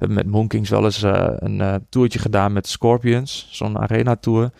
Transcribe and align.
We 0.00 0.06
hebben 0.06 0.24
met 0.24 0.34
Monkings 0.34 0.70
wel 0.70 0.84
eens 0.84 1.02
uh, 1.02 1.28
een 1.36 1.58
uh, 1.58 1.74
toertje 1.88 2.18
gedaan 2.18 2.52
met 2.52 2.68
Scorpions, 2.68 3.48
zo'n 3.50 3.78
arena 3.78 4.16
tour. 4.16 4.50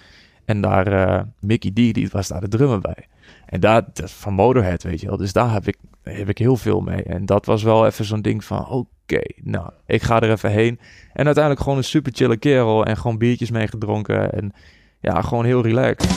En 0.44 0.60
daar 0.60 0.92
uh, 0.92 1.20
Mickey 1.38 1.70
D, 1.70 1.74
die 1.74 2.08
was 2.12 2.28
daar 2.28 2.40
de 2.40 2.48
drummer 2.48 2.80
bij. 2.80 3.06
En 3.46 3.60
daar, 3.60 3.84
van 3.94 4.34
Motorhead, 4.34 4.82
weet 4.82 5.00
je 5.00 5.06
wel. 5.06 5.16
Dus 5.16 5.32
daar 5.32 5.52
heb 5.52 5.68
ik, 5.68 5.76
heb 6.02 6.28
ik 6.28 6.38
heel 6.38 6.56
veel 6.56 6.80
mee. 6.80 7.02
En 7.02 7.26
dat 7.26 7.46
was 7.46 7.62
wel 7.62 7.86
even 7.86 8.04
zo'n 8.04 8.22
ding 8.22 8.44
van, 8.44 8.68
oké, 8.68 9.20
nou, 9.42 9.70
ik 9.86 10.02
ga 10.02 10.20
er 10.20 10.30
even 10.30 10.50
heen. 10.50 10.78
En 11.12 11.24
uiteindelijk 11.24 11.64
gewoon 11.64 11.78
een 11.78 11.84
super 11.84 12.12
chille 12.14 12.36
kerel 12.36 12.84
en 12.84 12.96
gewoon 12.96 13.18
biertjes 13.18 13.50
meegedronken. 13.50 14.32
En 14.32 14.52
ja, 15.00 15.22
gewoon 15.22 15.44
heel 15.44 15.62
relaxed. 15.62 16.10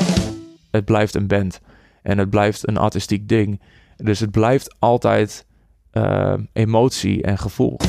Het 0.71 0.86
blijft 0.86 1.16
een 1.16 1.28
band. 1.28 1.62
En 2.02 2.18
het 2.18 2.30
blijft 2.30 2.68
een 2.68 2.78
artistiek 2.78 3.28
ding. 3.28 3.62
Dus 3.96 4.20
het 4.20 4.32
blijft 4.32 4.76
altijd 4.80 5.46
emotie 6.54 7.21
en 7.21 7.38
gevoel. 7.38 7.80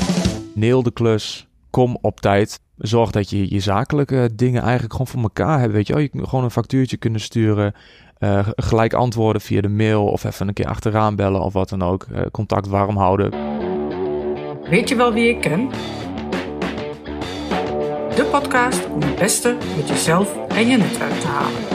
Neel 0.54 0.82
de 0.82 0.92
klus. 0.92 1.46
Kom 1.70 1.98
op 2.00 2.20
tijd. 2.20 2.60
Zorg 2.76 3.10
dat 3.10 3.30
je 3.30 3.54
je 3.54 3.60
zakelijke 3.60 4.30
dingen 4.34 4.62
eigenlijk 4.62 4.92
gewoon 4.92 5.06
voor 5.06 5.22
elkaar 5.22 5.60
hebt. 5.60 5.72
Weet 5.72 5.86
je, 5.86 5.94
oh, 5.94 6.00
je 6.00 6.10
gewoon 6.12 6.44
een 6.44 6.50
factuurtje 6.50 6.96
kunnen 6.96 7.20
sturen. 7.20 7.74
Uh, 8.18 8.48
gelijk 8.56 8.92
antwoorden 8.92 9.42
via 9.42 9.60
de 9.60 9.68
mail 9.68 10.06
of 10.06 10.24
even 10.24 10.48
een 10.48 10.54
keer 10.54 10.66
achteraan 10.66 11.16
bellen 11.16 11.40
of 11.40 11.52
wat 11.52 11.68
dan 11.68 11.82
ook. 11.82 12.06
Uh, 12.12 12.20
contact 12.32 12.66
warm 12.66 12.96
houden. 12.96 13.30
Weet 14.68 14.88
je 14.88 14.96
wel 14.96 15.12
wie 15.12 15.28
ik 15.28 15.40
ken? 15.40 15.68
De 18.14 18.28
podcast 18.30 18.88
om 18.88 19.02
het 19.02 19.14
beste 19.14 19.56
met 19.76 19.88
jezelf 19.88 20.36
en 20.48 20.66
je 20.66 20.76
netwerk 20.76 21.20
te 21.20 21.26
halen. 21.26 21.73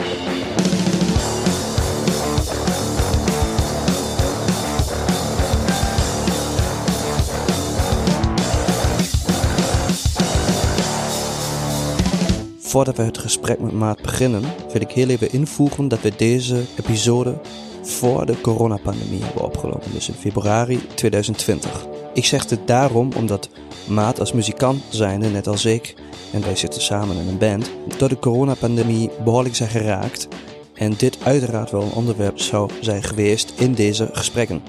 Voordat 12.70 12.96
we 12.96 13.02
het 13.02 13.18
gesprek 13.18 13.60
met 13.60 13.72
Maat 13.72 14.02
beginnen, 14.02 14.42
wil 14.72 14.80
ik 14.80 14.90
heel 14.90 15.08
even 15.08 15.32
invoegen 15.32 15.88
dat 15.88 16.00
we 16.00 16.12
deze 16.16 16.62
episode 16.78 17.40
voor 17.82 18.26
de 18.26 18.40
coronapandemie 18.40 19.22
hebben 19.22 19.44
opgenomen, 19.44 19.92
dus 19.92 20.08
in 20.08 20.14
februari 20.14 20.80
2020. 20.94 21.86
Ik 22.14 22.24
zeg 22.24 22.46
dit 22.46 22.60
daarom 22.64 23.12
omdat 23.16 23.48
Maat 23.88 24.20
als 24.20 24.32
muzikant 24.32 24.82
zijnde, 24.88 25.28
net 25.28 25.46
als 25.46 25.64
ik, 25.64 25.94
en 26.32 26.40
wij 26.40 26.56
zitten 26.56 26.82
samen 26.82 27.16
in 27.16 27.28
een 27.28 27.38
band, 27.38 27.70
door 27.98 28.08
de 28.08 28.18
coronapandemie 28.18 29.10
behoorlijk 29.24 29.56
zijn 29.56 29.70
geraakt 29.70 30.28
en 30.74 30.94
dit 30.96 31.18
uiteraard 31.22 31.70
wel 31.70 31.82
een 31.82 31.92
onderwerp 31.92 32.38
zou 32.38 32.70
zijn 32.80 33.02
geweest 33.02 33.52
in 33.56 33.74
deze 33.74 34.08
gesprekken. 34.12 34.62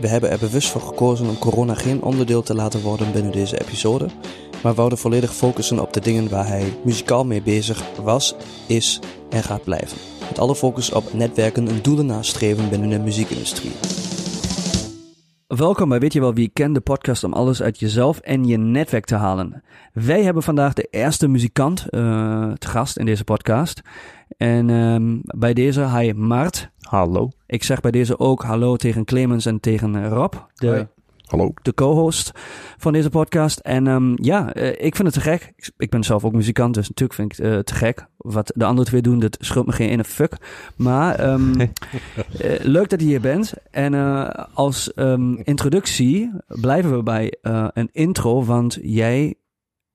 We 0.00 0.08
hebben 0.08 0.30
er 0.30 0.38
bewust 0.38 0.68
voor 0.68 0.80
gekozen 0.80 1.28
om 1.28 1.38
corona 1.38 1.74
geen 1.74 2.02
onderdeel 2.02 2.42
te 2.42 2.54
laten 2.54 2.82
worden 2.82 3.12
binnen 3.12 3.32
deze 3.32 3.60
episode, 3.60 4.06
maar 4.64 4.74
wouden 4.74 4.98
volledig 4.98 5.34
focussen 5.34 5.80
op 5.80 5.92
de 5.92 6.00
dingen 6.00 6.28
waar 6.28 6.46
hij 6.46 6.78
muzikaal 6.84 7.24
mee 7.24 7.42
bezig 7.42 7.96
was, 8.02 8.34
is 8.68 9.00
en 9.30 9.42
gaat 9.42 9.64
blijven. 9.64 9.98
Met 10.28 10.38
alle 10.38 10.54
focus 10.54 10.92
op 10.92 11.12
netwerken 11.12 11.68
en 11.68 11.82
doelen 11.82 12.06
nastreven 12.06 12.68
binnen 12.68 12.88
de 12.88 12.98
muziekindustrie. 12.98 13.72
Welkom 15.46 15.88
bij 15.88 15.98
Weet 15.98 16.12
je 16.12 16.20
wel 16.20 16.34
wie 16.34 16.46
ik 16.46 16.54
ken, 16.54 16.72
de 16.72 16.80
podcast 16.80 17.24
om 17.24 17.32
alles 17.32 17.62
uit 17.62 17.78
jezelf 17.78 18.18
en 18.18 18.44
je 18.44 18.56
netwerk 18.56 19.04
te 19.04 19.14
halen. 19.14 19.62
Wij 19.92 20.22
hebben 20.22 20.42
vandaag 20.42 20.72
de 20.72 20.88
eerste 20.90 21.28
muzikant 21.28 21.86
uh, 21.90 22.52
te 22.52 22.68
gast 22.68 22.96
in 22.96 23.04
deze 23.04 23.24
podcast. 23.24 23.80
En 24.36 24.70
um, 24.70 25.20
bij 25.22 25.54
deze, 25.54 25.88
hi 25.88 26.12
Mart. 26.12 26.70
Hallo. 26.80 27.30
Ik 27.46 27.62
zeg 27.62 27.80
bij 27.80 27.90
deze 27.90 28.18
ook 28.18 28.42
hallo 28.42 28.76
tegen 28.76 29.04
Clemens 29.04 29.46
en 29.46 29.60
tegen 29.60 30.08
Rob. 30.08 30.32
De 30.54 30.66
Hoi. 30.66 30.86
Hallo. 31.36 31.52
de 31.62 31.74
co-host 31.74 32.32
van 32.78 32.92
deze 32.92 33.10
podcast. 33.10 33.58
En 33.58 33.86
um, 33.86 34.14
ja, 34.22 34.56
uh, 34.56 34.68
ik 34.68 34.96
vind 34.96 34.98
het 34.98 35.12
te 35.12 35.20
gek. 35.20 35.52
Ik, 35.56 35.70
ik, 35.76 35.90
ben 35.90 36.04
zelf 36.04 36.24
ook 36.24 36.32
muzikant, 36.32 36.74
dus 36.74 36.88
natuurlijk 36.88 37.18
vind 37.18 37.32
ik 37.32 37.44
het 37.44 37.46
uh, 37.52 37.58
te 37.58 37.74
gek. 37.74 38.06
Wat 38.16 38.52
de 38.54 38.64
andere 38.64 38.86
twee 38.86 39.02
doen, 39.02 39.18
dat 39.18 39.36
schult 39.40 39.66
me 39.66 39.72
geen 39.72 39.88
ene 39.88 40.04
fuck. 40.04 40.36
Maar 40.76 41.32
um, 41.32 41.60
uh, 41.60 41.68
leuk 42.76 42.88
dat 42.88 43.00
je 43.00 43.06
hier 43.06 43.20
bent. 43.20 43.52
En 43.70 43.94
als 44.52 44.92
um, 44.96 45.36
introductie 45.36 46.30
blijven 46.46 46.96
we 46.96 47.02
bij 47.02 47.36
een 47.72 47.88
intro, 47.92 48.44
want 48.44 48.78
jij, 48.82 49.34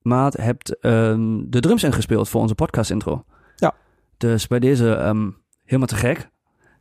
Maat, 0.02 0.36
hebt 0.36 0.76
de 0.80 1.60
drums 1.60 1.84
ingespeeld 1.84 2.28
voor 2.28 2.40
onze 2.40 2.54
podcast 2.54 2.90
intro. 2.90 3.24
Ja. 3.56 3.74
Dus 4.16 4.46
bij 4.46 4.58
deze 4.58 4.84
helemaal 5.64 5.86
te 5.86 5.94
gek. 5.94 6.29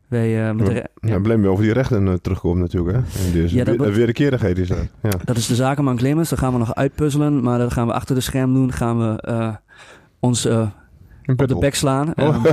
Wij, 0.10 0.48
uh, 0.48 0.56
met 0.56 0.68
ja, 0.68 0.74
de, 0.74 0.90
ja. 1.00 1.10
ja 1.10 1.20
blame 1.20 1.48
over 1.48 1.64
die 1.64 1.74
rechten 1.74 2.08
uh, 2.08 2.14
terugkomen 2.14 2.62
natuurlijk. 2.62 2.98
Hè? 2.98 3.26
En 3.26 3.32
dus, 3.32 3.52
ja, 3.52 3.64
dat 3.64 3.76
weer, 3.76 3.94
wederkerigheid 3.94 4.58
is 4.58 4.68
dat. 4.68 4.88
Ja. 5.02 5.12
Dat 5.26 5.38
is 5.38 5.48
de 5.48 5.56
zakenman 5.56 5.98
Clemens. 5.98 6.30
Dat 6.30 6.40
gaan 6.40 6.54
we 6.54 6.60
nog 6.60 6.76
uitpuzzelen. 6.76 7.42
Maar 7.42 7.58
dat 7.58 7.74
gaan 7.74 7.88
we 7.88 7.94
achter 7.94 8.16
de 8.16 8.22
scherm 8.22 8.54
doen. 8.54 8.72
gaan 8.72 8.98
we 9.00 9.24
uh, 9.30 9.56
ons 10.20 10.46
op 11.26 11.48
de 11.48 11.58
bek 11.60 11.76
slaan. 11.76 12.14
Oh. 12.16 12.46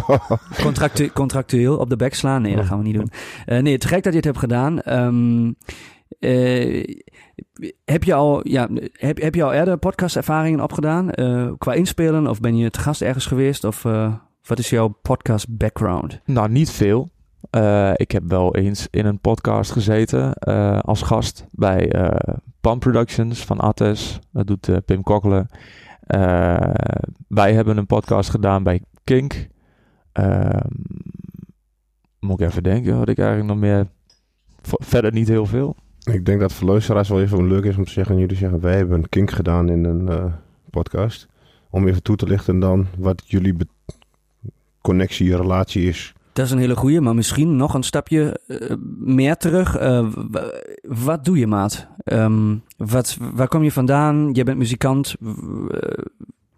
Contractu 0.62 1.10
contractueel 1.12 1.76
op 1.76 1.90
de 1.90 1.96
bek 1.96 2.14
slaan. 2.14 2.42
Nee, 2.42 2.52
oh. 2.52 2.58
dat 2.58 2.66
gaan 2.66 2.78
we 2.78 2.84
niet 2.84 2.94
doen. 2.94 3.10
nee, 3.62 3.78
te 3.78 3.88
gek 3.88 4.02
dat 4.02 4.12
je 4.12 4.18
het 4.18 4.24
hebt 4.24 4.38
gedaan. 4.38 4.92
Um, 4.92 5.56
heb 7.84 8.04
je 8.04 8.14
al, 8.14 8.48
ja, 8.48 8.68
heb, 8.92 9.20
heb 9.20 9.34
je 9.34 9.42
al 9.42 9.52
eerder 9.52 9.76
podcastervaringen 9.76 10.60
opgedaan? 10.60 11.10
qua 11.58 11.72
inspelen? 11.72 12.26
Of 12.26 12.40
ben 12.40 12.56
je 12.56 12.70
te 12.70 12.80
gast 12.80 13.02
ergens 13.02 13.26
geweest? 13.26 13.64
Of 13.64 13.82
wat 14.42 14.58
is 14.58 14.70
jouw 14.70 14.88
podcast 15.02 15.56
background? 15.56 16.20
Nou, 16.24 16.48
niet 16.48 16.70
veel. 16.70 17.10
Uh, 17.50 17.92
ik 17.94 18.10
heb 18.10 18.22
wel 18.26 18.56
eens 18.56 18.88
in 18.90 19.06
een 19.06 19.18
podcast 19.18 19.70
gezeten 19.70 20.32
uh, 20.48 20.78
als 20.78 21.02
gast 21.02 21.46
bij 21.50 21.94
uh, 21.96 22.36
Pan 22.60 22.78
Productions 22.78 23.44
van 23.44 23.58
Attes. 23.58 24.18
Dat 24.32 24.46
doet 24.46 24.84
Pim 24.84 25.02
Kokkelen. 25.02 25.48
wij 27.28 27.52
hebben 27.52 27.76
een 27.76 27.86
podcast 27.86 28.30
gedaan 28.30 28.62
bij 28.62 28.82
Kink. 29.04 29.48
Ehm, 30.12 30.68
moet 32.20 32.40
ik 32.40 32.46
even 32.46 32.62
denken 32.62 32.98
wat 32.98 33.08
ik 33.08 33.18
eigenlijk 33.18 33.48
nog 33.48 33.58
meer... 33.58 33.86
Verder 34.62 35.12
niet 35.12 35.28
heel 35.28 35.46
veel. 35.46 35.76
Ik 36.04 36.24
denk 36.24 36.40
dat 36.40 36.52
voor 36.52 36.80
wel 37.08 37.20
even 37.20 37.46
leuk 37.46 37.64
is 37.64 37.76
om 37.76 37.84
te 37.84 37.90
zeggen... 37.90 38.18
Jullie 38.18 38.36
zeggen, 38.36 38.60
wij 38.60 38.76
hebben 38.76 38.98
een 38.98 39.08
Kink 39.08 39.30
gedaan 39.30 39.68
in 39.68 39.84
een 39.84 40.32
podcast. 40.70 41.28
Om 41.70 41.88
even 41.88 42.02
toe 42.02 42.16
te 42.16 42.26
lichten 42.26 42.58
dan 42.58 42.86
wat 42.98 43.22
jullie 43.26 43.56
connectie, 44.80 45.36
relatie 45.36 45.88
is 45.88 46.15
dat 46.36 46.44
is 46.44 46.50
een 46.50 46.58
hele 46.58 46.76
goeie, 46.76 47.00
maar 47.00 47.14
misschien 47.14 47.56
nog 47.56 47.74
een 47.74 47.82
stapje 47.82 48.40
uh, 48.46 48.72
meer 48.98 49.36
terug. 49.36 49.80
Uh, 49.80 50.12
wat 50.82 51.24
doe 51.24 51.38
je, 51.38 51.46
maat? 51.46 51.88
Um, 52.04 52.62
wat, 52.76 53.16
waar 53.34 53.48
kom 53.48 53.62
je 53.62 53.72
vandaan? 53.72 54.30
Je 54.32 54.44
bent 54.44 54.58
muzikant. 54.58 55.16
Uh, 55.20 55.30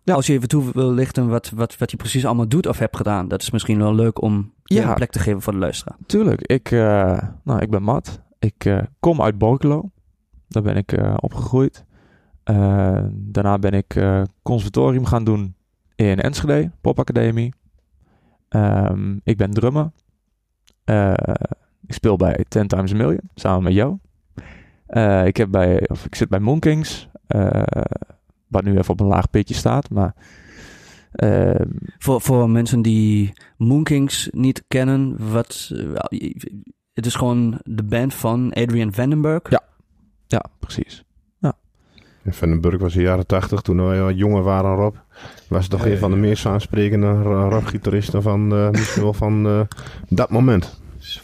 ja. 0.02 0.14
Als 0.14 0.26
je 0.26 0.32
even 0.32 0.48
toe 0.48 0.72
wil 0.72 0.92
lichten 0.92 1.28
wat, 1.28 1.50
wat, 1.54 1.78
wat 1.78 1.90
je 1.90 1.96
precies 1.96 2.26
allemaal 2.26 2.48
doet 2.48 2.66
of 2.66 2.78
hebt 2.78 2.96
gedaan. 2.96 3.28
Dat 3.28 3.42
is 3.42 3.50
misschien 3.50 3.78
wel 3.78 3.94
leuk 3.94 4.22
om 4.22 4.52
ja. 4.64 4.88
een 4.88 4.94
plek 4.94 5.10
te 5.10 5.18
geven 5.18 5.42
voor 5.42 5.52
de 5.52 5.58
luisteraar. 5.58 5.96
Tuurlijk. 6.06 6.40
Ik, 6.40 6.70
nou, 7.44 7.60
ik 7.60 7.70
ben 7.70 7.82
Matt. 7.82 8.20
Ik 8.38 8.86
kom 9.00 9.22
uit 9.22 9.38
Borkelo. 9.38 9.90
Daar 10.48 10.62
ben 10.62 10.76
ik 10.76 11.00
opgegroeid. 11.16 11.84
daarna 13.12 13.58
ben 13.58 13.72
ik 13.72 14.02
conservatorium 14.42 15.04
gaan 15.04 15.24
doen 15.24 15.54
in 15.94 16.20
Enschede, 16.20 16.70
popacademie. 16.80 17.52
Um, 18.50 19.20
ik 19.24 19.36
ben 19.36 19.50
drummer. 19.50 19.90
Uh, 20.84 21.14
ik 21.86 21.94
speel 21.94 22.16
bij 22.16 22.44
Ten 22.48 22.66
Times 22.66 22.92
a 22.92 22.96
Million, 22.96 23.30
samen 23.34 23.62
met 23.62 23.72
jou. 23.72 23.98
Uh, 24.88 25.26
ik, 25.26 25.36
heb 25.36 25.50
bij, 25.50 25.88
of 25.88 26.04
ik 26.04 26.14
zit 26.14 26.28
bij 26.28 26.38
Monkings, 26.38 27.08
uh, 27.28 27.62
wat 28.46 28.64
nu 28.64 28.78
even 28.78 28.92
op 28.92 29.00
een 29.00 29.06
laag 29.06 29.30
pitje 29.30 29.54
staat, 29.54 29.90
maar... 29.90 30.14
Ehm, 31.12 31.68
voor, 31.98 32.20
voor 32.20 32.50
mensen 32.50 32.82
die 32.82 33.32
Moonkings 33.56 34.28
niet 34.32 34.64
kennen, 34.68 35.30
wat, 35.32 35.72
het 36.92 37.06
is 37.06 37.14
gewoon 37.14 37.60
de 37.64 37.82
band 37.82 38.14
van 38.14 38.52
Adrian 38.52 38.92
Vandenberg. 38.92 39.50
Ja, 39.50 39.62
ja 40.26 40.44
precies. 40.58 41.04
In 42.28 42.34
Vandenburg 42.34 42.80
was 42.80 42.92
in 42.92 42.98
de 42.98 43.04
jaren 43.04 43.26
tachtig, 43.26 43.60
toen 43.60 43.86
wij 43.86 44.12
jonger 44.12 44.42
waren, 44.42 44.74
Rob. 44.74 44.94
Was 45.48 45.68
toch 45.68 45.86
een 45.86 45.98
van 45.98 46.10
de 46.10 46.16
meest 46.16 46.46
aansprekende 46.46 47.22
rockgitaristen 47.22 48.22
van, 48.22 48.52
uh, 48.52 48.70
misschien 48.78 49.02
wel 49.02 49.12
van 49.12 49.46
uh, 49.46 49.60
dat 50.08 50.30
moment. 50.30 50.80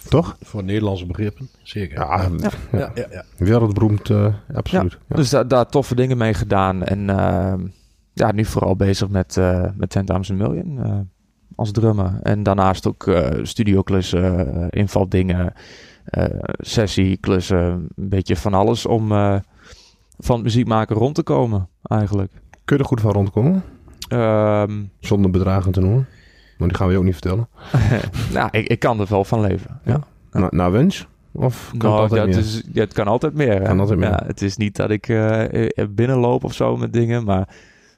Toch? 0.09 0.37
Voor 0.43 0.65
Nederlandse 0.65 1.07
begrippen, 1.07 1.49
zeker. 1.63 1.99
Ja, 1.99 2.29
ja. 2.39 2.51
ja, 2.73 2.91
ja, 2.95 3.07
ja. 3.11 3.25
wereldberoemd, 3.37 4.09
uh, 4.09 4.35
absoluut. 4.55 4.99
Dus 5.09 5.31
daar, 5.31 5.49
daar 5.49 5.67
toffe 5.67 5.95
dingen 5.95 6.17
mee 6.17 6.35
gedaan. 6.35 6.83
En 6.83 7.07
ja, 8.13 8.33
nu 8.33 8.45
vooral 8.45 8.77
bezig 8.77 9.09
met, 9.09 9.41
met 9.77 9.91
10,000 9.91 10.39
Million 10.39 11.11
als 11.55 11.71
drummer. 11.71 12.19
En 12.23 12.43
daarnaast 12.43 12.87
ook 12.87 13.11
studioklussen, 13.43 14.71
invaldingen, 14.71 15.53
sessieklussen. 16.59 17.89
Een 17.97 18.09
beetje 18.09 18.37
van 18.37 18.55
alles 18.55 18.87
om 18.87 19.13
van 20.19 20.43
muziek 20.43 20.67
maken 20.67 20.97
rond 20.97 21.15
te 21.15 21.23
komen, 21.23 21.69
eigenlijk. 21.83 22.33
Kun 22.65 22.77
je 22.77 22.83
er 22.83 22.89
goed 22.89 23.01
van 23.01 23.13
rondkomen? 23.13 23.63
Um, 24.09 24.91
Zonder 25.01 25.31
bedragen 25.31 25.73
te 25.73 25.81
noemen. 25.81 26.07
Maar 26.59 26.69
die 26.69 26.77
gaan 26.77 26.87
we 26.87 26.93
je 26.93 26.99
ook 26.99 27.05
niet 27.05 27.13
vertellen. 27.13 27.49
nou, 28.33 28.49
ik, 28.51 28.67
ik 28.69 28.79
kan 28.79 29.01
er 29.01 29.07
wel 29.09 29.25
van 29.25 29.41
leven. 29.41 29.81
Ja. 29.85 30.01
ja. 30.33 30.39
Na, 30.39 30.49
naar 30.51 30.73
wens? 30.73 31.07
Of 31.33 31.73
kan 31.79 31.91
Nou, 31.91 32.03
het 32.03 32.11
altijd 32.13 32.35
ja, 32.35 32.41
meer? 32.41 32.53
het, 32.53 32.69
ja, 32.73 32.87
kan 32.87 33.07
altijd 33.07 33.35
meer. 33.35 33.63
Kan 33.63 33.81
altijd 33.81 33.99
meer. 33.99 34.09
Ja, 34.09 34.23
het 34.27 34.43
is 34.43 34.57
niet 34.57 34.77
dat 34.77 34.91
ik 34.91 35.09
eh, 35.09 35.65
eh, 35.79 35.89
binnenloop 35.91 36.45
of 36.45 36.55
zo 36.55 36.77
met 36.77 36.93
dingen, 36.93 37.25
maar 37.25 37.49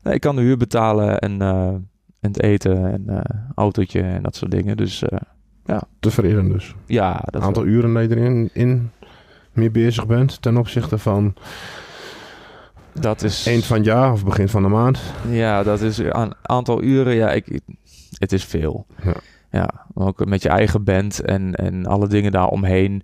nee, 0.02 0.14
ik 0.14 0.20
kan 0.20 0.36
de 0.36 0.42
huur 0.42 0.56
betalen 0.56 1.18
en, 1.18 1.42
eh, 1.42 1.68
en 1.68 1.88
het 2.20 2.42
eten 2.42 2.92
en 2.92 3.02
eh 3.08 3.40
autootje 3.54 4.02
en 4.02 4.22
dat 4.22 4.36
soort 4.36 4.50
dingen. 4.50 4.76
Dus 4.76 5.02
eh, 5.02 5.18
Tevreden 6.00 6.48
dus. 6.52 6.74
ja, 6.86 7.22
dat 7.24 7.42
aantal 7.42 7.64
uren 7.64 7.94
dat 7.94 8.02
je 8.02 8.16
erin 8.16 8.50
in 8.52 8.90
mee 9.52 9.70
bezig 9.70 10.06
bent 10.06 10.42
ten 10.42 10.56
opzichte 10.56 10.98
van 10.98 11.34
dat 13.00 13.22
is 13.22 13.46
eind 13.46 13.64
van 13.64 13.76
het 13.76 13.86
jaar 13.86 14.12
of 14.12 14.24
begin 14.24 14.48
van 14.48 14.62
de 14.62 14.68
maand. 14.68 15.00
Ja, 15.30 15.62
dat 15.62 15.80
is 15.80 15.98
een 15.98 16.34
aantal 16.42 16.82
uren. 16.82 17.14
Ja, 17.14 17.30
ik, 17.30 17.60
het 18.18 18.32
is 18.32 18.44
veel. 18.44 18.86
Ja. 19.02 19.14
Ja, 19.50 19.86
ook 19.94 20.26
met 20.26 20.42
je 20.42 20.48
eigen 20.48 20.84
band 20.84 21.20
en, 21.20 21.54
en 21.54 21.86
alle 21.86 22.08
dingen 22.08 22.32
daaromheen. 22.32 23.02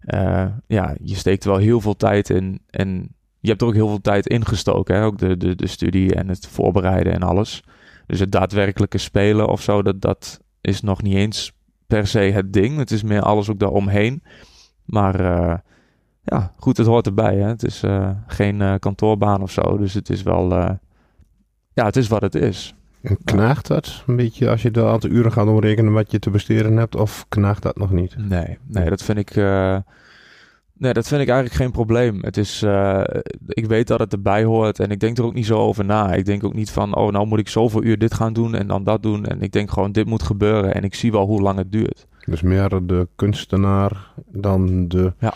Eh 0.00 0.46
ja, 0.66 0.94
je 1.02 1.14
steekt 1.14 1.44
er 1.44 1.50
wel 1.50 1.58
heel 1.58 1.80
veel 1.80 1.96
tijd 1.96 2.30
in. 2.30 2.60
En 2.70 3.14
je 3.40 3.48
hebt 3.48 3.60
er 3.60 3.66
ook 3.66 3.74
heel 3.74 3.88
veel 3.88 4.00
tijd 4.00 4.26
ingestoken. 4.26 4.96
Hè? 4.96 5.04
Ook 5.04 5.18
de, 5.18 5.36
de, 5.36 5.54
de 5.54 5.66
studie 5.66 6.14
en 6.14 6.28
het 6.28 6.46
voorbereiden 6.46 7.12
en 7.12 7.22
alles. 7.22 7.64
Dus 8.06 8.20
het 8.20 8.32
daadwerkelijke 8.32 8.98
spelen 8.98 9.48
of 9.48 9.62
zo, 9.62 9.82
dat, 9.82 10.00
dat 10.00 10.40
is 10.60 10.80
nog 10.80 11.02
niet 11.02 11.14
eens 11.14 11.52
per 11.86 12.06
se 12.06 12.18
het 12.18 12.52
ding. 12.52 12.78
Het 12.78 12.90
is 12.90 13.02
meer 13.02 13.22
alles 13.22 13.50
ook 13.50 13.58
daaromheen. 13.58 14.22
Maar 14.84 15.20
eh, 15.20 15.58
ja, 16.24 16.52
goed, 16.56 16.76
het 16.76 16.86
hoort 16.86 17.06
erbij. 17.06 17.36
Hè? 17.36 17.48
Het 17.48 17.64
is 17.64 17.82
eh, 17.82 18.10
geen 18.26 18.60
eh, 18.60 18.74
kantoorbaan 18.78 19.42
of 19.42 19.50
zo. 19.50 19.76
Dus 19.76 19.94
het 19.94 20.10
is 20.10 20.22
wel... 20.22 20.52
eh, 20.52 20.70
ja, 21.72 21.84
het 21.84 21.96
is 21.96 22.08
wat 22.08 22.22
het 22.22 22.34
is. 22.34 22.74
En 23.02 23.18
knaagt 23.24 23.66
dat 23.66 24.02
een 24.06 24.16
beetje 24.16 24.50
als 24.50 24.62
je 24.62 24.70
de 24.70 24.84
aantal 24.84 25.10
uren 25.10 25.32
gaat 25.32 25.46
omrekenen 25.46 25.92
wat 25.92 26.10
je 26.10 26.18
te 26.18 26.30
besteden 26.30 26.76
hebt? 26.76 26.96
Of 26.96 27.26
knaagt 27.28 27.62
dat 27.62 27.76
nog 27.76 27.90
niet? 27.90 28.16
Nee, 28.28 28.58
nee, 28.66 28.88
dat 28.88 29.02
vind 29.02 29.18
ik. 29.18 29.34
nee, 30.72 30.92
dat 30.92 31.08
vind 31.08 31.20
ik 31.20 31.28
eigenlijk 31.28 31.52
geen 31.52 31.70
probleem. 31.70 32.18
Het 32.20 32.36
is. 32.36 32.62
ik 33.46 33.66
weet 33.66 33.86
dat 33.86 33.98
het 34.00 34.12
erbij 34.12 34.44
hoort 34.44 34.80
en 34.80 34.90
ik 34.90 35.00
denk 35.00 35.18
er 35.18 35.24
ook 35.24 35.34
niet 35.34 35.46
zo 35.46 35.58
over 35.58 35.84
na. 35.84 36.12
Ik 36.12 36.24
denk 36.24 36.44
ook 36.44 36.54
niet 36.54 36.70
van, 36.70 36.94
oh, 36.96 37.12
nou 37.12 37.26
moet 37.26 37.38
ik 37.38 37.48
zoveel 37.48 37.82
uur 37.82 37.98
dit 37.98 38.14
gaan 38.14 38.32
doen 38.32 38.54
en 38.54 38.66
dan 38.66 38.84
dat 38.84 39.02
doen. 39.02 39.26
En 39.26 39.40
ik 39.42 39.52
denk 39.52 39.70
gewoon, 39.70 39.92
dit 39.92 40.06
moet 40.06 40.22
gebeuren 40.22 40.74
en 40.74 40.84
ik 40.84 40.94
zie 40.94 41.12
wel 41.12 41.26
hoe 41.26 41.40
lang 41.40 41.58
het 41.58 41.72
duurt. 41.72 42.06
Dus 42.24 42.42
meer 42.42 42.86
de 42.86 43.08
kunstenaar 43.16 44.12
dan 44.26 44.88
de 44.88 45.12
Ja. 45.18 45.34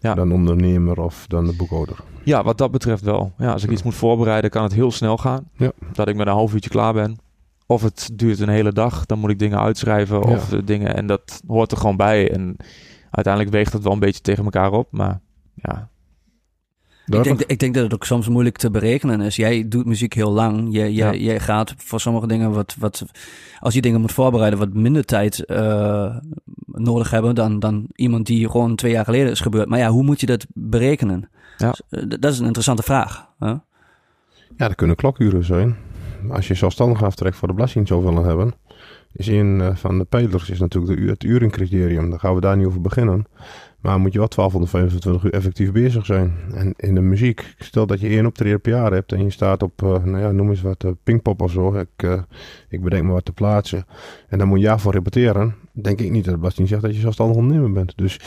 Ja. 0.00 0.14
dan 0.14 0.32
ondernemer 0.32 1.00
of 1.00 1.24
dan 1.26 1.46
de 1.46 1.56
boekhouder. 1.56 1.96
Ja, 2.22 2.42
wat 2.42 2.58
dat 2.58 2.70
betreft 2.70 3.02
wel. 3.02 3.32
Ja, 3.38 3.52
als 3.52 3.64
ik 3.64 3.70
iets 3.70 3.82
moet 3.82 3.94
voorbereiden, 3.94 4.50
kan 4.50 4.62
het 4.62 4.72
heel 4.72 4.90
snel 4.90 5.16
gaan. 5.16 5.48
Ja. 5.56 5.72
Dat 5.92 6.08
ik 6.08 6.16
met 6.16 6.26
een 6.26 6.32
half 6.32 6.54
uurtje 6.54 6.70
klaar 6.70 6.92
ben. 6.92 7.18
Of 7.66 7.82
het 7.82 8.10
duurt 8.12 8.40
een 8.40 8.48
hele 8.48 8.72
dag, 8.72 9.06
dan 9.06 9.18
moet 9.18 9.30
ik 9.30 9.38
dingen 9.38 9.60
uitschrijven 9.60 10.22
of 10.22 10.48
dingen. 10.48 10.94
En 10.94 11.06
dat 11.06 11.42
hoort 11.46 11.72
er 11.72 11.76
gewoon 11.78 11.96
bij. 11.96 12.30
En 12.32 12.56
uiteindelijk 13.10 13.54
weegt 13.54 13.72
het 13.72 13.82
wel 13.82 13.92
een 13.92 13.98
beetje 13.98 14.20
tegen 14.20 14.44
elkaar 14.44 14.72
op. 14.72 14.88
Maar 14.90 15.20
ja, 15.54 15.88
Ik 17.10 17.24
denk, 17.24 17.40
ik 17.40 17.58
denk 17.58 17.74
dat 17.74 17.82
het 17.82 17.94
ook 17.94 18.04
soms 18.04 18.28
moeilijk 18.28 18.56
te 18.56 18.70
berekenen 18.70 19.20
is. 19.20 19.36
Jij 19.36 19.68
doet 19.68 19.84
muziek 19.86 20.12
heel 20.12 20.30
lang. 20.32 20.68
Jij, 20.70 20.92
jij, 20.92 21.12
Ja. 21.12 21.18
jij 21.18 21.40
gaat 21.40 21.74
voor 21.76 22.00
sommige 22.00 22.26
dingen 22.26 22.50
wat, 22.50 22.76
wat... 22.78 23.04
Als 23.60 23.74
je 23.74 23.80
dingen 23.80 24.00
moet 24.00 24.12
voorbereiden, 24.12 24.58
wat 24.58 24.72
minder 24.72 25.04
tijd 25.04 25.44
eh, 25.44 26.16
nodig 26.66 27.10
hebben... 27.10 27.34
Dan, 27.34 27.58
dan 27.58 27.86
iemand 27.94 28.26
die 28.26 28.50
gewoon 28.50 28.76
twee 28.76 28.92
jaar 28.92 29.04
geleden 29.04 29.30
is 29.30 29.40
gebeurd. 29.40 29.68
Maar 29.68 29.78
ja, 29.78 29.88
hoe 29.88 30.02
moet 30.02 30.20
je 30.20 30.26
dat 30.26 30.46
berekenen? 30.54 31.28
Ja. 31.56 31.70
Dus, 31.70 31.82
eh, 31.90 32.02
dat 32.20 32.32
is 32.32 32.38
een 32.38 32.46
interessante 32.46 32.82
vraag. 32.82 33.26
Hè? 33.38 33.48
Ja, 33.48 34.66
dat 34.66 34.74
kunnen 34.74 34.96
klokuren 34.96 35.44
zijn. 35.44 35.76
Als 36.30 36.48
je 36.48 36.54
zelfstandig 36.54 37.02
aftrekt 37.02 37.36
voor 37.36 37.48
de 37.48 37.54
belasting 37.54 37.88
zou 37.88 38.04
willen 38.04 38.24
hebben, 38.24 38.54
is 39.12 39.26
een 39.26 39.60
eh, 39.60 39.76
van 39.76 39.98
de 39.98 40.04
pijlers 40.04 40.50
is 40.50 40.58
natuurlijk 40.58 41.00
de, 41.00 41.06
het 41.06 41.24
urencriterium. 41.24 42.10
Daar 42.10 42.18
gaan 42.20 42.34
we 42.34 42.40
daar 42.40 42.56
niet 42.56 42.66
over 42.66 42.80
beginnen. 42.80 43.26
Maar 43.80 44.00
moet 44.00 44.12
je 44.12 44.18
wel 44.18 44.28
1225 44.28 45.24
uur 45.24 45.32
effectief 45.32 45.72
bezig 45.72 46.06
zijn. 46.06 46.32
En 46.52 46.74
in 46.76 46.94
de 46.94 47.00
muziek, 47.00 47.54
stel 47.58 47.86
dat 47.86 48.00
je 48.00 48.08
één 48.08 48.26
optreden 48.26 48.60
per 48.60 48.72
jaar 48.72 48.92
hebt 48.92 49.12
en 49.12 49.22
je 49.22 49.30
staat 49.30 49.62
op, 49.62 49.82
eh, 49.82 50.04
nou 50.04 50.18
ja, 50.18 50.30
noem 50.30 50.50
eens 50.50 50.62
wat, 50.62 50.84
uh, 50.84 50.90
Pinkpop 51.02 51.42
of 51.42 51.50
zo. 51.50 51.74
Ik, 51.74 51.88
eh, 51.96 52.22
ik 52.68 52.82
bedenk 52.82 53.04
me 53.04 53.12
wat 53.12 53.24
te 53.24 53.32
plaatsen. 53.32 53.86
En 54.28 54.38
dan 54.38 54.48
moet 54.48 54.58
je 54.58 54.64
jaar 54.64 54.80
voor 54.80 54.92
repeteren. 54.92 55.54
Denk 55.72 56.00
ik 56.00 56.10
niet 56.10 56.24
dat 56.24 56.38
belasting 56.38 56.68
zegt 56.68 56.82
dat 56.82 56.94
je 56.94 57.00
zelfstandig 57.00 57.36
ondernemer 57.36 57.72
bent. 57.72 57.92
Dus 57.96 58.20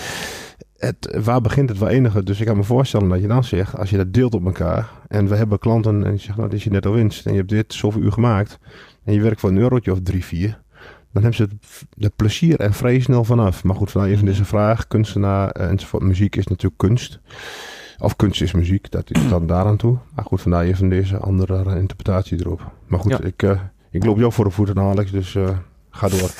het, 0.77 1.18
waar 1.24 1.42
begint 1.42 1.69
het 1.69 1.77
wel 1.77 1.89
enige? 1.89 2.24
Dus 2.24 2.39
ik 2.39 2.45
kan 2.45 2.57
me 2.57 2.63
voorstellen 2.63 3.09
dat 3.09 3.21
je 3.21 3.27
dan 3.27 3.44
zegt, 3.44 3.77
als 3.77 3.89
je 3.89 3.97
dat 3.97 4.13
deelt 4.13 4.33
op 4.33 4.45
elkaar. 4.45 4.89
En 5.07 5.27
we 5.27 5.36
hebben 5.36 5.59
klanten 5.59 6.06
en 6.06 6.12
je 6.12 6.18
zegt, 6.18 6.38
nou, 6.38 6.50
dit 6.50 6.57
is 6.57 6.63
je 6.63 6.69
netto 6.69 6.94
winst. 6.94 7.25
En 7.25 7.31
je 7.31 7.38
hebt 7.38 7.50
dit 7.50 7.74
zoveel 7.74 8.01
uur 8.01 8.12
gemaakt. 8.12 8.59
En 9.04 9.13
je 9.13 9.21
werkt 9.21 9.39
voor 9.39 9.50
een 9.50 9.57
eurotje 9.57 9.92
of 9.92 10.00
drie, 10.04 10.25
vier. 10.25 10.62
Dan 11.13 11.23
hebben 11.23 11.33
ze 11.33 11.43
het, 11.43 11.85
het 12.03 12.15
plezier 12.15 12.59
er 12.59 12.73
vrij 12.73 12.99
snel 12.99 13.23
vanaf. 13.23 13.63
Maar 13.63 13.75
goed, 13.75 13.91
vanuit 13.91 14.11
even 14.11 14.25
deze 14.25 14.45
vraag. 14.45 14.87
Kunstenaar 14.87 15.49
eh, 15.49 15.69
enzovoort. 15.69 16.03
Muziek 16.03 16.35
is 16.35 16.47
natuurlijk 16.47 16.77
kunst. 16.77 17.19
Of 17.99 18.15
kunst 18.15 18.41
is 18.41 18.51
muziek. 18.51 18.91
Dat 18.91 19.11
is 19.11 19.29
dan 19.29 19.47
daaraan 19.47 19.77
toe. 19.77 19.97
Maar 20.15 20.25
goed, 20.25 20.41
vandaar 20.41 20.63
even 20.63 20.89
deze 20.89 21.17
andere 21.17 21.79
interpretatie 21.79 22.39
erop. 22.39 22.71
Maar 22.87 22.99
goed, 22.99 23.11
Ja. 23.11 23.19
ik, 23.21 23.43
eh, 23.43 23.59
ik 23.91 24.05
loop 24.05 24.17
jou 24.17 24.31
voor 24.31 24.45
de 24.45 24.51
voeten, 24.51 24.79
Alex. 24.79 25.11
Dus 25.11 25.35
eh, 25.35 25.49
ga 25.89 26.07
door. 26.09 26.29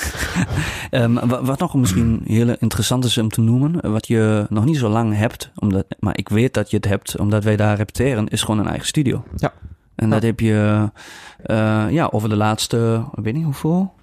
Ehm, 0.91 1.13
wa- 1.13 1.44
wat 1.44 1.59
nog 1.59 1.73
misschien 1.75 2.21
heel 2.25 2.56
interessant 2.59 3.06
is 3.06 3.18
om 3.18 3.29
te 3.29 3.41
noemen, 3.41 3.91
wat 3.91 4.07
je 4.07 4.45
nog 4.50 4.65
niet 4.65 4.77
zo 4.77 4.89
lang 4.89 5.15
hebt, 5.15 5.51
omdat, 5.56 5.85
maar 6.00 6.18
ik 6.18 6.29
weet 6.29 6.53
dat 6.53 6.69
je 6.69 6.75
het 6.77 6.85
hebt, 6.88 7.18
omdat 7.19 7.44
wij 7.44 7.56
daar 7.56 7.75
repeteren, 7.77 8.27
is 8.27 8.41
gewoon 8.41 8.59
een 8.59 8.68
eigen 8.68 8.88
studio. 8.88 9.23
Ja. 9.35 9.53
En 9.95 10.09
dat 10.09 10.23
heb 10.23 10.39
je 10.39 10.89
eh, 11.44 11.85
ja, 11.89 12.07
over 12.12 12.29
de 12.29 12.35
laatste, 12.35 13.06
ik 13.15 13.23
weet 13.23 13.33
niet 13.33 13.44
hoeveel, 13.44 13.94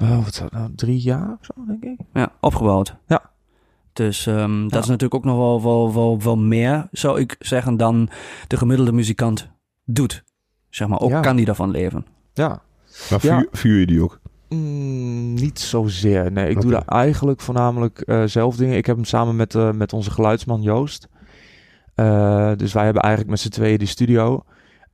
oh, 0.00 0.24
wat 0.24 0.34
zou 0.34 0.48
het 0.50 0.58
nou, 0.58 0.72
drie 0.74 0.98
jaar 1.00 1.36
of 1.40 1.46
zo, 1.46 1.52
denk 1.66 1.84
ik. 1.84 2.06
ja, 2.12 2.32
opgebouwd. 2.40 2.96
Ja. 3.06 3.30
Dus 3.92 4.26
ehm, 4.26 4.62
dat 4.62 4.72
Ja. 4.72 4.78
is 4.78 4.86
natuurlijk 4.86 5.14
ook 5.14 5.24
nog 5.24 5.36
wel, 5.36 5.62
wel, 5.62 5.94
wel, 5.94 6.22
wel 6.22 6.36
meer, 6.36 6.88
zou 6.92 7.20
ik 7.20 7.36
zeggen, 7.38 7.76
dan 7.76 8.08
de 8.46 8.56
gemiddelde 8.56 8.92
muzikant 8.92 9.50
doet. 9.84 10.24
Zeg 10.70 10.88
maar, 10.88 11.00
ook 11.00 11.10
Ja. 11.10 11.20
kan 11.20 11.36
die 11.36 11.44
daarvan 11.44 11.70
leven. 11.70 12.06
Ja. 12.32 12.48
Maar 13.10 13.18
Ja. 13.22 13.38
vuur, 13.38 13.48
vuur 13.52 13.78
je 13.80 13.86
die 13.86 14.02
ook? 14.02 14.20
Mm, 14.48 15.34
niet 15.34 15.58
zozeer. 15.60 16.32
Nee, 16.32 16.48
ik 16.50 16.60
doe 16.60 16.70
daar 16.70 16.84
eigenlijk 16.86 17.40
voornamelijk 17.40 18.00
eh, 18.00 18.22
zelf 18.24 18.56
dingen. 18.56 18.76
Ik 18.76 18.86
heb 18.86 18.96
hem 18.96 19.04
samen 19.04 19.36
met, 19.36 19.54
eh, 19.54 19.70
met 19.72 19.92
onze 19.92 20.10
geluidsman 20.10 20.62
Joost. 20.62 21.08
Eh, 21.94 22.52
dus 22.56 22.72
wij 22.72 22.84
hebben 22.84 23.02
eigenlijk 23.02 23.30
met 23.32 23.40
z'n 23.40 23.48
tweeën 23.48 23.78
die 23.78 23.86
studio. 23.88 24.44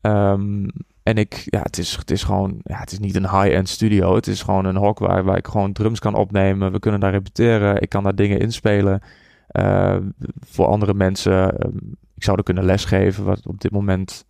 Ehm, 0.00 0.68
en 1.02 1.16
ik, 1.16 1.42
ja, 1.44 1.60
het 1.62 1.78
is, 1.78 1.96
het 1.96 2.10
is 2.10 2.22
gewoon, 2.22 2.60
ja, 2.62 2.78
het 2.78 2.92
is 2.92 2.98
niet 2.98 3.16
een 3.16 3.30
high-end 3.30 3.68
studio. 3.68 4.14
Het 4.14 4.26
is 4.26 4.42
gewoon 4.42 4.64
een 4.64 4.76
hok 4.76 4.98
waar, 4.98 5.24
waar 5.24 5.36
ik 5.36 5.46
gewoon 5.46 5.72
drums 5.72 5.98
kan 5.98 6.14
opnemen. 6.14 6.72
We 6.72 6.78
kunnen 6.78 7.00
daar 7.00 7.10
repeteren. 7.10 7.80
Ik 7.80 7.88
kan 7.88 8.02
daar 8.02 8.14
dingen 8.14 8.38
inspelen. 8.38 9.02
Eh, 9.46 9.96
voor 10.40 10.66
andere 10.66 10.94
mensen. 10.94 11.58
ehm, 11.58 11.76
ik 12.14 12.24
zou 12.24 12.36
er 12.36 12.44
kunnen 12.44 12.64
lesgeven. 12.64 13.24
Wat 13.24 13.46
op 13.46 13.60
dit 13.60 13.70
moment 13.70 14.26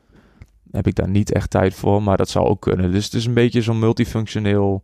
heb 0.70 0.86
ik 0.86 0.94
daar 0.94 1.08
niet 1.08 1.32
echt 1.32 1.50
tijd 1.50 1.74
voor. 1.74 2.02
Maar 2.02 2.16
dat 2.16 2.28
zou 2.28 2.46
ook 2.46 2.60
kunnen. 2.60 2.92
Dus 2.92 3.04
het 3.04 3.14
is 3.14 3.26
een 3.26 3.34
beetje 3.34 3.62
zo'n 3.62 3.78
multifunctioneel 3.78 4.82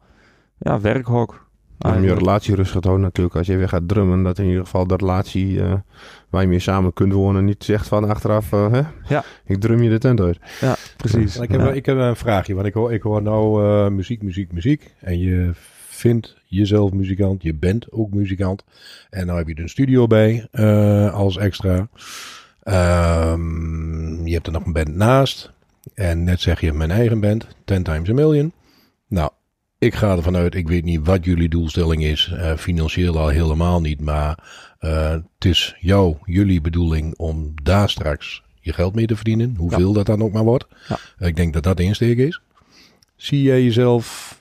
ja, 0.58 0.80
werkhok. 0.80 1.47
Om 1.78 2.02
je 2.02 2.14
relatie 2.14 2.54
rustig 2.54 2.80
te 2.80 2.86
houden 2.86 3.06
natuurlijk. 3.06 3.36
Als 3.36 3.46
je 3.46 3.56
weer 3.56 3.68
gaat 3.68 3.88
drummen, 3.88 4.22
dat 4.22 4.38
in 4.38 4.46
ieder 4.46 4.64
geval 4.64 4.86
de 4.86 4.96
relatie 4.96 5.60
eh, 5.62 5.72
waar 6.30 6.42
je 6.42 6.48
mee 6.48 6.58
samen 6.58 6.92
kunt 6.92 7.12
wonen 7.12 7.44
niet 7.44 7.64
zegt 7.64 7.88
van 7.88 8.08
achteraf, 8.08 8.52
eh, 8.52 8.72
hè? 8.72 8.82
Ja. 9.08 9.24
ik 9.44 9.60
drum 9.60 9.82
je 9.82 9.90
de 9.90 9.98
tent 9.98 10.20
uit. 10.20 10.38
Ja, 10.60 10.76
precies. 10.96 11.34
Maar 11.34 11.44
ik, 11.44 11.50
heb, 11.50 11.60
Ja. 11.60 11.72
ik 11.72 11.86
heb 11.86 11.96
een 11.96 12.16
vraagje, 12.16 12.54
want 12.54 12.66
ik 12.66 12.74
hoor, 12.74 12.92
ik 12.92 13.02
hoor 13.02 13.22
nou 13.22 13.64
eh, 13.64 13.88
muziek, 13.88 14.22
muziek, 14.22 14.52
muziek. 14.52 14.94
En 15.00 15.18
je 15.18 15.50
vindt 15.88 16.36
jezelf 16.46 16.92
muzikant, 16.92 17.42
je 17.42 17.54
bent 17.54 17.92
ook 17.92 18.12
muzikant. 18.12 18.64
En 19.10 19.26
nou 19.26 19.38
heb 19.38 19.48
je 19.48 19.54
er 19.54 19.62
een 19.62 19.68
studio 19.68 20.06
bij 20.06 20.48
eh, 20.50 21.14
als 21.14 21.36
extra. 21.36 21.88
Ehm, 22.62 24.26
je 24.26 24.34
hebt 24.34 24.46
er 24.46 24.52
nog 24.52 24.64
een 24.66 24.72
band 24.72 24.94
naast. 24.94 25.52
En 25.94 26.24
net 26.24 26.40
zeg 26.40 26.60
je 26.60 26.72
mijn 26.72 26.90
eigen 26.90 27.20
band, 27.20 27.46
10 27.64 27.82
times 27.82 28.08
a 28.10 28.12
million. 28.12 28.52
Nou, 29.08 29.30
ik 29.78 29.94
ga 29.94 30.16
ervan 30.16 30.36
uit, 30.36 30.54
ik 30.54 30.68
weet 30.68 30.84
niet 30.84 31.06
wat 31.06 31.24
jullie 31.24 31.48
doelstelling 31.48 32.04
is. 32.04 32.32
eh, 32.32 32.56
financieel 32.56 33.18
al 33.18 33.28
helemaal 33.28 33.80
niet. 33.80 34.00
Maar 34.00 34.38
eh, 34.78 35.10
het 35.10 35.44
is 35.44 35.76
jouw, 35.80 36.18
jullie 36.24 36.60
bedoeling 36.60 37.14
om 37.16 37.52
daar 37.62 37.90
straks 37.90 38.42
je 38.60 38.72
geld 38.72 38.94
mee 38.94 39.06
te 39.06 39.16
verdienen. 39.16 39.54
Hoeveel 39.58 39.92
dat 39.92 40.06
dan 40.06 40.22
ook 40.22 40.32
maar 40.32 40.44
wordt. 40.44 40.66
Ja. 40.88 41.26
Ik 41.26 41.36
denk 41.36 41.52
dat 41.52 41.62
dat 41.62 41.76
de 41.76 41.82
insteek 41.82 42.18
is. 42.18 42.40
Zie 43.16 43.42
jij 43.42 43.62
jezelf... 43.64 44.36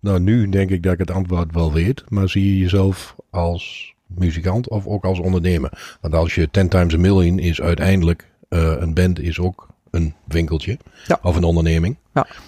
Nou, 0.00 0.20
nu 0.20 0.48
denk 0.48 0.70
ik 0.70 0.82
dat 0.82 0.92
ik 0.92 0.98
het 0.98 1.10
antwoord 1.10 1.52
wel 1.52 1.72
weet. 1.72 2.04
Maar 2.08 2.28
zie 2.28 2.44
je 2.54 2.58
jezelf 2.58 3.16
als 3.30 3.94
muzikant 4.06 4.68
of 4.68 4.86
ook 4.86 5.04
als 5.04 5.18
ondernemer? 5.18 5.96
Want 6.00 6.14
als 6.14 6.34
je 6.34 6.50
10 6.50 6.68
times 6.68 6.94
a 6.94 6.98
million 6.98 7.38
is 7.38 7.60
uiteindelijk... 7.60 8.30
eh, 8.48 8.74
een 8.78 8.94
band 8.94 9.20
is 9.20 9.38
ook 9.38 9.68
een 9.90 10.14
winkeltje. 10.24 10.78
Ja. 11.06 11.18
Of 11.22 11.36
een 11.36 11.44
onderneming. 11.44 11.96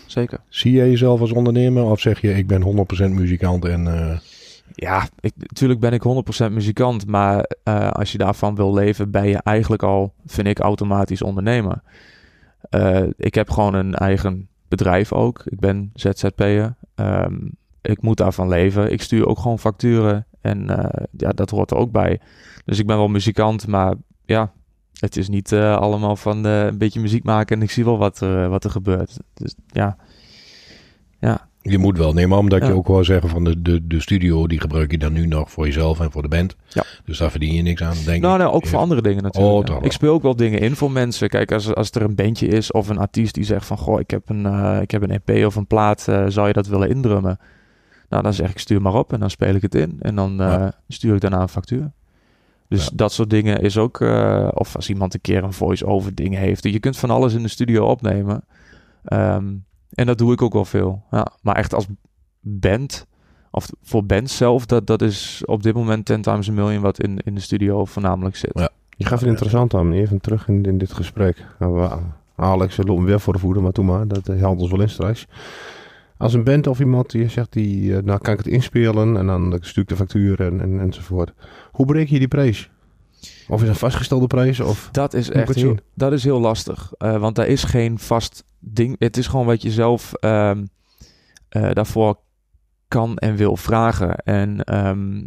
Zeker. 0.06 0.38
Zie 0.48 0.72
jij 0.72 0.88
jezelf 0.88 1.20
als 1.20 1.32
ondernemer? 1.32 1.84
Of 1.84 2.00
zeg 2.00 2.20
je, 2.20 2.34
ik 2.34 2.46
ben 2.46 2.86
100% 3.10 3.10
muzikant 3.10 3.64
en... 3.64 3.86
eh, 4.10 4.18
Ja, 4.74 5.08
ik, 5.20 5.32
natuurlijk 5.36 5.80
ben 5.80 5.92
ik 5.92 6.02
100% 6.48 6.52
muzikant. 6.52 7.06
Maar 7.06 7.50
eh, 7.62 7.90
als 7.90 8.12
je 8.12 8.18
daarvan 8.18 8.54
wil 8.54 8.74
leven, 8.74 9.10
ben 9.10 9.28
je 9.28 9.38
eigenlijk 9.42 9.82
al, 9.82 10.12
vind 10.26 10.46
ik, 10.46 10.58
automatisch 10.58 11.22
ondernemer. 11.22 11.82
Eh, 12.70 13.02
ik 13.16 13.34
heb 13.34 13.50
gewoon 13.50 13.74
een 13.74 13.94
eigen 13.94 14.48
bedrijf 14.68 15.12
ook. 15.12 15.42
Ik 15.44 15.60
ben 15.60 15.90
ZZP'er. 15.94 16.74
Ehm 16.94 17.34
ik 17.82 18.02
moet 18.02 18.16
daarvan 18.16 18.48
leven. 18.48 18.92
Ik 18.92 19.02
stuur 19.02 19.26
ook 19.26 19.38
gewoon 19.38 19.58
facturen. 19.58 20.26
En 20.40 20.70
eh, 20.78 21.04
ja, 21.16 21.30
dat 21.30 21.50
hoort 21.50 21.70
er 21.70 21.76
ook 21.76 21.92
bij. 21.92 22.20
Dus 22.64 22.78
ik 22.78 22.86
ben 22.86 22.96
wel 22.96 23.08
muzikant, 23.08 23.66
maar 23.66 23.94
ja, 24.24 24.52
het 24.98 25.16
is 25.16 25.28
niet 25.28 25.52
eh, 25.52 25.76
allemaal 25.76 26.16
van 26.16 26.46
eh, 26.46 26.64
een 26.64 26.78
beetje 26.78 27.00
muziek 27.00 27.24
maken 27.24 27.56
en 27.56 27.62
ik 27.62 27.70
zie 27.70 27.84
wel 27.84 27.98
wat 27.98 28.20
er, 28.20 28.48
wat 28.48 28.64
er 28.64 28.70
gebeurt. 28.70 29.16
Dus 29.34 29.54
ja, 29.66 29.96
ja, 31.20 31.48
Je 31.62 31.78
moet 31.78 31.98
wel 31.98 32.12
nemen, 32.12 32.38
omdat 32.38 32.66
je 32.66 32.72
ook 32.72 32.86
wel 32.88 33.04
zeggen 33.04 33.28
van 33.28 33.44
de, 33.44 33.62
de, 33.62 33.86
de 33.86 34.00
studio, 34.00 34.46
die 34.46 34.60
gebruik 34.60 34.90
je 34.90 34.98
dan 34.98 35.12
nu 35.12 35.26
nog 35.26 35.50
voor 35.50 35.66
jezelf 35.66 36.00
en 36.00 36.10
voor 36.10 36.22
de 36.22 36.28
band. 36.28 36.56
Ja. 36.68 36.84
Dus 37.04 37.18
daar 37.18 37.30
verdien 37.30 37.54
je 37.54 37.62
niks 37.62 37.82
aan, 37.82 37.96
denk 38.04 38.22
Nou, 38.22 38.34
ik. 38.34 38.40
nou, 38.40 38.52
ook 38.54 38.66
voor 38.66 38.78
andere 38.78 39.02
dingen 39.02 39.22
natuurlijk. 39.22 39.70
Oh, 39.70 39.76
ik 39.80 39.92
speel 39.92 40.12
ook 40.12 40.22
wel 40.22 40.36
dingen 40.36 40.60
in 40.60 40.76
voor 40.76 40.90
mensen. 40.90 41.28
Kijk, 41.28 41.52
als, 41.52 41.74
als 41.74 41.90
er 41.90 42.02
een 42.02 42.14
bandje 42.14 42.46
is 42.46 42.72
of 42.72 42.88
een 42.88 42.98
artiest 42.98 43.34
die 43.34 43.44
zegt 43.44 43.66
van... 43.66 43.78
Goh, 43.78 44.00
ik 44.00 44.10
heb 44.10 44.28
een, 44.28 44.46
eh, 44.46 44.80
ik 44.80 44.90
heb 44.90 45.02
een 45.02 45.20
EP 45.24 45.46
of 45.46 45.56
een 45.56 45.66
plaat, 45.66 46.08
eh, 46.08 46.24
zou 46.28 46.46
je 46.46 46.52
dat 46.52 46.66
willen 46.66 46.88
indrummen? 46.88 47.38
Nou, 48.08 48.22
dan 48.22 48.34
zeg 48.34 48.50
ik 48.50 48.58
stuur 48.58 48.82
maar 48.82 48.94
op 48.94 49.12
en 49.12 49.20
dan 49.20 49.30
speel 49.30 49.54
ik 49.54 49.62
het 49.62 49.74
in. 49.74 49.96
En 50.00 50.14
dan 50.14 50.40
eh, 50.40 50.46
Ja. 50.46 50.72
stuur 50.88 51.14
ik 51.14 51.20
daarna 51.20 51.40
een 51.40 51.48
factuur. 51.48 51.90
Dus 52.68 52.84
Ja. 52.84 52.90
dat 52.94 53.12
soort 53.12 53.30
dingen 53.30 53.60
is 53.60 53.78
ook... 53.78 54.00
eh, 54.00 54.48
of 54.54 54.76
als 54.76 54.88
iemand 54.88 55.14
een 55.14 55.20
keer 55.20 55.44
een 55.44 55.52
voice-over 55.52 56.14
ding 56.14 56.34
heeft. 56.36 56.62
Je 56.64 56.78
kunt 56.80 56.96
van 56.96 57.10
alles 57.10 57.34
in 57.34 57.42
de 57.42 57.48
studio 57.48 57.86
opnemen. 57.86 58.44
Ehm, 59.04 59.54
en 59.90 60.06
dat 60.06 60.18
doe 60.18 60.32
ik 60.32 60.42
ook 60.42 60.52
wel 60.52 60.64
veel. 60.64 61.02
Ja, 61.10 61.26
maar 61.42 61.56
echt 61.56 61.74
als 61.74 61.86
band... 62.40 63.06
Of 63.50 63.68
voor 63.82 64.04
bands 64.06 64.36
zelf, 64.36 64.66
dat, 64.66 64.86
dat 64.86 65.02
is 65.02 65.42
op 65.44 65.62
dit 65.62 65.74
moment 65.74 66.04
10 66.04 66.22
times 66.22 66.48
a 66.48 66.52
million 66.52 66.80
wat 66.82 67.02
in, 67.02 67.18
in 67.24 67.34
de 67.34 67.40
studio 67.40 67.84
voornamelijk 67.84 68.36
zit. 68.36 68.50
Ja. 68.54 68.68
Je 68.96 69.04
gaf 69.04 69.20
het 69.20 69.28
interessant 69.28 69.74
aan, 69.74 69.92
even 69.92 70.20
terug 70.20 70.48
in, 70.48 70.62
in 70.62 70.78
dit 70.78 70.92
gesprek. 70.92 71.44
Nou, 71.58 71.90
Alex, 72.36 72.76
we 72.76 72.82
lopen 72.84 73.04
weer 73.04 73.20
voor 73.20 73.32
de 73.32 73.38
voeten, 73.38 73.62
maar 73.62 73.72
toen 73.72 73.84
maar, 73.86 74.08
dat 74.08 74.26
helpt 74.26 74.60
ons 74.60 74.70
wel 74.70 74.80
in 74.80 74.88
straks. 74.88 75.26
Als 76.18 76.34
een 76.34 76.44
band 76.44 76.66
of 76.66 76.80
iemand 76.80 77.10
die 77.10 77.28
zegt, 77.28 77.52
die, 77.52 77.96
eh, 77.96 78.02
nou 78.02 78.18
kan 78.20 78.32
ik 78.32 78.38
het 78.38 78.48
inspelen 78.48 79.16
en 79.16 79.26
dan 79.26 79.58
stuur 79.60 79.82
ik 79.82 79.88
de 79.88 79.96
factuur 79.96 80.40
en, 80.40 80.60
en, 80.60 80.80
enzovoort. 80.80 81.32
Hoe 81.72 81.86
breek 81.86 82.08
je 82.08 82.18
die 82.18 82.28
prijs? 82.28 82.70
Of 83.48 83.54
is 83.54 83.60
het 83.60 83.68
een 83.68 83.74
vastgestelde 83.74 84.26
prijs? 84.26 84.60
Of, 84.60 84.88
Dat 84.92 85.14
is 85.14 85.30
echt 85.30 85.54
heel, 85.54 85.64
zien? 85.68 85.80
dat 85.94 86.12
is 86.12 86.24
heel 86.24 86.40
lastig. 86.40 86.92
eh, 86.98 87.16
want 87.20 87.36
daar 87.36 87.46
is 87.46 87.64
geen 87.64 87.98
vast 87.98 88.44
ding. 88.58 88.96
Het 88.98 89.16
is 89.16 89.26
gewoon 89.26 89.46
wat 89.46 89.62
je 89.62 89.70
zelf 89.70 90.12
ehm, 90.14 90.64
eh, 91.48 91.70
daarvoor 91.72 92.18
kan 92.88 93.16
en 93.18 93.36
wil 93.36 93.56
vragen. 93.56 94.16
En 94.16 94.64
ehm, 94.64 95.24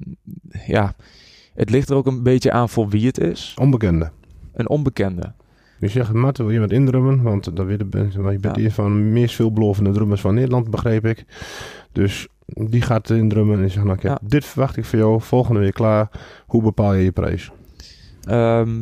ja, 0.67 0.95
het 1.53 1.69
ligt 1.69 1.89
er 1.89 1.95
ook 1.95 2.05
een 2.07 2.23
beetje 2.23 2.51
aan 2.51 2.69
voor 2.69 2.89
wie 2.89 3.05
het 3.07 3.17
is. 3.19 3.55
onbekende. 3.59 4.11
Een 4.53 4.69
onbekende. 4.69 5.33
Je 5.81 5.87
zegt, 5.87 6.13
Mart, 6.13 6.37
wil 6.37 6.49
je 6.49 6.59
wat 6.59 6.71
indrummen? 6.71 7.21
Want 7.21 7.55
dan 7.55 7.65
weet 7.65 7.83
want 7.91 8.13
je 8.13 8.39
bent 8.39 8.55
Ja. 8.55 8.63
een 8.63 8.71
van 8.71 8.93
de 8.93 8.99
meest 8.99 9.35
veelbelovende 9.35 9.91
drummers 9.91 10.21
van 10.21 10.33
Nederland, 10.33 10.69
begreep 10.69 11.05
ik. 11.05 11.25
Dus 11.91 12.27
die 12.45 12.81
gaat 12.81 13.09
indrummen 13.09 13.61
en 13.61 13.69
zegt, 13.71 13.85
nou, 13.85 13.97
ik 13.97 14.03
heb 14.03 14.11
Ja. 14.21 14.27
dit 14.27 14.45
verwacht 14.45 14.77
ik 14.77 14.85
van 14.85 14.99
jou, 14.99 15.21
volgende 15.21 15.59
week 15.59 15.73
klaar. 15.73 16.09
Hoe 16.45 16.61
bepaal 16.63 16.93
je 16.93 17.03
je 17.03 17.11
prijs? 17.11 17.51
Ehm, 18.23 18.79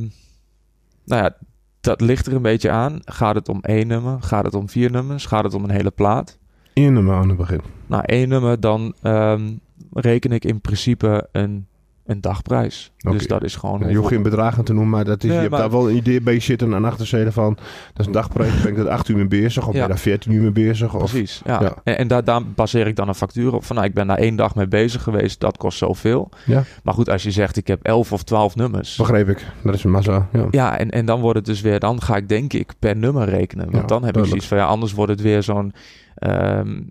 nou 1.06 1.24
ja, 1.24 1.36
dat 1.82 2.02
ligt 2.02 2.28
er 2.28 2.34
een 2.34 2.42
beetje 2.42 2.70
aan. 2.70 3.00
Gaat 3.06 3.36
het 3.36 3.50
om 3.50 3.60
één 3.62 3.88
nummer? 3.88 4.22
Gaat 4.22 4.46
het 4.46 4.54
om 4.54 4.70
vier 4.70 4.92
nummers? 4.92 5.26
Gaat 5.26 5.44
het 5.44 5.54
om 5.54 5.64
een 5.64 5.70
hele 5.70 5.92
plaat? 5.92 6.38
Eén 6.74 6.94
nummer 6.94 7.16
aan 7.16 7.28
het 7.30 7.38
begin. 7.38 7.62
Nou, 7.88 8.04
één 8.06 8.30
nummer, 8.30 8.60
dan 8.60 8.94
ehm, 9.02 9.52
reken 9.94 10.32
ik 10.32 10.46
in 10.46 10.62
principe 10.62 11.28
een, 11.32 11.68
een 12.10 12.22
dagprijs. 12.22 12.92
Dus 12.98 13.28
dat 13.28 13.44
is 13.44 13.56
gewoon... 13.56 13.84
Je 13.90 13.96
hoeft 13.96 14.08
geen 14.08 14.22
bedragen 14.24 14.64
te 14.64 14.74
noemen, 14.74 14.90
maar, 14.92 15.06
dat 15.06 15.18
is, 15.18 15.24
Nee, 15.24 15.34
je 15.34 15.38
hebt 15.40 15.52
maar- 15.52 15.60
daar 15.60 15.72
wel 15.72 15.90
een 15.90 15.96
idee 15.96 16.22
bij 16.22 16.40
zitten 16.40 16.74
en 16.74 16.86
achter 16.86 17.06
zitten 17.08 17.34
van, 17.34 17.54
dat 17.56 18.00
is 18.00 18.06
een 18.06 18.12
dagprijs, 18.12 18.62
ben 18.62 18.72
ik 18.72 18.78
er 18.78 18.90
8 18.90 19.08
uur 19.10 19.16
mee 19.16 19.28
bezig, 19.28 19.62
of 19.66 19.72
ben 19.72 19.76
Ja. 19.76 19.82
je 19.82 19.88
daar 19.88 19.98
14 20.00 20.32
uur 20.32 20.42
mee 20.42 20.52
bezig? 20.52 20.94
Of, 20.96 21.12
Precies, 21.12 21.42
ja. 21.46 21.62
Ja. 21.62 21.74
En, 21.84 21.98
en 21.98 22.08
daar, 22.08 22.24
daar 22.24 22.42
baseer 22.46 22.88
ik 22.88 22.96
dan 22.96 23.08
een 23.08 23.16
factuur 23.16 23.54
op. 23.54 23.64
Van, 23.66 23.76
nou, 23.76 23.88
ik 23.88 23.94
ben 23.94 24.08
daar 24.08 24.18
één 24.18 24.36
dag 24.36 24.56
mee 24.56 24.68
bezig 24.68 25.04
geweest, 25.04 25.40
dat 25.40 25.58
kost 25.58 25.78
zoveel. 25.78 26.30
Ja. 26.46 26.64
Maar 26.84 26.94
goed, 26.94 27.10
als 27.10 27.24
je 27.24 27.32
zegt, 27.32 27.58
ik 27.58 27.68
heb 27.68 27.84
11 27.84 28.12
of 28.12 28.24
12 28.24 28.56
nummers. 28.56 28.96
Begreep 28.96 29.30
ik, 29.30 29.46
dat 29.64 29.74
is 29.74 29.84
een 29.84 29.92
massa. 29.92 30.28
Ja. 30.32 30.48
Ja, 30.52 30.78
en, 30.78 30.90
en 30.90 31.06
dan 31.06 31.20
wordt 31.22 31.38
het 31.38 31.46
dus 31.46 31.62
weer, 31.62 31.80
dan 31.80 32.02
ga 32.02 32.16
ik 32.16 32.30
denk 32.30 32.54
ik 32.54 32.74
per 32.80 32.96
nummer 32.96 33.30
rekenen. 33.30 33.72
Want 33.72 33.88
dan 33.90 34.04
heb 34.04 34.08
ik 34.10 34.14
duidelijk. 34.14 34.28
zoiets 34.28 34.48
van, 34.48 34.58
ja, 34.58 34.66
anders 34.66 34.94
wordt 34.94 35.12
het 35.12 35.22
weer 35.22 35.44
zo'n, 35.44 35.74
ehm, 36.16 36.82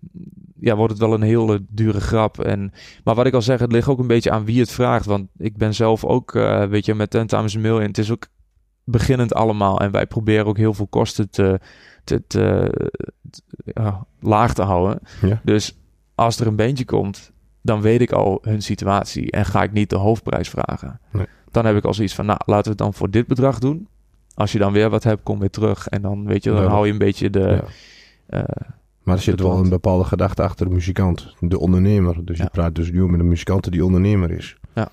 ja, 0.60 0.76
wordt 0.76 0.92
het 0.92 1.02
wel 1.02 1.14
een 1.14 1.22
hele 1.22 1.64
dure 1.68 2.00
grap. 2.00 2.40
En, 2.40 2.72
maar 3.04 3.14
wat 3.14 3.26
ik 3.26 3.34
al 3.34 3.42
zeg, 3.42 3.60
het 3.60 3.72
ligt 3.72 3.88
ook 3.88 3.98
een 3.98 4.06
beetje 4.06 4.30
aan 4.30 4.44
wie 4.44 4.60
het 4.60 4.70
vraagt. 4.70 5.06
Want 5.06 5.28
ik 5.36 5.56
ben 5.56 5.74
zelf 5.74 6.04
ook, 6.04 6.34
eh, 6.34 6.64
weet 6.64 6.84
je, 6.86 6.94
met 6.94 7.10
10 7.10 7.26
times 7.26 7.56
a 7.56 7.58
million. 7.58 7.82
Het 7.82 7.98
is 7.98 8.10
ook 8.12 8.26
beginnend 8.84 9.34
allemaal. 9.34 9.80
En 9.80 9.90
wij 9.90 10.06
proberen 10.06 10.46
ook 10.46 10.56
heel 10.56 10.74
veel 10.74 10.86
kosten 10.86 11.30
te, 11.30 11.60
te, 12.04 12.26
te, 12.26 12.70
te- 13.30 13.42
ja, 13.74 14.06
laag 14.20 14.54
te 14.54 14.62
houden. 14.62 14.98
Ja. 15.20 15.40
Dus 15.44 15.78
als 16.14 16.40
er 16.40 16.46
een 16.46 16.56
beentje 16.56 16.84
komt, 16.84 17.32
dan 17.62 17.80
weet 17.80 18.00
ik 18.00 18.12
al 18.12 18.38
hun 18.42 18.62
situatie. 18.62 19.30
En 19.30 19.44
ga 19.44 19.62
ik 19.62 19.72
niet 19.72 19.90
de 19.90 19.96
hoofdprijs 19.96 20.48
vragen. 20.48 21.00
Nee. 21.12 21.26
Dan 21.50 21.64
heb 21.64 21.76
ik 21.76 21.84
al 21.84 21.94
zoiets 21.94 22.14
van, 22.14 22.26
nou, 22.26 22.38
laten 22.44 22.64
we 22.64 22.68
het 22.70 22.78
dan 22.78 22.94
voor 22.94 23.10
dit 23.10 23.26
bedrag 23.26 23.58
doen. 23.58 23.88
Als 24.34 24.52
je 24.52 24.58
dan 24.58 24.72
weer 24.72 24.90
wat 24.90 25.02
hebt, 25.04 25.22
kom 25.22 25.38
weer 25.38 25.50
terug. 25.50 25.86
En 25.88 26.02
dan, 26.02 26.26
weet 26.26 26.44
je, 26.44 26.50
dan 26.50 26.62
Ja. 26.62 26.68
hou 26.68 26.86
je 26.86 26.92
een 26.92 26.98
beetje 26.98 27.30
de... 27.30 27.62
Ja. 28.28 28.46
Eh, 29.08 29.14
Maar 29.14 29.16
er 29.16 29.22
zit 29.22 29.40
wel 29.40 29.58
een 29.58 29.68
bepaalde 29.68 30.04
gedachte 30.04 30.42
achter 30.42 30.66
de 30.68 30.74
muzikant, 30.74 31.34
de 31.40 31.58
ondernemer. 31.58 32.24
Dus 32.24 32.38
Ja. 32.38 32.44
je 32.44 32.50
praat 32.50 32.74
dus 32.74 32.90
nu 32.92 33.08
met 33.08 33.20
een 33.20 33.28
muzikant 33.28 33.70
die 33.72 33.84
ondernemer 33.84 34.30
is. 34.30 34.56
Ja. 34.74 34.88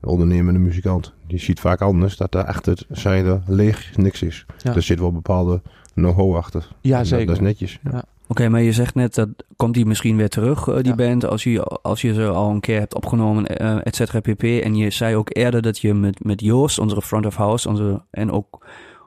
De 0.00 0.08
ondernemende 0.10 0.58
muzikant. 0.60 1.12
Die 1.26 1.38
ziet 1.38 1.60
vaak 1.60 1.80
anders 1.80 2.16
dat 2.16 2.34
er 2.34 2.44
achter 2.44 2.72
het 2.72 2.98
zijde 2.98 3.40
leeg 3.46 3.96
niks 3.96 4.22
is. 4.22 4.46
Ja. 4.62 4.74
Er 4.74 4.82
zit 4.82 4.98
wel 5.00 5.12
bepaalde 5.12 5.62
know-how 5.94 6.36
achter. 6.36 6.68
ja, 6.80 6.98
dat- 6.98 7.06
zeker. 7.06 7.26
Dat 7.26 7.36
is 7.36 7.42
netjes. 7.42 7.78
Ja. 7.84 7.90
Ja. 7.92 8.04
Oké, 8.28 8.48
maar 8.48 8.62
je 8.62 8.72
zegt 8.72 8.94
net 8.94 9.14
dat 9.14 9.28
komt 9.56 9.74
die 9.74 9.86
misschien 9.86 10.16
weer 10.16 10.28
terug, 10.28 10.68
eh, 10.68 10.74
die 10.76 10.84
Ja. 10.86 10.94
band, 10.94 11.24
als 11.26 11.42
je, 11.42 11.62
als 11.64 12.00
je 12.00 12.14
ze 12.14 12.26
al 12.26 12.50
een 12.50 12.60
keer 12.60 12.78
hebt 12.78 12.94
opgenomen, 12.94 13.46
eh 13.46 13.76
et 13.86 13.96
cetera 13.96 14.20
pp. 14.20 14.42
En 14.42 14.74
je 14.76 14.90
zei 14.90 15.16
ook 15.16 15.28
eerder 15.36 15.62
dat 15.62 15.78
je 15.78 15.94
met, 15.94 16.24
met 16.24 16.40
Joost, 16.40 16.78
onze 16.78 17.02
front 17.02 17.26
of 17.26 17.36
house, 17.36 17.68
onze, 17.68 18.02
en 18.10 18.30
ook 18.30 18.66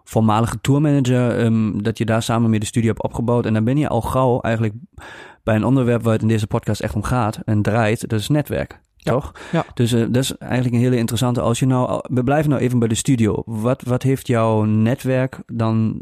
voormalige 0.09 0.61
tourmanager, 0.61 1.39
ehm, 1.39 1.77
dat 1.77 1.97
je 1.97 2.05
daar 2.05 2.23
samen 2.23 2.49
mee 2.49 2.59
de 2.59 2.65
studio 2.65 2.89
hebt 2.89 3.03
opgebouwd. 3.03 3.45
En 3.45 3.53
dan 3.53 3.63
ben 3.63 3.77
je 3.77 3.87
al 3.87 4.01
gauw 4.01 4.39
eigenlijk 4.39 4.75
bij 5.43 5.55
een 5.55 5.65
onderwerp 5.65 6.03
waar 6.03 6.13
het 6.13 6.21
in 6.21 6.27
deze 6.27 6.47
podcast 6.47 6.81
echt 6.81 6.95
om 6.95 7.03
gaat 7.03 7.39
en 7.45 7.61
draait, 7.61 8.09
dat 8.09 8.19
is 8.19 8.27
netwerk. 8.27 8.79
Ja. 8.95 9.11
Toch? 9.11 9.31
Ja. 9.51 9.65
Dus 9.73 9.91
eh, 9.91 10.05
dat 10.09 10.23
is 10.23 10.37
eigenlijk 10.37 10.73
een 10.73 10.81
hele 10.81 10.97
interessante. 10.97 11.41
Als 11.41 11.59
je 11.59 11.65
nou, 11.65 12.01
we 12.09 12.23
blijven 12.23 12.49
nou 12.49 12.61
even 12.61 12.79
bij 12.79 12.87
de 12.87 12.95
studio. 12.95 13.43
Wat, 13.45 13.83
wat 13.83 14.03
heeft 14.03 14.27
jouw 14.27 14.63
netwerk 14.63 15.39
dan 15.45 16.01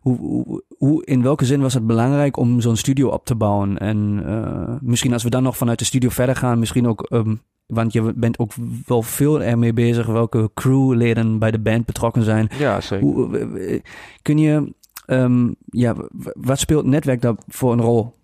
hoe, 0.00 0.18
hoe, 0.18 0.62
hoe, 0.78 1.04
in 1.04 1.22
welke 1.22 1.44
zin 1.44 1.60
was 1.60 1.74
het 1.74 1.86
belangrijk 1.86 2.36
om 2.36 2.60
zo'n 2.60 2.76
studio 2.76 3.08
op 3.08 3.24
te 3.24 3.34
bouwen? 3.34 3.78
En 3.78 4.22
eh, 4.26 4.74
misschien 4.80 5.12
als 5.12 5.22
we 5.22 5.30
dan 5.30 5.42
nog 5.42 5.56
vanuit 5.56 5.78
de 5.78 5.84
studio 5.84 6.08
verder 6.08 6.36
gaan, 6.36 6.58
misschien 6.58 6.88
ook, 6.88 7.02
ehm, 7.02 7.34
want 7.66 7.92
je 7.92 8.12
bent 8.14 8.38
ook 8.38 8.52
wel 8.86 9.02
veel 9.02 9.42
ermee 9.42 9.72
bezig 9.72 10.06
welke 10.06 10.50
crewleden 10.54 11.38
bij 11.38 11.50
de 11.50 11.58
band 11.58 11.86
betrokken 11.86 12.22
zijn. 12.22 12.48
Ja, 12.58 12.80
zeker. 12.80 13.06
Hoe, 13.06 13.38
eh, 13.38 13.80
kun 14.22 14.38
je, 14.38 14.72
ehm, 15.06 15.48
ja, 15.66 15.94
wat 16.34 16.58
speelt 16.58 16.86
netwerk 16.86 17.20
daar 17.20 17.34
voor 17.48 17.72
een 17.72 17.80
rol 17.80 18.14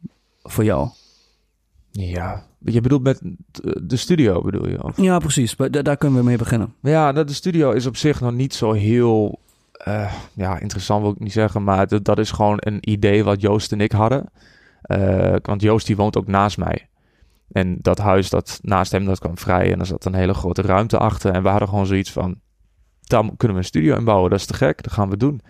voor 0.43 0.65
jou? 0.65 0.89
Ja, 1.91 2.47
je 2.59 2.81
bedoelt 2.81 3.03
met 3.03 3.21
de 3.83 3.97
studio, 3.97 4.43
bedoel 4.43 4.69
je? 4.69 4.85
Of? 4.85 4.97
Ja, 4.97 5.19
precies. 5.19 5.57
Daar 5.57 5.97
kunnen 5.97 6.19
we 6.19 6.25
mee 6.25 6.39
beginnen. 6.39 6.75
Ja, 6.83 7.11
nou, 7.11 7.27
de 7.27 7.33
studio 7.33 7.71
is 7.71 7.87
op 7.87 7.97
zich 7.97 8.21
nog 8.21 8.33
niet 8.33 8.55
zo 8.55 8.73
heel 8.73 9.39
eh, 9.85 10.13
ja, 10.33 10.59
interessant, 10.59 11.03
wil 11.03 11.11
ik 11.11 11.19
niet 11.19 11.33
zeggen. 11.33 11.65
Maar 11.65 11.89
dat, 11.89 12.05
dat 12.05 12.19
is 12.19 12.31
gewoon 12.31 12.57
een 12.59 12.91
idee 12.91 13.25
wat 13.25 13.41
Joost 13.41 13.73
en 13.73 13.81
ik 13.81 13.93
hadden. 13.93 14.31
Eh, 14.83 15.35
want 15.43 15.63
Joost 15.63 15.87
die 15.87 15.97
woont 15.97 16.17
ook 16.17 16.27
naast 16.27 16.59
mij. 16.59 16.89
En 17.53 17.79
dat 17.81 17.99
huis 17.99 18.31
dat 18.31 18.59
naast 18.63 18.93
hem, 18.93 19.05
dat 19.05 19.19
kwam 19.19 19.39
vrij. 19.39 19.73
En 19.73 19.81
er 19.81 19.87
zat 19.87 20.05
een 20.05 20.15
hele 20.15 20.35
grote 20.35 20.63
ruimte 20.63 20.99
achter. 20.99 21.33
En 21.33 21.43
we 21.43 21.49
hadden 21.49 21.69
gewoon 21.69 21.87
zoiets 21.87 22.13
van, 22.13 22.41
daar 23.01 23.23
kunnen 23.37 23.57
we 23.57 23.63
een 23.63 23.69
studio 23.69 23.97
in 23.97 24.05
bouwen. 24.05 24.31
Dat 24.31 24.39
is 24.39 24.47
te 24.47 24.55
gek, 24.55 24.83
dat 24.83 24.93
gaan 24.93 25.11
we 25.11 25.17
doen. 25.17 25.41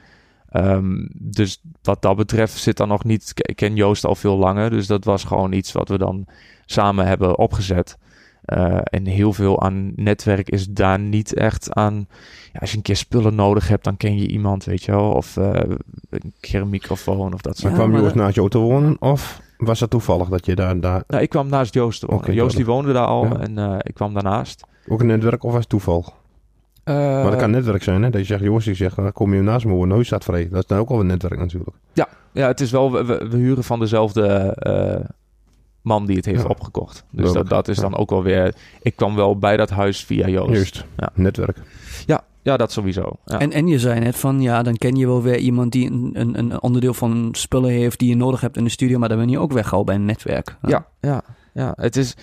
Ehm, 0.49 1.07
dus 1.13 1.63
wat 1.83 2.03
dat 2.03 2.17
betreft 2.17 2.57
zit 2.59 2.77
dan 2.77 2.89
nog 2.89 3.05
niet... 3.05 3.33
Ik 3.35 3.57
ken 3.57 3.75
Joost 3.75 4.05
al 4.05 4.15
veel 4.15 4.37
langer. 4.37 4.71
Dus 4.71 4.87
dat 4.87 5.05
was 5.05 5.25
gewoon 5.25 5.53
iets 5.53 5.73
wat 5.73 5.89
we 5.89 5.99
dan 5.99 6.27
samen 6.65 7.07
hebben 7.07 7.39
opgezet. 7.39 7.99
Eh, 8.41 8.79
en 8.83 9.07
heel 9.07 9.33
veel 9.33 9.63
aan 9.63 9.93
netwerk 9.97 10.49
is 10.51 10.67
daar 10.67 10.99
niet 10.99 11.35
echt 11.35 11.73
aan. 11.73 12.07
Ja, 12.53 12.61
als 12.61 12.71
je 12.71 12.77
een 12.77 12.83
keer 12.83 12.97
spullen 12.97 13.35
nodig 13.35 13.69
hebt, 13.69 13.85
dan 13.85 13.97
ken 13.97 14.19
je 14.19 14.29
iemand, 14.29 14.65
weet 14.65 14.83
je 14.83 14.93
wel. 14.93 15.13
Of 15.13 15.37
eh, 15.37 15.63
een 16.11 16.35
keer 16.41 16.61
een 16.61 16.69
microfoon 16.69 17.33
of 17.33 17.41
dat 17.41 17.63
Maar 17.63 17.73
soort 17.73 17.73
Ja, 17.73 17.79
kwam 17.79 18.03
Joost 18.03 18.15
naast 18.15 18.35
jou 18.35 18.49
te 18.49 18.59
wonen? 18.59 19.03
Of 19.03 19.41
was 19.61 19.79
dat 19.79 19.91
toevallig 19.91 20.29
dat 20.29 20.47
je 20.47 20.55
daar, 20.55 20.81
daar 20.81 21.03
Nou, 21.07 21.23
ik 21.23 21.29
kwam 21.29 21.49
naast 21.49 21.75
Joost 21.75 22.01
te 22.01 22.07
wonen. 22.07 22.23
Oké, 22.23 22.33
Joost 22.33 22.57
die 22.57 22.65
woonde 22.65 22.93
daar 22.93 23.07
al 23.07 23.25
Ja. 23.25 23.39
en 23.39 23.59
eh, 23.59 23.77
ik 23.79 23.95
kwam 23.95 24.15
daarnaast. 24.15 24.65
ook 24.89 25.01
een 25.01 25.07
netwerk 25.07 25.43
of 25.45 25.51
was 25.53 25.61
het 25.61 25.69
toeval? 25.69 26.13
Eh, 26.85 26.95
maar 26.95 27.31
dat 27.31 27.41
kan 27.41 27.51
netwerk 27.51 27.83
zijn, 27.83 28.03
hè? 28.03 28.11
Dat 28.11 28.21
je 28.21 28.27
zegt, 28.27 28.43
Joost, 28.43 28.67
die 28.67 28.75
zegt, 28.75 28.97
kom 29.13 29.35
je 29.35 29.41
naast 29.41 29.65
me 29.67 29.73
wonen, 29.73 29.89
nooit 29.89 30.07
staat 30.07 30.25
vrij. 30.25 30.49
Dat 30.49 30.61
is 30.63 30.67
dan 30.67 30.79
ook 30.79 30.91
al 30.91 31.01
een 31.01 31.07
netwerk 31.07 31.39
natuurlijk. 31.39 31.77
Ja, 32.33 32.47
het 32.47 32.61
is 32.61 32.71
wel, 32.71 32.93
we, 32.93 33.05
we 33.05 33.37
huren 33.37 33.65
van 33.65 33.79
dezelfde 33.79 34.27
eh, 34.55 35.09
man 35.83 36.07
die 36.07 36.17
het 36.17 36.25
heeft 36.25 36.43
Ja. 36.43 36.49
opgekocht. 36.49 37.05
Dus 37.11 37.33
dat, 37.33 37.49
dat 37.49 37.69
is 37.69 37.77
ja. 37.77 37.83
dan 37.83 37.97
ook 37.97 38.11
wel 38.11 38.23
weer... 38.23 38.55
Ik 38.83 38.97
kwam 38.97 39.15
wel 39.17 39.39
bij 39.39 39.57
dat 39.57 39.71
huis 39.71 40.05
via 40.05 40.29
Joost. 40.29 40.53
Juist, 40.55 40.85
Ja. 40.97 41.09
netwerk. 41.15 41.59
Ja, 42.07 42.21
ja, 42.43 42.57
dat 42.57 42.73
sowieso. 42.73 43.13
Ja. 43.25 43.39
En, 43.39 43.53
en 43.53 43.67
je 43.67 43.79
zei 43.79 44.01
net 44.01 44.17
van, 44.17 44.41
ja, 44.41 44.63
dan 44.63 44.77
ken 44.77 44.97
je 44.97 45.07
wel 45.07 45.23
weer 45.23 45.39
iemand 45.39 45.73
die 45.73 45.91
een, 45.91 46.11
een, 46.13 46.39
een 46.39 46.63
onderdeel 46.63 46.95
van 46.95 47.29
spullen 47.33 47.71
heeft 47.71 47.99
die 47.99 48.09
je 48.09 48.17
nodig 48.17 48.41
hebt 48.41 48.57
in 48.57 48.65
de 48.65 48.71
studio, 48.71 48.99
maar 48.99 49.09
dan 49.09 49.19
ben 49.19 49.29
je 49.29 49.39
ook 49.39 49.67
gauw 49.67 49.85
bij 49.85 49.95
een 49.95 50.05
netwerk. 50.05 50.57
ja, 50.63 50.87
ja. 51.01 51.23
ja, 51.53 51.73
het 51.77 51.97
is 51.97 52.17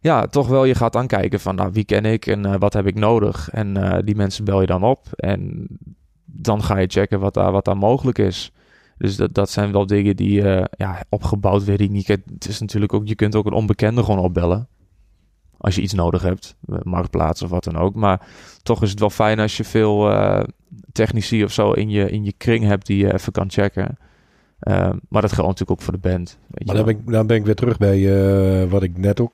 ja, 0.00 0.26
toch 0.26 0.48
wel, 0.48 0.64
je 0.64 0.74
gaat 0.74 0.92
dan 0.92 1.06
kijken 1.06 1.40
van 1.40 1.54
nou, 1.54 1.72
wie 1.72 1.84
ken 1.84 2.04
ik 2.04 2.26
en 2.26 2.44
eh, 2.44 2.54
wat 2.58 2.72
heb 2.72 2.86
ik 2.86 2.94
nodig. 2.94 3.50
En 3.50 3.76
eh, 3.76 3.98
die 4.04 4.16
mensen 4.16 4.44
bel 4.44 4.60
je 4.60 4.66
dan 4.66 4.82
op 4.82 5.06
en 5.16 5.66
dan 6.24 6.62
ga 6.62 6.78
je 6.78 6.86
checken 6.86 7.20
wat 7.20 7.34
daar, 7.34 7.52
wat 7.52 7.64
daar 7.64 7.76
mogelijk 7.76 8.18
is. 8.18 8.52
Dus 8.98 9.16
dat, 9.16 9.34
dat 9.34 9.50
zijn 9.50 9.72
wel 9.72 9.86
dingen 9.86 10.16
die 10.16 10.42
eh, 10.42 10.64
ja, 10.70 11.02
opgebouwd, 11.08 11.64
weet 11.64 11.80
ik 11.80 11.90
niet. 11.90 12.08
Het 12.08 12.48
is 12.48 12.60
natuurlijk 12.60 12.92
ook, 12.92 13.08
je 13.08 13.14
kunt 13.14 13.34
ook 13.34 13.46
een 13.46 13.52
onbekende 13.52 14.04
gewoon 14.04 14.20
opbellen. 14.20 14.68
Als 15.58 15.74
je 15.74 15.80
iets 15.80 15.92
nodig 15.92 16.22
hebt, 16.22 16.56
eh, 16.68 16.78
marktplaats 16.82 17.42
of 17.42 17.50
wat 17.50 17.64
dan 17.64 17.76
ook. 17.76 17.94
Maar 17.94 18.26
toch 18.62 18.82
is 18.82 18.90
het 18.90 19.00
wel 19.00 19.10
fijn 19.10 19.38
als 19.38 19.56
je 19.56 19.64
veel 19.64 20.10
eh, 20.10 20.44
technici 20.92 21.44
of 21.44 21.52
zo 21.52 21.72
in 21.72 21.90
je, 21.90 22.10
in 22.10 22.24
je 22.24 22.34
kring 22.36 22.64
hebt 22.64 22.86
die 22.86 22.98
je 22.98 23.12
even 23.12 23.32
kan 23.32 23.50
checken. 23.50 23.98
Eh, 24.58 24.90
maar 25.08 25.22
dat 25.22 25.32
geldt 25.32 25.48
natuurlijk 25.48 25.70
ook 25.70 25.82
voor 25.82 25.92
de 25.92 26.08
band. 26.08 26.38
Weet 26.46 26.66
Maar 26.66 26.76
dan 26.76 26.84
ben, 26.84 26.94
ik, 26.94 27.12
dan 27.12 27.26
ben 27.26 27.36
ik 27.36 27.44
weer 27.44 27.54
terug 27.54 27.78
bij 27.78 28.68
wat 28.68 28.82
ik 28.82 28.98
net 28.98 29.20
ook 29.20 29.32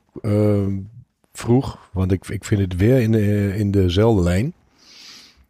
vroeg. 1.33 1.89
Want 1.93 2.13
ik, 2.13 2.29
ik 2.29 2.45
vind 2.45 2.61
het 2.61 2.77
weer 2.77 3.01
in, 3.01 3.13
de, 3.13 3.55
in 3.57 3.71
dezelfde 3.71 4.23
lijn. 4.23 4.53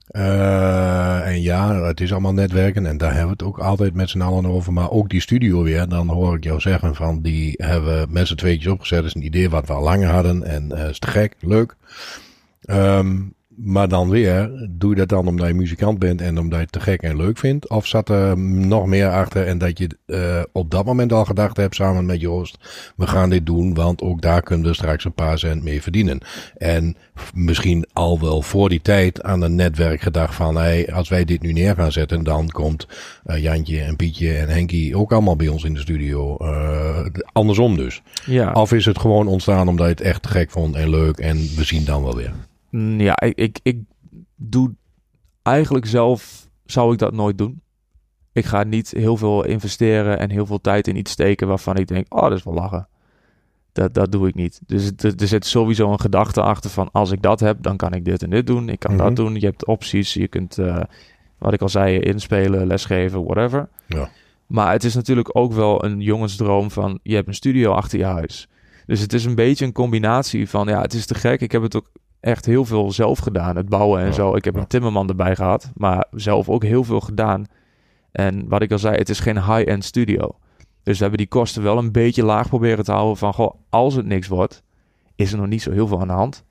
Eh, 0.07 1.27
en 1.27 1.43
ja, 1.43 1.83
het 1.83 2.01
is 2.01 2.13
allemaal 2.13 2.33
netwerken 2.33 2.87
en 2.87 2.97
daar 2.97 3.11
hebben 3.11 3.37
we 3.37 3.45
het 3.45 3.55
ook 3.55 3.59
altijd 3.59 3.95
met 3.95 4.11
z'n 4.11 4.21
allen 4.21 4.47
over. 4.47 4.73
Maar 4.73 4.91
ook 4.91 5.09
die 5.09 5.21
studio 5.21 5.63
weer, 5.63 5.89
dan 5.89 6.09
hoor 6.09 6.37
ik 6.37 6.45
jou 6.45 6.61
zeggen 6.61 6.95
van 6.95 7.23
die 7.23 7.55
hebben 7.57 8.01
we 8.01 8.07
met 8.09 8.27
z'n 8.27 8.35
tweetjes 8.35 8.73
opgezet. 8.73 8.99
Dat 8.99 9.07
is 9.07 9.15
een 9.15 9.27
idee 9.27 9.51
wat 9.51 9.67
we 9.67 9.73
al 9.73 9.83
langer 9.83 10.09
hadden 10.09 10.43
en 10.43 10.73
eh 10.73 10.89
is 10.89 10.99
te 10.99 11.07
gek, 11.07 11.35
leuk. 11.41 11.77
Ehm, 12.61 13.17
maar 13.57 13.89
dan 13.89 14.09
weer, 14.09 14.69
doe 14.71 14.91
je 14.91 14.97
dat 14.97 15.09
dan 15.09 15.27
omdat 15.27 15.47
je 15.47 15.55
muzikant 15.55 15.99
bent 15.99 16.21
en 16.21 16.39
omdat 16.39 16.59
je 16.59 16.65
het 16.65 16.73
te 16.73 16.81
gek 16.81 17.03
en 17.03 17.17
leuk 17.17 17.39
vindt? 17.39 17.69
Of 17.69 17.87
zat 17.87 18.09
er 18.09 18.39
nog 18.39 18.87
meer 18.87 19.09
achter 19.11 19.47
en 19.47 19.59
dat 19.59 19.79
je 19.79 19.89
eh, 20.07 20.43
op 20.53 20.71
dat 20.71 20.85
moment 20.85 21.13
al 21.13 21.25
gedacht 21.25 21.57
hebt 21.57 21.75
samen 21.75 22.07
met 22.07 22.21
Joost, 22.21 22.59
we 22.97 23.07
gaan 23.07 23.31
dit 23.31 23.47
doen, 23.47 23.75
want 23.75 24.03
ook 24.03 24.21
daar 24.21 24.43
kunnen 24.43 24.67
we 24.67 24.75
straks 24.75 25.05
een 25.05 25.13
paar 25.13 25.39
cent 25.39 25.63
mee 25.63 25.83
verdienen. 25.83 26.19
En 26.57 26.97
misschien 27.35 27.87
al 27.93 28.21
wel 28.21 28.43
voor 28.43 28.69
die 28.69 28.83
tijd 28.83 29.23
aan 29.23 29.43
een 29.43 29.55
netwerk 29.55 30.01
gedacht 30.01 30.35
van, 30.35 30.57
hey, 30.57 30.93
als 30.93 31.09
wij 31.09 31.25
dit 31.25 31.43
nu 31.43 31.53
neer 31.53 31.75
gaan 31.75 31.93
zetten, 31.93 32.25
dan 32.25 32.49
komt 32.49 32.87
eh, 33.25 33.43
Jantje 33.43 33.81
en 33.81 33.97
Pietje 33.97 34.35
en 34.35 34.49
Henkie 34.49 34.97
ook 34.97 35.13
allemaal 35.13 35.37
bij 35.37 35.49
ons 35.49 35.65
in 35.65 35.75
de 35.75 35.81
studio. 35.81 36.37
Eh, 36.37 37.07
andersom 37.33 37.77
dus. 37.77 38.03
ja. 38.27 38.53
Of 38.53 38.73
is 38.73 38.85
het 38.85 38.99
gewoon 38.99 39.27
ontstaan 39.27 39.69
omdat 39.69 39.87
je 39.87 39.93
het 39.93 40.01
echt 40.01 40.27
gek 40.27 40.51
vond 40.51 40.75
en 40.75 40.91
leuk 40.91 41.19
en 41.19 41.37
we 41.37 41.65
zien 41.65 41.85
dan 41.85 42.03
wel 42.03 42.17
weer. 42.17 42.33
Mm, 42.75 43.01
Ja, 43.01 43.21
ik, 43.21 43.39
ik, 43.39 43.59
ik 43.63 43.79
doe 44.37 44.75
eigenlijk 45.43 45.87
zelf 45.87 46.49
zou 46.65 46.93
ik 46.93 46.99
dat 46.99 47.13
nooit 47.13 47.39
doen. 47.39 47.63
Ik 48.33 48.45
ga 48.45 48.63
niet 48.63 48.91
heel 48.91 49.17
veel 49.17 49.45
investeren 49.45 50.19
en 50.19 50.31
heel 50.31 50.47
veel 50.47 50.61
tijd 50.61 50.89
in 50.89 50.97
iets 50.97 51.11
steken 51.11 51.49
waarvan 51.49 51.77
ik 51.77 51.87
denk, 51.87 52.15
oh, 52.15 52.23
dat 52.23 52.33
is 52.39 52.45
wel 52.45 52.55
lachen. 52.55 52.89
Dat, 53.73 53.95
dat 53.95 54.13
doe 54.13 54.29
ik 54.29 54.35
niet. 54.35 54.61
Dus 54.67 54.91
er, 54.97 55.15
er 55.17 55.27
zit 55.29 55.47
sowieso 55.47 55.93
een 55.93 56.01
gedachte 56.01 56.41
achter 56.43 56.71
van, 56.71 56.89
als 56.93 57.11
ik 57.11 57.23
dat 57.23 57.41
heb, 57.41 57.63
dan 57.63 57.77
kan 57.77 57.93
ik 57.93 58.05
dit 58.05 58.23
en 58.23 58.31
dit 58.31 58.47
doen. 58.47 58.69
Ik 58.69 58.79
kan 58.79 58.95
Mhm. 58.95 59.05
dat 59.05 59.17
doen. 59.17 59.35
Je 59.35 59.47
hebt 59.47 59.67
opties. 59.67 60.15
Je 60.15 60.29
kunt, 60.29 60.59
eh, 60.59 60.81
wat 61.39 61.53
ik 61.53 61.63
al 61.63 61.69
zei, 61.69 61.99
inspelen, 61.99 62.67
lesgeven, 62.67 63.25
whatever. 63.25 63.69
Ja. 63.87 64.09
Maar 64.47 64.73
het 64.73 64.85
is 64.85 64.95
natuurlijk 64.95 65.37
ook 65.37 65.53
wel 65.53 65.85
een 65.85 66.01
jongensdroom 66.01 66.71
van, 66.71 66.99
je 67.03 67.15
hebt 67.15 67.29
een 67.29 67.35
studio 67.35 67.73
achter 67.73 67.99
je 67.99 68.05
huis. 68.05 68.49
Dus 68.87 69.01
het 69.01 69.13
is 69.13 69.25
een 69.25 69.35
beetje 69.35 69.65
een 69.65 69.73
combinatie 69.73 70.49
van, 70.49 70.67
ja, 70.69 70.81
het 70.81 70.93
is 70.95 71.07
te 71.07 71.15
gek. 71.15 71.41
Ik 71.41 71.53
heb 71.53 71.63
het 71.63 71.77
ook 71.77 71.91
echt 72.25 72.45
heel 72.45 72.65
veel 72.65 72.93
zelf 72.93 73.19
gedaan. 73.19 73.57
Het 73.57 73.69
bouwen 73.69 74.01
en 74.01 74.07
Ja, 74.07 74.13
zo. 74.13 74.35
Ik 74.35 74.45
heb 74.45 74.55
ja. 74.55 74.61
een 74.61 74.67
timmerman 74.67 75.09
erbij 75.09 75.37
gehad, 75.37 75.71
maar 75.75 76.07
zelf 76.11 76.49
ook 76.49 76.63
heel 76.63 76.85
veel 76.85 77.01
gedaan. 77.01 77.47
En 78.13 78.49
wat 78.49 78.63
ik 78.63 78.73
al 78.73 78.79
zei, 78.79 78.97
het 78.97 79.09
is 79.09 79.21
geen 79.21 79.37
high-end 79.37 79.85
studio. 79.85 80.37
Dus 80.83 80.97
we 80.97 81.01
hebben 81.01 81.19
die 81.19 81.29
kosten 81.29 81.63
wel 81.63 81.79
een 81.79 81.93
beetje 81.93 82.25
laag 82.25 82.49
proberen 82.49 82.85
te 82.85 82.93
houden 82.93 83.17
van, 83.17 83.35
goh, 83.35 83.55
als 83.69 83.95
het 83.95 84.07
niks 84.07 84.29
wordt, 84.29 84.63
is 85.15 85.33
er 85.33 85.39
nog 85.39 85.47
niet 85.47 85.63
zo 85.63 85.71
heel 85.71 85.87
veel 85.87 86.01
aan 86.01 86.07
de 86.07 86.13
hand. 86.13 86.45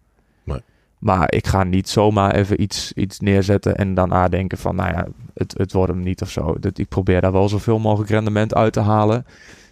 Nee. 0.44 0.62
Maar 1.00 1.32
ik 1.32 1.48
ga 1.48 1.63
niet 1.63 1.89
zomaar 1.89 2.36
even 2.36 2.62
iets, 2.62 2.94
iets 2.94 3.20
neerzetten 3.20 3.75
en 3.75 3.94
dan 3.94 4.10
nadenken 4.10 4.58
van, 4.58 4.75
nou 4.75 4.92
ja, 4.92 5.08
het, 5.34 5.53
het 5.58 5.74
wordt 5.74 5.92
hem 5.92 6.01
niet 6.01 6.22
of 6.22 6.30
zo. 6.30 6.60
Dat, 6.60 6.77
ik 6.77 6.88
probeer 6.88 7.22
daar 7.22 7.32
wel 7.32 7.50
zoveel 7.50 7.80
mogelijk 7.80 8.10
rendement 8.10 8.56
uit 8.56 8.74
te 8.74 8.80
halen. 8.80 9.25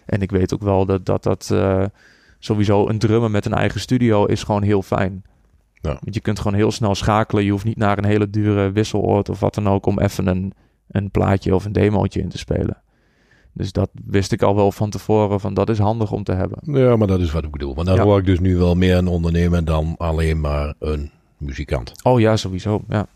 En 0.06 0.22
ik 0.22 0.30
weet 0.30 0.54
ook 0.54 0.62
wel 0.62 0.86
dat 0.86 1.06
dat, 1.06 1.22
dat 1.22 1.50
eh, 1.52 1.84
sowieso 2.38 2.88
een 2.88 2.98
drummer 2.98 3.30
met 3.30 3.46
een 3.46 3.54
eigen 3.54 3.80
studio 3.80 4.24
is 4.24 4.42
gewoon 4.42 4.62
heel 4.62 4.82
fijn. 4.82 5.24
Ja. 5.82 5.98
Want 6.00 6.14
je 6.14 6.20
kunt 6.20 6.38
gewoon 6.40 6.56
heel 6.58 6.70
snel 6.70 6.94
schakelen. 6.94 7.44
Je 7.44 7.50
hoeft 7.50 7.64
niet 7.64 7.76
naar 7.76 7.98
een 7.98 8.04
hele 8.04 8.30
dure 8.30 8.70
wisseloord 8.72 9.28
of 9.28 9.40
wat 9.40 9.54
dan 9.54 9.68
ook 9.68 9.86
om 9.86 9.98
even 10.00 10.26
een, 10.26 10.52
een 10.88 11.10
plaatje 11.10 11.54
of 11.54 11.64
een 11.64 11.72
demootje 11.72 12.20
in 12.20 12.28
te 12.28 12.38
spelen. 12.38 12.82
Dus 13.54 13.72
dat 13.72 13.90
wist 14.04 14.32
ik 14.32 14.42
al 14.42 14.54
wel 14.54 14.72
van 14.72 14.90
tevoren 14.90 15.40
van 15.40 15.54
dat 15.54 15.68
is 15.68 15.78
handig 15.78 16.12
om 16.12 16.24
te 16.24 16.32
hebben. 16.32 16.58
Ja, 16.78 16.96
maar 16.96 17.06
dat 17.06 17.20
is 17.20 17.32
wat 17.32 17.44
ik 17.44 17.50
bedoel. 17.50 17.74
Want 17.74 17.86
dan 17.86 17.96
Ja. 17.96 18.02
hoor 18.02 18.18
ik 18.18 18.24
dus 18.26 18.40
nu 18.40 18.56
wel 18.56 18.74
meer 18.74 18.96
een 18.96 19.08
ondernemer 19.08 19.64
dan 19.64 19.94
alleen 19.98 20.40
maar 20.40 20.74
een 20.78 21.10
muzikant. 21.36 21.92
Oh 22.02 22.20
ja, 22.20 22.36
sowieso. 22.36 22.82
Ja. 22.88 23.06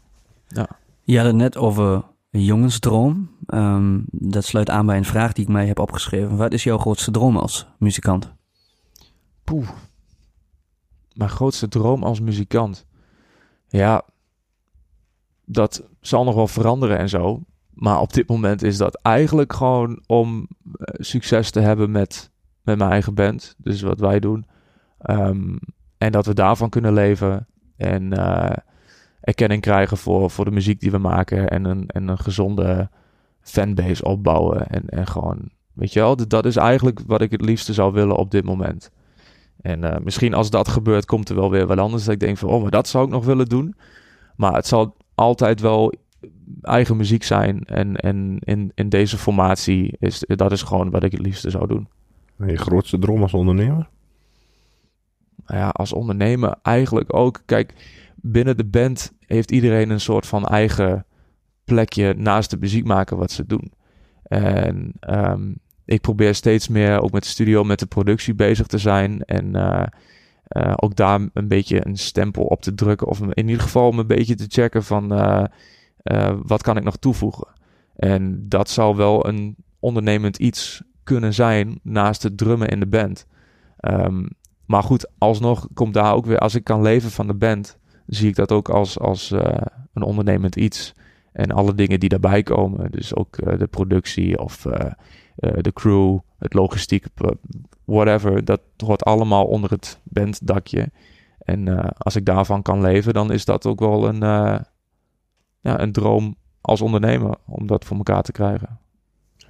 Je 1.02 1.16
had 1.16 1.26
het 1.26 1.36
net 1.36 1.56
over 1.56 2.02
een 2.30 2.44
jongensdroom. 2.44 3.30
Ehm, 3.46 3.98
dat 4.10 4.44
sluit 4.44 4.70
aan 4.70 4.86
bij 4.86 4.96
een 4.96 5.04
vraag 5.04 5.32
die 5.32 5.44
ik 5.44 5.50
mij 5.50 5.66
heb 5.66 5.78
opgeschreven. 5.78 6.36
Wat 6.36 6.52
is 6.52 6.64
jouw 6.64 6.78
grootste 6.78 7.10
droom 7.10 7.36
als 7.36 7.66
muzikant? 7.78 8.32
Poeh. 9.44 9.68
Mijn 11.16 11.30
grootste 11.30 11.68
droom 11.68 12.02
als 12.02 12.20
muzikant. 12.20 12.86
Ja, 13.68 14.02
dat 15.44 15.88
zal 16.00 16.24
nog 16.24 16.34
wel 16.34 16.46
veranderen 16.48 16.98
en 16.98 17.08
zo. 17.08 17.42
Maar 17.74 18.00
op 18.00 18.12
dit 18.12 18.28
moment 18.28 18.62
is 18.62 18.76
dat 18.76 18.98
eigenlijk 19.02 19.52
gewoon 19.52 20.02
om 20.06 20.48
eh, 20.72 20.94
succes 20.98 21.50
te 21.50 21.60
hebben 21.60 21.90
met, 21.90 22.30
met 22.62 22.78
mijn 22.78 22.90
eigen 22.90 23.14
band. 23.14 23.54
Dus 23.58 23.82
wat 23.82 24.00
wij 24.00 24.20
doen. 24.20 24.46
Ehm, 24.98 25.56
en 25.98 26.12
dat 26.12 26.26
we 26.26 26.34
daarvan 26.34 26.68
kunnen 26.68 26.92
leven. 26.92 27.46
En 27.76 28.12
eh, 28.12 28.56
erkenning 29.20 29.62
krijgen 29.62 29.96
voor, 29.96 30.30
voor 30.30 30.44
de 30.44 30.50
muziek 30.50 30.80
die 30.80 30.90
we 30.90 30.98
maken. 30.98 31.48
En 31.48 31.64
een, 31.64 31.86
en 31.86 32.08
een 32.08 32.18
gezonde 32.18 32.90
fanbase 33.40 34.04
opbouwen. 34.04 34.68
En, 34.68 34.88
en 34.88 35.06
gewoon, 35.06 35.50
weet 35.72 35.92
je 35.92 36.00
wel, 36.00 36.16
dat- 36.16 36.30
dat 36.30 36.46
is 36.46 36.56
eigenlijk 36.56 37.00
wat 37.06 37.20
ik 37.20 37.30
het 37.30 37.40
liefste 37.40 37.72
zou 37.72 37.92
willen 37.92 38.16
op 38.16 38.30
dit 38.30 38.44
moment. 38.44 38.90
En 39.66 39.84
eh, 39.84 40.00
misschien 40.04 40.34
als 40.34 40.50
dat 40.50 40.68
gebeurt, 40.68 41.04
komt 41.04 41.28
er 41.28 41.34
wel 41.34 41.50
weer 41.50 41.66
wat 41.66 41.78
anders. 41.78 42.04
Dat 42.04 42.14
ik 42.14 42.20
denk 42.20 42.38
van, 42.38 42.48
oh, 42.48 42.62
maar 42.62 42.70
dat 42.70 42.88
zou 42.88 43.04
ik 43.04 43.10
nog 43.10 43.24
willen 43.24 43.46
doen. 43.46 43.74
Maar 44.36 44.52
het 44.52 44.66
zal 44.66 44.96
altijd 45.14 45.60
wel 45.60 45.92
eigen 46.60 46.96
muziek 46.96 47.22
zijn. 47.22 47.64
En, 47.64 47.96
en 47.96 48.38
in, 48.38 48.72
in 48.74 48.88
deze 48.88 49.18
formatie 49.18 49.96
is 49.98 50.24
dat 50.26 50.52
is 50.52 50.62
gewoon 50.62 50.90
wat 50.90 51.02
ik 51.02 51.12
het 51.12 51.20
liefste 51.20 51.50
zou 51.50 51.66
doen. 51.66 51.88
En 52.38 52.48
je 52.48 52.56
grootste 52.56 52.98
droom 52.98 53.22
als 53.22 53.34
ondernemer? 53.34 53.88
Nou 55.46 55.60
ja, 55.60 55.68
als 55.68 55.92
ondernemer 55.92 56.54
eigenlijk 56.62 57.14
ook. 57.16 57.42
Kijk, 57.44 57.74
binnen 58.14 58.56
de 58.56 58.64
band 58.64 59.12
heeft 59.20 59.50
iedereen 59.50 59.90
een 59.90 60.00
soort 60.00 60.26
van 60.26 60.44
eigen 60.44 61.06
plekje 61.64 62.14
naast 62.14 62.50
de 62.50 62.56
muziek 62.56 62.84
maken 62.84 63.16
wat 63.16 63.30
ze 63.30 63.46
doen. 63.46 63.72
En 64.22 64.92
ehm, 65.00 65.52
ik 65.86 66.00
probeer 66.00 66.34
steeds 66.34 66.68
meer 66.68 67.00
ook 67.00 67.10
met 67.10 67.22
de 67.22 67.28
studio, 67.28 67.64
met 67.64 67.78
de 67.78 67.86
productie 67.86 68.34
bezig 68.34 68.66
te 68.66 68.78
zijn. 68.78 69.24
En 69.24 69.56
eh, 69.56 69.86
eh, 70.46 70.72
ook 70.76 70.96
daar 70.96 71.20
een 71.32 71.48
beetje 71.48 71.86
een 71.86 71.96
stempel 71.96 72.44
op 72.44 72.62
te 72.62 72.74
drukken. 72.74 73.06
Of 73.06 73.20
in 73.20 73.48
ieder 73.48 73.62
geval 73.62 73.88
om 73.88 73.98
een 73.98 74.06
beetje 74.06 74.34
te 74.34 74.46
checken 74.48 74.84
van 74.84 75.12
eh, 75.12 76.34
wat 76.42 76.62
kan 76.62 76.76
ik 76.76 76.84
nog 76.84 76.96
toevoegen. 76.96 77.48
En 77.96 78.48
dat 78.48 78.70
zou 78.70 78.96
wel 78.96 79.26
een 79.28 79.56
ondernemend 79.78 80.36
iets 80.36 80.82
kunnen 81.04 81.34
zijn 81.34 81.80
naast 81.82 82.22
het 82.22 82.38
drummen 82.38 82.68
in 82.68 82.80
de 82.80 82.86
band. 82.86 83.26
Ehm, 83.76 84.26
maar 84.66 84.82
goed, 84.82 85.10
alsnog 85.18 85.68
komt 85.74 85.94
daar 85.94 86.14
ook 86.14 86.26
weer, 86.26 86.38
als 86.38 86.54
ik 86.54 86.64
kan 86.64 86.82
leven 86.82 87.10
van 87.10 87.26
de 87.26 87.34
band, 87.34 87.78
zie 88.06 88.28
ik 88.28 88.34
dat 88.34 88.52
ook 88.52 88.68
als, 88.68 88.98
als 88.98 89.30
een 89.92 90.02
ondernemend 90.02 90.56
iets. 90.56 90.94
En 91.32 91.50
alle 91.50 91.74
dingen 91.74 92.00
die 92.00 92.08
daarbij 92.08 92.42
komen, 92.42 92.90
dus 92.90 93.14
ook 93.14 93.58
de 93.58 93.66
productie 93.66 94.38
of 94.38 94.66
eh, 95.36 95.50
de 95.60 95.72
crew, 95.72 96.18
het 96.38 96.54
logistiek, 96.54 97.04
eh, 97.14 97.28
whatever, 97.84 98.44
dat 98.44 98.60
hoort 98.76 99.04
allemaal 99.04 99.44
onder 99.44 99.70
het 99.70 100.00
banddakje. 100.04 100.90
En 101.38 101.68
eh, 101.68 101.90
als 101.98 102.16
ik 102.16 102.24
daarvan 102.24 102.62
kan 102.62 102.80
leven, 102.80 103.12
dan 103.14 103.32
is 103.32 103.44
dat 103.44 103.66
ook 103.66 103.80
wel 103.80 104.08
een, 104.08 104.22
eh, 104.22 104.58
ja, 105.60 105.80
een 105.80 105.92
droom 105.92 106.36
als 106.60 106.80
ondernemer 106.80 107.34
om 107.46 107.66
dat 107.66 107.84
voor 107.84 107.96
elkaar 107.96 108.22
te 108.22 108.32
krijgen. 108.32 108.78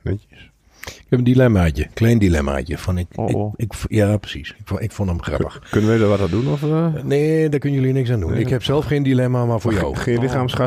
Netjes. 0.03 0.51
Ik 0.87 1.07
heb 1.09 1.19
een 1.19 1.25
dilemmaatje, 1.25 1.87
klein 1.95 2.19
dilemmaatje. 2.19 2.79
Van 2.79 2.99
ik, 2.99 3.07
Oh, 3.15 3.35
oh. 3.35 3.53
Ik, 3.57 3.73
ik, 3.75 3.85
ja, 3.89 4.17
precies. 4.17 4.51
Ik, 4.59 4.61
vond- 4.65 4.81
ik 4.83 4.93
vond 4.93 5.09
hem 5.09 5.23
grappig. 5.23 5.59
Kunnen 5.71 5.91
wij 5.91 6.01
er 6.01 6.09
wat 6.09 6.21
aan 6.21 6.31
doen? 6.31 6.49
Of, 6.49 6.63
eh? 6.63 7.03
Nee, 7.03 7.49
daar 7.49 7.61
kunnen 7.61 7.79
jullie 7.81 7.95
niks 7.95 8.11
aan 8.11 8.21
doen. 8.21 8.31
Nee. 8.31 8.41
Ik 8.41 8.49
heb 8.49 8.63
zelf 8.63 8.85
geen 8.85 9.03
dilemma, 9.03 9.45
maar 9.45 9.61
voor 9.61 9.73
jou. 9.73 9.97
Geen 9.97 10.21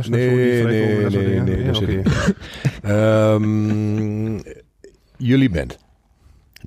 Nee, 0.09 0.61
voor 0.61 0.69
die 0.69 0.79
nee, 0.87 1.09
nee, 1.09 1.25
dingen? 1.25 1.43
nee, 1.45 1.73
zit 1.73 1.89
oké. 1.99 2.03
Ehm, 2.93 4.39
jullie 5.19 5.49
bent 5.49 5.77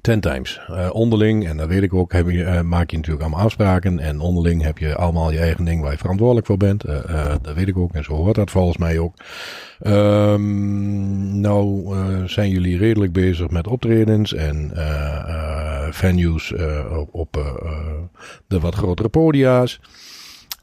ten 0.00 0.20
times 0.20 0.60
eh, 0.68 0.88
onderling, 0.92 1.48
en 1.48 1.56
dat 1.56 1.68
weet 1.68 1.82
ik 1.82 1.94
ook, 1.94 2.12
heb 2.12 2.30
je, 2.30 2.44
eh, 2.44 2.60
maak 2.60 2.90
je 2.90 2.96
natuurlijk 2.96 3.24
allemaal 3.24 3.44
afspraken. 3.44 3.98
En 3.98 4.20
onderling 4.20 4.62
heb 4.62 4.78
je 4.78 4.96
allemaal 4.96 5.30
je 5.30 5.38
eigen 5.38 5.64
ding 5.64 5.82
waar 5.82 5.92
je 5.92 5.98
verantwoordelijk 5.98 6.46
voor 6.46 6.56
bent. 6.56 6.84
Eh, 6.84 7.34
dat 7.42 7.54
weet 7.54 7.68
ik 7.68 7.76
ook 7.76 7.92
en 7.92 8.04
zo 8.04 8.12
hoort 8.12 8.34
dat 8.34 8.50
volgens 8.50 8.76
mij 8.76 8.98
ook. 8.98 9.14
Ehm, 9.80 11.40
nou 11.40 11.94
zijn 12.28 12.50
jullie 12.50 12.78
redelijk 12.78 13.12
bezig 13.12 13.50
met 13.50 13.66
optredens 13.66 14.34
en 14.34 14.70
venues, 15.90 16.52
op, 16.90 17.08
op 17.14 17.32
de 18.46 18.60
wat 18.60 18.74
grotere 18.74 19.08
podia's. 19.08 19.80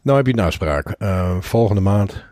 Nou 0.01 0.17
heb 0.17 0.27
je 0.27 0.33
een 0.33 0.39
afspraak. 0.39 0.95
Volgende 1.39 1.81
maand 1.81 2.28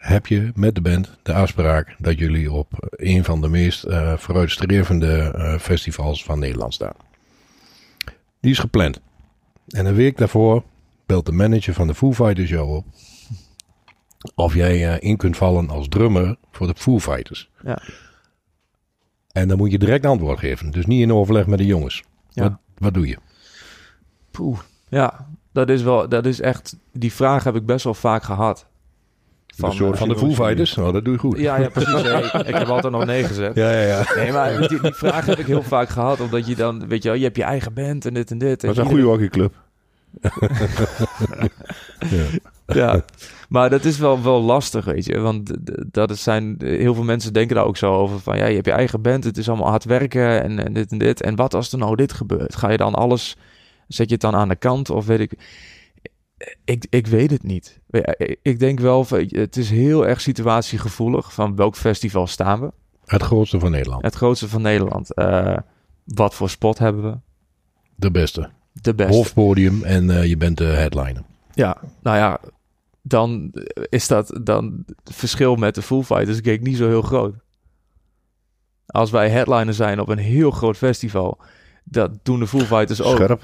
heb 0.00 0.26
je 0.26 0.52
met 0.54 0.74
de 0.74 0.80
band 0.80 1.18
de 1.22 1.32
afspraak 1.32 1.94
dat 1.98 2.18
jullie 2.18 2.52
op 2.52 2.90
een 2.90 3.24
van 3.24 3.40
de 3.40 3.48
meest 3.48 3.84
eh 3.84 4.16
vooruitstrevende 4.16 5.16
eh, 5.16 5.58
festivals 5.58 6.24
van 6.24 6.38
Nederland 6.38 6.74
staan. 6.74 6.94
Die 8.40 8.50
is 8.50 8.58
gepland. 8.58 9.00
En 9.68 9.86
een 9.86 9.94
week 9.94 10.16
daarvoor 10.16 10.62
belt 11.06 11.26
de 11.26 11.32
manager 11.32 11.74
van 11.74 11.86
de 11.86 11.94
Foo 11.94 12.12
Fighters 12.12 12.48
jou 12.48 12.76
op. 12.76 12.84
Of 14.34 14.54
jij 14.54 14.88
eh, 14.88 15.08
in 15.08 15.16
kunt 15.16 15.36
vallen 15.36 15.70
als 15.70 15.88
drummer 15.88 16.36
voor 16.50 16.66
de 16.66 16.74
Foo 16.76 16.98
Fighters. 16.98 17.50
Ja. 17.62 17.82
En 19.32 19.48
dan 19.48 19.56
moet 19.56 19.70
je 19.70 19.78
direct 19.78 20.06
antwoord 20.06 20.38
geven. 20.38 20.70
Dus 20.70 20.86
niet 20.86 21.02
in 21.02 21.12
overleg 21.12 21.46
met 21.46 21.58
de 21.58 21.66
jongens. 21.66 22.02
Ja. 22.28 22.42
Wat, 22.42 22.52
wat 22.78 22.94
doe 22.94 23.06
je? 23.06 23.18
Poeh. 24.30 24.58
Ja, 24.88 25.28
dat 25.52 25.68
is 25.68 25.82
wel, 25.82 26.08
dat 26.08 26.26
is 26.26 26.40
echt, 26.40 26.76
die 26.92 27.12
vraag 27.12 27.44
heb 27.44 27.54
ik 27.54 27.66
best 27.66 27.84
wel 27.84 27.94
vaak 27.94 28.22
gehad. 28.22 28.69
Van, 29.60 29.72
soort- 29.72 29.98
Van 29.98 30.08
de 30.08 30.16
Foo 30.16 30.30
Fighters? 30.30 30.74
Nou, 30.74 30.92
dat 30.92 31.04
doe 31.04 31.12
je 31.12 31.18
goed. 31.20 31.38
Ja, 31.38 31.56
ja, 31.56 31.68
precies. 31.68 32.02
Ik, 32.46 32.54
heb 32.54 32.68
altijd 32.68 32.92
nog 32.92 33.04
nee 33.04 33.24
gezegd. 33.24 33.54
ja, 33.54 33.70
ja. 33.72 33.80
ja. 33.86 34.04
Nee, 34.16 34.32
maar 34.32 34.68
die, 34.68 34.80
die 34.80 34.94
vraag 34.94 35.26
heb 35.26 35.38
ik 35.38 35.46
heel 35.46 35.62
vaak 35.62 35.88
gehad. 35.88 36.20
Omdat 36.20 36.46
je 36.46 36.54
dan, 36.54 36.88
weet 36.88 37.02
je 37.02 37.08
wel, 37.08 37.18
je 37.18 37.24
hebt 37.24 37.36
je 37.36 37.42
eigen 37.42 37.74
band 37.74 38.06
en 38.06 38.14
dit 38.14 38.30
en 38.30 38.38
dit. 38.38 38.62
En 38.62 38.68
Dat 38.68 38.76
is 38.76 38.82
een 38.84 38.88
goede 38.90 39.04
hockeyclub. 39.06 39.54
ja. 42.10 42.24
Ja, 42.66 43.04
maar 43.48 43.70
dat 43.70 43.84
is 43.84 43.98
wel, 43.98 44.22
wel 44.22 44.42
lastig, 44.42 44.84
weet 44.84 45.04
je. 45.04 45.18
Want 45.18 45.50
dat 45.92 46.10
is 46.10 46.22
zijn, 46.22 46.56
heel 46.58 46.94
veel 46.94 47.04
mensen 47.04 47.32
denken 47.32 47.56
daar 47.56 47.64
ook 47.64 47.76
zo 47.76 47.94
over. 47.94 48.20
Van 48.20 48.36
ja, 48.36 48.46
je 48.46 48.54
hebt 48.54 48.66
je 48.66 48.72
eigen 48.72 49.02
band, 49.02 49.24
het 49.24 49.36
is 49.38 49.48
allemaal 49.48 49.68
hard 49.68 49.84
werken 49.84 50.42
en, 50.42 50.64
en 50.64 50.72
dit 50.72 50.90
en 50.90 50.98
dit. 50.98 51.22
En 51.22 51.36
wat 51.36 51.54
als 51.54 51.72
er 51.72 51.78
nou 51.78 51.96
dit 51.96 52.12
gebeurt? 52.12 52.56
Ga 52.56 52.70
je 52.70 52.76
dan 52.76 52.94
alles, 52.94 53.36
zet 53.88 54.06
je 54.06 54.12
het 54.12 54.22
dan 54.22 54.34
aan 54.34 54.48
de 54.48 54.56
kant 54.56 54.90
of 54.90 55.06
weet 55.06 55.20
ik... 55.20 55.32
Ik, 56.64 56.86
ik 56.90 57.06
weet 57.06 57.30
het 57.30 57.42
niet. 57.42 57.80
Ik- 58.42 58.58
denk 58.58 58.80
wel, 58.80 59.06
het 59.28 59.56
is 59.56 59.70
heel 59.70 60.06
erg 60.06 60.20
situatiegevoelig 60.20 61.32
van 61.34 61.56
welk 61.56 61.76
festival 61.76 62.26
staan 62.26 62.60
we. 62.60 62.72
Het 63.04 63.22
grootste 63.22 63.58
van 63.58 63.70
Nederland. 63.70 64.02
Het 64.02 64.14
grootste 64.14 64.48
van 64.48 64.62
Nederland. 64.62 65.14
Eh, 65.14 65.56
wat 66.04 66.34
voor 66.34 66.50
spot 66.50 66.78
hebben 66.78 67.02
we? 67.02 67.18
De 67.94 68.10
beste. 68.10 68.50
De 68.72 68.94
beste. 68.94 69.14
Hoofdpodium 69.14 69.82
en 69.84 70.10
eh, 70.10 70.24
je 70.26 70.36
bent 70.36 70.58
de 70.58 70.64
headliner. 70.64 71.22
Ja, 71.54 71.76
nou 72.02 72.16
ja, 72.16 72.40
dan 73.02 73.52
is 73.88 74.08
dat 74.08 74.40
dan 74.42 74.82
het 75.04 75.14
verschil 75.16 75.56
met 75.56 75.74
de 75.74 75.82
Foo 75.82 76.02
Fighters 76.02 76.40
ik 76.40 76.62
niet 76.62 76.76
zo 76.76 76.88
heel 76.88 77.02
groot. 77.02 77.34
Als 78.86 79.10
wij 79.10 79.30
headliner 79.30 79.74
zijn 79.74 80.00
op 80.00 80.08
een 80.08 80.18
heel 80.18 80.50
groot 80.50 80.76
festival, 80.76 81.38
dat 81.84 82.10
doen 82.22 82.38
de 82.38 82.46
Foo 82.46 82.58
Fighters 82.60 83.02
ook. 83.02 83.14
Scherp. 83.16 83.42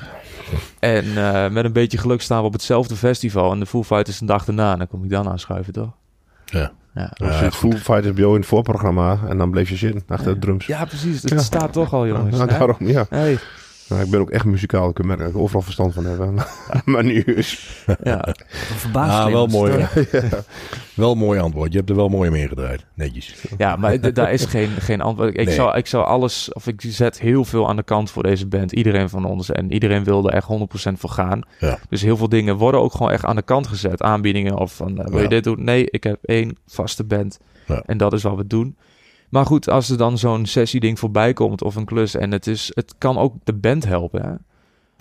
En 0.79 1.05
eh, 1.16 1.51
met 1.51 1.64
een 1.64 1.72
beetje 1.72 1.99
geluk 1.99 2.20
staan 2.22 2.40
we 2.40 2.46
op 2.46 2.53
hetzelfde 2.53 2.96
festival 2.96 3.53
en 3.53 3.59
de 3.59 3.66
Foo 3.66 3.83
Fighters 3.85 4.20
een 4.20 4.27
dag 4.27 4.44
daarna. 4.44 4.72
En 4.72 4.79
dan 4.79 4.88
kom 4.88 5.05
ik 5.05 5.11
dan 5.11 5.29
aanschuiven, 5.29 5.72
toch? 5.72 5.90
Ja. 6.44 6.72
Ja, 6.94 7.11
Dan 7.14 7.29
Ja, 7.29 7.38
zit 7.38 7.55
goed. 7.55 7.72
Foo 7.72 7.79
Fighters 7.79 8.12
bij 8.12 8.22
jou 8.22 8.35
in 8.35 8.40
het 8.40 8.49
voorprogramma 8.49 9.18
en 9.29 9.38
dan 9.38 9.51
bleef 9.51 9.68
je 9.68 9.77
zitten 9.77 10.03
achter 10.07 10.35
de 10.35 10.38
drums. 10.40 10.66
ja 10.66 10.85
precies. 10.85 11.22
Het 11.22 11.31
Ja. 11.31 11.38
staat 11.38 11.72
toch 11.72 11.92
al, 11.92 12.07
jongens. 12.07 12.37
Ja, 12.38 12.46
daarom, 12.46 12.77
ja. 12.79 13.07
Hey, 13.09 13.38
Nou, 13.88 14.03
ik 14.03 14.11
ben 14.11 14.20
ook 14.20 14.31
echt 14.31 14.44
muzikaal. 14.44 14.88
Ik 14.88 14.94
kan 14.94 15.07
merken 15.07 15.25
dat 15.25 15.35
ik 15.35 15.40
overal 15.40 15.62
verstand 15.62 15.94
van 15.94 16.05
heb. 16.05 16.46
maar 16.85 17.05
nu 17.05 17.20
is... 17.20 17.85
ja. 18.05 18.35
Verbaasd. 18.77 19.18
Ah, 19.18 19.33
wel 19.33 19.46
mooi. 19.46 19.87
Wel 20.94 21.14
mooi 21.14 21.40
antwoord. 21.40 21.70
Je 21.72 21.79
hebt 21.79 21.90
er 21.90 21.96
wel 21.96 22.09
mooi 22.09 22.31
mee 22.31 22.49
gedraaid. 22.49 22.85
Netjes. 22.94 23.35
Ja, 23.59 23.77
maar 23.77 24.12
daar 24.14 24.33
is 24.33 24.44
geen, 24.44 24.68
geen 24.70 25.01
antwoord. 25.01 25.38
Ik, 25.38 25.44
Nee. 25.46 25.55
zou, 25.55 25.77
ik 25.77 25.87
zou 25.87 26.05
alles, 26.05 26.53
of 26.53 26.66
ik 26.66 26.83
zet 26.87 27.20
heel 27.20 27.44
veel 27.44 27.68
aan 27.68 27.77
de 27.77 27.83
kant 27.83 28.11
voor 28.11 28.22
deze 28.22 28.46
band. 28.46 28.72
Iedereen 28.72 29.09
van 29.09 29.25
ons. 29.25 29.51
En 29.51 29.72
iedereen 29.72 30.05
wil 30.05 30.27
er 30.29 30.35
echt 30.35 30.49
100% 30.90 30.92
voor 30.92 31.11
gaan. 31.11 31.40
Ja. 31.61 31.79
Dus 31.88 32.03
heel 32.03 32.16
veel 32.16 32.29
dingen 32.29 32.57
worden 32.57 32.81
ook 32.81 32.92
gewoon 32.92 33.11
echt 33.12 33.25
aan 33.25 33.37
de 33.37 33.42
kant 33.42 33.66
gezet. 33.66 34.03
Aanbiedingen 34.03 34.57
of 34.59 34.75
van, 34.75 34.99
eh, 34.99 35.07
wil 35.07 35.16
je 35.16 35.22
Ja. 35.22 35.29
dit 35.29 35.44
doen? 35.44 35.64
Nee, 35.64 35.87
ik 35.90 36.05
heb 36.05 36.18
één 36.25 36.57
vaste 36.66 37.05
band. 37.05 37.38
Ja. 37.66 37.83
En 37.87 37.96
dat 37.99 38.12
is 38.12 38.22
wat 38.22 38.37
we 38.37 38.46
doen. 38.46 38.77
Maar 39.30 39.46
goed, 39.46 39.70
als 39.70 39.90
er 39.90 39.96
dan 39.98 40.18
zo'n 40.18 40.46
sessie-ding 40.46 40.98
voorbij 40.98 41.32
komt 41.32 41.62
of 41.62 41.76
een 41.76 41.84
klus. 41.84 42.14
En 42.14 42.32
het, 42.32 42.46
is, 42.46 42.70
het 42.74 42.94
kan 42.98 43.18
ook 43.18 43.34
de 43.44 43.52
band 43.52 43.84
helpen. 43.86 44.22
Hè? 44.22 44.30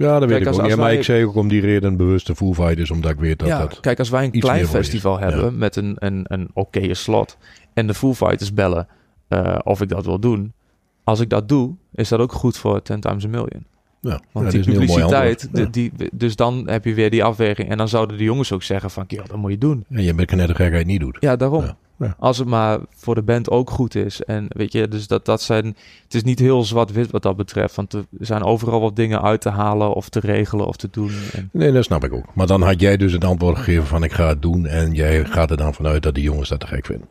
Ja, 0.05 0.19
dat 0.19 0.29
weet 0.29 0.41
ik 0.41 0.47
als- 0.47 0.55
ook 0.57 0.63
als 0.63 0.75
Maar 0.75 0.85
wij- 0.85 0.95
ik 0.97 1.03
zeg 1.03 1.23
ook 1.25 1.35
om 1.35 1.47
die 1.47 1.61
reden 1.61 1.97
bewust 1.97 2.27
de 2.27 2.35
Foo 2.35 2.53
Fighters. 2.53 2.91
Omdat 2.91 3.11
ik 3.11 3.19
weet 3.19 3.39
dat 3.39 3.47
ja, 3.47 3.59
dat... 3.59 3.79
kijk, 3.79 3.99
als 3.99 4.09
wij 4.09 4.23
een 4.23 4.31
klein 4.39 4.67
festival 4.67 5.19
hebben 5.19 5.57
met 5.57 5.75
een, 5.75 5.95
een, 5.99 6.25
een 6.27 6.49
oké 6.53 6.93
slot 6.93 7.37
en 7.73 7.87
de 7.87 7.93
Foo 7.93 8.13
Fighters 8.13 8.53
bellen 8.53 8.87
eh, 9.27 9.59
of 9.63 9.81
ik 9.81 9.89
dat 9.89 10.05
wil 10.05 10.19
doen. 10.19 10.53
Als 11.03 11.19
ik 11.19 11.29
dat 11.29 11.49
doe, 11.49 11.75
is 11.93 12.09
dat 12.09 12.19
ook 12.19 12.31
goed 12.31 12.57
voor 12.57 12.81
10 12.81 12.99
times 12.99 13.25
a 13.25 13.27
million. 13.27 13.65
Ja, 14.01 14.21
Want 14.31 14.51
dat 14.51 14.63
die 14.63 14.73
publiciteit, 14.73 15.49
die, 15.73 15.91
dus 16.13 16.35
dan 16.35 16.69
heb 16.69 16.85
je 16.85 16.93
weer 16.93 17.09
die 17.09 17.23
afweging. 17.23 17.69
En 17.69 17.77
dan 17.77 17.87
zouden 17.87 18.17
de 18.17 18.23
jongens 18.23 18.51
ook 18.51 18.63
zeggen 18.63 18.89
van, 18.89 19.03
ja, 19.07 19.23
dat 19.27 19.37
moet 19.37 19.51
je 19.51 19.57
doen. 19.57 19.85
Ja. 19.89 19.97
En 19.97 20.03
je 20.03 20.13
bent 20.13 20.27
knettergekheid 20.27 20.85
niet 20.85 20.99
doet. 20.99 21.17
Ja, 21.19 21.35
daarom. 21.35 21.63
Ja. 21.97 22.15
Als 22.19 22.37
het 22.37 22.47
maar 22.47 22.79
voor 22.95 23.15
de 23.15 23.21
band 23.23 23.49
ook 23.49 23.69
goed 23.69 23.95
is. 23.95 24.23
En 24.23 24.45
weet 24.49 24.71
je, 24.71 24.87
dus 24.87 25.07
dat, 25.07 25.25
dat 25.25 25.41
zijn... 25.41 25.65
Het 26.03 26.13
is 26.13 26.23
niet 26.23 26.39
heel 26.39 26.63
zwart-wit 26.63 27.11
wat 27.11 27.21
dat 27.21 27.35
betreft. 27.35 27.75
Want 27.75 27.93
er 27.93 28.05
zijn 28.19 28.43
overal 28.43 28.81
wat 28.81 28.95
dingen 28.95 29.21
uit 29.21 29.41
te 29.41 29.49
halen 29.49 29.93
of 29.93 30.09
te 30.09 30.19
regelen 30.19 30.65
of 30.67 30.75
te 30.75 30.87
doen. 30.91 31.11
En, 31.33 31.49
Nee, 31.51 31.71
dat 31.71 31.83
snap 31.83 32.03
ik 32.03 32.13
ook. 32.13 32.35
Maar 32.35 32.47
dan 32.47 32.61
had 32.61 32.79
jij 32.79 32.97
dus 32.97 33.11
het 33.11 33.23
antwoord 33.23 33.57
gegeven 33.57 33.85
van 33.85 34.03
ik 34.03 34.13
ga 34.13 34.27
het 34.27 34.41
doen. 34.41 34.65
En 34.65 34.91
jij 34.93 35.25
gaat 35.25 35.51
er 35.51 35.57
dan 35.57 35.73
vanuit 35.73 36.03
dat 36.03 36.15
de 36.15 36.21
jongens 36.21 36.49
dat 36.49 36.59
te 36.59 36.67
gek 36.67 36.85
vinden. 36.85 37.07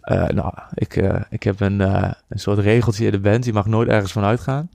eh, 0.00 0.28
nou, 0.28 0.52
ik, 0.74 0.96
eh, 0.96 1.20
ik 1.30 1.42
heb 1.42 1.60
een, 1.60 1.80
eh, 1.80 2.10
een 2.28 2.38
soort 2.38 2.58
regeltje 2.58 3.04
in 3.04 3.10
de 3.12 3.20
band. 3.20 3.44
Je 3.44 3.52
mag 3.52 3.66
nooit 3.66 3.88
ergens 3.88 4.12
van 4.12 4.24
uitgaan. 4.24 4.68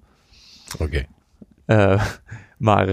Oké. 0.80 1.06
Maar 2.58 2.88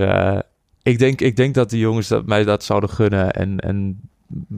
ik, 0.83 0.99
denk, 0.99 1.21
ik 1.21 1.37
denk 1.37 1.55
dat 1.55 1.71
de 1.71 1.79
jongens 1.79 2.09
dat, 2.09 2.27
mij 2.27 2.45
dat 2.45 2.65
zouden 2.65 2.91
gunnen. 2.91 3.31
En, 3.31 3.59
en 3.59 4.01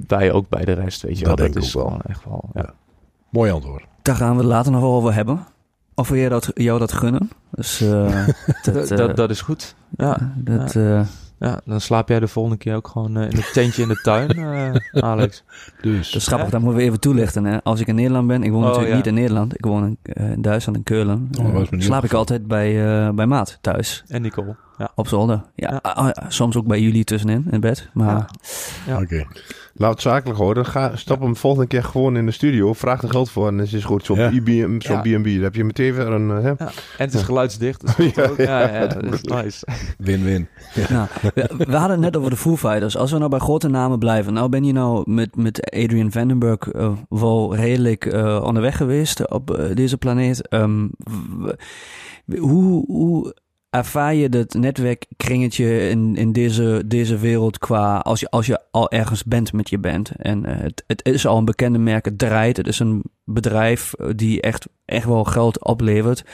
wij 0.09 0.33
ook 0.33 0.49
bij 0.49 0.65
de 0.65 0.73
rest, 0.73 1.03
weet 1.03 1.19
je 1.19 1.25
Dat 1.25 1.39
wel. 1.39 1.47
denk 1.47 1.57
ik 1.59 1.63
is 1.63 1.77
ook 1.77 1.83
wel. 1.83 1.91
gewoon 1.93 2.03
echt 2.09 2.25
wel... 2.25 2.51
Ja. 2.55 2.73
Mooi 3.31 3.51
antwoord. 3.53 3.85
Daar 4.03 4.17
gaan 4.17 4.33
we 4.33 4.37
het 4.43 4.47
later 4.51 4.73
nog 4.73 4.81
wel 4.81 4.95
over 4.95 5.15
hebben. 5.15 5.47
Of 5.95 6.09
wil 6.09 6.19
jij 6.19 6.29
dat, 6.29 6.51
jou 6.55 6.79
dat 6.79 6.93
gunnen? 6.93 7.31
Dus, 7.51 7.81
eh, 7.81 8.27
dat, 8.63 8.75
Dat, 8.75 8.91
eh, 8.91 8.97
dat, 8.97 9.17
dat 9.17 9.31
is 9.31 9.41
goed. 9.41 9.75
Ja, 9.97 10.33
dat, 10.37 10.75
eh, 10.77 11.01
ja, 11.39 11.61
dan 11.65 11.81
slaap 11.81 12.09
jij 12.09 12.21
de 12.21 12.29
volgende 12.29 12.59
keer 12.59 12.75
ook 12.75 12.89
gewoon 12.89 13.17
eh, 13.17 13.31
in 13.31 13.37
het 13.37 13.53
tentje 13.53 13.83
in 13.83 13.89
de 13.89 14.01
tuin, 14.03 14.29
eh, 14.93 15.03
Alex. 15.03 15.45
Dus 15.81 16.11
dat 16.11 16.21
is 16.21 16.27
grappig, 16.27 16.51
dat 16.51 16.61
moeten 16.61 16.79
we 16.81 16.85
even 16.87 17.01
toelichten. 17.01 17.45
Hè. 17.45 17.63
Als 17.63 17.81
ik 17.81 17.87
in 17.87 17.95
Nederland 17.95 18.27
ben, 18.27 18.43
ik 18.43 18.51
woon 18.51 18.61
Oh, 18.61 18.65
natuurlijk 18.67 18.91
ja. 18.91 18.97
niet 18.97 19.07
in 19.07 19.15
Nederland. 19.15 19.55
Ik 19.55 19.65
woon 19.65 19.85
in, 19.85 19.99
in 20.15 20.43
Duitsland, 20.43 20.77
in 20.79 20.83
Keulen. 20.85 21.29
Oh, 21.43 21.63
slaap 21.79 22.05
ik 22.05 22.13
altijd 22.13 22.47
bij, 22.47 22.69
eh, 23.07 23.11
bij 23.15 23.27
Maat 23.27 23.59
thuis. 23.61 24.05
En 24.09 24.23
Nicole. 24.23 24.57
Ja. 24.81 24.91
Op 24.95 25.09
zolder. 25.09 25.43
Ja, 25.55 25.71
Ja. 25.71 25.79
ah, 25.83 25.97
ah, 25.97 26.25
soms 26.29 26.57
ook 26.57 26.67
bij 26.67 26.81
jullie 26.81 27.05
tussenin 27.05 27.47
in 27.51 27.61
bed. 27.61 27.89
Maar 27.93 28.07
Ja. 28.17 28.27
Ja. 28.87 29.01
oké. 29.01 29.25
Laat 29.75 29.91
het 29.93 30.01
zakelijk 30.03 30.39
horen. 30.39 30.67
Ga, 30.67 30.97
stap 30.97 31.21
hem 31.21 31.37
volgende 31.37 31.67
keer 31.67 31.85
gewoon 31.85 32.17
in 32.17 32.27
de 32.27 32.33
studio. 32.33 32.73
Vraag 32.73 33.03
er 33.03 33.09
geld 33.11 33.31
voor 33.31 33.49
en 33.49 33.59
het 33.59 33.73
is 33.73 33.85
goed. 33.85 34.05
Zo'n 34.05 34.19
Ja. 34.19 34.31
IBM, 34.31 34.81
zo'n 34.81 35.01
Ja. 35.03 35.19
B&B. 35.19 35.25
Dan 35.25 35.43
heb 35.43 35.55
je 35.55 35.65
meteen 35.65 35.95
weer 35.95 36.07
een... 36.07 36.31
eh, 36.31 36.43
hè? 36.43 36.49
Ja. 36.49 36.57
En 36.59 36.71
het 36.97 37.15
is 37.15 37.23
geluidsdicht. 37.23 37.97
Dus. 37.97 38.15
Ja, 38.37 38.73
ja, 38.73 38.87
dat 38.87 39.13
is 39.15 39.23
nice. 39.23 39.67
Win-win. 39.99 40.49
Nou, 40.91 41.07
we, 41.35 41.51
we 41.57 41.77
hadden 41.77 41.91
het 41.91 42.01
net 42.01 42.17
over 42.17 42.31
de 42.31 42.37
Foo 42.37 42.57
Fighters. 42.57 42.97
Als 42.97 43.11
we 43.13 43.19
nou 43.19 43.31
bij 43.31 43.39
grote 43.39 43.69
namen 43.69 43.99
blijven. 43.99 44.33
Nou 44.33 44.49
ben 44.49 44.65
je 44.65 44.73
nou 44.73 45.11
met, 45.11 45.37
met 45.37 45.71
Adrian 45.71 46.13
Vandenberg 46.13 46.59
eh, 46.69 46.93
wel 47.09 47.55
redelijk 47.57 48.05
eh, 48.07 48.43
onderweg 48.45 48.77
geweest 48.77 49.29
op 49.31 49.71
deze 49.75 49.97
planeet. 49.97 50.49
Ehm, 50.49 50.89
hoe, 52.39 52.85
hoe 52.87 53.35
ervaar 53.71 54.15
je 54.15 54.29
dat 54.29 54.55
netwerkkringetje 54.55 55.89
in, 55.89 56.17
in 56.17 56.33
deze, 56.33 56.83
deze 56.87 57.19
wereld 57.19 57.59
qua... 57.59 57.99
Als 57.99 58.21
je, 58.21 58.31
als 58.31 58.47
je 58.47 58.61
al 58.71 58.91
ergens 58.91 59.25
bent 59.25 59.53
met 59.53 59.71
je 59.71 59.79
band. 59.79 60.11
En 60.17 60.45
eh, 60.45 60.61
het, 60.61 60.85
het 60.87 61.05
is 61.05 61.27
al 61.27 61.39
een 61.39 61.45
bekende 61.45 61.79
merk, 61.79 62.05
het 62.05 62.19
draait. 62.19 62.57
Het 62.57 62.67
is 62.67 62.79
een 62.79 63.03
bedrijf 63.25 63.93
eh, 63.93 64.09
die 64.17 64.41
echt, 64.41 64.67
echt 64.85 65.07
wel 65.07 65.25
geld 65.25 65.65
oplevert. 65.65 66.25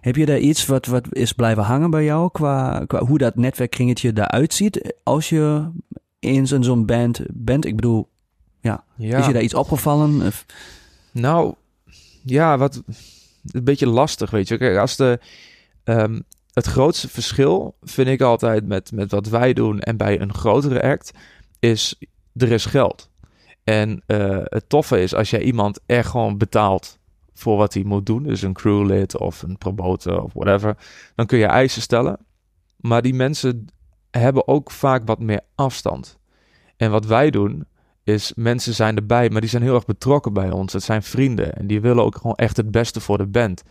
Heb 0.00 0.16
je 0.16 0.26
daar 0.26 0.38
iets 0.38 0.66
wat, 0.66 0.86
wat 0.86 1.06
is 1.14 1.32
blijven 1.32 1.62
hangen 1.62 1.90
bij 1.90 2.04
jou 2.04 2.30
qua, 2.32 2.84
qua 2.86 3.04
hoe 3.04 3.18
dat 3.18 3.36
netwerkkringetje 3.36 4.10
eruit 4.14 4.54
ziet 4.54 4.94
als 5.02 5.28
je 5.28 5.70
eens 6.18 6.52
in 6.52 6.64
zo'n 6.64 6.86
band 6.86 7.20
bent? 7.32 7.64
Ik 7.64 7.76
bedoel, 7.76 8.08
Ja. 8.60 8.84
is 8.96 9.26
je 9.26 9.32
daar 9.32 9.42
iets 9.42 9.54
opgevallen? 9.54 10.26
Of- 10.26 10.46
Nou, 11.12 11.54
ja, 12.24 12.58
wat 12.58 12.82
een 13.52 13.64
beetje 13.64 13.86
lastig, 13.86 14.30
weet 14.30 14.48
je. 14.48 14.56
Kijk, 14.58 14.76
als 14.78 14.96
de 14.96 15.18
ehm, 15.84 16.20
het 16.52 16.66
grootste 16.66 17.08
verschil 17.08 17.76
vind 17.80 18.08
ik 18.08 18.20
altijd 18.20 18.66
met, 18.66 18.92
met 18.92 19.10
wat 19.10 19.28
wij 19.28 19.52
doen 19.52 19.80
en 19.80 19.96
bij 19.96 20.20
een 20.20 20.34
grotere 20.34 20.82
act 20.82 21.12
is 21.58 21.98
er 22.36 22.52
is 22.52 22.64
geld. 22.64 23.10
En 23.64 24.02
eh, 24.06 24.38
het 24.42 24.68
toffe 24.68 25.02
is 25.02 25.14
als 25.14 25.30
jij 25.30 25.42
iemand 25.42 25.80
echt 25.86 26.08
gewoon 26.08 26.38
betaalt 26.38 26.98
voor 27.34 27.56
wat 27.56 27.74
hij 27.74 27.82
moet 27.82 28.06
doen, 28.06 28.22
dus 28.22 28.42
een 28.42 28.52
crewlid 28.52 29.18
of 29.18 29.42
een 29.42 29.58
promotor 29.58 30.22
of 30.22 30.32
whatever, 30.32 30.76
dan 31.14 31.26
kun 31.26 31.38
je 31.38 31.46
eisen 31.46 31.82
stellen. 31.82 32.18
Maar 32.76 33.02
die 33.02 33.14
mensen 33.14 33.66
hebben 34.10 34.48
ook 34.48 34.70
vaak 34.70 35.02
wat 35.04 35.18
meer 35.18 35.40
afstand. 35.54 36.18
En 36.76 36.90
wat 36.90 37.06
wij 37.06 37.30
doen, 37.30 37.66
is 38.04 38.32
mensen 38.36 38.74
zijn 38.74 38.96
erbij, 38.96 39.30
maar 39.30 39.40
die 39.40 39.50
zijn 39.50 39.62
heel 39.62 39.74
erg 39.74 39.84
betrokken 39.84 40.32
bij 40.32 40.50
ons. 40.50 40.72
Het 40.72 40.82
zijn 40.82 41.02
vrienden 41.02 41.54
en 41.54 41.66
die 41.66 41.80
willen 41.80 42.04
ook 42.04 42.16
gewoon 42.16 42.36
echt 42.36 42.56
het 42.56 42.70
beste 42.70 43.00
voor 43.00 43.18
de 43.18 43.26
band. 43.26 43.62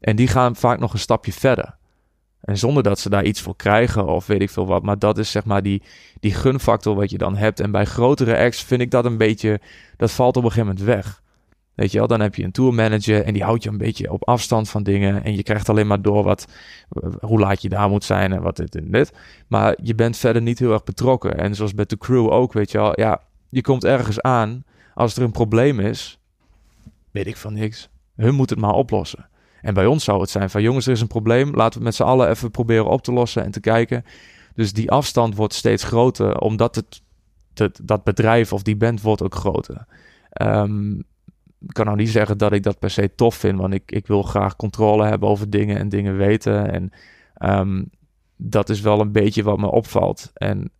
En 0.00 0.16
die 0.16 0.28
gaan 0.28 0.56
vaak 0.56 0.78
nog 0.78 0.92
een 0.92 0.98
stapje 0.98 1.32
verder. 1.32 1.76
En 2.44 2.58
zonder 2.58 2.82
dat 2.82 2.98
ze 2.98 3.10
daar 3.10 3.24
iets 3.24 3.40
voor 3.40 3.56
krijgen 3.56 4.06
of 4.06 4.26
weet 4.26 4.42
ik 4.42 4.50
veel 4.50 4.66
wat. 4.66 4.82
Maar 4.82 4.98
dat 4.98 5.18
is 5.18 5.30
zeg 5.30 5.44
maar 5.44 5.62
die, 5.62 5.82
die 6.20 6.34
gunfactor 6.34 6.94
wat 6.94 7.10
je 7.10 7.18
dan 7.18 7.36
hebt. 7.36 7.60
En 7.60 7.70
bij 7.70 7.84
grotere 7.84 8.38
acts 8.38 8.62
vind 8.62 8.80
ik 8.80 8.90
dat 8.90 9.04
een 9.04 9.16
beetje... 9.16 9.60
Dat 9.96 10.10
valt 10.10 10.36
op 10.36 10.44
een 10.44 10.50
gegeven 10.50 10.74
moment 10.74 10.86
weg. 10.86 11.22
Weet 11.74 11.92
je 11.92 11.98
wel, 11.98 12.06
dan 12.06 12.20
heb 12.20 12.34
je 12.34 12.44
een 12.44 12.52
tourmanager 12.52 13.24
en 13.24 13.32
die 13.32 13.42
houdt 13.42 13.62
je 13.62 13.70
een 13.70 13.78
beetje 13.78 14.12
op 14.12 14.28
afstand 14.28 14.68
van 14.68 14.82
dingen. 14.82 15.24
En 15.24 15.36
je 15.36 15.42
krijgt 15.42 15.68
alleen 15.68 15.86
maar 15.86 16.02
door 16.02 16.24
wat, 16.24 16.46
hoe 17.20 17.40
laat 17.40 17.62
je 17.62 17.68
daar 17.68 17.88
moet 17.88 18.04
zijn 18.04 18.32
en 18.32 18.42
wat 18.42 18.56
dit 18.56 18.76
en 18.76 18.90
dit. 18.90 19.12
Maar 19.48 19.76
je 19.82 19.94
bent 19.94 20.16
verder 20.16 20.42
niet 20.42 20.58
heel 20.58 20.72
erg 20.72 20.84
betrokken. 20.84 21.38
En 21.38 21.54
zoals 21.54 21.74
bij 21.74 21.84
de 21.84 21.98
crew 21.98 22.30
ook, 22.30 22.52
weet 22.52 22.70
je 22.70 22.78
wel. 22.78 23.00
Ja, 23.00 23.20
je 23.48 23.60
komt 23.60 23.84
ergens 23.84 24.20
aan. 24.20 24.64
Als 24.94 25.16
er 25.16 25.22
een 25.22 25.32
probleem 25.32 25.80
is, 25.80 26.18
weet 27.10 27.26
ik 27.26 27.36
van 27.36 27.52
niks. 27.52 27.88
Hun 28.16 28.34
moet 28.34 28.50
het 28.50 28.58
maar 28.58 28.74
oplossen. 28.74 29.28
En 29.64 29.74
bij 29.74 29.86
ons 29.86 30.04
zou 30.04 30.20
het 30.20 30.30
zijn 30.30 30.50
van 30.50 30.62
jongens, 30.62 30.86
er 30.86 30.92
is 30.92 31.00
een 31.00 31.06
probleem. 31.06 31.54
Laten 31.54 31.78
we 31.78 31.84
met 31.84 31.94
z'n 31.94 32.02
allen 32.02 32.28
even 32.28 32.50
proberen 32.50 32.86
op 32.86 33.02
te 33.02 33.12
lossen 33.12 33.44
en 33.44 33.50
te 33.50 33.60
kijken. 33.60 34.04
Dus 34.54 34.72
die 34.72 34.90
afstand 34.90 35.36
wordt 35.36 35.54
steeds 35.54 35.84
groter, 35.84 36.38
omdat 36.38 36.74
het, 36.74 37.02
het 37.54 37.80
dat 37.82 38.04
bedrijf 38.04 38.52
of 38.52 38.62
die 38.62 38.76
band 38.76 39.00
wordt 39.02 39.22
ook 39.22 39.34
groter. 39.34 39.86
Um, 40.42 41.04
ik 41.60 41.72
kan 41.72 41.84
nou 41.84 41.96
niet 41.96 42.10
zeggen 42.10 42.38
dat 42.38 42.52
ik 42.52 42.62
dat 42.62 42.78
per 42.78 42.90
se 42.90 43.14
tof 43.14 43.34
vind, 43.34 43.58
want 43.58 43.74
ik, 43.74 43.90
ik 43.90 44.06
wil 44.06 44.22
graag 44.22 44.56
controle 44.56 45.06
hebben 45.06 45.28
over 45.28 45.50
dingen 45.50 45.78
en 45.78 45.88
dingen 45.88 46.16
weten. 46.16 46.72
En 46.72 46.92
um, 47.60 47.90
dat 48.36 48.68
is 48.68 48.80
wel 48.80 49.00
een 49.00 49.12
beetje 49.12 49.42
wat 49.42 49.58
me 49.58 49.70
opvalt. 49.70 50.30
En 50.34 50.70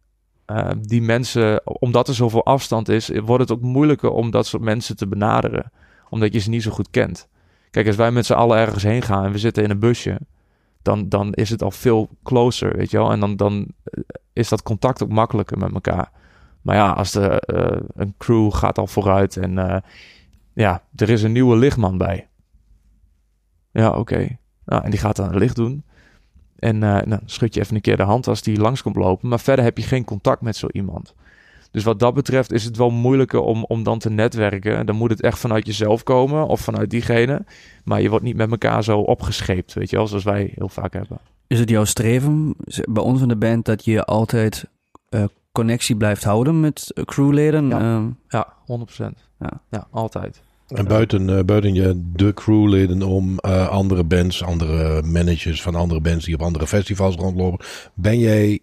uh, 0.47 0.70
die 0.81 1.03
mensen, 1.03 1.66
omdat 1.81 2.09
er 2.09 2.14
zoveel 2.14 2.44
afstand 2.44 2.88
is, 2.88 3.09
wordt 3.09 3.49
het 3.49 3.53
ook 3.53 3.64
moeilijker 3.64 4.11
om 4.11 4.31
dat 4.31 4.47
soort 4.47 4.62
mensen 4.62 4.97
te 4.97 5.07
benaderen. 5.07 5.73
Omdat 6.11 6.33
je 6.33 6.38
ze 6.38 6.51
niet 6.51 6.62
zo 6.62 6.70
goed 6.70 6.90
kent. 6.90 7.29
Kijk, 7.75 7.87
als 7.87 7.97
wij 7.97 8.11
met 8.11 8.27
z'n 8.27 8.33
allen 8.33 8.59
ergens 8.59 8.83
heen 8.83 9.03
gaan 9.03 9.25
en 9.25 9.33
we 9.33 9.39
zitten 9.39 9.63
in 9.63 9.71
een 9.71 9.79
busje, 9.79 10.21
dan, 10.83 11.09
dan 11.09 11.33
is 11.33 11.51
het 11.51 11.63
al 11.63 11.71
veel 11.71 12.09
closer, 12.23 12.77
weet 12.77 12.91
je 12.91 12.97
wel. 12.97 13.11
En 13.11 13.21
dan, 13.21 13.37
dan 13.37 13.67
is 14.33 14.49
dat 14.49 14.63
contact 14.63 15.03
ook 15.03 15.09
makkelijker 15.09 15.59
met 15.59 15.73
elkaar. 15.73 16.11
Maar 16.63 16.77
ja, 16.77 16.91
als 16.91 17.13
de, 17.13 17.43
uh, 17.47 17.83
een 17.95 18.15
crew 18.19 18.53
gaat 18.53 18.79
al 18.79 18.87
vooruit 18.87 19.37
en 19.37 19.51
uh, 19.51 19.77
ja, 20.53 20.83
er 20.97 21.11
is 21.11 21.23
een 21.23 21.33
nieuwe 21.33 21.57
lichtman 21.57 21.99
bij. 21.99 22.29
Ja, 23.71 23.91
oké. 23.91 24.39
Nou, 24.65 24.85
en 24.85 24.91
die 24.91 25.01
gaat 25.01 25.17
dan 25.17 25.29
een 25.29 25.39
licht 25.39 25.57
doen. 25.57 25.85
En 26.59 26.81
dan 26.81 27.21
schud 27.25 27.55
je 27.55 27.61
even 27.61 27.75
een 27.75 27.81
keer 27.81 27.97
de 27.97 28.03
hand 28.03 28.27
als 28.27 28.43
die 28.43 28.61
langs 28.61 28.83
komt 28.83 28.97
lopen. 28.97 29.29
Maar 29.29 29.41
verder 29.41 29.65
heb 29.65 29.79
je 29.79 29.85
geen 29.85 30.05
contact 30.05 30.41
met 30.41 30.57
zo 30.57 30.67
iemand. 30.73 31.15
Dus 31.75 31.85
wat 31.85 31.99
dat 31.99 32.15
betreft 32.15 32.53
is 32.53 32.65
het 32.65 32.77
wel 32.77 32.91
moeilijker 32.91 33.41
om, 33.41 33.65
om 33.65 33.83
dan 33.83 33.99
te 33.99 34.11
netwerken. 34.11 34.87
Dan 34.87 34.97
moet 34.97 35.11
het 35.11 35.21
echt 35.21 35.39
vanuit 35.39 35.67
jezelf 35.67 36.03
komen 36.03 36.47
of 36.47 36.61
vanuit 36.61 36.91
diegene. 36.91 37.45
Maar 37.85 38.01
je 38.01 38.09
wordt 38.09 38.25
niet 38.25 38.37
met 38.37 38.51
elkaar 38.51 38.85
zo 38.85 38.99
opgescheept, 38.99 39.73
weet 39.73 39.91
je 39.91 39.97
wel, 39.97 40.07
zoals 40.07 40.25
wij 40.25 40.53
heel 40.55 40.69
vaak 40.69 40.93
hebben. 40.93 41.19
Is 41.47 41.59
het 41.59 41.69
jouw 41.69 41.85
streven 41.85 42.55
bij 42.85 43.03
ons 43.03 43.23
in 43.23 43.29
de 43.29 43.37
band 43.37 43.65
dat 43.65 43.85
je 43.85 44.05
altijd 44.05 44.65
uh, 45.11 45.25
connectie 45.53 45.97
blijft 45.97 46.25
houden 46.25 46.61
met 46.61 46.93
crewleden? 47.05 47.69
Ja, 47.69 47.81
uh, 47.81 48.05
ja 48.29 48.53
100%. 49.03 49.05
Ja. 49.39 49.61
ja, 49.71 49.87
altijd. 49.91 50.43
En 50.69 50.85
buiten, 50.85 51.29
uh, 51.29 51.41
buiten 51.41 51.75
je 51.75 52.03
de 52.13 52.35
crewleden 52.35 53.03
om 53.03 53.39
uh, 53.47 53.69
andere 53.69 54.05
bands, 54.05 54.45
andere 54.45 55.03
managers 55.03 55.63
van 55.63 55.75
andere 55.75 56.01
bands 56.01 56.25
die 56.25 56.35
op 56.35 56.43
andere 56.43 56.67
festivals 56.67 57.17
rondlopen, 57.17 57.67
ben 57.95 58.19
jij 58.19 58.61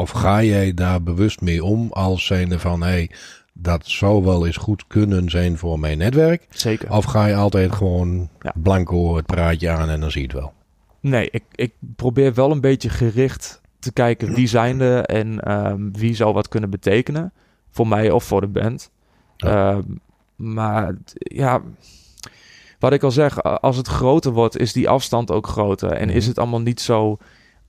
of 0.00 0.10
ga 0.10 0.42
jij 0.42 0.74
daar 0.74 1.02
bewust 1.02 1.40
mee 1.40 1.64
om 1.64 1.92
als 1.92 2.26
zijnde 2.26 2.58
van 2.58 2.82
hey, 2.82 3.10
dat 3.52 3.86
zou 3.86 4.24
wel 4.24 4.46
eens 4.46 4.56
goed 4.56 4.86
kunnen 4.86 5.30
zijn 5.30 5.58
voor 5.58 5.78
mijn 5.78 5.98
netwerk? 5.98 6.46
Zeker. 6.50 6.92
Of 6.92 7.04
ga 7.04 7.26
je 7.26 7.34
altijd 7.34 7.72
gewoon 7.72 8.28
ja. 8.40 8.52
blanco 8.54 9.16
het 9.16 9.26
praatje 9.26 9.70
aan 9.70 9.88
en 9.88 10.00
dan 10.00 10.10
zie 10.10 10.20
je 10.20 10.26
het 10.26 10.36
wel? 10.36 10.52
Nee, 11.00 11.28
ik, 11.30 11.44
ik 11.54 11.72
probeer 11.96 12.34
wel 12.34 12.50
een 12.50 12.60
beetje 12.60 12.88
gericht 12.88 13.60
te 13.78 13.92
kijken 13.92 14.34
wie 14.34 14.46
zijn 14.46 14.80
er 14.80 15.04
en 15.04 15.52
um, 15.52 15.92
wie 15.92 16.14
zou 16.14 16.32
wat 16.32 16.48
kunnen 16.48 16.70
betekenen. 16.70 17.32
Voor 17.70 17.88
mij 17.88 18.10
of 18.10 18.24
voor 18.24 18.40
de 18.40 18.46
band. 18.46 18.90
Ja. 19.36 19.72
Um, 19.72 20.00
maar 20.36 20.94
ja, 21.14 21.62
wat 22.78 22.92
ik 22.92 23.02
al 23.02 23.10
zeg, 23.10 23.42
als 23.42 23.76
het 23.76 23.88
groter 23.88 24.32
wordt, 24.32 24.58
is 24.58 24.72
die 24.72 24.88
afstand 24.88 25.30
ook 25.30 25.46
groter. 25.46 25.92
En 25.92 26.10
is 26.10 26.26
het 26.26 26.38
allemaal 26.38 26.60
niet 26.60 26.80
zo 26.80 27.18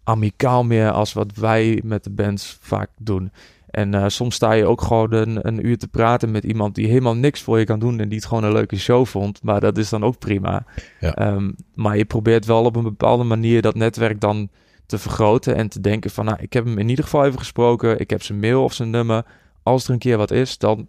amicaal 0.04 0.64
meer 0.64 0.92
als 0.92 1.14
wat 1.14 1.36
wij 1.36 1.82
met 1.84 2.04
de 2.04 2.10
bands 2.10 2.58
vaak 2.62 2.90
doen. 2.98 3.32
En 3.72 3.94
uh, 3.94 4.06
soms 4.08 4.36
sta 4.36 4.52
je 4.52 4.66
ook 4.66 4.82
gewoon 4.82 5.14
een, 5.14 5.48
een, 5.48 5.66
uur 5.66 5.78
te 5.78 5.88
praten 5.88 6.32
met 6.32 6.44
iemand 6.44 6.76
die 6.76 6.88
helemaal 6.88 7.16
niks 7.16 7.42
voor 7.42 7.60
je 7.60 7.66
kan 7.66 7.80
doen 7.80 8.00
en 8.00 8.10
die 8.10 8.18
het 8.18 8.28
gewoon 8.28 8.44
een 8.44 8.52
leuke 8.52 8.78
show 8.78 9.06
vond. 9.06 9.44
Maar 9.44 9.60
dat 9.60 9.78
is 9.78 9.90
dan 9.90 10.04
ook 10.04 10.20
prima. 10.20 10.66
Ja. 11.00 11.34
Um, 11.34 11.56
maar 11.74 11.98
je 11.98 12.06
probeert 12.06 12.46
wel 12.46 12.64
op 12.64 12.76
een 12.76 12.84
bepaalde 12.84 13.24
manier 13.24 13.62
dat 13.62 13.76
netwerk 13.76 14.20
dan 14.20 14.50
te 14.86 14.98
vergroten 14.98 15.56
en 15.56 15.70
te 15.70 15.82
denken 15.82 16.10
van, 16.10 16.26
nou, 16.26 16.38
ik 16.42 16.54
heb 16.54 16.66
hem 16.66 16.78
in 16.78 16.90
ieder 16.90 17.04
geval 17.04 17.26
even 17.26 17.40
gesproken. 17.40 18.00
Ik 18.00 18.10
heb 18.10 18.24
zijn 18.24 18.40
mail 18.40 18.64
of 18.64 18.74
zijn 18.74 18.90
nummer. 18.90 19.26
Als 19.64 19.86
er 19.86 19.94
een 19.94 20.00
keer 20.00 20.18
wat 20.18 20.32
is, 20.32 20.58
dan 20.58 20.88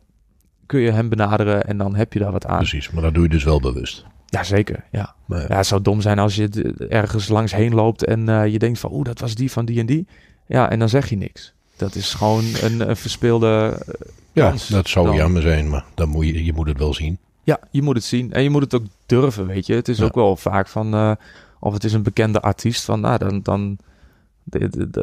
kun 0.67 0.81
je 0.81 0.91
hem 0.91 1.09
benaderen 1.09 1.65
en 1.65 1.79
dan 1.79 1.95
heb 1.95 2.13
je 2.13 2.19
daar 2.19 2.33
wat 2.33 2.47
aan. 2.47 2.57
Precies, 2.57 2.91
maar 2.91 3.03
dat 3.03 3.15
doe 3.15 3.23
je 3.23 3.29
dus 3.29 3.45
wel 3.45 3.61
bewust. 3.61 4.05
Ja, 4.33 4.45
zeker. 4.45 4.85
Ja. 4.91 5.15
Maar 5.27 5.41
ja. 5.41 5.47
ja, 5.49 5.57
het 5.57 5.67
zou 5.67 5.83
dom 5.83 6.01
zijn 6.01 6.19
als 6.19 6.35
je 6.35 6.75
ergens 6.89 7.29
langs 7.29 7.55
heen 7.55 7.75
loopt 7.75 8.05
en 8.05 8.29
uh, 8.29 8.47
je 8.47 8.59
denkt 8.59 8.79
van, 8.79 8.93
oeh, 8.93 9.05
dat 9.05 9.21
was 9.21 9.35
die 9.35 9.53
van 9.53 9.65
die 9.65 9.81
en 9.81 9.87
die. 9.87 10.07
Ja, 10.47 10.71
en 10.71 10.79
dan 10.79 10.89
zeg 10.89 11.09
je 11.09 11.17
niks. 11.17 11.53
Dat 11.77 11.95
is 11.95 12.15
gewoon 12.15 12.45
een, 12.61 12.89
een 12.89 12.97
verspeelde 12.97 13.77
uh, 13.89 13.95
Ja, 14.33 14.49
kans 14.49 14.69
dat 14.69 14.89
zou 14.89 15.07
dan. 15.07 15.17
jammer 15.17 15.43
zijn, 15.43 15.69
maar 15.71 15.85
dan 15.95 16.09
moet 16.09 16.27
je, 16.27 16.45
je 16.45 16.53
moet 16.53 16.69
het 16.69 16.79
wel 16.79 16.95
zien. 16.95 17.19
Ja, 17.43 17.59
je 17.71 17.83
moet 17.83 17.95
het 17.95 18.05
zien. 18.05 18.33
En 18.33 18.43
je 18.43 18.51
moet 18.51 18.63
het 18.63 18.75
ook 18.75 18.85
durven, 19.07 19.47
weet 19.47 19.67
je. 19.67 19.75
Het 19.75 19.89
is 19.89 19.99
Ja. 19.99 20.05
ook 20.05 20.15
wel 20.15 20.37
vaak 20.37 20.69
van, 20.69 20.95
uh, 20.95 21.13
of 21.61 21.73
het 21.73 21.85
is 21.85 21.93
een 21.93 22.03
bekende 22.03 22.41
artiest, 22.41 22.85
van 22.85 23.01
nou, 23.01 23.19
dan, 23.19 23.41
dan, 23.43 23.79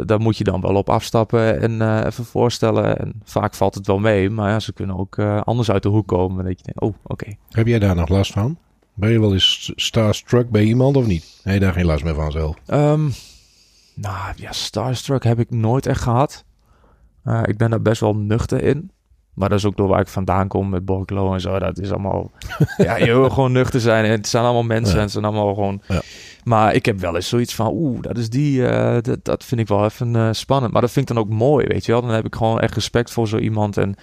daar 0.05 0.19
moet 0.19 0.37
je 0.37 0.43
dan 0.43 0.61
wel 0.61 0.75
op 0.75 0.89
afstappen 0.89 1.61
en 1.61 1.71
uh, 1.71 2.01
even 2.05 2.25
voorstellen. 2.25 2.99
En 2.99 3.13
vaak 3.23 3.53
valt 3.53 3.75
het 3.75 3.87
wel 3.87 3.99
mee, 3.99 4.29
maar 4.29 4.49
ja, 4.49 4.59
ze 4.59 4.73
kunnen 4.73 4.97
ook 4.97 5.17
uh, 5.17 5.41
anders 5.41 5.71
uit 5.71 5.83
de 5.83 5.89
hoek 5.89 6.07
komen. 6.07 6.45
Dat 6.45 6.57
je 6.59 6.63
denkt, 6.65 6.81
oh, 6.81 6.87
oké. 7.03 7.23
Okay. 7.23 7.37
Heb 7.49 7.67
jij 7.67 7.79
daar 7.79 7.95
nog 7.95 8.09
last 8.09 8.31
van? 8.31 8.57
Ben 8.99 9.11
je 9.11 9.19
wel 9.19 9.33
eens 9.33 9.71
starstruck 9.75 10.49
bij 10.49 10.63
iemand 10.63 10.95
of 10.95 11.05
niet? 11.05 11.41
Je 11.43 11.59
daar 11.59 11.73
geen 11.73 11.85
last 11.85 12.03
meer 12.03 12.15
van 12.15 12.31
zelf? 12.31 12.55
Um, 12.67 13.13
nou 13.93 14.33
ja, 14.35 14.51
starstruck 14.51 15.23
heb 15.23 15.39
ik 15.39 15.49
nooit 15.49 15.85
echt 15.85 16.01
gehad. 16.01 16.45
Uh, 17.25 17.41
ik 17.45 17.57
ben 17.57 17.69
daar 17.69 17.81
best 17.81 18.01
wel 18.01 18.15
nuchter 18.15 18.63
in. 18.63 18.91
Maar 19.33 19.49
dat 19.49 19.57
is 19.57 19.65
ook 19.65 19.77
door 19.77 19.87
waar 19.87 19.99
ik 19.99 20.07
vandaan 20.07 20.47
kom 20.47 20.69
met 20.69 20.85
Borklo 20.85 21.33
en 21.33 21.41
zo. 21.41 21.59
Dat 21.59 21.79
is 21.79 21.91
allemaal... 21.91 22.31
ja, 22.77 22.97
je 22.97 23.05
wil 23.05 23.29
gewoon 23.29 23.51
nuchter 23.51 23.79
zijn. 23.79 24.05
En 24.05 24.11
het 24.11 24.27
zijn 24.27 24.43
allemaal 24.43 24.63
mensen 24.63 24.93
ja. 24.93 24.97
en 24.97 25.03
het 25.03 25.11
zijn 25.11 25.25
allemaal 25.25 25.53
gewoon... 25.53 25.81
Ja. 25.87 26.01
Maar 26.43 26.73
ik 26.73 26.85
heb 26.85 26.99
wel 26.99 27.15
eens 27.15 27.29
zoiets 27.29 27.55
van... 27.55 27.71
Oeh, 27.73 28.01
dat 28.01 28.17
is 28.17 28.29
die... 28.29 28.59
Uh, 28.59 28.97
dat, 29.01 29.25
dat 29.25 29.45
vind 29.45 29.61
ik 29.61 29.67
wel 29.67 29.85
even 29.85 30.15
uh, 30.15 30.29
spannend. 30.31 30.73
Maar 30.73 30.81
dat 30.81 30.91
vind 30.91 31.09
ik 31.09 31.15
dan 31.15 31.23
ook 31.23 31.31
mooi, 31.31 31.67
weet 31.67 31.85
je 31.85 31.91
wel. 31.91 32.01
Dan 32.01 32.11
heb 32.11 32.25
ik 32.25 32.35
gewoon 32.35 32.59
echt 32.59 32.73
respect 32.73 33.11
voor 33.11 33.27
zo 33.27 33.37
iemand. 33.37 33.77
En 33.77 33.95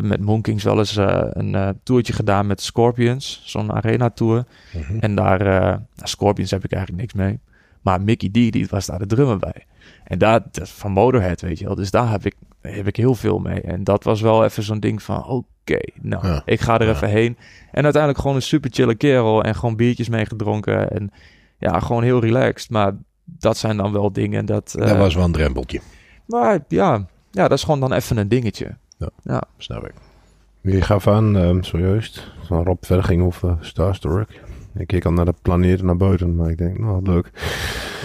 hebben 0.00 0.18
met 0.18 0.28
Moonkings 0.28 0.64
wel 0.64 0.78
eens 0.78 0.96
uh, 0.96 1.20
een 1.28 1.54
uh, 1.54 1.68
toertje 1.82 2.12
gedaan 2.12 2.46
met 2.46 2.60
Scorpions. 2.60 3.42
Zo'n 3.44 3.72
arena 3.72 4.10
tour. 4.10 4.44
Mhm. 4.72 4.78
Mm 4.78 4.84
-hmm. 4.84 5.00
En 5.00 5.14
daar... 5.14 5.40
Uh, 5.40 5.58
nou, 5.58 5.82
Scorpions 5.94 6.50
heb 6.50 6.64
ik 6.64 6.72
eigenlijk 6.72 7.02
niks 7.02 7.14
mee. 7.14 7.38
Maar 7.82 8.00
Mickey 8.00 8.28
D, 8.28 8.32
die 8.32 8.66
was 8.70 8.86
daar 8.86 8.98
de 8.98 9.06
drummer 9.06 9.38
bij. 9.38 9.66
En 10.04 10.18
daar, 10.18 10.42
van 10.52 10.92
Motorhead, 10.92 11.40
weet 11.40 11.58
je 11.58 11.64
wel. 11.64 11.74
Dus 11.74 11.90
daar 11.90 12.10
heb 12.10 12.26
ik, 12.26 12.34
heb 12.60 12.86
ik 12.86 12.96
heel 12.96 13.14
veel 13.14 13.38
mee. 13.38 13.60
En 13.60 13.84
dat 13.84 14.04
was 14.04 14.20
wel 14.20 14.44
even 14.44 14.62
zo'n 14.62 14.80
ding 14.80 15.02
van... 15.02 15.24
Oké, 15.24 15.44
okay, 15.60 15.92
nou, 16.00 16.26
ja. 16.26 16.42
ik 16.44 16.60
ga 16.60 16.78
er 16.78 16.86
ja. 16.86 16.92
even 16.92 17.08
heen. 17.08 17.36
En 17.70 17.82
uiteindelijk 17.82 18.22
gewoon 18.22 18.36
een 18.36 18.42
super 18.42 18.70
chille 18.72 18.94
kerel. 18.94 19.42
En 19.42 19.54
gewoon 19.54 19.76
biertjes 19.76 20.08
meegedronken. 20.08 20.90
En 20.90 21.10
ja, 21.58 21.80
gewoon 21.80 22.02
heel 22.02 22.20
relaxed. 22.20 22.70
Maar 22.70 22.92
dat 23.24 23.56
zijn 23.56 23.76
dan 23.76 23.92
wel 23.92 24.12
dingen 24.12 24.46
dat... 24.46 24.74
Dat 24.78 24.96
was 24.96 25.14
wel 25.14 25.24
een 25.24 25.32
drempeltje. 25.32 25.80
Maar 26.26 26.58
ja, 26.68 27.06
ja, 27.30 27.48
dat 27.48 27.58
is 27.58 27.64
gewoon 27.64 27.80
dan 27.80 27.92
even 27.92 28.16
een 28.16 28.28
dingetje. 28.28 28.76
Ja, 28.98 29.08
ja. 29.22 29.42
snap 29.56 29.86
ik. 29.86 29.94
Wie 30.60 30.82
gaf 30.82 31.06
aan, 31.06 31.36
um, 31.36 31.64
zojuist, 31.64 32.32
van 32.42 32.64
Rob 32.64 32.84
verder 32.84 33.04
ging 33.04 33.22
over 33.22 33.56
Starstruck. 33.60 34.40
Ik 34.74 34.86
keek 34.86 35.04
al 35.04 35.12
naar 35.12 35.24
de 35.24 35.34
planeten 35.42 35.86
naar 35.86 35.96
buiten, 35.96 36.34
maar 36.34 36.50
ik 36.50 36.58
denk, 36.58 36.78
nou, 36.78 37.02
leuk. 37.02 37.30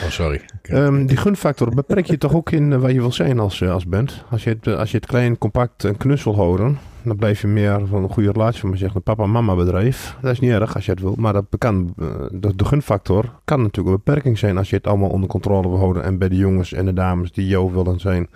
Oh, 0.03 0.09
sorry. 0.09 0.41
Um, 0.69 1.05
die 1.05 1.17
gunfactor 1.17 1.75
beperk 1.75 2.05
je 2.05 2.17
toch 2.17 2.33
ook 2.33 2.51
in 2.51 2.71
uh, 2.71 2.79
waar 2.79 2.91
je 2.91 2.99
wil 2.99 3.11
zijn 3.11 3.39
als, 3.39 3.59
uh, 3.59 3.71
als 3.71 3.87
band? 3.87 4.23
Als 4.29 4.43
je, 4.43 4.49
het, 4.49 4.67
als 4.67 4.91
je 4.91 4.97
het 4.97 5.05
klein, 5.05 5.37
compact 5.37 5.83
en 5.83 5.97
knus 5.97 6.23
wil 6.23 6.35
houden, 6.35 6.79
dan 7.03 7.15
blijf 7.15 7.41
je 7.41 7.47
meer 7.47 7.87
van 7.87 8.03
een 8.03 8.09
goede 8.09 8.31
relatie 8.31 8.59
van, 8.59 8.69
maar 8.69 8.77
zeg, 8.77 8.95
een 8.95 9.01
papa-mama 9.01 9.55
bedrijf. 9.55 10.17
Dat 10.21 10.31
is 10.31 10.39
niet 10.39 10.51
erg 10.51 10.75
als 10.75 10.85
je 10.85 10.91
het 10.91 10.99
wil, 10.99 11.15
maar 11.17 11.33
dat 11.33 11.45
kan, 11.57 11.93
uh, 11.97 12.07
de, 12.31 12.55
de 12.55 12.65
gunfactor 12.65 13.31
kan 13.45 13.61
natuurlijk 13.61 13.95
een 13.95 14.01
beperking 14.03 14.37
zijn 14.37 14.57
als 14.57 14.69
je 14.69 14.75
het 14.75 14.87
allemaal 14.87 15.09
onder 15.09 15.29
controle 15.29 15.69
wil 15.69 15.77
houden 15.77 16.03
en 16.03 16.17
bij 16.17 16.29
de 16.29 16.35
jongens 16.35 16.73
en 16.73 16.85
de 16.85 16.93
dames 16.93 17.31
die 17.31 17.47
jou 17.47 17.73
willen 17.73 17.99
zijn. 17.99 18.29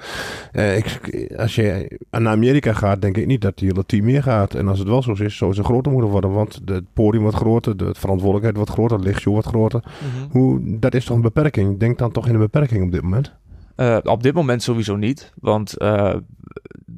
Uh, 0.53 0.77
ik, 0.77 0.99
als 1.38 1.56
je 1.56 1.97
naar 2.12 2.27
Amerika 2.27 2.73
gaat, 2.73 3.01
denk 3.01 3.17
ik 3.17 3.25
niet 3.25 3.41
dat 3.41 3.58
die 3.58 3.67
hele 3.67 3.86
team 3.86 4.06
meer 4.06 4.23
gaat. 4.23 4.53
En 4.53 4.67
als 4.67 4.80
het 4.80 4.88
wel 4.88 5.01
zo 5.01 5.12
is, 5.12 5.38
zou 5.38 5.53
ze 5.53 5.63
groter 5.63 5.91
moeten 5.91 6.12
worden, 6.12 6.32
want 6.32 6.62
het 6.65 6.84
podium 6.93 7.21
wordt 7.21 7.38
groter, 7.38 7.77
de 7.77 7.93
verantwoordelijkheid 7.93 8.56
wordt 8.56 8.71
groter, 8.71 8.97
het 8.97 9.06
lichtshow 9.06 9.34
wordt 9.34 9.47
groter. 9.47 9.84
Mm 9.84 10.19
-hmm. 10.19 10.41
Hoe, 10.41 10.80
dat 10.80 10.93
is 10.93 11.06
toch 11.06 11.15
een 11.15 11.21
beperking? 11.21 11.80
Denk 11.80 11.97
dan 11.97 12.12
toch 12.12 12.27
in 12.27 12.34
een 12.34 12.39
beperking 12.39 12.84
op 12.84 12.91
dit 12.91 13.01
moment? 13.01 13.36
Uh, 13.77 13.97
op 14.03 14.23
dit 14.23 14.33
moment 14.33 14.63
sowieso 14.63 14.95
niet, 14.95 15.33
want 15.35 15.81
uh, 15.81 16.15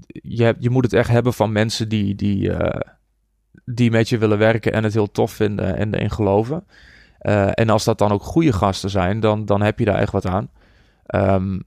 je, 0.08 0.56
je 0.60 0.70
moet 0.70 0.84
het 0.84 0.94
echt 0.94 1.10
hebben 1.10 1.34
van 1.34 1.52
mensen 1.52 1.90
die, 1.90 2.16
die, 2.16 2.50
uh, 2.50 2.80
die 3.66 3.92
met 3.92 4.10
je 4.10 4.18
willen 4.18 4.38
werken 4.38 4.74
en 4.74 4.84
het 4.84 4.94
heel 4.94 5.12
tof 5.12 5.32
vinden 5.32 5.76
en 5.76 5.94
erin 5.94 6.12
geloven. 6.12 6.64
Eh, 7.20 7.50
en 7.54 7.70
als 7.70 7.84
dat 7.84 7.98
dan 7.98 8.12
ook 8.12 8.24
goede 8.24 8.54
gasten 8.54 8.90
zijn, 8.90 9.20
dan, 9.20 9.46
dan 9.46 9.62
heb 9.62 9.80
je 9.80 9.86
daar 9.86 10.00
echt 10.00 10.12
wat 10.12 10.26
aan. 10.26 10.50
Ehm, 11.06 11.60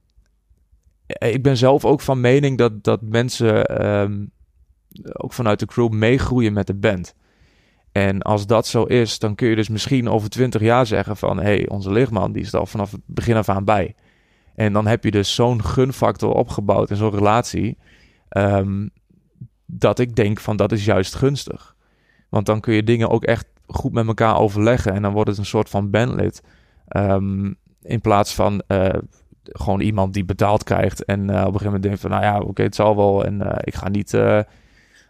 ik 1.06 1.42
ben 1.42 1.56
zelf 1.56 1.84
ook 1.84 2.00
van 2.00 2.20
mening 2.20 2.58
dat, 2.58 2.84
dat 2.84 3.02
mensen 3.02 3.66
ehm, 3.66 4.26
ook 5.12 5.32
vanuit 5.32 5.58
de 5.58 5.66
crew 5.66 5.90
meegroeien 5.90 6.52
met 6.52 6.66
de 6.66 6.74
band. 6.74 7.14
En 7.92 8.22
als 8.22 8.46
dat 8.46 8.66
zo 8.66 8.84
is, 8.84 9.18
dan 9.18 9.34
kun 9.34 9.48
je 9.48 9.56
dus 9.56 9.68
misschien 9.68 10.08
over 10.08 10.28
twintig 10.28 10.60
jaar 10.60 10.86
zeggen 10.86 11.16
van... 11.16 11.36
hé, 11.36 11.42
hey, 11.42 11.68
onze 11.68 11.92
lichtman 11.92 12.32
die 12.32 12.42
is 12.42 12.52
er 12.52 12.58
al 12.58 12.66
vanaf 12.66 12.90
het 12.90 13.00
begin 13.06 13.36
af 13.36 13.48
aan 13.48 13.64
bij. 13.64 13.94
En 14.54 14.72
dan 14.72 14.86
heb 14.86 15.04
je 15.04 15.10
dus 15.10 15.34
zo'n 15.34 15.64
gunfactor 15.64 16.34
opgebouwd 16.34 16.90
in 16.90 16.96
zo'n 16.96 17.10
relatie... 17.10 17.78
ehm, 18.28 18.88
dat 19.66 19.98
ik 19.98 20.16
denk 20.16 20.40
van 20.40 20.56
dat 20.56 20.72
is 20.72 20.84
juist 20.84 21.14
gunstig. 21.14 21.76
Want 22.28 22.46
dan 22.46 22.60
kun 22.60 22.74
je 22.74 22.82
dingen 22.82 23.08
ook 23.10 23.24
echt 23.24 23.46
goed 23.66 23.92
met 23.92 24.06
elkaar 24.06 24.38
overleggen... 24.38 24.92
en 24.92 25.02
dan 25.02 25.12
wordt 25.12 25.28
het 25.28 25.38
een 25.38 25.44
soort 25.44 25.68
van 25.68 25.90
bandlid. 25.90 26.42
Ehm, 26.88 27.52
in 27.82 28.00
plaats 28.00 28.34
van 28.34 28.62
uh, 28.68 28.88
gewoon 29.42 29.80
iemand 29.80 30.14
die 30.14 30.24
betaald 30.24 30.64
krijgt... 30.64 31.04
en 31.04 31.20
uh, 31.20 31.26
op 31.26 31.32
een 31.32 31.42
gegeven 31.44 31.64
moment 31.64 31.82
denkt 31.82 32.00
van... 32.00 32.10
nou 32.10 32.22
ja, 32.22 32.40
oké, 32.40 32.62
het 32.62 32.74
zal 32.74 32.96
wel 32.96 33.24
en 33.24 33.40
uh, 33.40 33.52
ik 33.60 33.74
ga 33.74 33.88
niet 33.88 34.18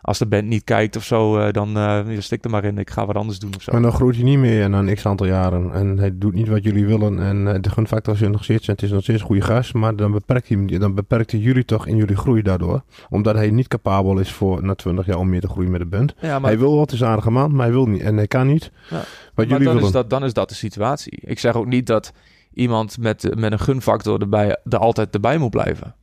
als 0.02 0.18
de 0.18 0.26
band 0.26 0.46
niet 0.46 0.64
kijkt 0.64 0.96
of 0.96 1.04
zo, 1.04 1.38
uh, 1.38 1.50
dan 1.50 1.76
uh, 1.76 2.18
stik 2.18 2.44
er 2.44 2.50
maar 2.50 2.64
in. 2.64 2.78
Ik 2.78 2.90
ga 2.90 3.06
wat 3.06 3.16
anders 3.16 3.38
doen 3.38 3.52
of 3.56 3.62
zo. 3.62 3.72
Maar 3.72 3.82
dan 3.82 3.92
groeit 3.92 4.14
hij 4.14 4.24
niet 4.24 4.38
meer 4.38 4.70
na 4.70 4.78
een 4.78 4.94
x 4.94 5.06
aantal 5.06 5.26
jaren. 5.26 5.72
En 5.72 5.98
hij 5.98 6.18
doet 6.18 6.34
niet 6.34 6.48
wat 6.48 6.64
jullie 6.64 6.86
willen. 6.86 7.20
En 7.20 7.46
uh, 7.46 7.54
de 7.60 7.70
gunfactor 7.70 8.14
is 8.14 8.20
nog 8.20 8.44
steeds. 8.44 8.66
Het 8.66 8.82
is 8.82 8.90
nog 8.90 9.02
steeds 9.02 9.20
een 9.20 9.26
goede 9.26 9.42
gast. 9.42 9.74
Maar 9.74 9.96
dan 9.96 10.12
beperkt, 10.12 10.48
hij, 10.48 10.78
dan 10.78 10.94
beperkt 10.94 11.30
hij 11.30 11.40
jullie 11.40 11.64
toch 11.64 11.86
in 11.86 11.96
jullie 11.96 12.16
groei 12.16 12.42
daardoor. 12.42 12.82
Omdat 13.08 13.34
hij 13.34 13.50
niet 13.50 13.68
capabel 13.68 14.18
is 14.18 14.32
voor 14.32 14.64
na 14.64 14.74
20 14.74 15.06
jaar 15.06 15.18
om 15.18 15.28
meer 15.28 15.40
te 15.40 15.48
groeien 15.48 15.70
met 15.70 15.80
de 15.80 15.86
band. 15.86 16.14
Ja, 16.20 16.38
maar... 16.38 16.50
Hij 16.50 16.58
wil 16.58 16.76
wat, 16.76 16.92
is 16.92 17.04
aardige 17.04 17.30
man. 17.30 17.54
Maar 17.54 17.64
hij 17.64 17.74
wil 17.74 17.86
niet. 17.86 18.02
En 18.02 18.16
hij 18.16 18.26
kan 18.26 18.46
niet. 18.46 18.70
Ja. 18.90 18.96
Wat 18.96 19.06
maar 19.34 19.46
jullie 19.46 19.64
dan 19.64 19.74
willen. 19.74 19.88
Is 19.88 19.92
dat, 19.92 20.10
dan 20.10 20.24
is 20.24 20.32
dat 20.32 20.48
de 20.48 20.54
situatie. 20.54 21.18
Ik 21.20 21.38
zeg 21.38 21.54
ook 21.54 21.66
niet 21.66 21.86
dat 21.86 22.12
iemand 22.54 22.98
met, 22.98 23.34
met 23.34 23.52
een 23.52 23.60
gunfactor 23.60 24.20
erbij, 24.20 24.56
er 24.68 24.78
altijd 24.78 25.14
erbij 25.14 25.38
moet 25.38 25.50
blijven 25.50 25.94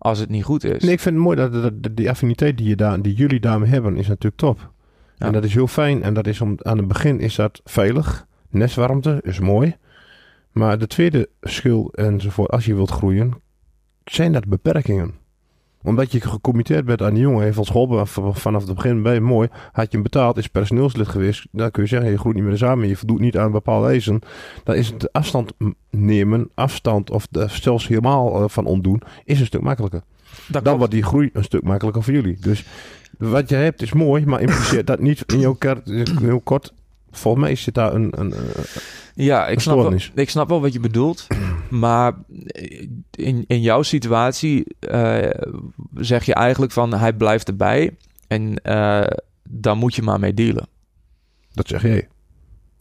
als 0.00 0.18
het 0.18 0.28
niet 0.28 0.44
goed 0.44 0.64
is. 0.64 0.82
Nee, 0.82 0.92
ik 0.92 1.00
vind 1.00 1.14
het 1.14 1.24
mooi 1.24 1.36
dat, 1.36 1.52
dat, 1.52 1.82
dat 1.82 1.96
die 1.96 2.10
affiniteit 2.10 2.56
die, 2.56 2.68
je 2.68 2.76
daar, 2.76 3.02
die 3.02 3.14
jullie 3.14 3.40
daarmee 3.40 3.70
hebben, 3.70 3.96
is 3.96 4.08
natuurlijk 4.08 4.36
top. 4.36 4.72
Ja. 5.16 5.26
En 5.26 5.32
dat 5.32 5.44
is 5.44 5.54
heel 5.54 5.66
fijn. 5.66 6.02
En 6.02 6.14
dat 6.14 6.26
is 6.26 6.40
om, 6.40 6.54
aan 6.62 6.76
het 6.76 6.88
begin 6.88 7.20
is 7.20 7.34
dat 7.34 7.60
veilig. 7.64 8.26
Nestwarmte 8.50 9.20
is 9.22 9.38
mooi. 9.38 9.76
Maar 10.52 10.78
de 10.78 10.86
tweede 10.86 11.28
schil 11.40 11.92
enzovoort, 11.92 12.50
als 12.50 12.64
je 12.64 12.74
wilt 12.74 12.90
groeien, 12.90 13.34
zijn 14.04 14.32
dat 14.32 14.46
beperkingen. 14.46 15.14
Omdat 15.82 16.12
je 16.12 16.20
gecommitteerd 16.20 16.84
bent 16.84 17.02
aan 17.02 17.14
die 17.14 17.22
jongen, 17.22 17.42
heeft 17.42 17.58
ons 17.58 17.70
geholpen 17.70 18.06
vanaf 18.34 18.66
het 18.66 18.74
begin 18.74 19.02
bij 19.02 19.20
mooi. 19.20 19.48
Had 19.72 19.84
je 19.84 19.90
hem 19.90 20.02
betaald, 20.02 20.36
is 20.36 20.46
personeelslid 20.46 21.08
geweest. 21.08 21.46
Dan 21.50 21.70
kun 21.70 21.82
je 21.82 21.88
zeggen, 21.88 22.10
je 22.10 22.18
groeit 22.18 22.36
niet 22.36 22.44
meer 22.44 22.56
samen, 22.56 22.88
je 22.88 22.96
voldoet 22.96 23.20
niet 23.20 23.38
aan 23.38 23.52
bepaalde 23.52 23.86
eisen. 23.86 24.20
Dan 24.64 24.74
is 24.74 24.88
het 24.88 25.12
afstand 25.12 25.52
nemen, 25.90 26.50
afstand 26.54 27.10
of 27.10 27.26
zelfs 27.46 27.88
helemaal 27.88 28.42
uh, 28.42 28.48
van 28.48 28.66
ontdoen, 28.66 29.02
is 29.24 29.40
een 29.40 29.46
stuk 29.46 29.60
makkelijker. 29.60 30.02
Dat 30.46 30.64
dan 30.64 30.78
wordt 30.78 30.92
die 30.92 31.02
groei 31.02 31.30
een 31.32 31.44
stuk 31.44 31.62
makkelijker 31.62 32.02
voor 32.02 32.12
jullie. 32.12 32.36
Dus 32.40 32.64
wat 33.18 33.48
je 33.48 33.54
hebt 33.54 33.82
is 33.82 33.92
mooi, 33.92 34.26
maar 34.26 34.40
impliceert 34.40 34.86
dat 34.86 35.00
niet 35.00 35.24
in 35.26 35.40
jouw 35.40 35.54
kert, 35.54 35.88
heel 36.20 36.40
kort. 36.40 36.72
Volgens 37.10 37.44
mij 37.44 37.54
zit 37.54 37.74
daar 37.74 37.94
een, 37.94 38.12
een, 38.16 38.32
een 38.32 38.64
ja, 39.14 39.48
ik 39.48 39.60
snap, 39.60 39.76
wel, 39.76 39.94
ik 40.14 40.30
snap 40.30 40.48
wel 40.48 40.60
wat 40.60 40.72
je 40.72 40.80
bedoelt. 40.80 41.26
Maar 41.70 42.14
in, 43.10 43.44
in 43.46 43.60
jouw 43.60 43.82
situatie 43.82 44.64
uh, 44.90 45.30
zeg 45.94 46.24
je 46.24 46.34
eigenlijk 46.34 46.72
van 46.72 46.94
hij 46.94 47.12
blijft 47.12 47.48
erbij. 47.48 47.96
En 48.26 48.60
uh, 48.62 49.06
dan 49.48 49.78
moet 49.78 49.94
je 49.94 50.02
maar 50.02 50.20
mee 50.20 50.34
dealen. 50.34 50.66
Dat 51.52 51.68
zeg 51.68 51.82
jij. 51.82 52.08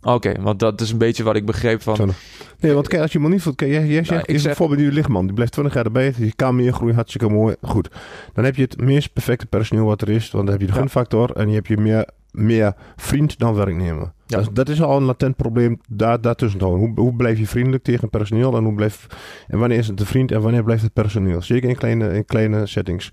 Oké, 0.02 0.12
okay, 0.12 0.42
want 0.42 0.60
dat 0.60 0.82
is 0.82 0.92
een 0.92 0.98
beetje 0.98 1.24
wat 1.24 1.36
ik 1.36 1.46
begreep 1.46 1.82
van... 1.82 2.14
Nee, 2.60 2.74
want 2.74 2.88
kijk, 2.88 3.02
als 3.02 3.12
je 3.12 3.40
voelt... 3.40 3.56
Kijk, 3.56 3.72
jij, 3.72 3.88
jij 3.88 4.04
zegt, 4.04 4.10
nou, 4.10 4.24
is 4.26 4.42
zeg... 4.42 4.44
bijvoorbeeld 4.46 4.80
nu 4.80 4.92
lichtman. 4.92 5.26
Die 5.26 5.34
blijft 5.34 5.52
20 5.52 5.74
jaar 5.74 5.86
erbij. 5.86 6.14
Die 6.18 6.34
kan 6.36 6.56
meer 6.56 6.74
groeien, 6.74 6.96
hartstikke 6.96 7.30
mooi. 7.30 7.56
Goed. 7.62 7.90
Dan 8.34 8.44
heb 8.44 8.56
je 8.56 8.62
het 8.62 8.82
meest 8.82 9.14
perfecte 9.14 9.46
personeel 9.46 9.86
wat 9.86 10.02
er 10.02 10.10
is. 10.10 10.32
Want 10.32 10.44
dan 10.44 10.54
heb 10.58 10.68
je 10.68 10.74
de 10.74 10.80
gunfactor 10.80 11.32
en 11.32 11.48
je 11.48 11.56
hebt 11.56 11.68
je 11.68 11.78
meer, 11.78 12.08
meer 12.32 12.74
vriend 12.96 13.40
dan 13.40 13.54
werknemer. 13.54 14.12
Ja. 14.30 14.38
Dat, 14.38 14.56
dat, 14.56 14.70
is 14.70 14.82
al 14.82 14.98
een 14.98 15.04
latent 15.04 15.36
probleem 15.36 15.80
daar, 15.88 16.22
daartussen. 16.22 16.62
Hoe, 16.62 16.92
hoe 16.96 17.14
blijf 17.14 17.38
je 17.40 17.48
vriendelijk 17.48 17.84
tegen 17.84 18.10
personeel 18.10 18.58
en, 18.58 18.64
hoe 18.64 18.74
blijf, 18.74 19.08
en 19.48 19.60
wanneer 19.60 19.78
is 19.78 19.88
het 19.88 19.98
de 19.98 20.06
vriend 20.06 20.32
en 20.32 20.42
wanneer 20.42 20.64
blijft 20.64 20.84
het 20.84 20.94
personeel? 20.94 21.42
Zeker 21.42 21.70
in 21.70 21.76
kleine, 21.76 22.14
in 22.14 22.26
kleine 22.26 22.66
settings. 22.66 23.12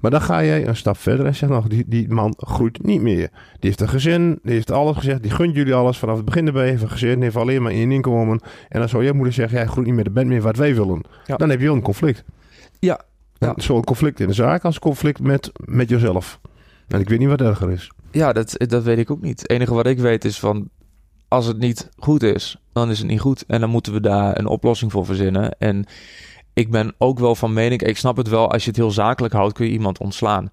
Maar 0.00 0.10
dan 0.10 0.20
ga 0.20 0.44
jij 0.44 0.66
een 0.66 0.76
stap 0.76 0.96
verder 0.96 1.26
en 1.26 1.34
zegt 1.34 1.52
nog, 1.52 1.66
die, 1.66 1.84
die 1.86 2.08
man 2.08 2.34
groeit 2.36 2.84
niet 2.84 3.00
meer. 3.02 3.28
Die 3.30 3.58
heeft 3.60 3.80
een 3.80 3.88
gezin, 3.88 4.38
die 4.42 4.52
heeft 4.52 4.70
alles 4.70 4.96
gezegd, 4.96 5.22
die 5.22 5.30
gunt 5.30 5.54
jullie 5.54 5.74
alles 5.74 5.98
vanaf 5.98 6.16
het 6.16 6.24
begin 6.24 6.46
erbij. 6.46 6.68
Heeft 6.68 6.82
een 6.82 6.90
gezin, 6.90 7.22
heeft 7.22 7.36
alleen 7.36 7.62
maar 7.62 7.72
één 7.72 7.92
inkomen. 7.92 8.40
En 8.68 8.78
dan 8.78 8.88
zou 8.88 9.02
jij 9.02 9.12
moeten 9.12 9.34
zeggen, 9.34 9.58
jij 9.58 9.66
groeit 9.66 9.86
niet 9.86 9.94
meer 9.94 10.04
de 10.04 10.10
band 10.10 10.26
meer 10.26 10.42
wat 10.42 10.56
wij 10.56 10.74
willen. 10.74 11.02
Ja. 11.26 11.36
Dan 11.36 11.50
heb 11.50 11.58
je 11.58 11.66
wel 11.66 11.74
een 11.74 11.82
conflict. 11.82 12.24
Ja. 12.78 13.00
een 13.38 13.84
conflict 13.84 14.20
in 14.20 14.26
de 14.26 14.32
zaak 14.32 14.64
als 14.64 14.74
een 14.74 14.80
conflict 14.80 15.20
met, 15.20 15.52
met 15.64 15.88
jezelf. 15.88 16.40
En 16.88 17.00
ik 17.00 17.08
weet 17.08 17.18
niet 17.18 17.28
wat 17.28 17.40
erger 17.40 17.70
is. 17.70 17.90
Ja, 18.10 18.32
dat, 18.32 18.54
dat 18.56 18.82
weet 18.82 18.98
ik 18.98 19.10
ook 19.10 19.20
niet. 19.20 19.40
Het 19.40 19.50
enige 19.50 19.74
wat 19.74 19.86
ik 19.86 19.98
weet 19.98 20.24
is 20.24 20.38
van 20.38 20.70
als 21.28 21.46
het 21.46 21.58
niet 21.58 21.88
goed 21.96 22.22
is, 22.22 22.56
dan 22.72 22.90
is 22.90 22.98
het 22.98 23.08
niet 23.08 23.20
goed. 23.20 23.44
En 23.46 23.60
dan 23.60 23.70
moeten 23.70 23.92
we 23.92 24.00
daar 24.00 24.38
een 24.38 24.46
oplossing 24.46 24.92
voor 24.92 25.06
verzinnen. 25.06 25.58
En 25.58 25.86
ik 26.52 26.70
ben 26.70 26.94
ook 26.98 27.18
wel 27.18 27.34
van 27.34 27.52
mening, 27.52 27.82
ik 27.82 27.96
snap 27.96 28.16
het 28.16 28.28
wel, 28.28 28.52
als 28.52 28.62
je 28.62 28.68
het 28.68 28.78
heel 28.78 28.90
zakelijk 28.90 29.34
houdt, 29.34 29.54
kun 29.54 29.66
je 29.66 29.72
iemand 29.72 29.98
ontslaan. 29.98 30.50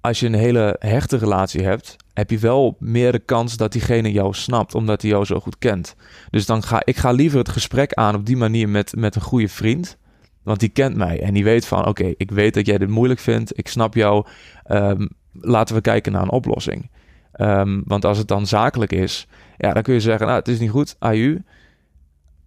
Als 0.00 0.20
je 0.20 0.26
een 0.26 0.34
hele 0.34 0.76
hechte 0.78 1.16
relatie 1.16 1.62
hebt, 1.62 1.96
heb 2.12 2.30
je 2.30 2.38
wel 2.38 2.76
meer 2.78 3.12
de 3.12 3.18
kans 3.18 3.56
dat 3.56 3.72
diegene 3.72 4.12
jou 4.12 4.34
snapt, 4.34 4.74
omdat 4.74 5.02
hij 5.02 5.10
jou 5.10 5.24
zo 5.24 5.40
goed 5.40 5.58
kent. 5.58 5.96
Dus 6.30 6.46
dan 6.46 6.62
ga 6.62 6.82
ik 6.84 6.96
ga 6.96 7.10
liever 7.10 7.38
het 7.38 7.48
gesprek 7.48 7.92
aan 7.92 8.14
op 8.14 8.26
die 8.26 8.36
manier 8.36 8.68
met, 8.68 8.96
met 8.96 9.14
een 9.14 9.22
goede 9.22 9.48
vriend. 9.48 9.96
Want 10.44 10.60
die 10.60 10.68
kent 10.68 10.96
mij 10.96 11.20
en 11.22 11.34
die 11.34 11.44
weet 11.44 11.66
van: 11.66 11.86
oké, 11.86 12.12
ik 12.16 12.30
weet 12.30 12.54
dat 12.54 12.66
jij 12.66 12.78
dit 12.78 12.88
moeilijk 12.88 13.20
vindt. 13.20 13.58
Ik 13.58 13.68
snap 13.68 13.94
jou. 13.94 14.26
Um, 14.70 15.08
laten 15.40 15.74
we 15.74 15.80
kijken 15.80 16.12
naar 16.12 16.22
een 16.22 16.30
oplossing. 16.30 16.90
Um, 17.36 17.82
want 17.86 18.04
als 18.04 18.18
het 18.18 18.28
dan 18.28 18.46
zakelijk 18.46 18.92
is, 18.92 19.26
ja, 19.56 19.72
dan 19.72 19.82
kun 19.82 19.94
je 19.94 20.00
zeggen, 20.00 20.26
nou, 20.26 20.38
het 20.38 20.48
is 20.48 20.58
niet 20.58 20.70
goed, 20.70 20.96
AU. 20.98 21.42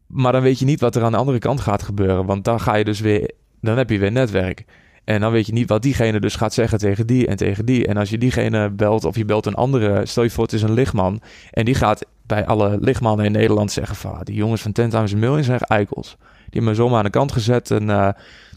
Maar 0.08 0.32
dan 0.32 0.42
weet 0.42 0.60
je 0.60 0.66
niet 0.66 0.80
wat 0.80 0.96
er 0.96 1.04
aan 1.04 1.12
de 1.12 1.18
andere 1.18 1.40
kant 1.40 1.62
gaat 1.62 1.84
gebeuren. 1.84 2.26
Want 2.26 2.44
dan 2.44 2.60
ga 2.60 2.76
je 2.76 2.84
dus 2.84 3.00
weer, 3.00 3.32
dan 3.62 3.78
heb 3.78 3.90
je 3.90 4.00
weer 4.00 4.12
netwerk. 4.12 4.66
En 5.04 5.22
dan 5.22 5.32
weet 5.32 5.46
je 5.46 5.54
niet 5.54 5.70
wat 5.70 5.82
diegene 5.82 6.20
dus 6.20 6.36
gaat 6.36 6.54
zeggen 6.54 6.78
tegen 6.78 7.08
die 7.08 7.28
en 7.28 7.36
tegen 7.36 7.66
die. 7.66 7.88
En 7.88 7.98
als 7.98 8.10
je 8.10 8.18
diegene 8.18 8.70
belt 8.70 9.06
of 9.06 9.16
je 9.16 9.26
belt 9.26 9.46
een 9.46 9.54
andere, 9.54 10.06
stel 10.06 10.24
je 10.24 10.30
voor 10.30 10.44
het 10.44 10.54
is 10.54 10.62
een 10.62 10.74
lichtman. 10.74 11.22
En 11.52 11.66
die 11.66 11.76
gaat 11.76 12.06
bij 12.26 12.46
alle 12.46 12.78
lichtmannen 12.82 13.26
in 13.26 13.32
Nederland 13.32 13.72
zeggen 13.72 13.96
van, 13.96 14.12
ah, 14.12 14.22
die 14.24 14.36
jongens 14.36 14.62
van 14.62 14.72
10 14.72 14.90
Times 14.90 15.14
Million 15.14 15.44
zijn 15.44 15.60
eikels. 15.60 16.18
Die 16.50 16.62
hebben 16.62 16.70
me 16.70 16.76
zomaar 16.76 16.98
aan 16.98 17.04
de 17.04 17.10
kant 17.10 17.32
gezet 17.32 17.72
en 17.72 17.90
uh, 17.90 18.10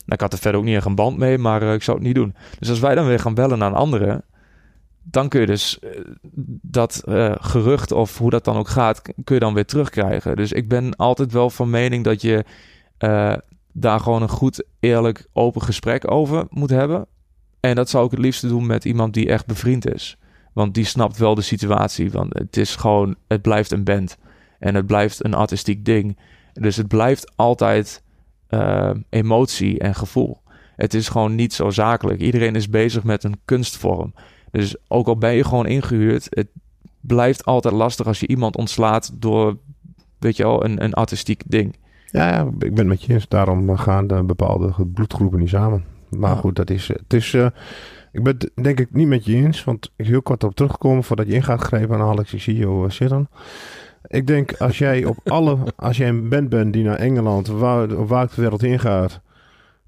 ik 0.07 0.21
had 0.21 0.33
er 0.33 0.39
verder 0.39 0.61
ook 0.61 0.67
niet 0.67 0.77
echt 0.77 0.87
een 0.87 0.95
band 0.95 1.17
mee, 1.17 1.39
maar 1.39 1.63
uh, 1.63 1.73
ik 1.73 1.83
zou 1.83 1.97
het 1.97 2.07
niet 2.07 2.15
doen. 2.15 2.35
Dus 2.59 2.69
als 2.69 2.81
wij 2.81 2.95
dan 2.95 3.07
weer 3.07 3.19
gaan 3.21 3.35
bellen 3.35 3.59
naar 3.59 3.71
een 3.71 3.77
andere, 3.77 4.25
dan 5.03 5.29
kun 5.29 5.41
je 5.41 5.47
dus 5.47 5.79
uh, 5.81 5.91
dat 6.63 7.03
gerucht 7.41 7.93
of 7.93 8.19
hoe 8.19 8.31
dat 8.31 8.45
dan 8.45 8.57
ook 8.57 8.69
gaat, 8.69 9.03
kun 9.03 9.35
je 9.35 9.41
dan 9.41 9.55
weer 9.55 9.67
terugkrijgen. 9.67 10.37
Dus 10.37 10.53
ik 10.53 10.69
ben 10.69 10.97
altijd 10.97 11.33
wel 11.33 11.51
van 11.51 11.71
mening 11.71 12.05
dat 12.05 12.23
je 12.23 12.45
daar 13.73 14.01
gewoon 14.01 14.23
een 14.23 14.29
goed, 14.29 14.65
eerlijk, 14.81 15.27
open 15.33 15.63
gesprek 15.63 16.11
over 16.11 16.47
moet 16.51 16.71
hebben. 16.71 17.07
En 17.61 17.75
dat 17.75 17.89
zou 17.89 18.05
ik 18.05 18.11
het 18.11 18.21
liefste 18.21 18.49
doen 18.49 18.67
met 18.67 18.85
iemand 18.85 19.15
die 19.15 19.29
echt 19.29 19.47
bevriend 19.47 19.95
is. 19.95 20.17
Want 20.53 20.75
die 20.75 20.85
snapt 20.85 21.19
wel 21.19 21.35
de 21.35 21.43
situatie. 21.43 22.11
Want 22.11 22.39
het 22.39 22.57
is 22.57 22.77
gewoon, 22.77 23.17
het 23.29 23.43
blijft 23.43 23.71
een 23.71 23.85
band. 23.85 24.19
En 24.59 24.75
het 24.75 24.87
blijft 24.87 25.25
een 25.25 25.35
artistiek 25.35 25.85
ding. 25.85 26.19
Dus 26.53 26.77
het 26.77 26.89
blijft 26.89 27.33
altijd 27.37 28.03
emotie 29.09 29.79
en 29.79 29.95
gevoel. 29.95 30.39
Het 30.77 30.95
is 30.95 31.09
gewoon 31.09 31.35
niet 31.35 31.53
zo 31.53 31.71
zakelijk. 31.71 32.21
Iedereen 32.21 32.55
is 32.55 32.69
bezig 32.69 33.05
met 33.05 33.25
een 33.25 33.41
kunstvorm. 33.45 34.15
Dus 34.51 34.77
ook 34.89 35.07
al 35.07 35.17
ben 35.17 35.33
je 35.33 35.45
gewoon 35.45 35.67
ingehuurd, 35.67 36.27
het 36.31 36.49
blijft 37.01 37.45
altijd 37.45 37.75
lastig 37.75 38.07
als 38.07 38.21
je 38.21 38.27
iemand 38.27 38.57
ontslaat 38.57 39.13
door, 39.15 39.57
weet 40.19 40.37
je 40.37 40.43
wel, 40.43 40.65
een, 40.65 40.85
een 40.85 40.95
artistiek 40.95 41.43
ding. 41.47 41.77
Ja, 42.07 42.29
ja, 42.29 42.43
ik 42.59 42.59
ben 42.59 42.77
het 42.77 42.87
met 42.87 43.03
je 43.03 43.13
eens. 43.13 43.29
Daarom 43.29 43.77
gaan 43.77 44.07
de 44.07 44.23
bepaalde 44.25 44.87
bloedgroepen 44.93 45.39
niet 45.39 45.49
samen. 45.49 45.85
Maar 46.09 46.35
ja. 46.35 46.37
goed, 46.37 46.57
dat 46.57 46.71
is. 46.71 46.89
Het 46.89 47.15
is 47.15 47.33
uh, 47.33 47.47
ik 48.13 48.23
ben 48.23 48.35
het 48.39 48.51
denk 48.63 48.81
ik 48.81 48.93
niet 48.93 49.07
met 49.07 49.25
je 49.25 49.35
eens. 49.35 49.65
Want 49.65 49.93
ik 49.97 50.07
heel 50.07 50.23
kort 50.23 50.45
op 50.45 50.55
teruggekomen 50.55 51.05
voordat 51.05 51.27
je 51.27 51.33
in 51.33 51.43
gaat 51.43 51.61
grijpen 51.61 51.97
aan 51.97 52.09
Alex. 52.09 52.33
Ik 52.33 52.41
zie 52.41 52.57
jou 52.57 52.91
zitten. 52.91 53.29
Ik 54.07 54.27
denk 54.27 54.53
als 54.53 54.79
jij 54.79 55.05
op 55.05 55.17
alle. 55.25 55.59
Als 55.77 55.97
jij 55.97 56.09
een 56.09 56.29
band 56.29 56.49
bent 56.49 56.73
die 56.73 56.85
naar 56.85 56.97
Engeland, 56.97 57.47
waar, 57.47 58.07
waar 58.07 58.27
de 58.27 58.41
wereld 58.41 58.61
heen 58.61 58.79
gaat. 58.79 59.21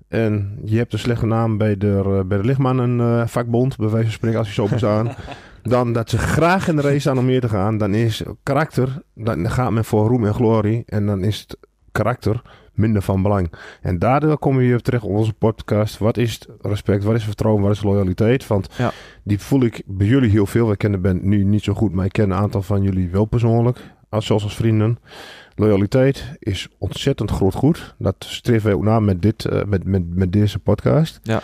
En 0.09 0.59
je 0.65 0.77
hebt 0.77 0.93
een 0.93 0.99
slechte 0.99 1.27
naam 1.27 1.59
bij 1.59 1.77
de, 1.77 2.25
bij 2.27 2.39
de 2.39 2.45
lichtmannen 2.45 2.99
uh, 2.99 3.27
vakbond, 3.27 3.77
bij 3.77 3.89
wijze 3.89 4.05
van 4.05 4.13
spreken, 4.13 4.39
als 4.39 4.49
je 4.49 4.55
zo 4.55 4.69
bestaan. 4.69 5.15
dan 5.63 5.93
dat 5.93 6.11
ze 6.11 6.19
graag 6.19 6.69
in 6.69 6.77
de 6.77 6.83
race 6.83 6.99
staan 6.99 7.19
om 7.19 7.25
meer 7.25 7.41
te 7.41 7.49
gaan. 7.49 7.79
Dan 7.79 7.95
is 7.95 8.23
karakter, 8.43 9.03
dan 9.15 9.51
gaat 9.51 9.71
men 9.71 9.85
voor 9.85 10.09
roem 10.09 10.27
en 10.27 10.35
glorie. 10.35 10.83
En 10.87 11.07
dan 11.07 11.25
is 11.25 11.41
het 11.41 11.57
karakter 11.93 12.43
minder 12.73 13.03
van 13.03 13.23
belang. 13.23 13.53
En 13.81 13.99
daardoor 13.99 14.39
we 14.41 14.55
weer 14.55 14.81
terug 14.81 15.03
op 15.03 15.11
onze 15.11 15.33
podcast. 15.33 15.99
Wat 15.99 16.17
is 16.17 16.47
respect, 16.61 17.05
wat 17.05 17.15
is 17.15 17.25
vertrouwen, 17.25 17.63
wat 17.63 17.73
is 17.73 17.83
loyaliteit? 17.83 18.47
Want 18.47 18.69
ja. 18.77 18.93
die 19.23 19.39
voel 19.39 19.63
ik 19.63 19.83
bij 19.87 20.07
jullie 20.07 20.31
heel 20.31 20.47
veel. 20.47 20.73
Ik 20.73 20.79
ken 20.79 20.93
de 20.93 20.99
band 20.99 21.23
nu 21.23 21.45
niet 21.45 21.63
zo 21.63 21.75
goed, 21.75 21.93
maar 21.93 22.05
ik 22.05 22.13
ken 22.13 22.31
een 22.31 22.39
aantal 22.39 22.63
van 22.63 22.83
jullie 22.83 23.11
wel 23.11 23.25
persoonlijk. 23.25 23.79
Als, 24.13 24.27
zoals 24.27 24.43
als 24.43 24.55
vrienden. 24.57 24.99
Loyaliteit 25.55 26.33
is 26.39 26.69
ontzettend 26.79 27.31
groot 27.31 27.55
goed. 27.55 27.95
Dat 27.99 28.15
streven 28.19 28.65
wij 28.67 28.75
ook 28.75 28.85
na 28.85 29.01
met, 29.01 29.23
dit, 29.23 29.45
eh, 29.45 29.65
met, 29.65 29.85
met, 29.85 30.15
met 30.15 30.33
deze 30.33 30.59
podcast. 30.59 31.21
Ja. 31.23 31.41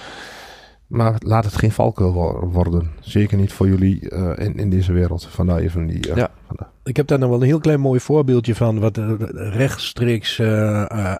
Maar 0.86 1.14
laat 1.18 1.44
het 1.44 1.54
geen 1.56 1.72
valkuil 1.72 2.12
wo- 2.12 2.48
worden. 2.52 2.90
Zeker 3.00 3.36
niet 3.38 3.52
voor 3.52 3.68
jullie 3.68 4.10
eh, 4.10 4.46
in, 4.46 4.54
in 4.56 4.70
deze 4.70 4.92
wereld. 4.92 5.24
Vandaar 5.26 5.58
even 5.58 5.86
die... 5.86 6.10
eh, 6.10 6.16
Ja. 6.16 6.30
vandaar. 6.46 6.68
Ik 6.84 6.96
heb 6.96 7.06
daar 7.06 7.18
nog 7.18 7.28
wel 7.30 7.40
een 7.40 7.46
heel 7.46 7.58
klein 7.60 7.80
mooi 7.80 8.00
voorbeeldje 8.00 8.54
van 8.54 8.78
wat 8.80 8.96
rechtstreeks 9.34 10.38
eh, 10.38 10.90
eh, 10.90 11.14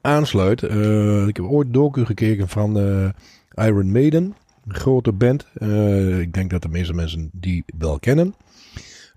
aansluit. 0.00 0.62
Eh, 0.62 1.26
ik 1.26 1.36
heb 1.36 1.46
ooit 1.46 1.72
docu 1.72 2.04
gekeken 2.04 2.48
van 2.48 2.78
eh, 2.78 3.66
Iron 3.66 3.92
Maiden, 3.92 4.34
een 4.66 4.74
grote 4.74 5.12
band. 5.12 5.46
Eh, 5.54 6.20
ik 6.20 6.32
denk 6.32 6.50
dat 6.50 6.62
de 6.62 6.68
meeste 6.68 6.92
mensen 6.94 7.30
die 7.32 7.64
wel 7.78 7.98
kennen. 7.98 8.34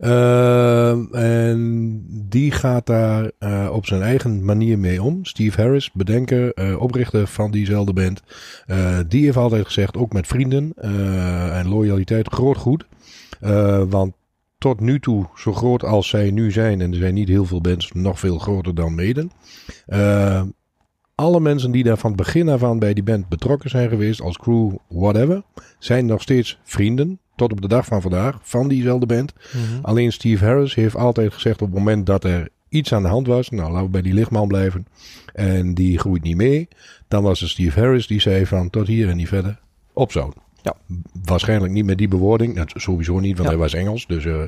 Eh, 0.01 1.15
en 1.15 2.03
die 2.29 2.51
gaat 2.51 2.85
daar 2.85 3.31
eh, 3.39 3.69
op 3.71 3.85
zijn 3.85 4.01
eigen 4.01 4.45
manier 4.45 4.79
mee 4.79 5.01
om. 5.03 5.25
Steve 5.25 5.61
Harris, 5.61 5.91
bedenker, 5.93 6.53
eh, 6.53 6.81
oprichter 6.81 7.27
van 7.27 7.51
diezelfde 7.51 7.93
band. 7.93 8.21
Eh, 8.65 8.99
die 9.07 9.23
heeft 9.25 9.37
altijd 9.37 9.65
gezegd, 9.65 9.97
ook 9.97 10.13
met 10.13 10.27
vrienden 10.27 10.73
en 11.53 11.67
loyaliteit, 11.67 12.27
groot 12.27 12.57
goed. 12.57 12.85
Want 13.89 14.13
tot 14.57 14.79
nu 14.79 14.99
toe, 14.99 15.25
zo 15.35 15.53
groot 15.53 15.83
als 15.83 16.09
zij 16.09 16.31
nu 16.31 16.51
zijn, 16.51 16.81
en 16.81 16.91
er 16.91 16.97
zijn 16.97 17.13
niet 17.13 17.27
heel 17.27 17.45
veel 17.45 17.61
bands 17.61 17.91
nog 17.91 18.19
veel 18.19 18.37
groter 18.37 18.75
dan 18.75 18.95
Maiden. 18.95 19.31
eh, 19.85 20.41
alle 21.15 21.39
mensen 21.39 21.71
die 21.71 21.83
daar 21.83 21.97
van 21.97 22.11
het 22.11 22.19
begin 22.19 22.49
af 22.49 22.63
aan 22.63 22.79
bij 22.79 22.93
die 22.93 23.03
band 23.03 23.29
betrokken 23.29 23.69
zijn 23.69 23.89
geweest, 23.89 24.21
als 24.21 24.37
crew, 24.37 24.71
whatever, 24.87 25.43
zijn 25.79 26.05
nog 26.05 26.21
steeds 26.21 26.59
vrienden. 26.63 27.19
Tot 27.41 27.51
op 27.51 27.61
de 27.61 27.67
dag 27.67 27.85
van 27.85 28.01
vandaag 28.01 28.39
van 28.41 28.67
diezelfde 28.67 29.05
band. 29.05 29.33
Alleen 29.81 30.11
Steve 30.11 30.45
Harris 30.45 30.75
heeft 30.75 30.95
altijd 30.95 31.33
gezegd 31.33 31.61
op 31.61 31.67
het 31.67 31.77
moment 31.77 32.05
dat 32.05 32.23
er 32.23 32.49
iets 32.69 32.93
aan 32.93 33.01
de 33.01 33.07
hand 33.09 33.27
was. 33.27 33.49
Nou, 33.49 33.69
laten 33.71 33.85
we 33.85 33.91
bij 33.91 34.01
die 34.01 34.13
lichtman 34.13 34.47
blijven. 34.47 34.87
En 35.33 35.73
die 35.73 35.99
groeit 35.99 36.23
niet 36.23 36.35
mee. 36.35 36.67
Dan 37.07 37.23
was 37.23 37.39
het 37.39 37.49
Steve 37.49 37.79
Harris 37.79 38.07
die 38.07 38.21
zei 38.21 38.45
van 38.45 38.69
tot 38.69 38.87
hier 38.87 39.09
en 39.09 39.17
niet 39.17 39.27
verder. 39.27 39.59
Op 39.93 40.11
zo'n. 40.11 40.33
Ja. 40.61 40.75
Waarschijnlijk 41.25 41.73
niet 41.73 41.85
met 41.85 41.97
die 41.97 42.07
bewoording. 42.07 42.55
Dat 42.55 42.71
sowieso 42.75 43.19
niet, 43.19 43.33
want 43.37 43.43
Ja. 43.49 43.55
hij 43.55 43.57
was 43.63 43.73
Engels. 43.73 44.07
Dus 44.07 44.25
eh, 44.25 44.41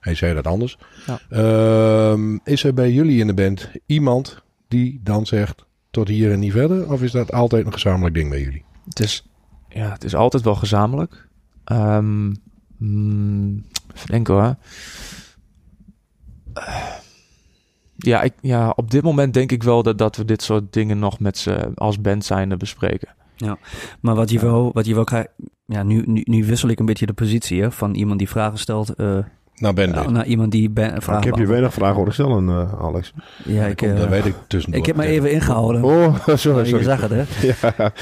hij 0.00 0.14
zei 0.14 0.34
dat 0.34 0.46
anders. 0.46 0.78
Ja. 1.06 1.20
Ehm, 1.30 2.38
is 2.44 2.64
er 2.64 2.74
bij 2.74 2.92
jullie 2.92 3.20
in 3.20 3.26
de 3.26 3.34
band 3.34 3.70
iemand 3.86 4.42
die 4.68 5.00
dan 5.02 5.26
zegt 5.26 5.64
tot 5.90 6.08
hier 6.08 6.32
en 6.32 6.38
niet 6.38 6.52
verder? 6.52 6.92
Of 6.92 7.02
is 7.02 7.10
dat 7.12 7.32
altijd 7.32 7.66
een 7.66 7.72
gezamenlijk 7.72 8.14
ding 8.14 8.30
bij 8.30 8.40
jullie? 8.40 8.64
Het 8.88 9.00
is, 9.00 9.26
ja, 9.68 9.92
het 9.92 10.04
is 10.04 10.14
altijd 10.14 10.42
wel 10.42 10.54
gezamenlijk. 10.54 11.24
Ehm 11.66 12.32
mm, 12.78 13.64
even 13.94 14.06
denken 14.10 14.34
hoor. 14.34 14.56
Eh, 16.54 16.74
ja, 17.96 18.22
ik, 18.22 18.32
ja, 18.40 18.70
op 18.76 18.90
dit 18.90 19.02
moment 19.02 19.34
denk 19.34 19.52
ik 19.52 19.62
wel 19.62 19.82
dat, 19.82 19.98
dat 19.98 20.16
we 20.16 20.24
dit 20.24 20.42
soort 20.42 20.72
dingen 20.72 20.98
nog 20.98 21.20
met 21.20 21.38
z'n 21.38 21.72
als 21.74 22.00
band 22.00 22.24
zijnde 22.24 22.56
bespreken. 22.56 23.08
Maar 24.00 24.14
wat 24.14 24.30
je 24.30 24.38
Ja. 24.38 24.44
wel, 24.44 24.70
wat 24.72 24.86
je 24.86 24.94
wel 24.94 25.04
krijgt, 25.04 25.28
ja, 25.66 25.82
nu, 25.82 26.02
nu, 26.06 26.20
nu 26.24 26.44
wissel 26.44 26.68
ik 26.68 26.78
een 26.78 26.86
beetje 26.86 27.06
de 27.06 27.12
positie 27.12 27.60
hè, 27.62 27.70
van 27.72 27.94
iemand 27.94 28.18
die 28.18 28.28
vragen 28.28 28.58
stelt 28.58 28.94
eh, 28.94 29.18
Nou, 29.54 29.74
Ben, 29.74 30.12
naar 30.12 30.26
iemand 30.26 30.50
die 30.52 30.70
ben, 30.70 31.02
vragen 31.02 31.22
ik 31.22 31.28
heb 31.28 31.36
je 31.36 31.46
weinig 31.46 31.72
vragen 31.72 31.96
horen 31.96 32.12
stellen, 32.12 32.48
eh, 32.48 32.80
Alex. 32.80 33.12
Ja, 33.44 33.64
ik, 33.66 33.82
eh, 33.82 33.96
dat 33.96 34.08
weet 34.08 34.24
ik 34.24 34.34
tussendoor. 34.48 34.80
ik 34.80 34.86
heb 34.86 34.96
me 34.96 35.04
even 35.04 35.32
ingehouden. 35.32 35.82
Oh, 35.84 35.92
Oh, 36.04 36.16
sorry, 36.36 36.62
je 36.62 36.66
sorry. 36.68 36.84
zag 36.84 37.00
het, 37.00 37.10
hè? 37.10 37.24
Ja. 37.78 37.92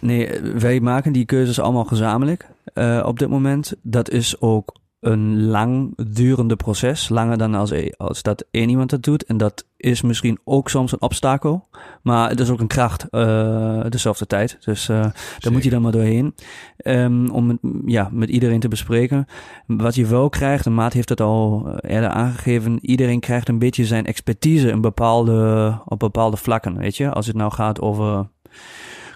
Nee, 0.00 0.40
wij 0.40 0.80
maken 0.80 1.12
die 1.12 1.24
keuzes 1.24 1.60
allemaal 1.60 1.84
gezamenlijk 1.84 2.46
eh, 2.78 3.06
op 3.06 3.18
dit 3.18 3.28
moment. 3.28 3.74
Dat 3.82 4.10
is 4.10 4.40
ook 4.40 4.72
een 5.00 5.46
lang 5.46 5.92
durende 5.96 6.56
proces. 6.56 7.08
Langer 7.08 7.38
dan 7.38 7.54
als, 7.54 7.72
als 7.96 8.22
dat 8.22 8.44
één 8.50 8.68
iemand 8.68 8.90
het 8.90 9.02
doet. 9.02 9.24
En 9.24 9.36
dat 9.36 9.66
is 9.76 10.02
misschien 10.02 10.38
ook 10.44 10.68
soms 10.68 10.92
een 10.92 11.02
obstakel. 11.02 11.68
Maar 12.02 12.28
het 12.28 12.40
is 12.40 12.50
ook 12.50 12.60
een 12.60 12.66
kracht 12.66 13.08
eh 13.10 13.84
dezelfde 13.88 14.26
tijd. 14.26 14.56
Dus 14.60 14.88
eh, 14.88 15.06
daar 15.38 15.52
moet 15.52 15.64
je 15.64 15.70
dan 15.70 15.82
maar 15.82 15.92
doorheen. 15.92 16.34
Ehm, 16.76 17.28
om 17.28 17.48
het 17.48 17.58
ja, 17.86 18.08
met 18.12 18.28
iedereen 18.28 18.60
te 18.60 18.68
bespreken. 18.68 19.26
Wat 19.66 19.94
je 19.94 20.06
wel 20.06 20.28
krijgt, 20.28 20.66
en 20.66 20.74
Maat 20.74 20.92
heeft 20.92 21.08
het 21.08 21.20
al 21.20 21.66
eh, 21.66 21.94
eerder 21.94 22.10
aangegeven. 22.10 22.78
Iedereen 22.80 23.20
krijgt 23.20 23.48
een 23.48 23.58
beetje 23.58 23.86
zijn 23.86 24.06
expertise 24.06 24.68
in 24.68 24.80
bepaalde, 24.80 25.78
op 25.84 25.98
bepaalde 25.98 26.36
vlakken. 26.36 26.76
Weet 26.76 26.96
je, 26.96 27.10
als 27.10 27.26
het 27.26 27.36
nou 27.36 27.52
gaat 27.52 27.80
over 27.80 28.28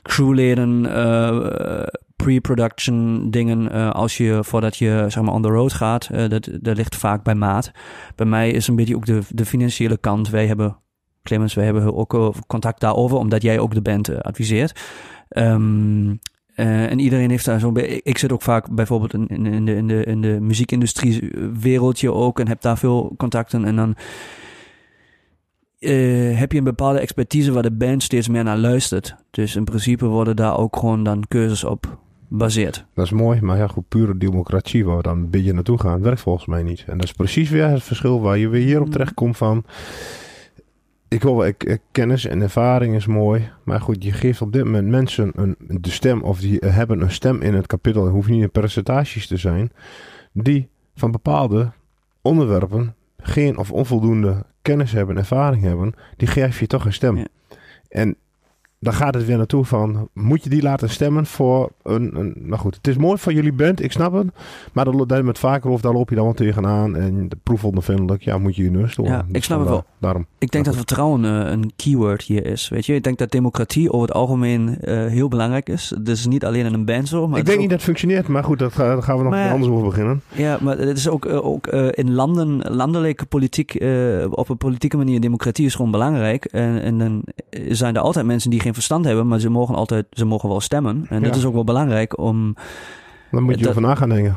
crewleden, 0.02 0.86
eh, 0.86 1.86
pre-production 2.22 3.30
dingen, 3.30 3.72
eh, 3.72 3.90
als 3.90 4.16
je 4.16 4.44
voordat 4.44 4.76
je 4.76 5.04
zeg 5.08 5.22
maar 5.22 5.34
on 5.34 5.42
the 5.42 5.48
road 5.48 5.72
gaat, 5.72 6.08
eh, 6.12 6.28
dat, 6.28 6.48
dat 6.60 6.76
ligt 6.76 6.96
vaak 6.96 7.22
bij 7.22 7.34
maat. 7.34 7.70
Bij 8.14 8.26
mij 8.26 8.50
is 8.50 8.68
een 8.68 8.76
beetje 8.76 8.96
ook 8.96 9.06
de, 9.06 9.20
de 9.28 9.46
financiële 9.46 9.98
kant. 9.98 10.30
Wij 10.30 10.46
hebben, 10.46 10.76
Clemens, 11.22 11.54
wij 11.54 11.64
hebben 11.64 11.94
ook 11.94 12.14
eh, 12.14 12.28
contact 12.46 12.80
daarover, 12.80 13.16
omdat 13.16 13.42
jij 13.42 13.58
ook 13.58 13.74
de 13.74 13.82
band 13.82 14.22
adviseert. 14.22 14.80
Ehm, 15.28 16.14
eh, 16.54 16.90
en 16.90 16.98
iedereen 16.98 17.30
heeft 17.30 17.44
daar 17.44 17.60
zo'n 17.60 17.72
beetje. 17.72 18.00
Ik 18.02 18.18
zit 18.18 18.32
ook 18.32 18.42
vaak 18.42 18.74
bijvoorbeeld 18.74 19.14
in, 19.14 19.28
in, 19.28 19.64
de, 19.64 19.74
in, 19.74 19.86
de, 19.86 20.04
in 20.04 20.20
de 20.20 20.40
muziekindustrie 20.40 21.32
wereldje 21.60 22.12
ook 22.12 22.40
en 22.40 22.48
heb 22.48 22.60
daar 22.60 22.78
veel 22.78 23.14
contacten. 23.16 23.64
En 23.64 23.76
dan 23.76 23.96
heb 26.36 26.52
je 26.52 26.58
een 26.58 26.64
bepaalde 26.64 27.00
expertise 27.00 27.52
waar 27.52 27.62
de 27.62 27.72
band 27.72 28.02
steeds 28.02 28.28
meer 28.28 28.44
naar 28.44 28.58
luistert. 28.58 29.16
Dus 29.30 29.56
in 29.56 29.64
principe 29.64 30.06
worden 30.06 30.36
daar 30.36 30.58
ook 30.58 30.76
gewoon 30.76 31.04
dan 31.04 31.24
keuzes 31.28 31.64
op 31.64 32.00
gebaseerd. 32.32 32.84
Dat 32.94 33.04
is 33.04 33.10
mooi, 33.10 33.40
maar 33.40 33.56
ja, 33.56 33.66
goed, 33.66 33.88
pure 33.88 34.16
democratie 34.16 34.84
waar 34.84 34.96
we 34.96 35.02
dan 35.02 35.18
een 35.18 35.30
beetje 35.30 35.52
naartoe 35.52 35.78
gaan, 35.78 36.02
werkt 36.02 36.20
volgens 36.20 36.46
mij 36.46 36.62
niet. 36.62 36.84
En 36.86 36.96
dat 36.96 37.04
is 37.04 37.12
precies 37.12 37.50
weer 37.50 37.68
het 37.68 37.82
verschil 37.82 38.20
waar 38.20 38.38
je 38.38 38.48
weer 38.48 38.64
hierop 38.64 38.90
terechtkomt 38.90 39.36
van... 39.36 39.64
Ik 41.08 41.22
wil 41.22 41.36
wel, 41.36 41.46
ik, 41.46 41.64
ik- 41.64 41.80
kennis 41.90 42.26
en 42.26 42.40
ervaring 42.40 42.94
is 42.94 43.06
mooi, 43.06 43.50
maar 43.64 43.80
goed, 43.80 44.04
je 44.04 44.12
geeft 44.12 44.42
op 44.42 44.52
dit 44.52 44.64
moment 44.64 44.88
mensen 44.88 45.32
een, 45.34 45.56
de 45.68 45.90
stem, 45.90 46.22
of 46.22 46.40
die 46.40 46.58
hebben 46.66 47.00
een 47.00 47.10
stem 47.10 47.42
in 47.42 47.54
het 47.54 47.66
kapittel, 47.66 48.04
het 48.04 48.12
hoeft 48.12 48.28
niet 48.28 48.42
in 48.42 48.50
percentages 48.50 49.26
te 49.26 49.36
zijn, 49.36 49.72
die 50.32 50.68
van 50.94 51.10
bepaalde 51.10 51.72
onderwerpen 52.22 52.94
geen 53.18 53.58
of 53.58 53.72
onvoldoende 53.72 54.44
kennis 54.62 54.92
hebben, 54.92 55.16
ervaring 55.16 55.62
hebben, 55.62 55.94
die 56.16 56.28
geef 56.28 56.60
je 56.60 56.66
toch 56.66 56.84
een 56.84 56.92
stem. 56.92 57.16
Ja. 57.16 57.26
En 57.88 58.16
dan 58.82 58.92
gaat 58.92 59.14
het 59.14 59.26
weer 59.26 59.36
naartoe 59.36 59.64
van, 59.64 60.08
moet 60.12 60.44
je 60.44 60.50
die 60.50 60.62
laten 60.62 60.90
stemmen 60.90 61.26
voor 61.26 61.70
een, 61.82 62.16
een 62.18 62.34
nou 62.36 62.60
goed, 62.60 62.74
het 62.74 62.86
is 62.86 62.96
mooi 62.96 63.18
van 63.18 63.34
jullie 63.34 63.52
band, 63.52 63.82
ik 63.82 63.92
snap 63.92 64.12
het, 64.12 64.26
maar 64.72 64.84
daar 64.84 65.06
daar 65.06 65.24
met 65.24 65.38
vaker 65.38 65.70
of 65.70 65.80
daar 65.80 65.92
loop 65.92 66.08
je 66.08 66.14
dan 66.14 66.24
wel 66.24 66.34
tegenaan 66.34 66.96
en 66.96 67.28
de 67.28 67.36
proefondervindelijk, 67.42 68.22
ja, 68.22 68.38
moet 68.38 68.56
je 68.56 68.62
je 68.62 68.70
neus 68.70 68.94
door. 68.94 69.06
Ja, 69.06 69.26
ik 69.32 69.44
snap 69.44 69.58
het 69.58 69.68
wel. 69.68 69.84
Daarom. 69.98 70.26
Ik 70.38 70.50
denk 70.50 70.64
dat 70.64 70.76
vertrouwen 70.76 71.24
eh, 71.24 71.50
een 71.50 71.72
keyword 71.76 72.22
hier 72.22 72.46
is. 72.46 72.68
Weet 72.68 72.86
je, 72.86 72.94
ik 72.94 73.02
denk 73.02 73.18
dat 73.18 73.30
democratie 73.30 73.92
over 73.92 74.06
het 74.06 74.16
algemeen 74.16 74.80
eh, 74.80 75.06
heel 75.06 75.28
belangrijk 75.28 75.68
is. 75.68 75.94
Dus 76.00 76.26
niet 76.26 76.44
alleen 76.44 76.66
in 76.66 76.74
een 76.74 76.84
band 76.84 77.08
zo. 77.08 77.20
Maar 77.20 77.30
ik 77.30 77.36
het 77.36 77.46
denk 77.46 77.58
niet 77.58 77.68
dat 77.68 77.78
het 77.78 77.86
functioneert, 77.86 78.28
maar 78.28 78.44
goed, 78.44 78.58
dat 78.58 78.74
daar 78.74 79.02
gaan 79.02 79.16
we 79.16 79.22
nog 79.22 79.32
Maar 79.32 79.50
anders 79.50 79.72
over 79.72 79.84
beginnen. 79.84 80.22
Ja, 80.34 80.58
maar 80.60 80.78
het 80.78 80.98
is 80.98 81.08
ook, 81.08 81.24
eh, 81.24 81.46
ook 81.46 81.66
in 81.66 82.12
landen, 82.12 82.74
landelijke 82.74 83.26
politiek, 83.26 83.74
op 84.30 84.48
een 84.48 84.56
politieke 84.56 84.96
manier, 84.96 85.20
democratie 85.20 85.66
is 85.66 85.74
gewoon 85.74 85.90
belangrijk. 85.90 86.44
En, 86.44 86.82
en 86.82 86.98
dan 86.98 87.22
zijn 87.68 87.94
er 87.94 88.00
altijd 88.00 88.26
mensen 88.26 88.50
die 88.50 88.60
geen 88.60 88.71
verstand 88.74 89.04
hebben, 89.04 89.26
maar 89.28 89.38
ze 89.40 89.48
mogen 89.50 89.74
altijd, 89.74 90.06
ze 90.10 90.24
mogen 90.24 90.48
wel 90.48 90.60
stemmen. 90.60 91.06
En 91.08 91.22
dat 91.22 91.36
is 91.36 91.44
ook 91.44 91.54
wel 91.54 91.64
belangrijk 91.64 92.18
om 92.18 92.56
Dan 93.30 93.42
moet 93.42 93.54
je 93.54 93.60
Dat- 93.60 93.68
over 93.70 93.82
na 93.82 93.94
gaan 93.94 94.08
denken. 94.08 94.36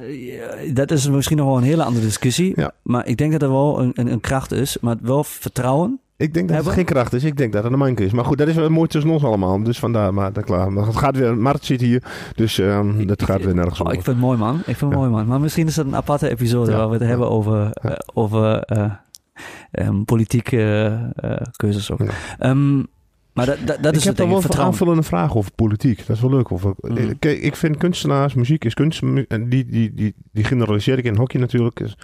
Eh, 0.00 0.34
ja, 0.66 0.72
dat 0.72 0.90
is 0.90 1.08
misschien 1.08 1.36
nog 1.36 1.46
wel 1.46 1.56
een 1.56 1.62
hele 1.62 1.84
andere 1.84 2.04
discussie. 2.04 2.52
Ja. 2.56 2.72
Maar 2.82 3.06
ik 3.06 3.16
denk 3.16 3.32
dat 3.32 3.42
er 3.42 3.50
wel 3.50 3.80
een, 3.80 3.90
een, 3.94 4.12
een 4.12 4.20
kracht 4.20 4.52
is. 4.52 4.76
Maar 4.80 4.96
wel 5.02 5.24
vertrouwen. 5.24 6.00
Ik 6.16 6.34
denk 6.34 6.48
dat 6.48 6.64
het 6.64 6.74
geen 6.74 6.84
kracht 6.84 7.12
is. 7.12 7.24
Ik 7.24 7.36
denk 7.36 7.52
dat 7.52 7.62
het 7.62 7.72
een 7.72 7.78
manke 7.78 8.04
is. 8.04 8.12
Maar 8.12 8.24
goed, 8.24 8.38
dat 8.38 8.48
is 8.48 8.54
wel 8.54 8.68
mooi 8.70 8.88
tussen 8.88 9.10
ons 9.10 9.24
allemaal. 9.24 9.62
Dus 9.62 9.78
vandaar, 9.78 10.14
maar 10.14 10.32
dat 10.32 10.44
klaar. 10.44 10.72
Maar 10.72 10.86
het 10.86 10.96
gaat 10.96 11.16
weer, 11.16 11.36
Mart 11.36 11.64
zit 11.64 11.80
hier. 11.80 12.02
Dus 12.34 12.58
ehm, 12.58 13.06
dat 13.06 13.22
gaat 13.22 13.44
weer 13.44 13.54
nergens 13.54 13.80
Oh, 13.80 13.86
ik 13.86 13.92
vind 13.92 14.06
het 14.06 14.18
mooi, 14.18 14.38
man. 14.38 14.56
Ik 14.58 14.64
vind 14.64 14.80
het 14.80 14.90
Ja. 14.90 14.96
mooi, 14.96 15.10
man. 15.10 15.26
Maar 15.26 15.40
misschien 15.40 15.66
is 15.66 15.74
dat 15.74 15.86
een 15.86 15.96
aparte 15.96 16.28
episode 16.30 16.70
Ja. 16.70 16.76
waar 16.76 16.86
we 16.86 16.92
het 16.92 17.02
Ja. 17.02 17.08
hebben 17.08 17.30
over, 17.30 17.70
eh, 17.72 17.90
over 18.14 18.58
eh, 18.62 18.90
ehm, 19.70 20.02
politieke 20.04 20.56
eh, 20.56 21.32
eh, 21.32 21.40
keuzes 21.56 21.90
ook. 21.90 21.98
Ja. 22.38 22.54
Maar 23.32 23.46
dat, 23.46 23.56
dat, 23.64 23.66
dat 23.66 23.92
ik 23.92 23.98
is 23.98 24.04
heb 24.04 24.16
het, 24.16 24.16
dan 24.16 24.28
wel 24.28 24.36
een 24.50 24.58
aanvullende 24.66 25.02
vraag 25.02 25.36
over 25.36 25.50
politiek. 25.54 26.06
Dat 26.06 26.16
is 26.16 26.22
wel 26.22 26.30
leuk. 26.30 26.50
Of, 26.50 26.62
Mhm. 26.80 27.12
Kijk, 27.18 27.38
ik 27.40 27.56
vind 27.56 27.76
kunstenaars, 27.76 28.34
muziek 28.34 28.64
is 28.64 28.74
kunst. 28.74 29.02
En 29.28 29.48
die, 29.48 29.64
die, 29.66 29.94
die, 29.94 30.14
die 30.32 30.44
generaliseer 30.44 30.98
ik 30.98 31.04
in 31.04 31.16
hockey 31.16 31.40
natuurlijk. 31.40 31.80
Is- 31.80 31.96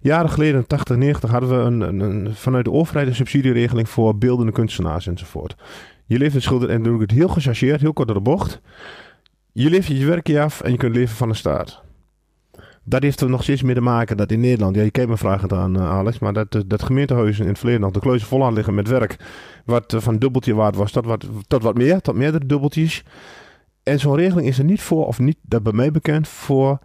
Jaren 0.00 0.30
geleden, 0.30 0.66
80, 0.66 0.96
90, 0.96 1.30
hadden 1.30 1.48
we 1.48 1.54
een, 1.56 1.80
een, 1.80 2.00
een- 2.00 2.34
vanuit 2.34 2.64
de 2.64 2.70
overheid 2.72 3.06
een 3.08 3.14
subsidieregeling 3.14 3.88
voor 3.88 4.18
beeldende 4.18 4.52
kunstenaars 4.52 5.06
enzovoort. 5.06 5.54
Je 6.06 6.18
leeft 6.18 6.34
het 6.34 6.42
schilder 6.42 6.70
en 6.70 6.82
doe 6.82 6.94
ik 6.94 7.00
het 7.00 7.10
heel 7.10 7.28
gechargeerd, 7.28 7.80
heel 7.80 7.92
kort 7.92 8.08
door 8.08 8.16
de 8.16 8.22
bocht. 8.22 8.60
Je 9.52 9.70
levert 9.70 9.98
je 9.98 10.06
werkje 10.06 10.40
af 10.40 10.60
en 10.60 10.70
je 10.70 10.76
kunt 10.76 10.94
leven 10.94 11.16
van 11.16 11.28
de 11.28 11.34
staat. 11.34 11.82
Dat 12.84 13.02
heeft 13.02 13.20
er 13.20 13.30
nog 13.30 13.42
steeds 13.42 13.62
mee 13.62 13.74
te 13.74 13.80
maken 13.80 14.16
dat 14.16 14.30
in 14.30 14.40
Nederland, 14.40 14.76
ja, 14.76 14.82
je 14.82 14.90
kijkt 14.90 15.10
me 15.10 15.16
vragen 15.16 15.50
aan 15.50 15.76
eh, 15.76 15.90
Alex, 15.90 16.18
maar 16.18 16.32
dat, 16.32 16.64
dat 16.66 16.82
gemeentehuizen 16.82 17.42
in 17.42 17.48
het 17.48 17.58
verleden 17.58 17.80
nog 17.80 17.90
de 17.90 18.00
kleuzen 18.00 18.28
vol 18.28 18.52
liggen 18.52 18.74
met 18.74 18.88
werk, 18.88 19.16
wat 19.64 19.92
eh, 19.92 20.00
van 20.00 20.18
dubbeltje 20.18 20.54
waard 20.54 20.76
was 20.76 20.92
tot 20.92 21.04
wat, 21.04 21.26
tot 21.46 21.62
wat 21.62 21.74
meer, 21.74 22.00
tot 22.00 22.14
meerdere 22.14 22.46
dubbeltjes. 22.46 23.04
En 23.82 23.98
zo'n 24.00 24.16
regeling 24.16 24.46
is 24.46 24.58
er 24.58 24.64
niet 24.64 24.82
voor, 24.82 25.06
of 25.06 25.18
niet, 25.18 25.36
dat 25.42 25.62
bij 25.62 25.72
mij 25.72 25.90
bekend, 25.90 26.28
voor 26.28 26.78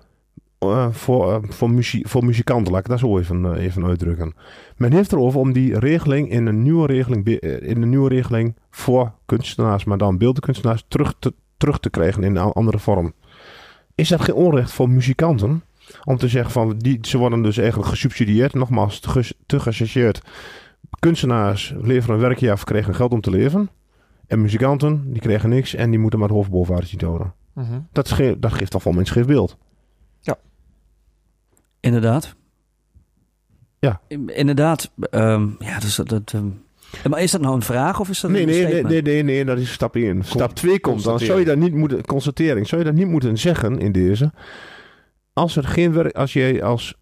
eh, 0.60 0.88
voor, 0.92 1.34
eh, 1.34 1.40
voor, 1.50 1.70
voor 2.02 2.26
muzikanten, 2.26 2.72
laat 2.72 2.82
ik 2.82 2.88
dat 2.88 3.00
zo 3.00 3.18
even, 3.18 3.46
eh, 3.46 3.64
even 3.64 3.86
uitdrukken. 3.86 4.34
Men 4.76 4.94
heeft 4.94 5.12
erover 5.12 5.40
om 5.40 5.54
die 5.54 5.80
regeling 5.80 6.30
in 6.30 6.46
een 6.46 6.62
nieuwe 6.62 6.88
regeling, 6.88 7.28
eh, 7.28 7.70
in 7.70 7.82
een 7.82 7.90
nieuwe 7.90 8.10
regeling 8.10 8.56
voor 8.70 9.12
kunstenaars, 9.26 9.84
maar 9.84 9.98
dan 9.98 10.18
beeldenkunstenaars, 10.18 10.86
terug 10.88 11.14
te, 11.20 11.34
terug 11.58 11.80
te 11.80 11.90
krijgen 11.90 12.24
in 12.24 12.36
een 12.36 12.52
andere 12.52 12.80
vorm. 12.80 13.14
Is 13.96 14.10
dat 14.10 14.22
geen 14.22 14.36
onrecht 14.36 14.72
voor 14.72 14.90
muzikanten? 14.90 15.64
Om 16.04 16.18
te 16.18 16.28
zeggen 16.28 16.52
van, 16.52 16.78
die, 16.78 16.98
ze 17.02 17.18
worden 17.18 17.42
dus 17.42 17.58
eigenlijk 17.58 17.90
gesubsidieerd, 17.90 18.54
nogmaals, 18.54 19.00
te, 19.46 19.60
gechargeerd. 19.60 20.22
Kunstenaars 21.00 21.74
leveren 21.82 22.16
een 22.16 22.22
werkje 22.22 22.52
af, 22.52 22.64
krijgen 22.64 22.96
geld 22.96 23.12
om 23.12 23.22
te 23.22 23.30
leven. 23.30 23.70
En 24.28 24.42
muzikanten, 24.42 25.12
die 25.12 25.22
krijgen 25.22 25.50
niks 25.50 25.74
en 25.76 25.90
die 25.90 26.00
moeten 26.00 26.20
maar 26.20 26.28
het 26.28 26.38
hoofd 26.38 26.50
boven 26.50 26.74
water 26.74 26.88
zien 26.90 27.00
te 27.00 27.06
houden. 27.06 27.34
Mhm. 27.54 27.80
Dat, 27.92 28.16
dat 28.38 28.54
geeft 28.54 28.72
toch 28.72 28.84
wel 28.84 28.98
een 28.98 29.06
scheef 29.06 29.26
beeld. 29.26 29.58
Inderdaad. 31.80 32.36
Ja. 33.80 34.02
In- 34.08 34.36
Inderdaad. 34.36 34.92
ehm, 35.10 35.48
ja, 35.60 35.80
dus 35.80 35.96
dat... 35.96 36.10
dat 36.10 36.34
ehm, 36.34 36.48
maar 37.10 37.22
is 37.22 37.32
dat 37.32 37.42
nou 37.42 37.56
een 37.56 37.62
vraag 37.62 38.00
of 38.00 38.10
is 38.10 38.20
dat 38.20 38.32
Nee, 38.32 38.42
een 38.42 38.48
nee, 38.48 38.56
nee, 38.58 38.68
statement? 38.68 38.94
nee, 38.94 39.02
nee, 39.14 39.24
nee, 39.24 39.46
dat 39.46 39.58
is 39.58 39.72
stap 39.74 39.96
1. 39.96 40.24
Stap 40.24 40.56
2 40.56 40.80
komt, 40.80 41.04
dan 41.04 41.20
zou 41.20 41.40
je 41.40 41.46
dat 41.46 41.58
niet 41.58 41.74
moeten, 41.74 42.06
constatering, 42.06 42.68
zou 42.68 42.82
je 42.82 42.88
dat 42.88 42.98
niet 42.98 43.08
moeten 43.08 43.38
zeggen 43.38 43.80
in 43.80 43.92
deze. 43.92 44.32
Als 45.38 45.56
er 45.56 45.64
geen 45.64 45.94
werk, 45.94 46.16
als 46.16 46.34
jij 46.34 46.64
als 46.64 46.96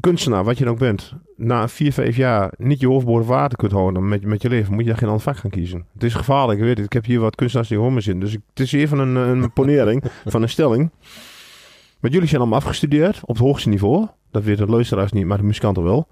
kunstenaar, 0.00 0.44
wat 0.44 0.58
je 0.58 0.64
dan 0.64 0.72
ook 0.72 0.78
bent, 0.78 1.12
na 1.36 1.68
4, 1.68 1.92
5 1.92 2.16
jaar 2.16 2.52
niet 2.58 2.80
je 2.80 2.86
hoofd 2.86 3.06
boven 3.06 3.26
water 3.26 3.58
kunt 3.58 3.72
houden 3.72 4.08
met, 4.08 4.24
met 4.24 4.42
je 4.42 4.48
leven, 4.48 4.72
moet 4.72 4.82
je 4.82 4.88
daar 4.88 4.98
geen 4.98 5.08
ander 5.08 5.22
vak 5.22 5.36
gaan 5.36 5.50
kiezen. 5.50 5.86
Het 5.92 6.02
is 6.02 6.14
gevaarlijk, 6.14 6.58
ik 6.58 6.64
weet 6.64 6.76
het. 6.76 6.86
Ik 6.86 6.92
heb 6.92 7.04
hier 7.04 7.20
wat 7.20 7.34
kunstenaars 7.34 7.68
die 7.68 7.78
me 7.78 8.00
zitten, 8.00 8.20
dus 8.20 8.32
ik, 8.32 8.40
het 8.48 8.60
is 8.60 8.72
even 8.72 8.98
een, 8.98 9.14
een 9.14 9.52
ponering 9.52 10.04
van 10.24 10.42
een 10.42 10.48
stelling. 10.48 10.90
Maar 12.00 12.10
jullie 12.10 12.28
zijn 12.28 12.40
allemaal 12.40 12.58
afgestudeerd 12.58 13.20
op 13.20 13.28
het 13.28 13.38
hoogste 13.38 13.68
niveau. 13.68 14.06
Dat 14.30 14.44
weten 14.44 14.66
de 14.66 14.72
luisteraars 14.72 15.12
niet, 15.12 15.26
maar 15.26 15.38
de 15.38 15.44
muzikanten 15.44 15.82
wel. 15.82 16.08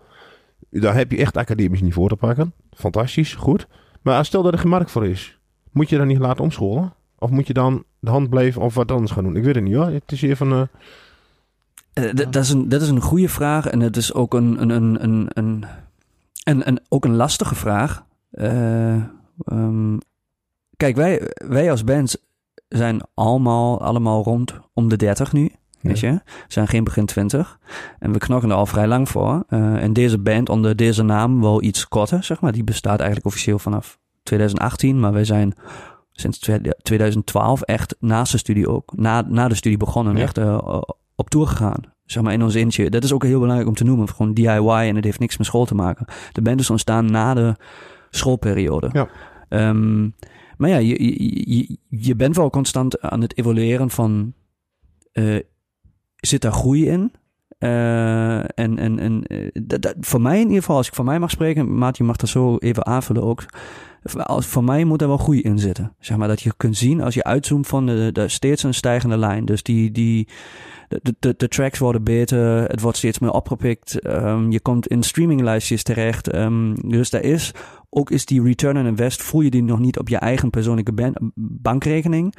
Daar 0.70 0.94
heb 0.94 1.10
je 1.10 1.18
echt 1.18 1.36
academisch 1.36 1.82
niveau 1.82 2.08
te 2.08 2.16
pakken. 2.16 2.52
Fantastisch, 2.70 3.34
goed. 3.34 3.66
Maar 4.02 4.24
stel 4.24 4.42
dat 4.42 4.52
er 4.52 4.58
geen 4.58 4.70
markt 4.70 4.90
voor 4.90 5.06
is, 5.06 5.38
moet 5.70 5.88
je 5.88 5.96
dan 5.96 6.06
niet 6.06 6.18
laten 6.18 6.44
omscholen? 6.44 6.92
Of 7.18 7.30
moet 7.30 7.46
je 7.46 7.52
dan 7.52 7.84
de 7.98 8.10
hand 8.10 8.30
blijven 8.30 8.62
of 8.62 8.74
wat 8.74 8.90
anders 8.90 9.12
gaan 9.12 9.24
doen? 9.24 9.36
Ik 9.36 9.44
weet 9.44 9.54
het 9.54 9.64
niet 9.64 9.74
hoor. 9.74 9.86
Het 9.86 10.12
is 10.12 10.22
even... 10.22 10.52
eh 10.52 10.62
Eh, 11.94 12.14
dat, 12.14 12.36
is 12.36 12.50
een, 12.50 12.68
dat 12.68 12.82
is 12.82 12.88
een 12.88 13.00
goede 13.00 13.28
vraag 13.28 13.66
en 13.66 13.80
het 13.80 13.96
is 13.96 14.14
ook 14.14 14.34
een, 14.34 14.70
een, 14.70 15.02
een, 15.04 15.28
een, 16.44 16.68
een, 16.68 16.80
ook 16.88 17.04
een 17.04 17.16
lastige 17.16 17.54
vraag. 17.54 18.04
Eh, 18.30 18.94
ehm, 19.44 19.98
kijk, 20.76 20.96
wij, 20.96 21.32
wij 21.48 21.70
als 21.70 21.84
band 21.84 22.16
zijn 22.68 23.00
allemaal, 23.14 23.80
allemaal 23.82 24.22
rond 24.22 24.60
om 24.72 24.88
de 24.88 24.96
30 24.96 25.32
nu. 25.32 25.50
Weet 25.80 26.00
je? 26.00 26.10
We 26.10 26.22
zijn 26.48 26.68
geen 26.68 26.84
begin 26.84 27.06
20. 27.06 27.58
En 27.98 28.12
we 28.12 28.18
knokken 28.18 28.50
er 28.50 28.56
al 28.56 28.66
vrij 28.66 28.86
lang 28.86 29.08
voor. 29.08 29.44
Eh, 29.48 29.82
en 29.82 29.92
deze 29.92 30.18
band 30.18 30.48
onder 30.48 30.76
deze 30.76 31.02
naam 31.02 31.40
wel 31.40 31.62
iets 31.62 31.88
korter, 31.88 32.24
zeg 32.24 32.40
maar. 32.40 32.52
Die 32.52 32.64
bestaat 32.64 32.98
eigenlijk 32.98 33.26
officieel 33.26 33.58
vanaf 33.58 33.98
2018. 34.22 35.00
Maar 35.00 35.12
wij 35.12 35.24
zijn 35.24 35.54
sinds 36.12 36.38
twe- 36.38 36.74
2012 36.82 37.62
echt 37.62 37.96
naast 38.00 38.32
de 38.32 38.38
studie 38.38 38.68
ook. 38.68 38.92
Na, 38.96 39.24
na 39.28 39.48
de 39.48 39.54
studie 39.54 39.78
begonnen. 39.78 40.16
Ja. 40.16 40.22
Echt 40.22 40.38
op 41.16 41.30
tour 41.30 41.46
gegaan. 41.46 41.80
Zeg 42.04 42.22
maar 42.22 42.32
in 42.32 42.42
ons 42.42 42.54
eentje. 42.54 42.90
Dat 42.90 43.04
is 43.04 43.12
ook 43.12 43.22
heel 43.22 43.38
belangrijk 43.38 43.68
om 43.68 43.74
te 43.74 43.84
noemen. 43.84 44.08
Gewoon 44.08 44.34
DIY 44.34 44.68
en 44.68 44.96
het 44.96 45.04
heeft 45.04 45.18
niks 45.18 45.36
met 45.36 45.46
school 45.46 45.64
te 45.64 45.74
maken. 45.74 46.06
De 46.32 46.42
band 46.42 46.60
is 46.60 46.70
ontstaan 46.70 47.10
na 47.10 47.34
de 47.34 47.54
schoolperiode. 48.10 48.88
Ja. 48.92 49.08
Ehm, 49.48 50.02
maar 50.56 50.70
ja, 50.70 50.76
je, 50.76 51.04
je, 51.04 51.56
je, 51.56 51.78
je 51.88 52.16
bent 52.16 52.36
wel 52.36 52.50
constant 52.50 53.00
aan 53.00 53.20
het 53.20 53.38
evalueren 53.38 53.90
van... 53.90 54.34
eh, 55.12 55.38
zit 56.16 56.42
daar 56.42 56.52
groei 56.52 56.88
in? 56.88 57.12
Eh, 57.58 58.38
en 58.38 58.78
en, 58.78 58.98
en 58.98 59.22
eh, 59.22 59.48
dat, 59.52 59.82
dat, 59.82 59.94
voor 60.00 60.20
mij 60.20 60.36
in 60.36 60.46
ieder 60.46 60.58
geval, 60.58 60.76
als 60.76 60.86
ik 60.86 60.94
van 60.94 61.04
mij 61.04 61.18
mag 61.18 61.30
spreken, 61.30 61.78
Maat, 61.78 61.96
je 61.96 62.04
mag 62.04 62.16
dat 62.16 62.28
zo 62.28 62.56
even 62.56 62.86
aanvullen 62.86 63.22
ook. 63.22 63.44
Als, 64.16 64.46
voor 64.46 64.64
mij 64.64 64.84
moet 64.84 65.02
er 65.02 65.08
wel 65.08 65.16
groei 65.16 65.40
in 65.40 65.58
zitten. 65.58 65.94
Zeg 65.98 66.16
maar 66.16 66.28
dat 66.28 66.42
je 66.42 66.52
kunt 66.56 66.76
zien 66.76 67.00
als 67.00 67.14
je 67.14 67.24
uitzoomt 67.24 67.66
van 67.66 67.86
de, 67.86 68.24
steeds 68.26 68.62
een 68.62 68.74
stijgende 68.74 69.16
lijn. 69.16 69.44
Dus 69.44 69.62
die, 69.62 69.90
die, 69.90 70.28
de, 70.88 71.14
de, 71.18 71.34
de 71.36 71.48
tracks 71.48 71.78
worden 71.78 72.04
beter, 72.04 72.68
het 72.68 72.80
wordt 72.80 72.96
steeds 72.96 73.18
meer 73.18 73.30
opgepikt. 73.30 74.00
Ehm, 74.00 74.50
je 74.50 74.60
komt 74.60 74.86
in 74.86 75.02
streaminglijstjes 75.02 75.82
terecht. 75.82 76.28
Ehm, 76.28 76.74
dus 76.74 77.10
daar 77.10 77.22
is, 77.22 77.52
ook 77.90 78.10
is 78.10 78.26
die 78.26 78.42
return 78.42 78.78
on 78.78 78.86
invest, 78.86 79.22
voel 79.22 79.40
je 79.40 79.50
die 79.50 79.62
nog 79.62 79.78
niet 79.78 79.98
op 79.98 80.08
je 80.08 80.16
eigen 80.16 80.50
persoonlijke 80.50 80.92
ban- 80.92 81.32
bankrekening. 81.34 82.34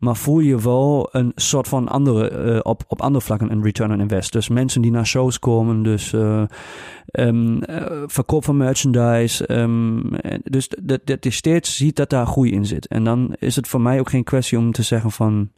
Maar 0.00 0.16
voel 0.16 0.38
je 0.38 0.60
wel 0.60 1.08
een 1.12 1.32
soort 1.34 1.68
van 1.68 1.88
andere, 1.88 2.28
eh, 2.28 2.60
op, 2.62 2.84
op 2.88 3.00
andere 3.00 3.24
vlakken 3.24 3.50
een 3.50 3.62
return 3.62 3.92
on 3.92 4.00
invest. 4.00 4.32
Dus 4.32 4.48
mensen 4.48 4.82
die 4.82 4.90
naar 4.90 5.06
shows 5.06 5.38
komen, 5.38 5.82
dus 5.82 6.12
ehm, 6.12 7.62
eh, 7.62 8.02
verkoop 8.06 8.44
van 8.44 8.56
merchandise. 8.56 9.46
ehm, 9.46 10.00
dus 10.44 10.68
dat, 10.82 11.00
dat 11.04 11.24
je 11.24 11.30
steeds 11.30 11.76
ziet 11.76 11.96
dat 11.96 12.10
daar 12.10 12.26
groei 12.26 12.52
in 12.52 12.66
zit. 12.66 12.86
En 12.86 13.04
dan 13.04 13.34
is 13.38 13.56
het 13.56 13.68
voor 13.68 13.80
mij 13.80 14.00
ook 14.00 14.10
geen 14.10 14.24
kwestie 14.24 14.58
om 14.58 14.72
te 14.72 14.82
zeggen 14.82 15.10
van, 15.10 15.50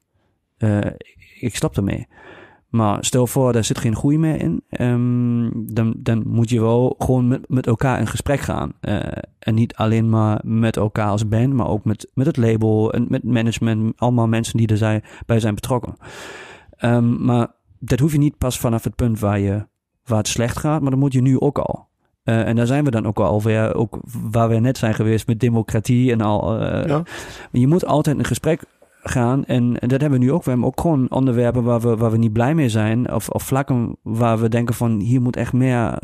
ik 1.40 1.56
stop 1.56 1.76
ermee. 1.76 2.06
Maar 2.72 3.04
stel 3.04 3.26
voor, 3.26 3.52
daar 3.52 3.64
zit 3.64 3.78
geen 3.78 3.96
groei 3.96 4.18
meer 4.18 4.40
in. 4.40 4.62
ehm, 4.68 5.50
dan, 5.74 5.94
dan 5.98 6.22
moet 6.26 6.50
je 6.50 6.60
wel 6.60 6.94
gewoon 6.98 7.28
met, 7.28 7.48
met 7.48 7.66
elkaar 7.66 7.98
in 8.00 8.06
gesprek 8.06 8.40
gaan. 8.40 8.72
Eh, 8.80 9.00
en 9.38 9.54
niet 9.54 9.74
alleen 9.74 10.08
maar 10.08 10.40
met 10.44 10.76
elkaar 10.76 11.08
als 11.08 11.28
band, 11.28 11.52
maar 11.52 11.68
ook 11.68 11.84
met, 11.84 12.10
met 12.14 12.26
het 12.26 12.36
label 12.36 12.92
en 12.92 13.06
met 13.08 13.22
management. 13.24 13.92
Allemaal 13.96 14.28
mensen 14.28 14.56
die 14.56 14.66
er 14.66 14.76
zijn, 14.76 15.02
bij 15.26 15.40
zijn 15.40 15.54
betrokken. 15.54 15.94
Ehm, 16.76 17.24
maar 17.24 17.48
dat 17.78 17.98
hoef 17.98 18.12
je 18.12 18.18
niet 18.18 18.38
pas 18.38 18.58
vanaf 18.58 18.84
het 18.84 18.94
punt 18.96 19.18
waar, 19.20 19.38
je, 19.38 19.66
waar 20.04 20.18
het 20.18 20.28
slecht 20.28 20.58
gaat, 20.58 20.80
maar 20.80 20.90
dat 20.90 21.00
moet 21.00 21.12
je 21.12 21.22
nu 21.22 21.40
ook 21.40 21.58
al. 21.58 21.88
Eh, 22.22 22.46
en 22.48 22.56
daar 22.56 22.66
zijn 22.66 22.84
we 22.84 22.90
dan 22.90 23.06
ook 23.06 23.18
al 23.20 23.26
alweer, 23.26 23.74
ook 23.74 23.98
waar 24.30 24.48
we 24.48 24.58
net 24.58 24.78
zijn 24.78 24.94
geweest 24.94 25.26
met 25.26 25.40
democratie 25.40 26.12
en 26.12 26.20
al. 26.20 26.58
eh, 26.60 26.86
Ja. 26.86 27.02
Je 27.52 27.66
moet 27.66 27.86
altijd 27.86 28.18
in 28.18 28.24
gesprek 28.24 28.64
gaan. 29.02 29.44
En, 29.44 29.72
dat 29.72 30.00
hebben 30.00 30.18
we 30.18 30.24
nu 30.24 30.32
ook. 30.32 30.44
We 30.44 30.50
hebben 30.50 30.68
ook 30.68 30.80
gewoon 30.80 31.10
onderwerpen 31.10 31.62
waar 31.62 31.80
we, 31.80 31.96
waar 31.96 32.10
we 32.10 32.18
niet 32.18 32.32
blij 32.32 32.54
mee 32.54 32.68
zijn. 32.68 33.12
Of, 33.12 33.28
of 33.28 33.42
vlakken 33.42 33.96
waar 34.02 34.38
we 34.38 34.48
denken 34.48 34.74
van 34.74 35.00
hier 35.00 35.22
moet 35.22 35.36
echt 35.36 35.52
meer 35.52 35.98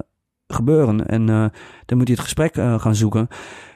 gebeuren. 0.47 1.07
En 1.07 1.29
eh, 1.29 1.45
dan 1.87 1.99
moet 1.99 2.09
je 2.09 2.13
het 2.13 2.23
gesprek 2.23 2.57
eh, 2.57 2.81
gaan 2.81 2.95
zoeken. 2.95 3.29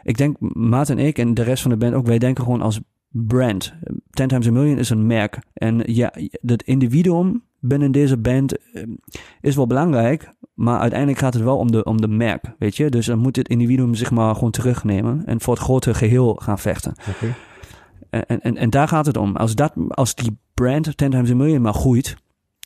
Ik 0.03 0.17
denk, 0.17 0.37
Maat 0.55 0.89
en 0.89 0.99
ik 0.99 1.19
en 1.19 1.35
de 1.35 1.43
rest 1.43 1.63
van 1.63 1.71
de 1.71 1.77
band 1.77 1.95
ook, 1.95 2.07
wij 2.07 2.19
denken 2.19 2.45
gewoon 2.45 2.63
als 2.63 2.81
brand. 3.09 3.75
Ten 4.11 4.29
Times 4.29 4.47
a 4.47 4.51
Million 4.51 4.79
is 4.79 4.91
een 4.91 5.07
merk. 5.07 5.39
En 5.53 5.83
ja, 5.85 6.13
het 6.41 6.63
individuum 6.63 7.43
binnen 7.61 7.93
deze 7.93 8.17
band 8.17 8.59
eh, 8.73 8.83
is 9.41 9.57
wel 9.57 9.67
belangrijk. 9.67 10.31
Maar 10.55 10.81
uiteindelijk 10.81 11.21
gaat 11.21 11.35
het 11.35 11.43
wel 11.43 11.57
om 11.57 11.73
de, 11.73 11.85
om 11.85 12.01
de 12.01 12.09
merk, 12.09 12.55
weet 12.59 12.77
je. 12.77 12.91
Dus 12.91 13.07
dan 13.07 13.19
moet 13.19 13.37
het 13.37 13.49
individuum 13.49 13.95
zich 13.95 14.11
maar 14.11 14.35
gewoon 14.35 14.51
terugnemen. 14.51 15.23
En 15.27 15.41
voor 15.41 15.55
het 15.55 15.63
grote 15.63 15.95
geheel 15.95 16.35
gaan 16.35 16.59
vechten. 16.59 16.95
En, 18.21 18.41
en, 18.41 18.57
en 18.57 18.71
daar 18.71 18.89
gaat 18.89 19.07
het 19.07 19.17
om. 19.17 19.37
Als, 19.37 19.55
dat, 19.55 19.73
als 19.89 20.15
die 20.15 20.39
brand 20.55 20.97
Ten 20.97 21.11
Times 21.11 21.31
a 21.31 21.35
Million 21.35 21.63
maar 21.63 21.75
groeit, 21.75 22.17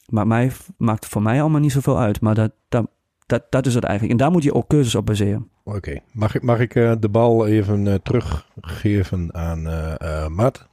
maakt, 0.09 0.29
mij, 0.29 0.53
maakt 0.77 1.07
voor 1.07 1.23
mij 1.23 1.41
allemaal 1.41 1.61
niet 1.61 1.73
zoveel 1.73 1.99
uit. 1.99 2.21
Maar 2.21 2.35
dat, 2.35 2.53
dat, 2.69 2.87
dat, 3.27 3.43
dat 3.51 3.67
is 3.67 3.75
het 3.75 3.85
eigenlijk. 3.85 4.19
En 4.19 4.25
daar 4.25 4.35
moet 4.35 4.43
je 4.43 4.55
ook 4.55 4.69
keuzes 4.69 4.95
op 4.95 5.07
baseren. 5.07 5.49
Oké, 5.65 5.99
mag 6.13 6.35
ik, 6.35 6.43
mag 6.43 6.61
ik 6.61 6.75
eh, 6.75 6.93
de 7.01 7.09
bal 7.09 7.47
even 7.47 7.87
eh, 7.87 7.95
teruggeven 7.95 9.35
aan 9.35 9.67
eh, 9.69 10.27
Matt? 10.27 10.67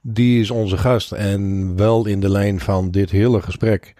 Die 0.00 0.40
is 0.40 0.50
onze 0.50 0.76
gast 0.76 1.12
en 1.12 1.76
wel 1.76 2.06
in 2.06 2.20
de 2.20 2.30
lijn 2.30 2.60
van 2.60 2.90
dit 2.90 3.10
hele 3.10 3.42
gesprek. 3.42 3.94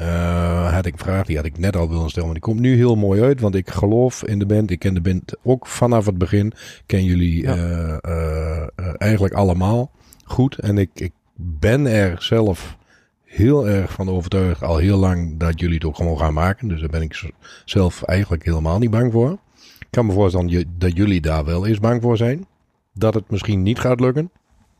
Eh, 0.00 0.74
had 0.74 0.86
ik 0.86 0.92
een 0.92 0.98
vraag, 0.98 1.26
die 1.26 1.36
had 1.36 1.44
ik 1.44 1.58
net 1.58 1.76
al 1.76 1.88
willen 1.88 2.08
stellen, 2.08 2.24
maar 2.28 2.38
die 2.38 2.44
komt 2.48 2.60
nu 2.60 2.76
heel 2.76 2.96
mooi 2.96 3.22
uit. 3.22 3.40
Want 3.40 3.54
ik 3.54 3.70
geloof 3.70 4.24
in 4.24 4.38
de 4.38 4.46
band, 4.46 4.70
ik 4.70 4.78
ken 4.78 4.94
de 4.94 5.00
band 5.00 5.36
ook 5.42 5.66
vanaf 5.66 6.06
het 6.06 6.18
begin. 6.18 6.52
Ken 6.86 7.04
jullie 7.04 7.42
Ja. 7.42 7.54
eh, 7.54 8.56
eh, 8.74 8.94
eigenlijk 8.98 9.34
allemaal 9.34 9.90
goed. 10.24 10.58
En 10.58 10.78
ik, 10.78 10.90
ik 10.94 11.12
ben 11.36 11.86
er 11.86 12.22
zelf 12.22 12.76
heel 13.24 13.68
erg 13.68 13.92
van 13.92 14.08
overtuigd, 14.10 14.62
al 14.62 14.76
heel 14.76 14.98
lang, 14.98 15.38
dat 15.38 15.60
jullie 15.60 15.74
het 15.74 15.84
ook 15.84 15.96
gewoon 15.96 16.18
gaan 16.18 16.34
maken. 16.34 16.68
Dus 16.68 16.80
daar 16.80 16.88
ben 16.88 17.02
ik 17.02 17.30
zelf 17.64 18.02
eigenlijk 18.02 18.44
helemaal 18.44 18.78
niet 18.78 18.90
bang 18.90 19.12
voor. 19.12 19.30
Ik 19.78 19.86
kan 19.90 20.06
me 20.06 20.12
voorstellen 20.12 20.64
dat 20.78 20.96
jullie 20.96 21.20
daar 21.20 21.44
wel 21.44 21.66
eens 21.66 21.78
bang 21.80 22.02
voor 22.02 22.16
zijn. 22.16 22.46
Dat 22.94 23.14
het 23.14 23.30
misschien 23.30 23.62
niet 23.62 23.78
gaat 23.78 24.00
lukken. 24.00 24.30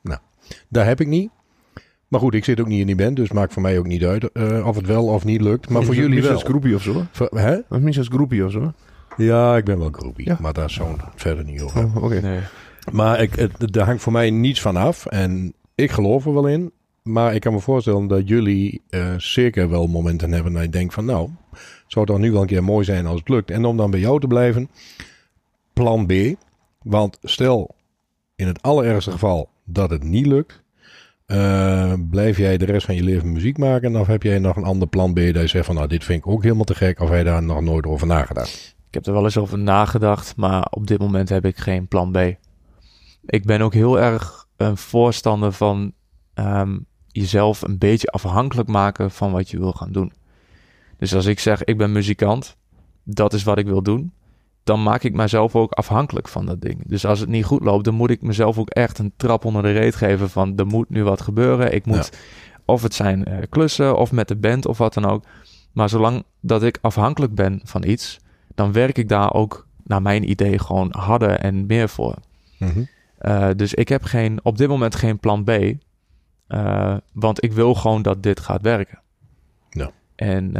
Nou, 0.03 0.18
daar 0.68 0.87
heb 0.87 1.01
ik 1.01 1.07
niet. 1.07 1.31
Maar 2.11 2.21
goed, 2.21 2.35
ik 2.35 2.45
zit 2.45 2.61
ook 2.61 2.67
niet 2.67 2.81
in 2.81 2.87
die 2.87 2.95
band, 2.97 3.17
dus 3.17 3.31
maakt 3.33 3.53
voor 3.53 3.63
mij 3.63 3.79
ook 3.79 3.87
niet 3.87 4.05
uit 4.05 4.33
eh, 4.33 4.67
of 4.67 4.77
het 4.77 4.87
wel 4.87 5.07
of 5.07 5.25
niet 5.25 5.41
lukt. 5.41 5.69
Maar 5.69 5.83
voor 5.83 5.95
jullie 5.95 6.23
wel. 6.23 6.33
als 6.33 6.43
groepie 6.43 6.75
of 6.75 6.83
zo. 6.83 7.05
Voor- 7.13 7.31
hè? 7.39 7.55
Of 7.57 7.65
Misschien 7.69 7.97
als 7.99 8.09
groepie 8.09 8.45
of 8.45 8.51
zo. 8.53 8.73
Ja, 9.17 9.57
ik 9.57 9.65
ben 9.65 9.79
wel 9.79 9.89
groepie, 9.93 10.25
Ja. 10.27 10.37
maar 10.41 10.53
daar 10.53 10.71
zo'n 10.71 10.97
verder 11.15 11.45
niet 11.45 11.61
over. 11.61 11.85
Oh, 11.85 12.03
Oké. 12.05 12.21
Nee. 12.21 12.41
Maar 12.93 13.23
ik, 13.23 13.35
het, 13.35 13.77
er 13.77 13.83
hangt 13.83 14.03
voor 14.03 14.13
mij 14.13 14.31
niets 14.31 14.61
van 14.61 14.77
af. 14.77 15.07
En 15.07 15.53
ik 15.75 15.91
geloof 15.91 16.27
er 16.27 16.33
wel 16.35 16.47
in. 16.49 16.73
Maar 17.03 17.35
ik 17.35 17.41
kan 17.41 17.53
me 17.53 17.61
voorstellen 17.61 18.07
dat 18.07 18.29
jullie 18.29 18.83
eh, 18.89 19.15
zeker 19.17 19.71
wel 19.71 19.87
momenten 19.87 20.33
hebben 20.33 20.53
dat 20.53 20.63
je 20.63 20.69
denkt 20.69 20.95
van 20.95 21.05
nou, 21.05 21.29
zou 21.87 22.05
het 22.05 22.07
dan 22.07 22.21
nu 22.21 22.33
wel 22.33 22.41
een 22.41 22.47
keer 22.47 22.65
mooi 22.65 22.85
zijn 22.85 23.07
als 23.07 23.19
het 23.19 23.29
lukt. 23.29 23.51
En 23.51 23.65
om 23.65 23.77
dan 23.77 23.91
bij 23.91 24.01
jou 24.01 24.21
te 24.21 24.27
blijven, 24.27 24.71
plan 25.73 26.07
B. 26.07 26.13
Want 26.83 27.19
stel 27.23 27.75
in 28.37 28.47
het 28.47 28.63
allerergste 28.63 29.11
geval 29.11 29.49
dat 29.65 29.91
het 29.91 30.03
niet 30.03 30.27
lukt. 30.27 30.63
Eh, 31.31 31.93
blijf 32.11 32.37
jij 32.37 32.57
de 32.57 32.64
rest 32.64 32.87
van 32.87 32.95
je 32.95 33.03
leven 33.03 33.33
muziek 33.33 33.59
maken? 33.59 33.97
Of 33.97 34.07
heb 34.07 34.22
jij 34.22 34.39
nog 34.39 34.57
een 34.57 34.64
ander 34.64 34.89
plan 34.89 35.12
B 35.12 35.16
dat 35.16 35.35
je 35.35 35.47
zegt 35.47 35.66
van 35.66 35.74
nou 35.74 35.87
dit 35.87 36.05
vind 36.05 36.18
ik 36.18 36.31
ook 36.31 36.43
helemaal 36.43 36.64
te 36.64 36.74
gek? 36.74 37.01
Of 37.01 37.09
heb 37.09 37.18
je 37.18 37.24
daar 37.24 37.43
nog 37.43 37.61
nooit 37.61 37.87
over 37.87 38.07
nagedacht? 38.07 38.76
Ik 38.89 38.95
heb 38.95 39.07
er 39.07 39.12
wel 39.12 39.24
eens 39.24 39.37
over 39.37 39.59
nagedacht, 39.59 40.37
maar 40.37 40.66
op 40.70 40.87
dit 40.87 40.99
moment 40.99 41.28
heb 41.28 41.45
ik 41.45 41.57
geen 41.59 41.89
plan 41.89 42.12
B. 42.12 42.16
Ik 43.26 43.45
ben 43.45 43.61
ook 43.61 43.74
heel 43.74 44.01
erg 44.01 44.47
een 44.57 44.76
voorstander 44.76 45.53
van 45.53 45.93
ehm, 46.35 46.78
jezelf 47.07 47.62
een 47.62 47.78
beetje 47.78 48.09
afhankelijk 48.09 48.68
maken 48.68 49.11
van 49.11 49.33
wat 49.33 49.51
je 49.51 49.59
wil 49.59 49.72
gaan 49.72 49.93
doen. 49.93 50.12
Dus 50.99 51.14
als 51.14 51.26
ik 51.26 51.39
zeg 51.39 51.64
ik 51.64 51.76
ben 51.76 51.93
muzikant, 51.93 52.57
dat 53.05 53.33
is 53.33 53.43
wat 53.43 53.59
ik 53.59 53.66
wil 53.66 53.83
doen, 53.83 54.12
dan 54.65 54.83
maak 54.83 55.03
ik 55.03 55.15
mezelf 55.15 55.57
ook 55.57 55.73
afhankelijk 55.73 56.29
van 56.29 56.47
dat 56.47 56.61
ding. 56.61 56.83
Dus 56.87 57.07
als 57.07 57.21
het 57.21 57.29
niet 57.29 57.45
goed 57.45 57.65
loopt, 57.65 57.85
dan 57.85 57.95
moet 57.95 58.11
ik 58.11 58.23
mezelf 58.23 58.59
ook 58.59 58.71
echt 58.71 58.99
een 58.99 59.13
trap 59.17 59.45
onder 59.45 59.63
de 59.63 59.73
reet 59.73 59.95
geven 59.95 60.31
van 60.31 60.57
er 60.57 60.67
moet 60.67 60.91
nu 60.91 61.05
wat 61.05 61.21
gebeuren. 61.21 61.75
Ik 61.75 61.87
moet, 61.87 62.19
of 62.65 62.83
het 62.83 62.95
zijn 62.95 63.25
eh, 63.25 63.39
klussen 63.49 63.97
of 63.97 64.13
met 64.13 64.29
de 64.29 64.37
band 64.37 64.67
of 64.67 64.79
wat 64.79 64.95
dan 64.95 65.05
ook. 65.05 65.25
Maar 65.73 65.89
zolang 65.89 66.25
dat 66.41 66.63
ik 66.63 66.79
afhankelijk 66.81 67.35
ben 67.35 67.61
van 67.65 67.85
iets, 67.85 68.19
dan 68.55 68.73
werk 68.73 68.99
ik 68.99 69.09
daar 69.09 69.33
ook 69.33 69.67
naar 69.85 70.03
mijn 70.03 70.31
idee 70.31 70.59
gewoon 70.59 70.89
harder 70.91 71.31
en 71.31 71.67
meer 71.67 71.89
voor. 71.89 72.15
Mhm. 72.59 72.85
Uh, 73.21 73.49
dus 73.57 73.75
ik 73.75 73.89
heb 73.89 74.03
geen, 74.03 74.41
op 74.43 74.59
dit 74.59 74.69
moment 74.69 74.95
geen 74.95 75.19
plan 75.19 75.45
B. 75.45 75.51
Uh, 76.49 76.97
want 77.13 77.45
ik 77.45 77.53
wil 77.53 77.75
gewoon 77.75 78.03
dat 78.03 78.23
dit 78.23 78.41
gaat 78.41 78.63
werken. 78.63 78.99
Ja. 79.71 79.91
En 80.15 80.53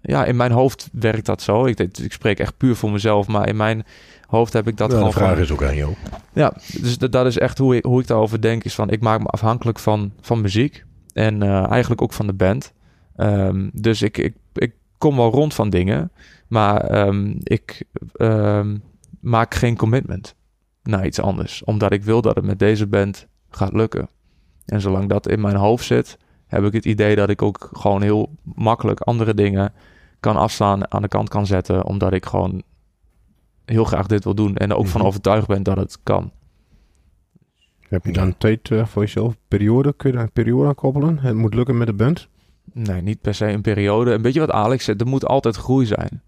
ja, 0.00 0.24
in 0.24 0.36
mijn 0.36 0.52
hoofd 0.52 0.88
werkt 0.92 1.26
dat 1.26 1.42
zo. 1.42 1.66
Ik, 1.66 1.78
ik 1.80 2.12
spreek 2.12 2.38
echt 2.38 2.56
puur 2.56 2.76
voor 2.76 2.90
mezelf, 2.90 3.26
maar 3.26 3.48
in 3.48 3.56
mijn 3.56 3.84
hoofd 4.26 4.52
heb 4.52 4.68
ik 4.68 4.76
dat 4.76 4.90
ja, 4.90 4.96
gewoon. 4.96 5.10
De 5.10 5.18
vraag 5.18 5.32
van, 5.32 5.42
is 5.42 5.50
ook 5.50 5.62
aan 5.62 5.76
jou. 5.76 5.94
Ja, 6.32 6.52
dus 6.80 6.98
dat, 6.98 7.12
dat 7.12 7.26
is 7.26 7.38
echt 7.38 7.58
hoe 7.58 7.76
ik, 7.76 7.84
hoe 7.84 8.00
ik 8.00 8.06
daarover 8.06 8.40
denk. 8.40 8.64
Is 8.64 8.74
van 8.74 8.90
ik 8.90 9.00
maak 9.00 9.20
me 9.20 9.26
afhankelijk 9.26 9.78
van, 9.78 10.12
van 10.20 10.40
muziek. 10.40 10.84
En 11.12 11.42
eigenlijk 11.42 12.02
ook 12.02 12.12
van 12.12 12.26
de 12.26 12.32
band. 12.32 12.72
Um, 13.16 13.70
dus 13.72 14.02
ik, 14.02 14.18
ik, 14.18 14.34
ik 14.54 14.72
kom 14.98 15.16
wel 15.16 15.30
rond 15.30 15.54
van 15.54 15.70
dingen. 15.70 16.12
Maar 16.48 17.06
um, 17.06 17.36
ik 17.42 17.84
um, 18.16 18.82
maak 19.20 19.54
geen 19.54 19.76
commitment 19.76 20.34
naar 20.82 21.06
iets 21.06 21.20
anders. 21.20 21.64
Omdat 21.64 21.92
ik 21.92 22.02
wil 22.02 22.20
dat 22.22 22.36
het 22.36 22.44
met 22.44 22.58
deze 22.58 22.86
band 22.86 23.26
gaat 23.50 23.72
lukken. 23.72 24.08
En 24.64 24.80
zolang 24.80 25.08
dat 25.08 25.28
in 25.28 25.40
mijn 25.40 25.56
hoofd 25.56 25.84
zit, 25.84 26.18
heb 26.48 26.64
ik 26.64 26.72
het 26.72 26.84
idee 26.84 27.16
dat 27.16 27.28
ik 27.28 27.42
ook 27.42 27.68
gewoon 27.72 28.02
heel 28.02 28.30
makkelijk 28.42 29.00
andere 29.00 29.34
dingen 29.34 29.72
kan 30.20 30.36
afslaan, 30.36 30.92
aan 30.92 31.02
de 31.02 31.08
kant 31.08 31.28
kan 31.28 31.46
zetten. 31.46 31.84
Omdat 31.84 32.12
ik 32.12 32.26
gewoon 32.26 32.62
heel 33.64 33.84
graag 33.84 34.06
dit 34.06 34.24
wil 34.24 34.34
doen. 34.34 34.56
En 34.56 34.70
er 34.70 34.76
ook 34.76 34.86
van 34.86 35.02
overtuigd 35.02 35.46
ben 35.46 35.62
dat 35.62 35.76
het 35.76 35.98
kan. 36.02 36.32
Heb 37.88 38.04
je 38.04 38.12
dan 38.12 38.26
een 38.26 38.38
tijd 38.38 38.70
uh, 38.70 38.86
voor 38.86 39.02
jezelf? 39.02 39.34
Periode? 39.48 39.92
Kun 39.92 40.10
je 40.10 40.16
daar 40.16 40.24
een 40.24 40.32
periode 40.32 40.68
aan 40.68 40.74
koppelen? 40.74 41.18
Het 41.18 41.34
moet 41.34 41.54
lukken 41.54 41.78
met 41.78 41.86
de 41.86 41.92
band? 41.92 42.28
Nee, 42.72 43.02
niet 43.02 43.20
per 43.20 43.34
se 43.34 43.46
een 43.46 43.62
periode. 43.62 44.12
Een 44.12 44.22
beetje 44.22 44.40
wat 44.40 44.50
Alex 44.50 44.84
zegt, 44.84 45.00
er 45.00 45.06
moet 45.06 45.26
altijd 45.26 45.56
groei 45.56 45.86
zijn. 45.86 46.22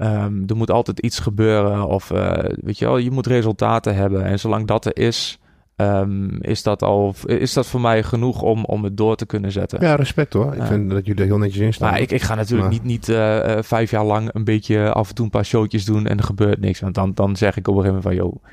Um, 0.00 0.44
er 0.46 0.56
moet 0.56 0.70
altijd 0.70 0.98
iets 0.98 1.18
gebeuren 1.18 1.86
of 1.86 2.10
uh, 2.10 2.32
weet 2.62 2.78
je 2.78 2.84
wel, 2.84 2.96
je 2.96 3.10
moet 3.10 3.26
resultaten 3.26 3.94
hebben. 3.94 4.24
En 4.24 4.38
zolang 4.38 4.66
dat 4.66 4.84
er 4.84 4.96
is, 4.96 5.40
um, 5.80 6.38
is, 6.40 6.62
dat 6.62 6.82
al, 6.82 7.14
is 7.24 7.52
dat 7.52 7.66
voor 7.66 7.80
mij 7.80 8.02
genoeg 8.02 8.42
om, 8.42 8.64
om 8.64 8.84
het 8.84 8.96
door 8.96 9.16
te 9.16 9.26
kunnen 9.26 9.52
zetten. 9.52 9.80
Ja, 9.80 9.94
respect 9.94 10.32
hoor. 10.32 10.54
Ik 10.54 10.62
vind 10.62 10.90
dat 10.90 11.06
jullie 11.06 11.22
er 11.22 11.28
heel 11.28 11.38
netjes 11.38 11.62
in 11.62 11.74
staan. 11.74 11.90
Maar 11.90 12.00
ik, 12.00 12.10
ik 12.10 12.22
ga 12.22 12.34
natuurlijk 12.34 12.70
maar... 12.70 12.78
niet, 12.78 12.84
niet 12.84 13.08
uh, 13.08 13.16
uh, 13.16 13.62
vijf 13.62 13.90
jaar 13.90 14.04
lang 14.04 14.30
een 14.32 14.44
beetje 14.44 14.92
af 14.92 15.08
en 15.08 15.14
toe 15.14 15.24
een 15.24 15.30
paar 15.30 15.44
showtjes 15.44 15.84
doen 15.84 16.06
en 16.06 16.18
er 16.18 16.24
gebeurt 16.24 16.60
niks. 16.60 16.80
Want 16.80 16.94
dan, 16.94 17.12
dan 17.14 17.36
zeg 17.36 17.56
ik 17.56 17.68
op 17.68 17.76
een 17.76 17.82
gegeven 17.82 18.10
moment 18.10 18.20
van, 18.20 18.42
joh, 18.42 18.44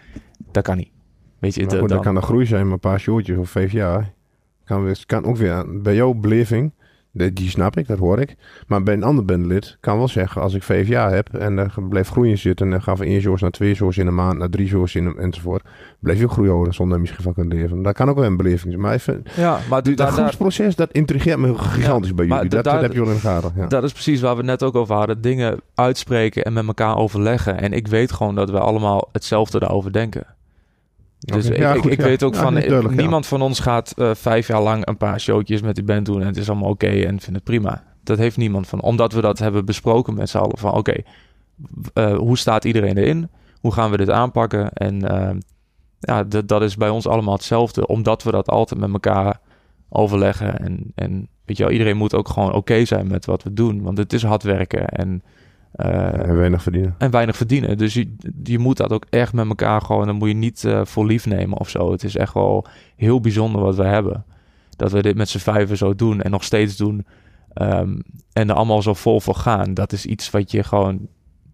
dat 0.51 0.63
kan 0.63 0.77
niet. 0.77 0.89
Weet 1.39 1.55
je, 1.55 1.61
maar 1.61 1.69
goed, 1.69 1.79
dan... 1.79 1.97
dat 1.97 2.05
kan 2.05 2.15
een 2.15 2.21
groei 2.21 2.45
zijn, 2.45 2.63
maar 2.63 2.73
een 2.73 2.79
paar 2.79 2.99
showtjes 2.99 3.37
of 3.37 3.49
vijf 3.49 3.71
jaar. 3.71 4.13
Kan, 4.63 4.83
weer, 4.83 5.03
kan 5.05 5.25
ook 5.25 5.37
weer 5.37 5.81
bij 5.81 5.95
jouw 5.95 6.13
beleving 6.13 6.71
die 7.15 7.49
snap 7.49 7.77
ik, 7.77 7.87
dat 7.87 7.97
hoor 7.97 8.19
ik. 8.19 8.35
Maar 8.67 8.83
bij 8.83 8.93
een 8.93 9.03
ander 9.03 9.25
bandlid 9.25 9.77
kan 9.79 9.97
wel 9.97 10.07
zeggen, 10.07 10.41
als 10.41 10.53
ik 10.53 10.63
vijf 10.63 10.87
jaar 10.87 11.13
heb 11.13 11.33
en 11.33 11.57
er 11.57 11.73
blijft 11.89 12.09
groeien 12.09 12.37
zitten 12.37 12.65
en 12.65 12.71
dan 12.71 12.81
gaan 12.81 12.97
van 12.97 13.05
één 13.05 13.21
shows 13.21 13.41
naar 13.41 13.51
twee 13.51 13.75
shows 13.75 13.97
in 13.97 14.07
een 14.07 14.15
maand, 14.15 14.37
naar 14.37 14.49
drie 14.49 14.67
shows 14.67 14.95
in 14.95 15.05
een, 15.05 15.17
enzovoort, 15.17 15.63
blijf 15.99 16.17
je 16.19 16.25
ook 16.25 16.31
groeien 16.31 16.73
zonder 16.73 16.99
misschien 16.99 17.23
van 17.23 17.33
kunnen 17.33 17.57
leven. 17.57 17.81
Dat 17.81 17.93
kan 17.93 18.09
ook 18.09 18.15
wel 18.15 18.25
een 18.25 18.37
beleving 18.37 18.71
zijn. 18.71 18.79
Maar 18.79 18.93
even, 18.93 19.23
ja, 19.35 19.59
maar 19.69 19.95
dat 19.95 20.09
groepsproces, 20.09 20.75
dat 20.75 20.91
intrigeert 20.91 21.39
me 21.39 21.57
gigantisch 21.57 22.09
ja, 22.09 22.15
bij 22.15 22.25
jullie. 22.25 22.49
Dat, 22.49 22.63
dat, 22.63 22.81
heb 22.81 22.93
je 22.93 22.99
wel 22.99 23.07
in 23.07 23.13
de 23.13 23.19
gaten. 23.19 23.53
Ja. 23.55 23.67
Dat 23.67 23.83
is 23.83 23.91
precies 23.91 24.21
waar 24.21 24.35
we 24.35 24.43
net 24.43 24.63
ook 24.63 24.75
over 24.75 24.95
hadden. 24.95 25.21
Dingen 25.21 25.59
uitspreken 25.75 26.43
en 26.43 26.53
met 26.53 26.67
elkaar 26.67 26.97
overleggen. 26.97 27.61
En 27.61 27.73
ik 27.73 27.87
weet 27.87 28.11
gewoon 28.11 28.35
dat 28.35 28.49
we 28.49 28.59
allemaal 28.59 29.09
hetzelfde 29.11 29.59
daarover 29.59 29.91
denken. 29.91 30.34
Dus 31.25 31.45
okay. 31.45 31.59
ja, 31.59 31.73
ik, 31.73 31.81
goed, 31.81 31.91
ik 31.91 31.97
ja. 31.97 32.03
weet 32.03 32.23
ook 32.23 32.33
ja, 32.33 32.41
van 32.41 32.95
niemand 32.95 33.25
van 33.25 33.41
ons 33.41 33.59
gaat 33.59 33.93
uh, 33.97 34.15
vijf 34.15 34.47
jaar 34.47 34.61
lang 34.61 34.87
een 34.87 34.97
paar 34.97 35.19
showtjes 35.19 35.61
met 35.61 35.75
die 35.75 35.83
band 35.83 36.05
doen 36.05 36.21
en 36.21 36.27
het 36.27 36.37
is 36.37 36.49
allemaal 36.49 36.69
oké 36.69 36.85
okay 36.85 37.03
en 37.03 37.19
vindt 37.19 37.35
het 37.35 37.43
prima. 37.43 37.83
Dat 38.03 38.17
heeft 38.17 38.37
niemand 38.37 38.67
van. 38.67 38.81
Omdat 38.81 39.13
we 39.13 39.21
dat 39.21 39.39
hebben 39.39 39.65
besproken 39.65 40.13
met 40.13 40.29
z'n 40.29 40.37
allen 40.37 40.57
van 40.57 40.69
oké, 40.69 40.79
okay, 40.79 41.05
uh, 41.93 42.17
hoe 42.17 42.37
staat 42.37 42.65
iedereen 42.65 42.97
erin? 42.97 43.29
Hoe 43.61 43.73
gaan 43.73 43.91
we 43.91 43.97
dit 43.97 44.09
aanpakken? 44.09 44.73
En 44.73 45.03
uh, 45.03 45.29
ja, 45.99 46.23
dat 46.45 46.61
is 46.61 46.75
bij 46.75 46.89
ons 46.89 47.07
allemaal 47.07 47.33
hetzelfde. 47.33 47.87
Omdat 47.87 48.23
we 48.23 48.31
dat 48.31 48.49
altijd 48.49 48.79
met 48.79 48.91
elkaar 48.91 49.39
overleggen. 49.89 50.59
En, 50.59 50.91
en 50.95 51.27
weet 51.45 51.57
je 51.57 51.63
wel, 51.63 51.71
iedereen 51.71 51.97
moet 51.97 52.15
ook 52.15 52.29
gewoon 52.29 52.53
oké 52.53 52.85
zijn 52.85 53.07
met 53.07 53.25
wat 53.25 53.43
we 53.43 53.53
doen. 53.53 53.81
Want 53.81 53.97
het 53.97 54.13
is 54.13 54.23
hard 54.23 54.43
werken 54.43 54.87
en 54.87 55.23
uh, 55.77 56.27
en 56.27 56.35
weinig 56.35 56.61
verdienen. 56.63 56.95
En 56.97 57.11
weinig 57.11 57.35
verdienen. 57.35 57.77
Dus 57.77 57.93
je, 57.93 58.15
je 58.43 58.59
moet 58.59 58.77
dat 58.77 58.91
ook 58.91 59.05
echt 59.09 59.33
met 59.33 59.47
elkaar 59.47 59.81
gewoon. 59.81 60.05
Dan 60.05 60.15
moet 60.15 60.27
je 60.27 60.33
niet 60.33 60.63
uh, 60.63 60.85
voor 60.85 61.05
lief 61.05 61.25
nemen 61.25 61.57
of 61.57 61.69
zo. 61.69 61.91
Het 61.91 62.03
is 62.03 62.15
echt 62.15 62.33
wel 62.33 62.65
heel 62.95 63.19
bijzonder 63.19 63.61
wat 63.61 63.75
we 63.75 63.83
hebben. 63.83 64.25
Dat 64.69 64.91
we 64.91 65.01
dit 65.01 65.15
met 65.15 65.29
z'n 65.29 65.37
vijven 65.37 65.77
zo 65.77 65.95
doen 65.95 66.21
en 66.21 66.31
nog 66.31 66.43
steeds 66.43 66.77
doen. 66.77 67.05
Um, 67.61 68.01
en 68.33 68.49
er 68.49 68.55
allemaal 68.55 68.81
zo 68.81 68.93
vol 68.93 69.19
voor 69.21 69.35
gaan. 69.35 69.73
Dat 69.73 69.91
is 69.91 70.05
iets 70.05 70.29
wat 70.29 70.51
je 70.51 70.63
gewoon. 70.63 71.07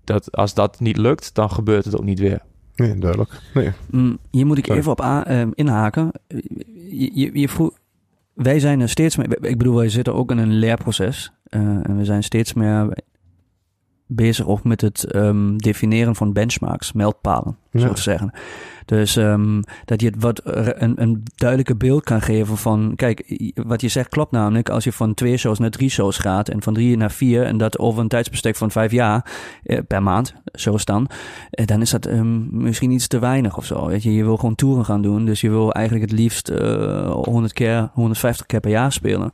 Dat 0.04 0.36
als 0.36 0.54
dat 0.54 0.80
niet 0.80 0.98
lukt, 0.98 1.36
dan 1.36 1.52
gebeurt 1.52 1.86
het 1.86 1.98
ook 1.98 2.06
niet 2.06 2.20
weer. 2.20 2.42
Nee, 2.76 2.96
duidelijk. 2.96 3.42
Nee. 3.54 3.72
Mm, 3.90 4.18
hier 4.32 4.46
moet 4.46 4.58
ik 4.58 4.66
Sorry. 4.66 4.80
even 4.80 4.92
op 4.92 5.02
uh, 5.02 5.42
inhaken. 5.54 6.12
Je, 6.90 7.30
je, 7.34 7.70
wij 8.34 8.60
zijn 8.60 8.80
er 8.80 8.90
steeds 8.90 9.16
meer. 9.16 9.46
Ik 9.46 9.58
bedoel, 9.58 9.76
wij 9.76 9.90
zitten 9.90 10.16
ook 10.16 10.32
in 10.32 10.38
een 10.38 10.54
leerproces. 10.54 11.32
en 11.50 11.98
we 11.98 12.06
zijn 12.06 12.24
steeds 12.24 12.54
meer 12.54 12.94
bezig 14.16 14.48
ook 14.48 14.64
met 14.64 14.82
het 14.82 15.16
um, 15.16 15.58
definiëren 15.58 16.16
van 16.16 16.34
benchmarks, 16.34 16.92
meldpalen, 16.92 17.58
ja. 17.72 17.88
zo 17.88 17.94
te 17.94 18.02
zeggen. 18.02 18.34
Dus 18.86 19.16
um, 19.16 19.64
dat 19.86 20.02
je 20.02 20.08
het 20.08 20.16
wat 20.20 20.42
een, 20.44 21.02
een 21.02 21.24
duidelijke 21.36 21.76
beeld 21.76 22.04
kan 22.04 22.22
geven 22.22 22.58
van, 22.58 22.94
kijk, 22.96 23.52
wat 23.54 23.82
je 23.82 23.88
zegt 23.88 24.10
klopt 24.10 24.32
namelijk, 24.32 24.70
als 24.70 24.84
je 24.84 24.92
van 24.92 25.14
twee 25.14 25.38
shows 25.38 25.60
naar 25.60 25.70
drie 25.70 25.90
shows 25.90 26.18
gaat 26.18 26.50
en 26.50 26.62
van 26.62 26.74
drie 26.74 26.98
naar 26.98 27.12
vier 27.12 27.44
en 27.44 27.58
dat 27.58 27.80
over 27.80 28.02
een 28.02 28.08
tijdsbestek 28.08 28.56
van 28.56 28.72
vijf 28.72 28.92
jaar 28.92 29.32
eh, 29.64 29.80
per 29.88 30.04
maand, 30.04 30.34
shows 30.58 30.86
dan, 30.86 31.10
eh, 31.50 31.66
dan 31.66 31.82
is 31.82 31.90
dat 31.90 32.08
um, 32.08 32.48
misschien 32.52 32.92
iets 32.92 33.08
te 33.08 33.20
weinig 33.20 33.58
of 33.58 33.66
zo. 33.66 33.88
Weet 33.88 34.04
je, 34.04 34.14
je 34.14 34.24
wil 34.24 34.38
gewoon 34.38 34.56
toeren 34.56 34.86
gaan 34.86 35.02
doen, 35.02 35.26
dus 35.26 35.42
je 35.42 35.50
wil 35.50 35.72
eigenlijk 35.72 36.10
het 36.10 36.20
liefst 36.20 36.50
uh, 36.50 37.12
100 37.12 37.54
keer, 37.54 37.90
150 37.94 38.46
keer 38.46 38.60
per 38.60 38.72
jaar 38.72 38.92
spelen. 38.92 39.32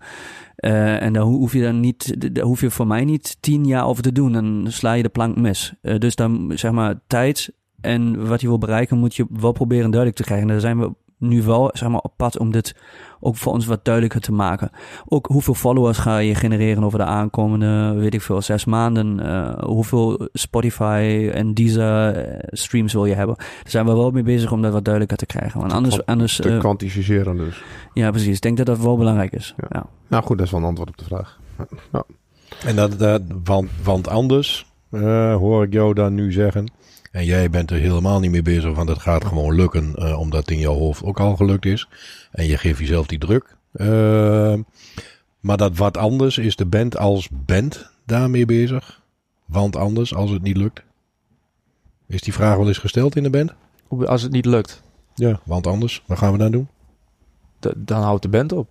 Uh, 0.57 1.01
en 1.01 1.13
daar 1.13 1.23
hoef 1.23 1.53
je 1.53 1.61
dan 1.61 1.79
niet, 1.79 2.33
daar 2.35 2.45
hoef 2.45 2.61
je 2.61 2.69
voor 2.69 2.87
mij 2.87 3.05
niet 3.05 3.37
tien 3.39 3.65
jaar 3.65 3.85
over 3.85 4.03
te 4.03 4.11
doen. 4.11 4.31
Dan 4.31 4.65
sla 4.67 4.93
je 4.93 5.03
de 5.03 5.09
plank 5.09 5.35
mis. 5.35 5.73
Uh, 5.81 5.97
dus 5.97 6.15
dan 6.15 6.51
zeg 6.55 6.71
maar 6.71 6.99
tijd 7.07 7.51
en 7.87 8.27
wat 8.27 8.41
je 8.41 8.47
wil 8.47 8.57
bereiken 8.57 8.97
moet 8.97 9.15
je 9.15 9.25
wel 9.29 9.51
proberen 9.51 9.89
duidelijk 9.89 10.15
te 10.15 10.23
krijgen. 10.23 10.47
En 10.47 10.53
daar 10.53 10.61
zijn 10.61 10.79
we 10.79 10.91
nu 11.17 11.43
wel 11.43 11.69
zeg 11.73 11.89
maar, 11.89 11.99
op 11.99 12.13
pad 12.15 12.37
om 12.37 12.51
dit 12.51 12.75
ook 13.19 13.35
voor 13.35 13.53
ons 13.53 13.65
wat 13.65 13.85
duidelijker 13.85 14.21
te 14.21 14.31
maken. 14.31 14.71
Ook 15.05 15.25
hoeveel 15.27 15.53
followers 15.53 15.97
ga 15.97 16.17
je 16.17 16.35
genereren 16.35 16.83
over 16.83 16.99
de 16.99 17.05
aankomende, 17.05 17.93
weet 17.99 18.13
ik 18.13 18.21
veel, 18.21 18.41
zes 18.41 18.65
maanden. 18.65 19.19
Uh, 19.19 19.63
hoeveel 19.63 20.29
Spotify 20.33 21.29
en 21.33 21.53
Deezer 21.53 22.25
streams 22.47 22.93
wil 22.93 23.05
je 23.05 23.13
hebben. 23.13 23.35
Daar 23.35 23.47
zijn 23.63 23.85
we 23.85 23.93
wel 23.93 24.11
mee 24.11 24.23
bezig 24.23 24.51
om 24.51 24.61
dat 24.61 24.73
wat 24.73 24.83
duidelijker 24.83 25.17
te 25.17 25.25
krijgen. 25.25 25.59
Want 25.59 25.73
anders, 25.73 26.05
anders, 26.05 26.35
te 26.35 26.49
uh, 26.49 26.59
kwantificeren 26.59 27.37
dus. 27.37 27.63
Ja, 27.93 28.09
precies. 28.09 28.35
Ik 28.35 28.41
denk 28.41 28.57
dat 28.57 28.65
dat 28.65 28.79
wel 28.79 28.97
belangrijk 28.97 29.33
is. 29.33 29.53
Ja. 29.57 29.67
ja. 29.69 29.85
Nou 30.07 30.23
goed, 30.23 30.37
dat 30.37 30.45
is 30.45 30.51
wel 30.51 30.61
een 30.61 30.67
antwoord 30.67 30.89
op 30.89 30.97
de 30.97 31.05
vraag. 31.05 31.39
Ja. 31.91 32.03
En 32.65 32.75
dat, 32.75 32.99
dat 32.99 33.21
want, 33.43 33.69
want 33.83 34.07
anders 34.07 34.65
uh, 34.91 35.35
hoor 35.35 35.63
ik 35.63 35.73
jou 35.73 35.93
dan 35.93 36.13
nu 36.13 36.31
zeggen. 36.31 36.71
En 37.17 37.25
jij 37.25 37.49
bent 37.49 37.71
er 37.71 37.77
helemaal 37.77 38.19
niet 38.19 38.31
mee 38.31 38.41
bezig, 38.41 38.75
want 38.75 38.89
het 38.89 38.99
gaat 38.99 39.25
gewoon 39.25 39.55
lukken, 39.55 39.93
uh, 39.95 40.19
omdat 40.19 40.39
het 40.39 40.51
in 40.51 40.59
jouw 40.59 40.77
hoofd 40.77 41.03
ook 41.03 41.19
al 41.19 41.35
gelukt 41.35 41.65
is. 41.65 41.87
En 42.31 42.45
je 42.45 42.57
geeft 42.57 42.79
jezelf 42.79 43.07
die 43.07 43.17
druk. 43.17 43.55
Uh, 43.73 44.53
maar 45.39 45.57
dat 45.57 45.77
wat 45.77 45.97
anders 45.97 46.37
is 46.37 46.55
de 46.55 46.65
band 46.65 46.97
als 46.97 47.29
band 47.31 47.91
daarmee 48.05 48.45
bezig. 48.45 49.01
Want 49.45 49.75
anders, 49.75 50.15
als 50.15 50.29
het 50.29 50.41
niet 50.41 50.57
lukt. 50.57 50.83
Is 52.07 52.21
die 52.21 52.33
vraag 52.33 52.57
wel 52.57 52.67
eens 52.67 52.77
gesteld 52.77 53.15
in 53.15 53.23
de 53.23 53.29
band? 53.29 53.53
Als 54.05 54.21
het 54.21 54.31
niet 54.31 54.45
lukt? 54.45 54.83
Ja, 55.15 55.39
want 55.43 55.67
anders, 55.67 56.03
wat 56.05 56.17
gaan 56.17 56.31
we 56.31 56.37
dan 56.37 56.51
doen? 56.51 56.67
D 57.59 57.73
dan 57.75 58.01
houdt 58.01 58.21
de 58.21 58.29
band 58.29 58.51
op. 58.51 58.67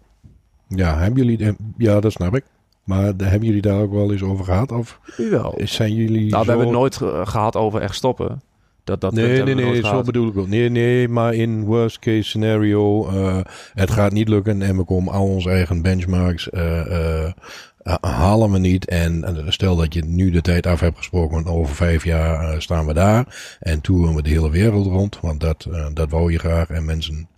Ja, 0.68 0.98
hebben 0.98 1.24
jullie, 1.24 1.56
ja, 1.76 2.00
dat 2.00 2.12
snap 2.12 2.36
ik. 2.36 2.44
Maar 2.86 3.12
hebben 3.16 3.44
jullie 3.46 3.62
daar 3.62 3.80
ook 3.80 3.92
wel 3.92 4.12
eens 4.12 4.22
over 4.22 4.44
gehad? 4.44 4.72
Of 4.72 5.00
Jawel. 5.16 5.60
zijn 5.64 5.94
jullie. 5.94 6.30
Nou, 6.30 6.42
we 6.42 6.48
hebben 6.48 6.66
het 6.66 6.76
nooit 6.76 6.96
ge 6.96 7.22
gehad 7.24 7.56
over 7.56 7.80
echt 7.80 7.94
stoppen. 7.94 8.42
Dat, 8.84 9.00
dat 9.00 9.12
Nee, 9.12 9.42
nee, 9.42 9.54
nee, 9.54 9.84
zo 9.84 10.02
bedoel 10.02 10.28
ik 10.28 10.36
ook. 10.36 10.48
Nee, 10.48 10.68
nee, 10.68 11.08
maar 11.08 11.34
in 11.34 11.64
worst 11.64 11.98
case 11.98 12.22
scenario, 12.22 13.08
eh, 13.08 13.40
het 13.74 13.90
gaat 13.90 14.12
niet 14.12 14.28
lukken 14.28 14.62
en 14.62 14.76
we 14.76 14.84
komen 14.84 15.12
al 15.12 15.26
onze 15.26 15.50
eigen 15.50 15.82
benchmarks, 15.82 16.50
eh, 16.50 17.24
eh, 17.24 17.32
ha- 17.82 17.98
halen 18.00 18.50
we 18.52 18.58
niet. 18.58 18.88
En 18.88 19.44
stel 19.48 19.76
dat 19.76 19.94
je 19.94 20.04
nu 20.04 20.30
de 20.30 20.40
tijd 20.40 20.66
af 20.66 20.80
hebt 20.80 20.96
gesproken, 20.96 21.46
over 21.46 21.74
vijf 21.74 22.04
jaar 22.04 22.62
staan 22.62 22.86
we 22.86 22.94
daar 22.94 23.56
en 23.60 23.80
toeren 23.80 24.14
we 24.14 24.22
de 24.22 24.30
hele 24.30 24.50
wereld 24.50 24.86
rond, 24.86 25.18
want 25.20 25.40
dat, 25.40 25.66
dat 25.94 26.10
wou 26.10 26.32
je 26.32 26.38
graag 26.38 26.68
en 26.70 26.84
mensen 26.84 27.28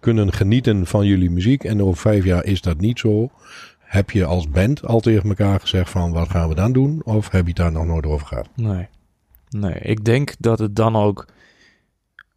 kunnen 0.00 0.32
genieten 0.32 0.86
van 0.86 1.06
jullie 1.06 1.30
muziek 1.30 1.64
en 1.64 1.82
over 1.82 2.00
vijf 2.00 2.24
jaar 2.24 2.44
is 2.44 2.60
dat 2.60 2.80
niet 2.80 2.98
zo. 2.98 3.30
Heb 3.90 4.10
je 4.10 4.24
als 4.24 4.50
band 4.50 4.86
al 4.86 5.00
tegen 5.00 5.28
elkaar 5.28 5.60
gezegd 5.60 5.90
van 5.90 6.12
wat 6.12 6.28
gaan 6.28 6.48
we 6.48 6.54
dan 6.54 6.72
doen? 6.72 7.00
Of 7.04 7.30
heb 7.30 7.46
je 7.46 7.54
daar 7.54 7.72
nog 7.72 7.86
nooit 7.86 8.06
over 8.06 8.26
gehad? 8.26 8.48
Nee. 8.54 8.88
Nee, 9.48 9.74
ik 9.74 10.04
denk 10.04 10.34
dat 10.38 10.58
het 10.58 10.76
dan 10.76 10.96
ook... 10.96 11.26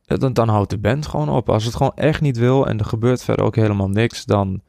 Dan, 0.05 0.33
dan 0.33 0.47
houdt 0.49 0.69
de 0.69 0.77
band 0.77 1.07
gewoon 1.07 1.29
op. 1.29 1.49
Als 1.49 1.65
het 1.65 1.75
gewoon 1.75 1.95
echt 1.95 2.21
niet 2.21 2.37
wil 2.37 2.67
en 2.67 2.79
er 2.79 2.85
gebeurt 2.85 3.23
verder 3.23 3.45
ook 3.45 3.55
helemaal 3.55 3.89
niks, 3.89 4.25
dan, 4.25 4.61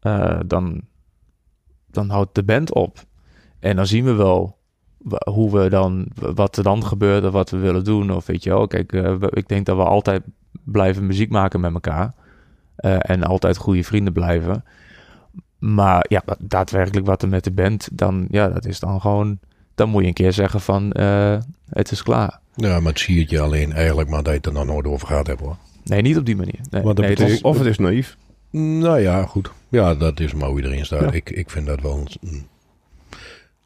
eh, 0.00 0.40
dan, 0.46 0.80
dan 1.86 2.10
houdt 2.10 2.34
de 2.34 2.42
band 2.44 2.74
op. 2.74 2.98
En 3.60 3.76
dan 3.76 3.86
zien 3.86 4.04
we 4.04 4.12
wel 4.12 4.58
hoe 5.30 5.50
we 5.60 5.68
dan, 5.68 6.06
wat 6.14 6.56
er 6.56 6.62
dan 6.62 6.84
gebeurt 6.84 7.24
of 7.24 7.32
wat 7.32 7.50
we 7.50 7.56
willen 7.56 7.84
doen. 7.84 8.12
Of 8.12 8.26
weet 8.26 8.42
je 8.42 8.50
wel, 8.50 8.66
kijk, 8.66 8.92
eh, 8.92 9.14
ik 9.30 9.48
denk 9.48 9.66
dat 9.66 9.76
we 9.76 9.84
altijd 9.84 10.22
blijven 10.64 11.06
muziek 11.06 11.30
maken 11.30 11.60
met 11.60 11.72
elkaar. 11.74 12.14
eh, 12.76 12.96
en 13.00 13.24
altijd 13.24 13.56
goede 13.56 13.84
vrienden 13.84 14.12
blijven. 14.12 14.64
Maar 15.72 16.04
ja, 16.08 16.22
daadwerkelijk 16.38 17.06
wat 17.06 17.22
er 17.22 17.28
met 17.28 17.44
de 17.44 17.50
band, 17.50 17.88
dan, 17.92 18.26
ja, 18.30 18.48
dat 18.48 18.64
is 18.66 18.80
dan 18.80 19.00
gewoon 19.00 19.38
dan 19.74 19.88
moet 19.88 20.02
je 20.02 20.08
een 20.08 20.14
keer 20.14 20.32
zeggen 20.32 20.60
van 20.60 20.92
eh, 20.92 21.36
het 21.68 21.90
is 21.90 22.02
klaar. 22.02 22.38
Ja, 22.54 22.80
maar 22.80 22.92
het 22.92 23.00
zie 23.00 23.18
je 23.18 23.24
je 23.28 23.40
alleen 23.40 23.72
eigenlijk 23.72 24.08
maar 24.08 24.22
dat 24.22 24.32
je 24.32 24.36
het 24.36 24.46
er 24.46 24.52
nog 24.52 24.64
nooit 24.66 24.86
over 24.86 25.06
gehad 25.06 25.26
hebt 25.26 25.40
hoor. 25.40 25.56
Nee, 25.84 26.02
niet 26.02 26.16
op 26.16 26.26
die 26.26 26.36
manier. 26.36 26.58
Nee, 26.70 26.82
betekent- 26.94 27.42
Of 27.42 27.58
het 27.58 27.66
is 27.66 27.78
naïef. 27.78 28.16
Nou 28.50 29.00
ja, 29.00 29.26
goed. 29.26 29.50
Ja, 29.68 29.94
dat 29.94 30.20
is 30.20 30.34
maar 30.34 30.48
hoe 30.48 30.56
iedereen 30.56 30.84
staat. 30.84 31.00
Ja. 31.00 31.10
Ik, 31.12 31.30
ik 31.30 31.50
vind 31.50 31.66
dat 31.66 31.80
wel... 31.80 32.06
een- 32.20 32.46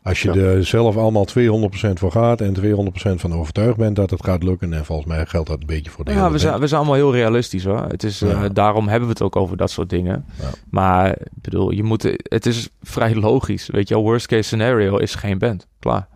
Als 0.09 0.23
je 0.23 0.33
Ja. 0.33 0.41
er 0.41 0.65
zelf 0.65 0.97
allemaal 0.97 1.25
200% 1.25 1.99
voor 1.99 2.13
gaat 2.13 2.41
en 2.41 2.53
200% 2.53 3.21
van 3.21 3.33
overtuigd 3.35 3.77
bent 3.77 3.97
dat 3.97 4.11
het 4.11 4.25
gaat 4.25 4.43
lukken. 4.43 4.73
En 4.73 4.85
volgens 4.85 5.09
mij 5.09 5.27
geldt 5.27 5.49
dat 5.49 5.61
een 5.61 5.67
beetje 5.67 5.91
voor 5.91 6.05
de 6.05 6.11
ja, 6.11 6.17
hele 6.17 6.31
we 6.31 6.39
zijn, 6.39 6.61
we 6.61 6.67
zijn 6.67 6.81
allemaal 6.81 6.99
heel 6.99 7.13
realistisch 7.13 7.65
hoor. 7.65 7.85
Het 7.89 8.05
is, 8.05 8.23
eh, 8.23 8.45
daarom 8.53 8.89
hebben 8.89 9.09
we 9.09 9.15
het 9.15 9.23
ook 9.23 9.37
over 9.37 9.57
dat 9.57 9.71
soort 9.71 9.91
dingen. 9.91 10.25
Ja. 10.41 10.51
Maar 10.71 11.11
ik 11.11 11.27
bedoel, 11.33 11.71
je 11.71 11.83
moet, 11.83 12.03
het 12.23 12.47
is 12.47 12.69
vrij 12.83 13.15
logisch. 13.15 13.67
Weet 13.67 13.89
je 13.89 13.97
worst 13.97 14.27
case 14.27 14.43
scenario 14.43 14.97
is 14.97 15.15
geen 15.15 15.39
band. 15.39 15.67
Klaar. 15.79 16.09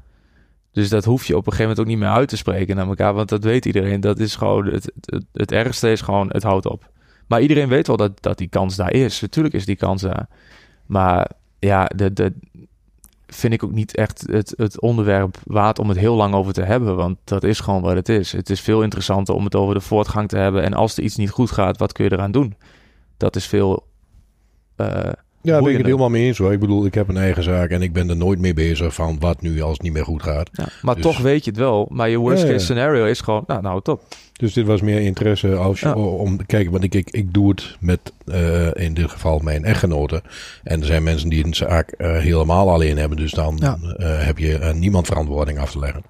Dus 0.73 0.89
dat 0.89 1.05
hoef 1.05 1.25
je 1.25 1.37
op 1.37 1.47
een 1.47 1.53
gegeven 1.53 1.63
moment 1.63 1.81
ook 1.81 1.87
niet 1.87 1.99
meer 1.99 2.17
uit 2.17 2.29
te 2.29 2.37
spreken 2.37 2.77
naar 2.77 2.87
elkaar. 2.87 3.15
Want 3.15 3.29
dat 3.29 3.45
weet 3.45 3.67
iedereen. 3.67 4.01
Dat 4.01 4.19
is 4.19 4.37
gewoon, 4.37 4.67
het, 4.67 4.93
het, 5.01 5.25
het 5.33 5.53
ergste 5.53 5.91
is 5.91 6.01
gewoon, 6.01 6.29
het 6.29 6.43
houdt 6.43 6.67
op. 6.67 6.91
Maar 7.27 7.41
iedereen 7.41 7.69
weet 7.69 7.87
wel 7.87 7.97
dat, 7.97 8.23
dat 8.23 8.39
die 8.39 8.49
kans 8.49 8.77
daar 8.77 8.93
is. 8.93 9.21
Natuurlijk 9.21 9.55
is 9.55 9.65
die 9.65 9.77
kans 9.77 10.03
daar. 10.03 10.29
Maar 10.87 11.31
ja, 11.59 11.85
de, 11.85 12.13
de, 12.13 12.33
vind 13.35 13.53
ik 13.53 13.63
ook 13.65 13.73
niet 13.73 13.97
echt 13.97 14.25
het, 14.31 14.55
het 14.57 14.81
onderwerp 14.81 15.37
waard 15.45 15.79
om 15.79 15.89
het 15.89 15.99
heel 15.99 16.15
lang 16.15 16.35
over 16.35 16.53
te 16.53 16.63
hebben. 16.63 16.97
Want 16.97 17.19
dat 17.25 17.45
is 17.45 17.61
gewoon 17.61 17.83
wat 17.83 17.95
het 17.95 18.09
is. 18.09 18.33
Het 18.33 18.51
is 18.51 18.61
veel 18.61 18.83
interessanter 18.83 19.35
om 19.35 19.45
het 19.45 19.55
over 19.55 19.75
de 19.75 19.81
voortgang 19.81 20.29
te 20.29 20.37
hebben. 20.37 20.63
En 20.63 20.75
als 20.75 20.97
er 20.97 21.03
iets 21.03 21.17
niet 21.17 21.31
goed 21.31 21.51
gaat, 21.51 21.79
wat 21.79 21.93
kun 21.93 22.05
je 22.05 22.13
eraan 22.13 22.33
doen? 22.33 22.55
Dat 23.17 23.37
is 23.37 23.47
veel. 23.47 23.87
eh, 24.77 24.87
Ja, 24.87 25.53
daar 25.53 25.61
ben 25.63 25.71
ik 25.71 25.77
het 25.77 25.87
helemaal 25.87 26.09
mee 26.09 26.25
eens 26.27 26.39
hoor. 26.39 26.53
Ik 26.53 26.61
bedoel, 26.61 26.85
ik 26.87 26.95
heb 26.95 27.09
een 27.09 27.17
eigen 27.17 27.43
zaak 27.43 27.71
en 27.71 27.83
ik 27.83 27.93
ben 27.93 28.09
er 28.11 28.17
nooit 28.17 28.39
mee 28.39 28.55
bezig 28.55 28.95
van 28.95 29.19
wat 29.19 29.41
nu 29.41 29.61
als 29.61 29.73
het 29.73 29.83
niet 29.83 29.93
meer 29.93 30.05
goed 30.05 30.23
gaat. 30.23 30.49
ja. 30.53 30.67
Maar 30.83 30.95
Dus- 30.95 31.05
toch 31.05 31.19
weet 31.19 31.45
je 31.45 31.51
het 31.51 31.59
wel. 31.59 31.89
Maar 31.91 32.09
je 32.09 32.17
worst 32.19 32.43
ja. 32.43 32.49
case 32.49 32.65
scenario 32.65 33.05
is 33.05 33.21
gewoon, 33.21 33.45
nou, 33.47 33.63
nou, 33.63 33.83
top. 33.83 34.03
Dus 34.43 34.53
dit 34.53 34.67
was 34.67 34.81
meer 34.81 35.01
interesse 35.01 35.55
als 35.55 35.81
je, 35.81 35.87
Ja. 35.87 35.95
om 35.95 36.37
te 36.37 36.45
kijken, 36.47 36.73
want 36.73 36.85
ik, 36.85 36.95
ik, 36.95 37.11
ik 37.11 37.33
doe 37.35 37.49
het 37.51 37.77
met 37.81 38.13
eh, 38.27 38.75
in 38.75 38.95
dit 38.95 39.11
geval 39.11 39.39
mijn 39.39 39.65
echtgenote. 39.65 40.23
En 40.63 40.81
er 40.81 40.87
zijn 40.87 41.03
mensen 41.03 41.29
die 41.29 41.45
een 41.45 41.55
zaak 41.55 41.91
eh, 41.91 42.17
helemaal 42.19 42.71
alleen 42.71 42.99
hebben, 42.99 43.17
dus 43.19 43.33
dan 43.33 43.57
Ja. 43.61 43.79
eh, 43.97 44.25
heb 44.27 44.39
je 44.39 44.59
eh, 44.59 44.73
niemand 44.75 45.07
verantwoording 45.07 45.59
af 45.59 45.71
te 45.71 45.79
leggen. 45.79 46.03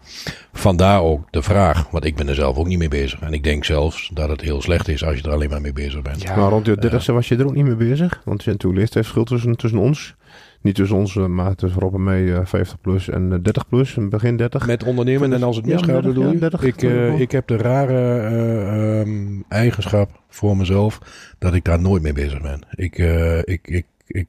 Vandaar 0.52 1.02
ook 1.02 1.26
de 1.30 1.42
vraag, 1.42 1.90
want 1.90 2.04
ik 2.04 2.16
ben 2.16 2.28
er 2.28 2.34
zelf 2.34 2.56
ook 2.56 2.66
niet 2.66 2.78
mee 2.78 2.88
bezig. 2.88 3.20
En 3.20 3.32
ik 3.32 3.44
denk 3.44 3.64
zelfs 3.64 4.10
dat 4.14 4.28
het 4.28 4.40
heel 4.40 4.62
slecht 4.62 4.88
is 4.88 5.04
als 5.04 5.16
je 5.16 5.22
er 5.22 5.32
alleen 5.32 5.50
maar 5.50 5.60
mee 5.60 5.72
bezig 5.72 6.02
bent. 6.02 6.22
Ja. 6.22 6.36
Maar 6.36 6.50
rond 6.50 6.66
je 6.66 6.76
dertigste 6.76 7.12
was 7.12 7.28
je 7.28 7.36
er 7.36 7.46
ook 7.46 7.54
niet 7.54 7.64
mee 7.64 7.74
bezig. 7.88 8.20
Want 8.24 8.38
er 8.38 8.44
zijn 8.44 8.56
toen 8.56 8.74
leeftijdsverschil 8.74 9.24
tussen, 9.24 9.56
tussen 9.56 9.78
ons. 9.80 10.14
Niet 10.62 10.74
tussen 10.74 10.96
ons, 10.96 11.16
eh, 11.16 11.26
maar 11.26 11.54
tussen 11.54 11.80
Rob 11.80 11.94
en 11.94 12.04
mij 12.04 12.34
eh, 12.34 12.40
50 12.44 12.80
plus 12.80 13.08
en 13.08 13.32
eh, 13.32 13.38
30 13.42 13.68
plus. 13.68 13.96
en 13.96 14.08
Begin 14.08 14.36
30. 14.36 14.66
Met 14.66 14.84
ondernemen 14.84 15.32
en 15.32 15.42
als 15.42 15.56
het 15.56 15.66
misgaat, 15.66 15.86
30, 15.86 16.04
bedoel 16.04 16.24
ja, 16.26 16.32
je? 16.32 16.38
30, 16.38 16.62
ik, 16.62 16.82
eh, 16.82 17.20
ik 17.20 17.30
heb 17.30 17.46
de 17.46 17.56
rare 17.56 18.18
eh, 18.18 19.00
ehm, 19.00 19.40
eigenschap 19.48 20.20
voor 20.28 20.56
mezelf 20.56 20.98
dat 21.38 21.54
ik 21.54 21.64
daar 21.64 21.80
nooit 21.80 22.02
mee 22.02 22.12
bezig 22.12 22.40
ben. 22.40 22.60
Ik, 22.70 22.98
eh, 22.98 23.38
ik, 23.38 23.60
ik, 23.62 23.86
ik 24.06 24.26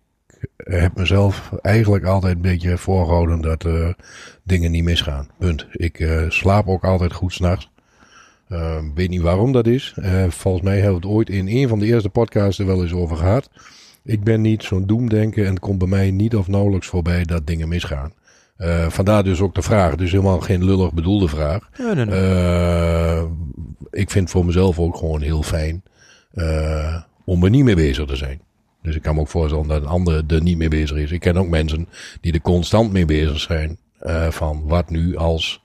heb 0.58 0.96
mezelf 0.96 1.52
eigenlijk 1.62 2.06
altijd 2.06 2.36
een 2.36 2.42
beetje 2.42 2.78
voorgehouden 2.78 3.42
dat 3.42 3.66
eh, 3.66 3.90
dingen 4.44 4.72
niet 4.72 4.84
misgaan. 4.84 5.28
Punt. 5.38 5.68
Ik 5.72 6.00
eh, 6.00 6.30
slaap 6.30 6.68
ook 6.68 6.84
altijd 6.84 7.14
goed 7.14 7.34
s'nachts. 7.34 7.72
Uh, 8.50 8.78
weet 8.96 9.10
niet 9.10 9.22
waarom 9.22 9.52
dat 9.52 9.68
is. 9.68 9.94
Eh, 9.96 10.30
volgens 10.30 10.64
mij 10.64 10.74
hebben 10.80 11.02
we 11.02 11.08
het 11.08 11.16
ooit 11.16 11.30
in 11.30 11.48
een 11.48 11.68
van 11.68 11.80
de 11.80 11.86
eerste 11.86 12.10
podcasts 12.10 12.60
er 12.60 12.66
wel 12.66 12.82
eens 12.82 12.94
over 12.94 13.18
gehad. 13.18 13.50
Ik 14.04 14.24
ben 14.24 14.42
niet 14.42 14.64
zo'n 14.64 14.86
doemdenker 14.86 15.44
en 15.46 15.50
het 15.50 15.60
komt 15.60 15.78
bij 15.78 15.88
mij 15.88 16.12
niet 16.12 16.36
of 16.36 16.48
nauwelijks 16.48 16.88
voorbij 16.88 17.24
dat 17.24 17.48
dingen 17.48 17.68
misgaan. 17.68 18.14
Eh, 18.58 18.90
vandaar 18.90 19.24
dus 19.24 19.42
ook 19.42 19.56
de 19.56 19.62
vraag. 19.62 19.96
Dus 19.96 20.12
helemaal 20.12 20.40
geen 20.40 20.64
lullig 20.66 20.94
bedoelde 20.94 21.28
vraag. 21.28 21.70
Nee, 21.78 21.96
nee, 21.96 22.06
nee. 22.06 22.20
Eh, 22.20 23.24
ik 23.92 24.10
vind 24.12 24.30
voor 24.30 24.46
mezelf 24.46 24.80
ook 24.80 24.98
gewoon 24.98 25.22
heel 25.22 25.44
fijn 25.44 25.84
eh, 26.34 27.02
om 27.26 27.44
er 27.44 27.50
niet 27.50 27.64
mee 27.64 27.76
bezig 27.76 28.06
te 28.06 28.16
zijn. 28.16 28.42
Dus 28.82 28.96
ik 28.96 29.02
kan 29.02 29.16
me 29.16 29.22
ook 29.22 29.28
voorstellen 29.28 29.68
dat 29.68 29.82
een 29.82 29.88
ander 29.88 30.24
er 30.28 30.42
niet 30.42 30.58
mee 30.58 30.68
bezig 30.70 30.98
is. 30.98 31.12
Ik 31.12 31.20
ken 31.20 31.38
ook 31.38 31.48
mensen 31.48 31.88
die 32.22 32.34
er 32.34 32.42
constant 32.42 32.92
mee 32.92 33.06
bezig 33.06 33.40
zijn. 33.40 33.78
eh, 34.00 34.30
van 34.32 34.64
wat 34.68 34.90
nu 34.90 35.16
als. 35.18 35.62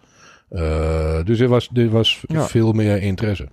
eh, 0.48 1.24
dus 1.24 1.38
dit 1.38 1.48
was, 1.48 1.68
dit 1.72 1.90
was 1.90 2.22
Ja. 2.26 2.46
veel 2.46 2.72
meer 2.72 3.02
interesse. 3.02 3.48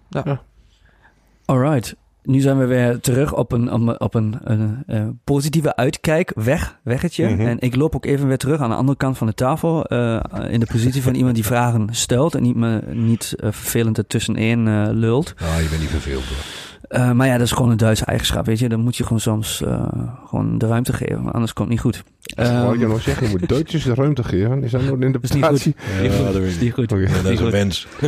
Alright. 1.45 1.95
Nu 2.25 2.39
zijn 2.39 2.57
we 2.57 2.65
weer 2.65 2.99
terug 2.99 3.33
op 3.33 3.51
een, 3.51 3.71
op 3.71 3.81
een, 3.81 3.99
op 3.99 4.13
een, 4.13 4.35
een, 4.43 4.83
eh, 4.87 5.07
positieve 5.23 5.75
uitkijk. 5.75 6.31
Weg, 6.35 6.79
weggetje. 6.83 7.29
Mhm. 7.29 7.47
En 7.47 7.59
ik 7.59 7.75
loop 7.75 7.95
ook 7.95 8.05
even 8.05 8.27
weer 8.27 8.37
terug 8.37 8.59
aan 8.59 8.69
de 8.69 8.75
andere 8.75 8.97
kant 8.97 9.17
van 9.17 9.27
de 9.27 9.33
tafel. 9.33 9.85
eh, 9.85 10.19
in 10.49 10.59
de 10.59 10.65
positie 10.65 11.01
van 11.03 11.13
iemand 11.15 11.35
die 11.35 11.45
vragen 11.45 11.87
stelt. 11.91 12.35
En 12.35 12.43
niet, 12.43 12.55
me, 12.55 12.81
niet 12.93 13.33
eh, 13.37 13.51
vervelend 13.51 13.97
ertussenin 13.97 14.89
lult. 14.91 15.33
Ah, 15.37 15.61
je 15.61 15.69
bent 15.69 15.81
niet 15.81 15.89
verveeld 15.89 16.23
hoor. 16.23 16.64
Eh, 16.87 17.11
maar 17.11 17.27
ja, 17.27 17.33
dat 17.37 17.45
is 17.45 17.51
gewoon 17.51 17.71
een 17.71 17.77
Duitse 17.77 18.05
eigenschap, 18.05 18.45
weet 18.45 18.59
je. 18.59 18.69
Dan 18.69 18.79
moet 18.79 18.97
je 18.97 19.03
gewoon 19.03 19.19
soms 19.19 19.61
eh, 19.61 19.87
gewoon 20.25 20.57
de 20.57 20.67
ruimte 20.67 20.93
geven. 20.93 21.31
Anders 21.31 21.53
komt 21.53 21.57
het 21.57 21.69
niet 21.69 21.79
goed. 21.79 22.03
Wou 22.35 22.49
ik 22.49 22.55
Ehm, 22.73 22.79
je 22.79 22.87
nog 22.87 23.01
zeggen, 23.01 23.29
je 23.29 23.37
moet 23.39 23.49
Duitsers 23.49 23.83
de 23.83 23.93
ruimte 23.93 24.23
geven. 24.23 24.63
Is 24.63 24.71
dat 24.71 24.81
nou 24.81 24.99
de 24.99 25.19
is 25.21 25.31
niet 25.33 25.43
goed. 25.43 25.61
interpretatie? 25.61 25.75
Ja, 26.01 26.31
dat 26.31 26.41
is 26.41 26.59
niet 26.59 26.73
goed. 26.73 26.89
Ja, 26.89 27.21
dat 27.23 27.31
is 27.31 27.39
een 27.39 27.51
wens. 27.51 27.87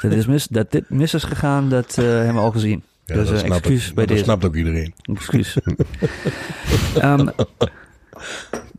dat, 0.00 0.12
is 0.12 0.26
mis, 0.26 0.46
dat 0.46 0.70
dit 0.70 0.90
mis 0.90 1.14
is 1.14 1.24
gegaan, 1.24 1.68
dat 1.68 1.98
eh, 1.98 2.04
hebben 2.04 2.34
we 2.34 2.40
al 2.40 2.50
gezien. 2.50 2.82
Ja, 3.04 3.14
Dus, 3.14 3.28
dat 3.28 3.38
snapt 3.38 3.54
excuus 3.54 3.88
ook- 3.88 3.94
bij 3.94 4.06
dat 4.06 4.14
deze. 4.14 4.24
snapt 4.28 4.44
ook 4.44 4.56
iedereen. 4.56 4.94
Excuus. 5.02 5.56
Ehm, 6.98 7.28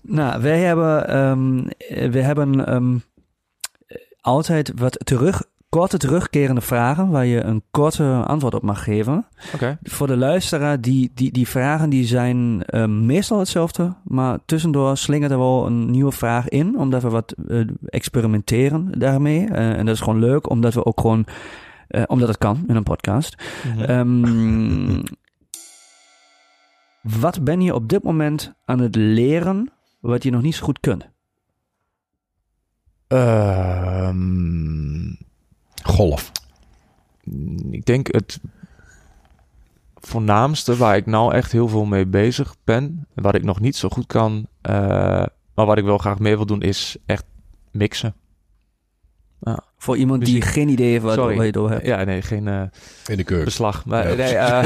nou, 0.02 0.42
wij 0.42 0.60
hebben, 0.60 1.08
ehm, 1.08 1.58
eh, 1.78 2.10
we 2.12 2.22
hebben 2.22 2.66
ehm, 2.68 2.98
altijd 4.22 4.72
wat 4.76 5.00
terug, 5.04 5.44
korte 5.70 5.98
terugkerende 5.98 6.62
vragen 6.62 7.10
waar 7.10 7.26
je 7.26 7.44
een 7.44 7.64
korte 7.72 8.24
antwoord 8.28 8.54
op 8.54 8.62
mag 8.64 8.84
geven. 8.84 9.26
Oké. 9.54 9.78
Voor 9.84 10.08
de 10.08 10.18
luisteraar, 10.18 10.82
die, 10.82 11.12
die, 11.14 11.32
die 11.32 11.48
vragen 11.48 11.90
die 11.90 12.06
zijn 12.06 12.64
ehm, 12.66 13.06
meestal 13.06 13.40
hetzelfde, 13.40 13.96
maar 14.04 14.40
tussendoor 14.46 14.98
slingert 14.98 15.32
er 15.32 15.38
wel 15.38 15.66
een 15.66 15.92
nieuwe 15.92 16.12
vraag 16.12 16.50
in, 16.50 16.78
omdat 16.78 17.02
we 17.02 17.10
wat 17.10 17.36
eh, 17.48 17.68
experimenteren 17.86 19.00
daarmee. 19.00 19.48
Eh, 19.48 19.70
en 19.70 19.86
dat 19.86 19.96
is 19.96 20.02
gewoon 20.02 20.20
leuk, 20.20 20.50
omdat 20.50 20.74
we 20.74 20.86
ook 20.86 21.00
gewoon, 21.02 21.26
eh, 21.88 22.04
omdat 22.08 22.28
het 22.28 22.38
kan 22.38 22.64
in 22.68 22.76
een 22.76 22.84
podcast. 22.84 23.44
Mhm. 23.66 23.84
Ehm, 23.84 25.02
wat 27.02 27.44
ben 27.44 27.62
je 27.62 27.74
op 27.74 27.90
dit 27.90 28.04
moment 28.04 28.54
aan 28.66 28.80
het 28.80 28.96
leren 28.96 29.72
wat 30.00 30.24
je 30.24 30.32
nog 30.32 30.42
niet 30.42 30.56
zo 30.56 30.66
goed 30.66 30.80
kunt? 30.80 31.10
Ehm, 33.08 34.69
Golf. 35.90 36.32
ik 37.72 37.86
denk 37.86 38.14
het 38.14 38.40
voornaamste 39.96 40.78
waar 40.78 40.96
ik 40.96 41.06
nou 41.06 41.34
echt 41.34 41.52
heel 41.52 41.68
veel 41.68 41.86
mee 41.86 42.06
bezig 42.06 42.56
ben, 42.64 43.08
en 43.16 43.24
wat 43.24 43.36
ik 43.36 43.44
nog 43.44 43.60
niet 43.60 43.76
zo 43.76 43.90
goed 43.90 44.06
kan, 44.06 44.48
eh, 44.62 44.74
maar 45.54 45.66
wat 45.66 45.78
ik 45.78 45.84
wel 45.84 45.98
graag 45.98 46.20
meer 46.20 46.36
wil 46.36 46.46
doen, 46.46 46.62
is 46.62 46.98
echt 47.06 47.24
mixen. 47.72 48.14
Ja. 49.42 49.60
Voor 49.78 49.98
iemand 49.98 50.26
die 50.26 50.42
geen 50.42 50.70
idee 50.70 50.90
heeft 50.92 51.04
waar, 51.04 51.14
Sorry. 51.14 51.46
je 51.46 51.60
over 51.60 51.72
hebt. 51.72 51.86
Ja, 51.86 52.04
nee, 52.04 52.22
geen 52.22 52.48
eh, 52.48 52.62
In 53.06 53.18
de 53.18 53.24
keuken. 53.24 53.46
beslag. 53.46 53.86
Maar, 53.86 54.10
Ja. 54.10 54.16
nee, 54.16 54.36
eh, 54.36 54.64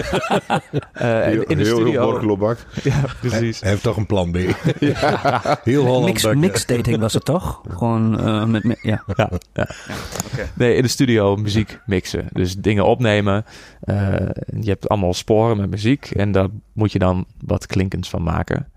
eh, 1.28 1.34
in, 1.34 1.48
in 1.48 1.58
de 1.58 1.64
heel, 1.64 1.76
studio. 1.76 2.02
Heel 2.02 2.12
borkelobak. 2.12 2.58
ja, 2.84 2.92
Hij, 2.92 3.10
precies. 3.20 3.60
hij 3.60 3.70
heeft 3.70 3.84
toch 3.84 3.98
een 3.98 4.06
plan 4.06 4.32
B. 4.32 4.36
Heel 5.64 5.86
Holland. 5.86 6.06
Mix, 6.06 6.22
bakken. 6.22 6.40
mixdating 6.40 7.00
was 7.00 7.14
het 7.14 7.26
toch? 7.26 7.62
Gewoon 7.70 8.20
eh, 8.20 8.46
met... 8.46 8.78
Ja. 8.82 9.04
Ja, 9.16 9.30
ja. 9.54 9.68
Nee, 10.54 10.76
in 10.76 10.82
de 10.82 10.88
studio 10.88 11.36
muziek 11.36 11.80
mixen. 11.86 12.28
Dus 12.32 12.56
dingen 12.56 12.86
opnemen. 12.86 13.46
Eh, 13.82 13.96
je 14.60 14.70
hebt 14.70 14.90
allemaal 14.90 15.14
sporen 15.14 15.58
met 15.58 15.70
muziek. 15.70 16.06
En 16.12 16.32
daar 16.32 16.48
moet 16.74 16.92
je 16.92 17.00
dan 17.00 17.26
wat 17.46 17.66
klinkends 17.66 18.10
van 18.10 18.24
maken. 18.24 18.72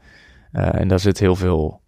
Eh, 0.53 0.75
en 0.81 0.89
daar 0.89 1.01
zit 1.01 1.19
heel 1.19 1.37
veel... 1.37 1.81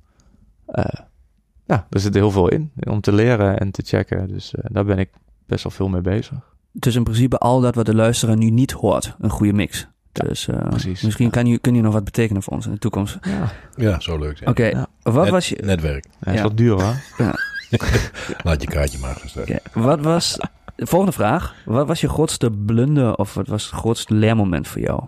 ja, 1.69 1.87
er 1.91 2.01
zit 2.01 2.15
heel 2.15 2.31
veel 2.31 2.49
in. 2.49 2.71
Om 2.81 3.01
te 3.01 3.13
leren 3.13 3.59
en 3.59 3.71
te 3.71 3.83
checken. 3.87 4.29
Dus 4.29 4.55
eh, 4.55 4.65
daar 4.73 4.85
ben 4.85 4.99
ik 4.99 5.11
best 5.47 5.63
wel 5.63 5.73
veel 5.73 5.89
mee 5.89 6.01
bezig. 6.01 6.39
Dus 6.73 6.95
in 6.95 7.05
principe 7.05 7.39
al 7.39 7.61
dat 7.61 7.75
wat 7.75 7.87
de 7.87 7.95
luisteraar 7.95 8.37
nu 8.37 8.51
niet 8.51 8.73
hoort. 8.73 9.15
Een 9.21 9.31
goede 9.31 9.53
mix. 9.53 9.89
Ja, 10.13 10.29
dus 10.29 10.49
eh, 10.49 10.69
precies. 10.69 11.03
misschien 11.03 11.25
Ja. 11.25 11.31
kan 11.31 11.47
je, 11.47 11.59
kun 11.59 11.75
je 11.75 11.83
nog 11.83 11.93
wat 11.93 12.05
betekenen 12.05 12.43
voor 12.43 12.53
ons 12.53 12.67
in 12.67 12.73
de 12.73 12.79
toekomst. 12.79 13.19
Ja, 13.23 13.53
Ja, 13.77 14.01
zo 14.01 14.19
leuk. 14.19 14.37
zijn. 14.39 14.51
Oké, 14.51 14.65
Ja. 14.65 14.87
wat 15.03 15.23
Net- 15.23 15.31
was 15.33 15.49
je... 15.49 15.57
Netwerk. 15.65 16.07
ja, 16.21 16.33
is 16.33 16.41
wat 16.43 16.57
duur 16.57 16.83
hoor. 16.83 16.95
Laat 18.45 18.63
je 18.63 18.69
kaartje 18.69 18.99
maar 18.99 19.15
gaan. 19.17 19.43
Oké, 19.43 19.59
Wat 19.73 20.01
was... 20.01 20.39
De 20.77 20.87
volgende 20.87 21.15
vraag. 21.15 21.55
Wat 21.65 21.87
was 21.87 22.01
je 22.01 22.09
grootste 22.09 22.51
blunder 22.51 23.15
of 23.17 23.35
wat 23.35 23.47
was 23.47 23.65
het 23.71 23.75
grootste 23.81 24.15
leermoment 24.15 24.69
voor 24.69 24.81
jou? 24.81 25.03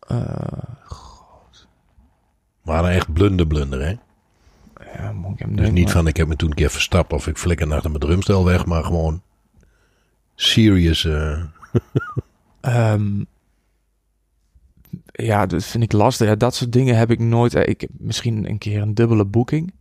Eh, 0.00 0.16
Maar 2.64 2.84
een 2.84 2.90
echt 2.90 3.12
blunder 3.12 3.46
blunder, 3.46 3.80
hè? 3.86 3.94
ja, 4.96 5.12
moet 5.12 5.32
ik 5.32 5.38
hem 5.38 5.48
Dus 5.48 5.56
denken, 5.56 5.74
niet 5.74 5.84
maar- 5.84 5.92
van 5.92 6.06
ik 6.06 6.16
heb 6.16 6.28
me 6.28 6.36
toen 6.36 6.48
een 6.48 6.54
keer 6.54 6.70
verstapt 6.70 7.12
of 7.12 7.26
ik 7.26 7.38
flikker 7.38 7.66
naar 7.66 7.82
mijn 7.82 7.98
drumstel 7.98 8.44
weg, 8.44 8.66
maar 8.66 8.84
gewoon 8.84 9.22
serious. 10.34 11.04
eh, 11.04 11.42
Ehm, 12.60 13.22
ja, 15.06 15.46
dat 15.46 15.64
vind 15.64 15.82
ik 15.84 15.92
lastig. 15.92 16.28
Ja, 16.28 16.34
dat 16.34 16.54
soort 16.54 16.72
dingen 16.72 16.96
heb 16.96 17.10
ik 17.10 17.18
nooit. 17.18 17.54
eh, 17.54 17.68
Ik 17.68 17.80
heb 17.80 17.90
misschien 17.98 18.48
een 18.48 18.58
keer 18.58 18.82
een 18.82 18.94
dubbele 18.94 19.24
boeking. 19.24 19.72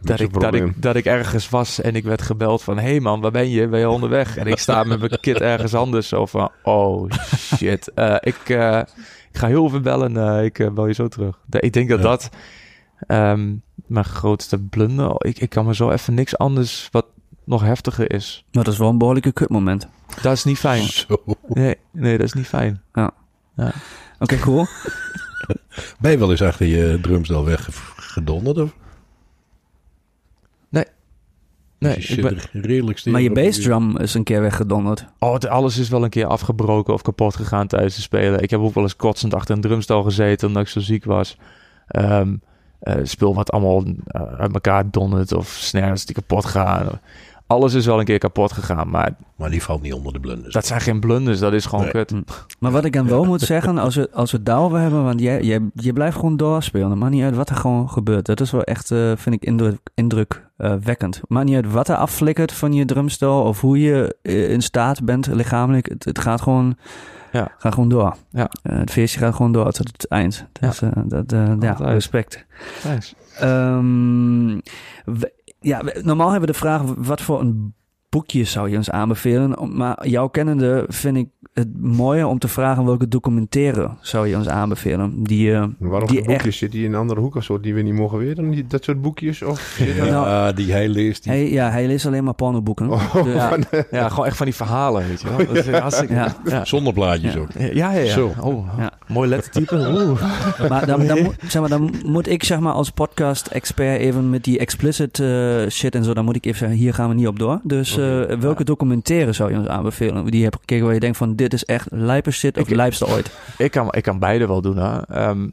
Dat 0.00 0.20
ik, 0.20 0.40
dat, 0.40 0.54
ik, 0.54 0.82
dat 0.82 0.96
ik 0.96 1.04
ergens 1.04 1.48
was 1.48 1.80
en 1.80 1.94
ik 1.96 2.04
werd 2.04 2.22
gebeld 2.22 2.62
van... 2.62 2.76
Hé 2.78 2.82
hey 2.88 3.00
man, 3.00 3.20
waar 3.20 3.30
ben 3.30 3.48
je? 3.50 3.68
Ben 3.68 3.80
je 3.80 3.88
onderweg? 3.88 4.36
En 4.36 4.46
ik 4.46 4.58
sta 4.58 4.84
met 4.84 4.98
mijn 4.98 5.20
kit 5.20 5.40
ergens 5.40 5.74
anders. 5.74 6.08
Zo 6.08 6.26
van, 6.26 6.50
oh 6.62 7.10
shit. 7.56 7.88
Eh, 7.94 8.16
ik, 8.20 8.48
eh, 8.48 8.80
ik 9.32 9.38
ga 9.38 9.46
heel 9.46 9.68
veel 9.68 9.80
bellen. 9.80 10.16
eh, 10.16 10.44
ik 10.44 10.58
eh, 10.58 10.70
bel 10.70 10.86
je 10.86 10.94
zo 10.94 11.08
terug. 11.08 11.38
De- 11.46 11.60
Ik 11.60 11.72
denk 11.72 11.88
dat 11.88 11.98
Ja. 11.98 12.04
dat 12.04 12.30
ehm, 13.06 13.54
mijn 13.86 14.04
grootste 14.04 14.58
blunder... 14.58 15.14
Ik, 15.18 15.38
ik 15.38 15.50
kan 15.50 15.66
me 15.66 15.74
zo 15.74 15.90
even 15.90 16.14
niks 16.14 16.38
anders 16.38 16.88
wat 16.92 17.06
nog 17.44 17.62
heftiger 17.62 18.12
is. 18.12 18.44
Dat 18.50 18.66
is 18.68 18.78
wel 18.78 18.88
een 18.88 18.98
behoorlijke 18.98 19.32
kutmoment. 19.32 19.88
Dat 20.22 20.32
is 20.32 20.44
niet 20.44 20.58
fijn. 20.58 20.82
Zo. 20.82 21.22
Nee, 21.46 21.76
nee, 21.92 22.16
dat 22.18 22.26
is 22.26 22.32
niet 22.32 22.46
fijn. 22.46 22.82
Oké, 24.18 24.38
cool. 24.38 24.66
Ben 26.00 26.10
je 26.10 26.18
wel 26.18 26.30
eens 26.30 26.42
achter 26.42 26.66
je 26.66 26.98
drumstel 27.02 27.44
weggedonderd? 27.44 28.58
Of? 28.58 28.74
Nee, 31.80 31.94
Dus 31.94 32.06
je 32.08 32.14
ik 32.16 32.20
zit 32.20 32.34
ben, 32.52 32.62
er 32.62 32.66
redelijk 32.68 32.98
stil. 32.98 33.12
Maar 33.12 33.20
je 33.20 33.32
bassdrum 33.32 33.96
is 33.96 34.14
een 34.14 34.24
keer 34.24 34.40
weggedonderd. 34.40 35.04
oh, 35.18 35.32
het- 35.32 35.46
alles 35.48 35.78
is 35.78 35.88
wel 35.88 36.04
een 36.04 36.10
keer 36.10 36.26
afgebroken 36.26 36.94
of 36.94 37.02
kapot 37.02 37.36
gegaan 37.36 37.66
tijdens 37.66 37.94
het 37.94 38.04
spelen. 38.04 38.42
Ik 38.42 38.50
heb 38.50 38.60
ook 38.60 38.74
wel 38.74 38.82
eens 38.84 38.96
kotsend 38.96 39.34
achter 39.34 39.54
een 39.54 39.60
drumstel 39.60 40.02
gezeten 40.02 40.48
omdat 40.48 40.62
ik 40.62 40.68
zo 40.68 40.80
ziek 40.80 41.04
was. 41.04 41.36
Ehm 41.86 42.34
eh, 42.80 42.94
speel 43.02 43.34
wat 43.34 43.50
allemaal 43.52 43.84
eh, 44.06 44.22
uit 44.38 44.52
elkaar 44.54 44.90
dondert 44.90 45.32
of 45.32 45.48
snares 45.48 46.04
die 46.06 46.14
kapot 46.14 46.44
gaan. 46.44 46.86
Alles 47.46 47.74
is 47.74 47.86
wel 47.86 47.98
een 47.98 48.04
keer 48.04 48.18
kapot 48.18 48.52
gegaan, 48.52 48.88
maar 48.90 49.14
Maar 49.36 49.50
die 49.50 49.62
valt 49.62 49.82
niet 49.82 49.92
onder 49.92 50.12
de 50.12 50.20
blunders. 50.20 50.54
dat 50.54 50.66
zijn 50.66 50.80
geen 50.80 51.00
blunders. 51.00 51.38
Dat 51.38 51.52
is 51.52 51.66
gewoon 51.66 51.84
Nee. 51.84 51.92
kut. 51.92 52.12
Maar 52.58 52.70
wat 52.70 52.84
ik 52.84 52.92
dan 52.92 53.08
wel 53.08 53.24
moet 53.24 53.40
zeggen, 53.40 53.78
als 53.78 53.94
we, 53.94 54.08
als 54.12 54.30
we 54.30 54.36
het 54.36 54.46
daarover 54.46 54.78
hebben, 54.78 55.04
want 55.04 55.20
jij, 55.20 55.42
jij, 55.42 55.60
je 55.74 55.92
blijft 55.92 56.16
gewoon 56.16 56.36
doorspelen. 56.36 56.98
Maakt 56.98 57.12
niet 57.12 57.22
uit 57.22 57.36
wat 57.36 57.48
er 57.48 57.56
gewoon 57.56 57.90
gebeurt. 57.90 58.26
Dat 58.26 58.40
is 58.40 58.50
wel 58.50 58.62
echt, 58.62 58.90
eh, 58.90 59.12
vind 59.16 59.34
ik, 59.34 59.44
indruk, 59.94 60.48
indrukwekkend. 60.62 61.20
Maakt 61.28 61.46
niet 61.46 61.54
uit 61.56 61.72
wat 61.72 61.88
er 61.88 61.96
afflikkert 61.96 62.52
van 62.52 62.72
je 62.72 62.84
drumstel 62.84 63.42
of 63.42 63.60
hoe 63.60 63.80
je 63.80 64.16
eh, 64.22 64.50
in 64.50 64.62
staat 64.62 65.04
bent 65.04 65.26
lichamelijk. 65.26 65.88
Het, 65.88 66.04
het 66.04 66.18
gaat 66.18 66.40
gewoon, 66.40 66.76
Ja. 67.32 67.52
gaat 67.58 67.74
gewoon 67.74 67.88
door. 67.88 68.16
Ja. 68.30 68.50
Eh, 68.62 68.78
het 68.78 68.90
feestje 68.90 69.18
gaat 69.18 69.34
gewoon 69.34 69.52
door 69.52 69.72
tot 69.72 69.86
het 69.92 70.08
eind. 70.08 70.46
Dus, 70.60 70.82
eh, 70.82 70.90
dat, 71.04 71.32
eh, 71.32 71.52
ja, 71.60 71.72
respect. 71.72 72.46
Ehm, 73.38 74.58
we- 75.04 75.32
ja, 75.60 75.84
we- 75.84 76.00
normaal 76.04 76.30
hebben 76.30 76.46
we 76.48 76.52
de 76.52 76.58
vraag: 76.58 76.82
wat 76.96 77.20
voor 77.20 77.40
een 77.40 77.74
boekje 78.08 78.44
zou 78.44 78.70
je 78.70 78.76
ons 78.76 78.90
aanbevelen? 78.90 79.76
Maar 79.76 80.08
jouw 80.08 80.28
kennende 80.28 80.84
vind 80.88 81.16
ik 81.16 81.28
het 81.54 81.68
mooier 81.80 82.26
om 82.26 82.38
te 82.38 82.48
vragen 82.48 82.84
welke 82.84 83.08
documentaire 83.08 83.90
zou 84.00 84.28
je 84.28 84.36
ons 84.36 84.48
aanbevelen? 84.48 85.22
Die, 85.22 85.52
eh, 85.54 85.64
Waarom 85.78 86.08
Die 86.08 86.24
boekjes? 86.24 86.58
Zit 86.58 86.72
die 86.72 86.84
in 86.84 86.92
een 86.92 86.98
andere 87.00 87.20
hoek 87.20 87.34
of 87.36 87.44
zo 87.44 87.60
die 87.60 87.74
we 87.74 87.80
niet 87.82 87.94
mogen 87.94 88.18
weten? 88.18 88.50
Die, 88.50 88.66
dat 88.66 88.84
soort 88.84 89.02
boekjes? 89.02 89.42
Of 89.42 89.78
Ja, 89.96 90.04
Nou, 90.04 90.54
die 90.54 90.72
hij 90.72 90.88
leest. 90.88 91.22
Die... 91.22 91.32
hij, 91.32 91.50
ja, 91.50 91.70
hij 91.70 91.86
leest 91.86 92.06
alleen 92.06 92.24
maar 92.24 92.34
pornoboeken. 92.34 92.90
Oh, 92.90 93.22
Dus- 93.24 93.34
Ja, 93.34 93.56
ja, 93.90 94.08
gewoon 94.08 94.26
echt 94.26 94.36
van 94.36 94.46
die 94.46 94.54
verhalen, 94.54 95.08
weet 95.08 95.20
je 95.20 95.28
wel. 95.28 95.46
Dat 95.46 95.56
is 95.56 95.68
hartstikke... 95.68 96.14
Ja. 96.14 96.36
Ja. 96.44 96.64
Zonder 96.64 96.92
plaatjes 96.92 97.32
Ja. 97.34 97.40
ook. 97.40 97.48
Ja, 97.58 97.68
ja, 97.72 97.90
ja. 97.92 98.12
Zo. 98.12 98.32
Oh, 98.40 98.68
Ja. 98.78 98.92
mooi 99.08 99.28
lettertype. 99.28 99.76
Oeh. 99.96 100.68
Maar 100.68 100.86
dan, 100.86 101.06
dan, 101.06 101.22
moet, 101.22 101.34
zeg 101.48 101.60
maar 101.60 101.70
dan 101.70 101.94
moet 102.04 102.28
ik 102.28 102.44
zeg 102.44 102.58
maar 102.60 102.72
als 102.72 102.90
podcast-expert 102.90 103.98
even 104.00 104.30
met 104.30 104.44
die 104.44 104.58
explicit 104.58 105.18
eh, 105.20 105.66
shit 105.68 105.94
en 105.94 106.04
zo, 106.04 106.14
dan 106.14 106.24
moet 106.24 106.36
ik 106.36 106.44
even 106.44 106.58
zeggen, 106.58 106.76
hier 106.78 106.94
gaan 106.94 107.08
we 107.08 107.14
niet 107.14 107.26
op 107.26 107.38
door. 107.38 107.60
Dus 107.62 107.98
eh, 107.98 108.22
welke 108.24 108.64
documentaire 108.64 109.32
zou 109.32 109.50
je 109.52 109.58
ons 109.58 109.66
aanbevelen? 109.68 110.24
Die 110.24 110.36
je 110.38 110.44
hebt 110.44 110.56
gekeken 110.60 110.84
waar 110.84 110.94
je 110.94 111.00
denkt 111.00 111.16
van, 111.16 111.36
dit 111.36 111.49
is 111.52 111.64
echt 111.64 111.86
lijpe 111.90 112.30
shit 112.30 112.58
of 112.58 112.68
Ik- 112.68 112.74
lijpste 112.76 113.06
ooit. 113.06 113.30
Ik 113.58 113.70
kan, 113.70 113.88
ik 113.92 114.02
kan 114.02 114.18
beide 114.18 114.46
wel 114.46 114.60
doen, 114.60 114.76
hè. 114.76 115.06
Ehm, 115.06 115.48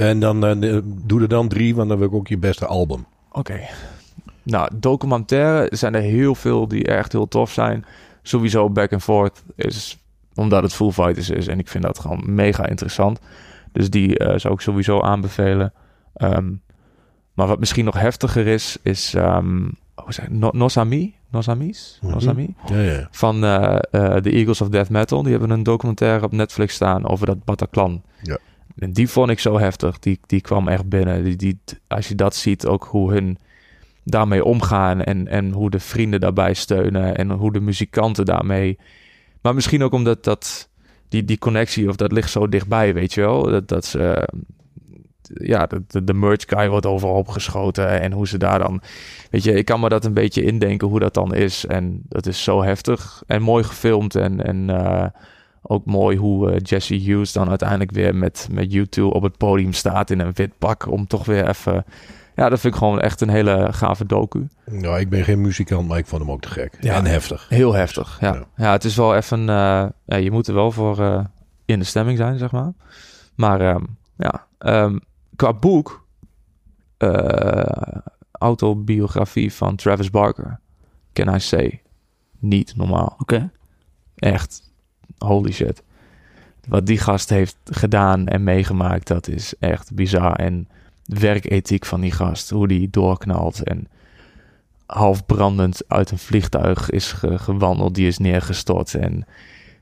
En 0.00 0.20
dan 0.20 0.46
eh, 0.46 0.78
doe 0.84 1.20
er 1.22 1.28
dan 1.28 1.48
drie, 1.48 1.74
want 1.74 1.88
dan 1.88 1.98
wil 1.98 2.06
ik 2.08 2.14
ook 2.14 2.28
je 2.28 2.38
beste 2.38 2.66
album. 2.66 3.06
Oké. 3.32 3.60
Nou, 4.42 4.70
documentaire 4.74 5.76
zijn 5.76 5.94
er 5.94 6.00
heel 6.00 6.34
veel 6.34 6.68
die 6.68 6.84
echt 6.84 7.12
heel 7.12 7.28
tof 7.28 7.52
zijn. 7.52 7.84
Sowieso 8.22 8.70
Back 8.70 8.92
and 8.92 9.02
Forth 9.02 9.42
is 9.56 9.98
omdat 10.34 10.62
het 10.62 10.74
Full 10.74 10.90
Fighters 10.90 11.30
is 11.30 11.46
en 11.46 11.58
ik 11.58 11.68
vind 11.68 11.84
dat 11.84 11.98
gewoon 11.98 12.22
mega 12.34 12.66
interessant. 12.66 13.18
Dus 13.72 13.90
die 13.90 14.18
eh, 14.18 14.38
zou 14.38 14.54
ik 14.54 14.60
sowieso 14.60 15.00
aanbevelen. 15.00 15.72
Ehm, 16.14 16.52
maar 17.34 17.46
wat 17.46 17.58
misschien 17.58 17.84
nog 17.84 17.94
heftiger 18.00 18.46
is, 18.46 18.76
is 18.82 19.14
ehm 19.14 19.58
hoe 19.94 20.12
zeg, 20.12 20.28
no 21.30 21.38
Nosami? 21.38 21.64
Nosamis? 21.64 21.98
Nosami? 22.00 22.54
Ja, 22.66 22.80
ja. 22.80 23.08
Van 23.10 23.44
eh, 23.44 23.76
eh, 23.90 24.16
The 24.16 24.30
Eagles 24.30 24.60
of 24.60 24.68
Death 24.68 24.88
Metal. 24.88 25.22
Die 25.22 25.30
hebben 25.30 25.50
een 25.50 25.62
documentaire 25.62 26.24
op 26.24 26.32
Netflix 26.32 26.74
staan 26.74 27.08
over 27.08 27.26
dat 27.26 27.44
Bataclan. 27.44 28.02
Ja. 28.22 28.38
En 28.78 28.92
die 28.92 29.08
vond 29.08 29.30
ik 29.30 29.38
zo 29.38 29.58
heftig. 29.58 29.98
Die, 29.98 30.20
die 30.26 30.40
kwam 30.40 30.68
echt 30.68 30.88
binnen. 30.88 31.24
Die, 31.24 31.36
die, 31.36 31.58
als 31.88 32.08
je 32.08 32.14
dat 32.14 32.34
ziet, 32.34 32.66
ook 32.66 32.84
hoe 32.84 33.12
hun 33.12 33.38
daarmee 34.04 34.44
omgaan. 34.44 35.02
En, 35.02 35.28
en 35.28 35.50
hoe 35.52 35.70
de 35.70 35.80
vrienden 35.80 36.20
daarbij 36.20 36.54
steunen. 36.54 37.16
En 37.16 37.30
hoe 37.30 37.52
de 37.52 37.60
muzikanten 37.60 38.24
daarmee. 38.24 38.78
Maar 39.40 39.54
misschien 39.54 39.82
ook 39.82 39.92
omdat 39.92 40.24
dat, 40.24 40.68
die, 41.08 41.24
die 41.24 41.38
connectie, 41.38 41.88
of 41.88 41.96
dat 41.96 42.12
ligt 42.12 42.30
zo 42.30 42.48
dichtbij, 42.48 42.94
weet 42.94 43.14
je 43.14 43.20
wel. 43.20 43.42
Dat, 43.42 43.68
dat 43.68 43.84
ze. 43.84 44.28
Ja, 45.34 45.66
de, 45.66 46.04
de, 46.04 46.14
merch 46.14 46.44
guy 46.46 46.68
wordt 46.68 46.86
overal 46.86 47.14
opgeschoten. 47.14 48.00
En 48.00 48.12
hoe 48.12 48.28
ze 48.28 48.38
daar 48.38 48.58
dan. 48.58 48.80
Weet 49.30 49.44
je, 49.44 49.52
ik 49.52 49.64
kan 49.64 49.80
me 49.80 49.88
dat 49.88 50.04
een 50.04 50.14
beetje 50.14 50.42
indenken 50.42 50.88
hoe 50.88 51.00
dat 51.00 51.14
dan 51.14 51.34
is. 51.34 51.66
En 51.66 52.02
dat 52.08 52.26
is 52.26 52.42
zo 52.42 52.62
heftig. 52.62 53.22
En 53.26 53.42
mooi 53.42 53.64
gefilmd. 53.64 54.14
En, 54.14 54.44
en 54.44 54.70
eh, 54.70 55.06
ook 55.62 55.84
mooi 55.84 56.16
hoe 56.16 56.50
eh, 56.50 56.56
Jesse 56.62 56.94
Hughes 56.94 57.32
dan 57.32 57.48
uiteindelijk 57.48 57.90
weer 57.90 58.14
met, 58.14 58.48
met 58.50 58.72
YouTube 58.72 59.14
op 59.14 59.22
het 59.22 59.36
podium 59.36 59.72
staat 59.72 60.10
in 60.10 60.20
een 60.20 60.32
wit 60.34 60.58
pak. 60.58 60.86
Om 60.90 61.06
toch 61.06 61.24
weer 61.24 61.48
even. 61.48 61.84
Ja, 62.36 62.48
dat 62.48 62.60
vind 62.60 62.72
ik 62.74 62.78
gewoon 62.78 63.00
echt 63.00 63.20
een 63.20 63.28
hele 63.28 63.68
gave 63.72 64.06
docu. 64.06 64.48
Nou, 64.70 64.98
ik 64.98 65.08
ben 65.08 65.24
geen 65.24 65.40
muzikant, 65.40 65.88
maar 65.88 65.98
ik 65.98 66.06
vond 66.06 66.22
hem 66.22 66.30
ook 66.30 66.40
te 66.40 66.48
gek. 66.48 66.76
Ja. 66.80 66.94
En 66.94 67.04
heftig. 67.06 67.46
Heel 67.48 67.72
heftig. 67.72 68.16
Ja, 68.20 68.34
Ja. 68.34 68.44
ja. 68.56 68.72
het 68.72 68.84
is 68.84 68.96
wel 68.96 69.16
even. 69.16 69.40
eh, 69.40 69.84
ja, 70.04 70.16
je 70.16 70.30
moet 70.30 70.46
er 70.48 70.54
wel 70.54 70.72
voor 70.72 71.26
in 71.64 71.78
de 71.78 71.84
stemming 71.84 72.18
zijn, 72.18 72.38
zeg 72.38 72.50
maar. 72.50 72.72
Maar 73.34 73.60
ehm, 73.60 73.84
ja, 74.16 74.46
ehm, 74.58 74.98
qua 75.40 75.52
boek. 75.52 76.06
eh, 76.96 77.96
autobiografie 78.32 79.52
van 79.52 79.76
Travis 79.76 80.10
Barker. 80.10 80.60
Can 81.12 81.34
I 81.34 81.38
say? 81.40 81.82
Niet 82.38 82.76
normaal. 82.76 83.14
Oké. 83.18 83.50
Echt. 84.16 84.72
Holy 85.18 85.52
shit. 85.52 85.82
Wat 86.68 86.86
die 86.86 86.98
gast 86.98 87.28
heeft 87.28 87.56
gedaan 87.64 88.26
en 88.26 88.44
meegemaakt, 88.44 89.06
dat 89.06 89.28
is 89.28 89.54
echt 89.58 89.94
bizar. 89.94 90.34
En 90.34 90.68
de 91.04 91.20
werkethiek 91.20 91.84
van 91.86 92.00
die 92.00 92.10
gast, 92.12 92.50
hoe 92.50 92.68
die 92.68 92.90
doorknalt 92.90 93.62
en 93.62 93.88
half 94.86 95.26
brandend 95.26 95.82
uit 95.88 96.10
een 96.10 96.18
vliegtuig 96.18 96.90
is 96.90 97.12
ge- 97.12 97.38
gewandeld, 97.38 97.94
die 97.94 98.06
is 98.06 98.18
neergestort 98.18 98.94
en 98.94 99.24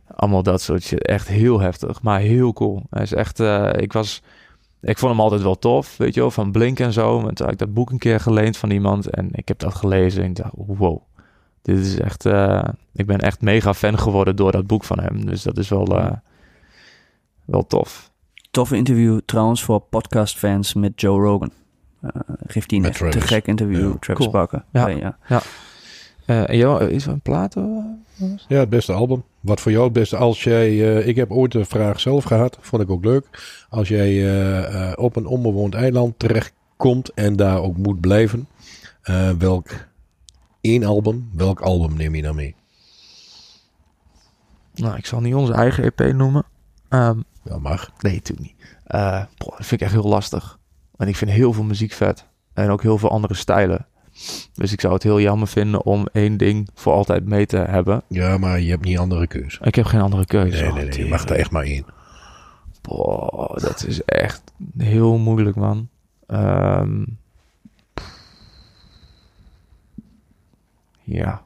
allemaal 0.06 0.42
dat 0.42 0.60
soort 0.62 0.82
shit. 0.82 1.06
Echt 1.06 1.28
heel 1.28 1.60
heftig, 1.60 2.02
maar 2.02 2.20
heel 2.20 2.52
cool. 2.52 2.82
Hij 2.90 3.02
is 3.02 3.12
echt, 3.14 3.40
eh, 3.40 3.70
ik 3.76 3.92
was 3.92 4.22
ik 4.80 4.98
vond 4.98 5.12
hem 5.12 5.20
altijd 5.20 5.42
wel 5.42 5.58
tof, 5.58 5.96
weet 5.96 6.14
je 6.14 6.20
wel, 6.20 6.30
van 6.30 6.52
Blink 6.52 6.80
en 6.80 6.92
zo. 6.92 7.18
En 7.18 7.34
toen 7.34 7.44
had 7.44 7.52
ik 7.52 7.58
dat 7.58 7.74
boek 7.74 7.90
een 7.90 7.98
keer 7.98 8.20
geleend 8.20 8.56
van 8.56 8.70
iemand 8.70 9.10
en 9.10 9.28
ik 9.32 9.48
heb 9.48 9.58
dat 9.58 9.74
gelezen 9.74 10.22
en 10.22 10.28
ik 10.28 10.36
dacht, 10.36 10.52
wow, 10.54 11.02
dit 11.62 11.78
is 11.78 12.00
echt, 12.00 12.26
eh, 12.26 12.64
ik 12.92 13.06
ben 13.06 13.18
echt 13.18 13.40
mega 13.40 13.74
fan 13.74 13.98
geworden 13.98 14.36
door 14.36 14.52
dat 14.52 14.66
boek 14.66 14.84
van 14.84 15.00
hem. 15.00 15.26
Dus 15.26 15.42
dat 15.42 15.58
is 15.58 15.68
wel, 15.68 15.98
eh, 15.98 16.12
wel 17.44 17.66
tof. 17.66 18.10
Toffe 18.50 18.76
interview 18.76 19.20
trouwens 19.24 19.62
voor 19.62 19.80
podcastfans 19.80 20.74
met 20.74 21.00
Joe 21.00 21.22
Rogan. 21.22 21.50
Eh 22.00 22.10
geeft 22.46 22.70
hij 22.70 22.80
een 22.80 22.86
echt 22.86 23.10
te 23.10 23.20
gek 23.20 23.46
interview, 23.46 23.92
Ja, 23.92 23.96
Travis 24.00 24.26
cool. 24.26 24.30
Barker. 24.30 24.64
Ja. 24.72 24.88
ja. 25.28 25.42
Eh, 26.26 26.48
en 26.48 26.56
jou, 26.56 26.84
is 26.84 27.06
er 27.06 27.12
een 27.12 27.20
plaat? 27.20 27.54
Ja, 28.48 28.58
het 28.58 28.68
beste 28.68 28.92
album. 28.92 29.24
Wat 29.48 29.60
voor 29.60 29.72
jou 29.72 29.84
het 29.84 29.92
beste 29.92 30.16
als 30.16 30.42
jij... 30.44 30.66
eh, 30.68 31.06
ik 31.06 31.16
heb 31.16 31.30
ooit 31.30 31.52
de 31.52 31.64
vraag 31.64 32.00
zelf 32.00 32.24
gehad. 32.24 32.58
Vond 32.60 32.82
ik 32.82 32.90
ook 32.90 33.04
leuk. 33.04 33.26
Als 33.68 33.88
jij 33.88 34.08
eh, 34.08 34.90
eh, 34.90 34.92
op 34.98 35.16
een 35.16 35.26
onbewoond 35.26 35.74
eiland 35.74 36.18
terechtkomt 36.18 37.08
en 37.14 37.36
daar 37.36 37.62
ook 37.62 37.76
moet 37.76 38.00
blijven. 38.00 38.48
welk 39.38 39.68
één 40.60 40.84
album, 40.84 41.30
welk 41.32 41.60
album 41.60 41.96
neem 41.96 42.14
je 42.14 42.22
dan 42.22 42.34
mee? 42.34 42.54
Nou, 44.74 44.96
ik 44.96 45.06
zal 45.06 45.20
niet 45.20 45.34
onze 45.34 45.52
eigen 45.52 45.84
EP 45.84 46.12
noemen. 46.12 46.44
Ehm, 46.88 47.18
Ja, 47.44 47.58
mag. 47.58 47.90
nee, 48.00 48.14
natuurlijk 48.14 48.48
niet. 48.48 48.76
Boah, 48.86 49.26
dat 49.38 49.66
vind 49.66 49.72
ik 49.72 49.80
echt 49.80 49.92
heel 49.92 50.08
lastig. 50.08 50.58
En 50.96 51.08
ik 51.08 51.16
vind 51.16 51.30
heel 51.30 51.52
veel 51.52 51.62
muziek 51.64 51.92
vet. 51.92 52.24
En 52.54 52.70
ook 52.70 52.82
heel 52.82 52.98
veel 52.98 53.10
andere 53.10 53.34
stijlen. 53.34 53.86
Dus 54.54 54.72
ik 54.72 54.80
zou 54.80 54.94
het 54.94 55.02
heel 55.02 55.20
jammer 55.20 55.48
vinden 55.48 55.84
om 55.84 56.08
één 56.12 56.36
ding 56.36 56.68
voor 56.74 56.92
altijd 56.92 57.24
mee 57.24 57.46
te 57.46 57.56
hebben. 57.56 58.02
Ja, 58.08 58.38
maar 58.38 58.60
je 58.60 58.70
hebt 58.70 58.84
niet 58.84 58.98
andere 58.98 59.26
keus. 59.26 59.58
Ik 59.62 59.74
heb 59.74 59.84
geen 59.84 60.00
andere 60.00 60.26
keuze. 60.26 60.62
Nee, 60.62 60.72
nee, 60.72 60.84
nee. 60.84 60.98
Je 60.98 61.08
mag 61.08 61.24
er 61.28 61.36
echt 61.36 61.50
maar 61.50 61.64
één. 61.64 61.84
Boah, 62.82 63.56
dat 63.56 63.84
is 63.86 64.04
echt 64.04 64.42
heel 64.78 65.18
moeilijk, 65.18 65.56
man. 65.56 65.88
Ehm, 66.26 67.04
ja. 71.02 71.42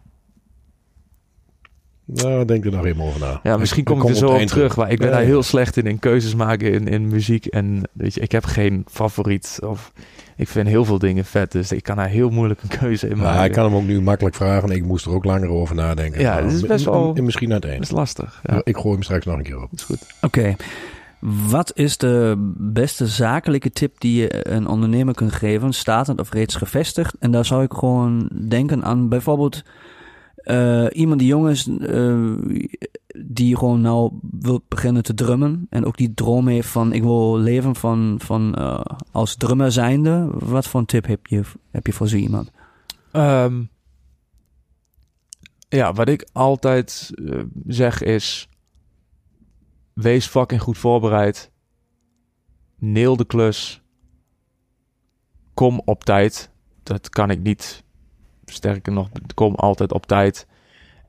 Nou, 2.05 2.45
denk 2.45 2.65
er 2.65 2.71
nog 2.71 2.85
even 2.85 3.03
over 3.03 3.21
na. 3.21 3.41
ja, 3.43 3.57
misschien 3.57 3.85
kom 3.85 4.03
ik 4.03 4.09
er 4.09 4.15
zo 4.15 4.27
op 4.27 4.41
op 4.41 4.47
terug. 4.47 4.77
Maar 4.77 4.91
ik 4.91 4.99
ben 4.99 5.09
Ja, 5.09 5.13
daar 5.15 5.23
heel 5.25 5.43
slecht 5.43 5.77
in, 5.77 5.87
in 5.87 5.99
keuzes 5.99 6.35
maken 6.35 6.73
in, 6.73 6.89
in 6.89 7.09
muziek. 7.09 7.47
En 7.47 7.89
weet 7.93 8.15
je, 8.15 8.21
ik 8.21 8.33
heb 8.33 8.45
geen 8.45 8.85
favoriet. 8.91 9.59
Of, 9.65 9.93
ik 10.37 10.49
vind 10.49 10.69
heel 10.69 10.85
veel 10.85 10.99
dingen 10.99 11.25
vet, 11.25 11.53
dus 11.53 11.73
ik 11.73 11.83
kan 11.83 11.97
daar 11.97 12.09
heel 12.09 12.31
moeilijk 12.31 12.63
een 12.63 12.79
keuze 12.79 13.09
in 13.09 13.17
Maar 13.17 13.27
maken. 13.27 13.45
ik 13.45 13.53
kan 13.53 13.65
hem 13.65 13.75
ook 13.75 13.85
nu 13.87 14.01
makkelijk 14.01 14.35
vragen. 14.35 14.71
Ik 14.71 14.85
moest 14.85 15.07
er 15.07 15.13
ook 15.13 15.25
langer 15.25 15.49
over 15.49 15.75
nadenken. 15.75 16.21
Ja, 16.21 16.33
Maar 16.35 16.43
dit 16.43 16.53
is 16.53 16.61
best 16.67 16.85
wel- 16.85 17.15
Misschien 17.15 17.51
het 17.51 17.63
Dat 17.63 17.81
is 17.81 17.91
lastig. 17.91 18.41
Ja, 18.45 18.61
Ik 18.65 18.77
gooi 18.77 18.95
hem 18.95 19.03
straks 19.03 19.27
nog 19.27 19.37
een 19.37 19.43
keer 19.43 19.63
op. 19.63 19.71
dat 19.71 19.79
is 19.79 19.85
goed. 19.85 20.07
Oké. 20.21 20.57
Wat 21.49 21.73
is 21.75 21.97
de 21.97 22.35
beste 22.57 23.07
zakelijke 23.07 23.71
tip 23.71 24.01
die 24.01 24.21
je 24.21 24.51
een 24.53 24.67
ondernemer 24.67 25.15
kunt 25.15 25.33
geven, 25.33 25.73
statend 25.73 26.21
of 26.21 26.33
reeds 26.33 26.55
gevestigd? 26.55 27.15
En 27.19 27.31
daar 27.31 27.45
zou 27.45 27.63
ik 27.63 27.73
gewoon 27.73 28.31
denken 28.49 28.85
aan 28.85 29.09
bijvoorbeeld 29.09 29.63
eh, 30.37 30.87
iemand 30.93 31.19
die 31.19 31.29
jong 31.29 31.49
is, 31.49 31.69
eh, 31.81 32.15
die 33.19 33.57
gewoon 33.57 33.81
nou 33.81 34.13
wil 34.31 34.65
beginnen 34.69 35.03
te 35.03 35.15
drummen. 35.15 35.67
En 35.71 35.85
ook 35.85 35.97
die 35.97 36.15
droom 36.15 36.49
heeft 36.49 36.69
van 36.69 36.93
ik 36.93 37.03
wil 37.03 37.39
leven 37.39 37.75
van, 37.75 38.17
van 38.19 38.55
eh, 38.55 38.85
als 39.11 39.37
drummer 39.37 39.73
zijnde. 39.73 40.29
Wat 40.33 40.69
voor 40.69 40.81
een 40.81 40.87
tip 40.87 41.07
heb 41.07 41.27
je, 41.27 41.43
heb 41.71 41.87
je 41.87 41.93
voor 41.93 42.09
zo 42.09 42.17
iemand? 42.17 42.51
Ehm, 43.13 43.63
ja, 45.69 45.93
wat 45.93 46.09
ik 46.09 46.29
altijd 46.33 47.11
eh, 47.25 47.41
zeg 47.67 48.03
is: 48.03 48.49
wees 49.93 50.27
fucking 50.27 50.61
goed 50.61 50.79
voorbereid. 50.79 51.51
Neel 52.79 53.17
de 53.17 53.25
klus. 53.25 53.83
Kom 55.55 55.83
op 55.85 56.05
tijd. 56.05 56.51
Dat 56.83 57.09
kan 57.09 57.31
ik 57.31 57.41
niet. 57.43 57.85
Sterker 58.45 58.93
nog, 58.93 59.09
kom 59.35 59.55
altijd 59.55 59.93
op 59.93 60.07
tijd. 60.07 60.47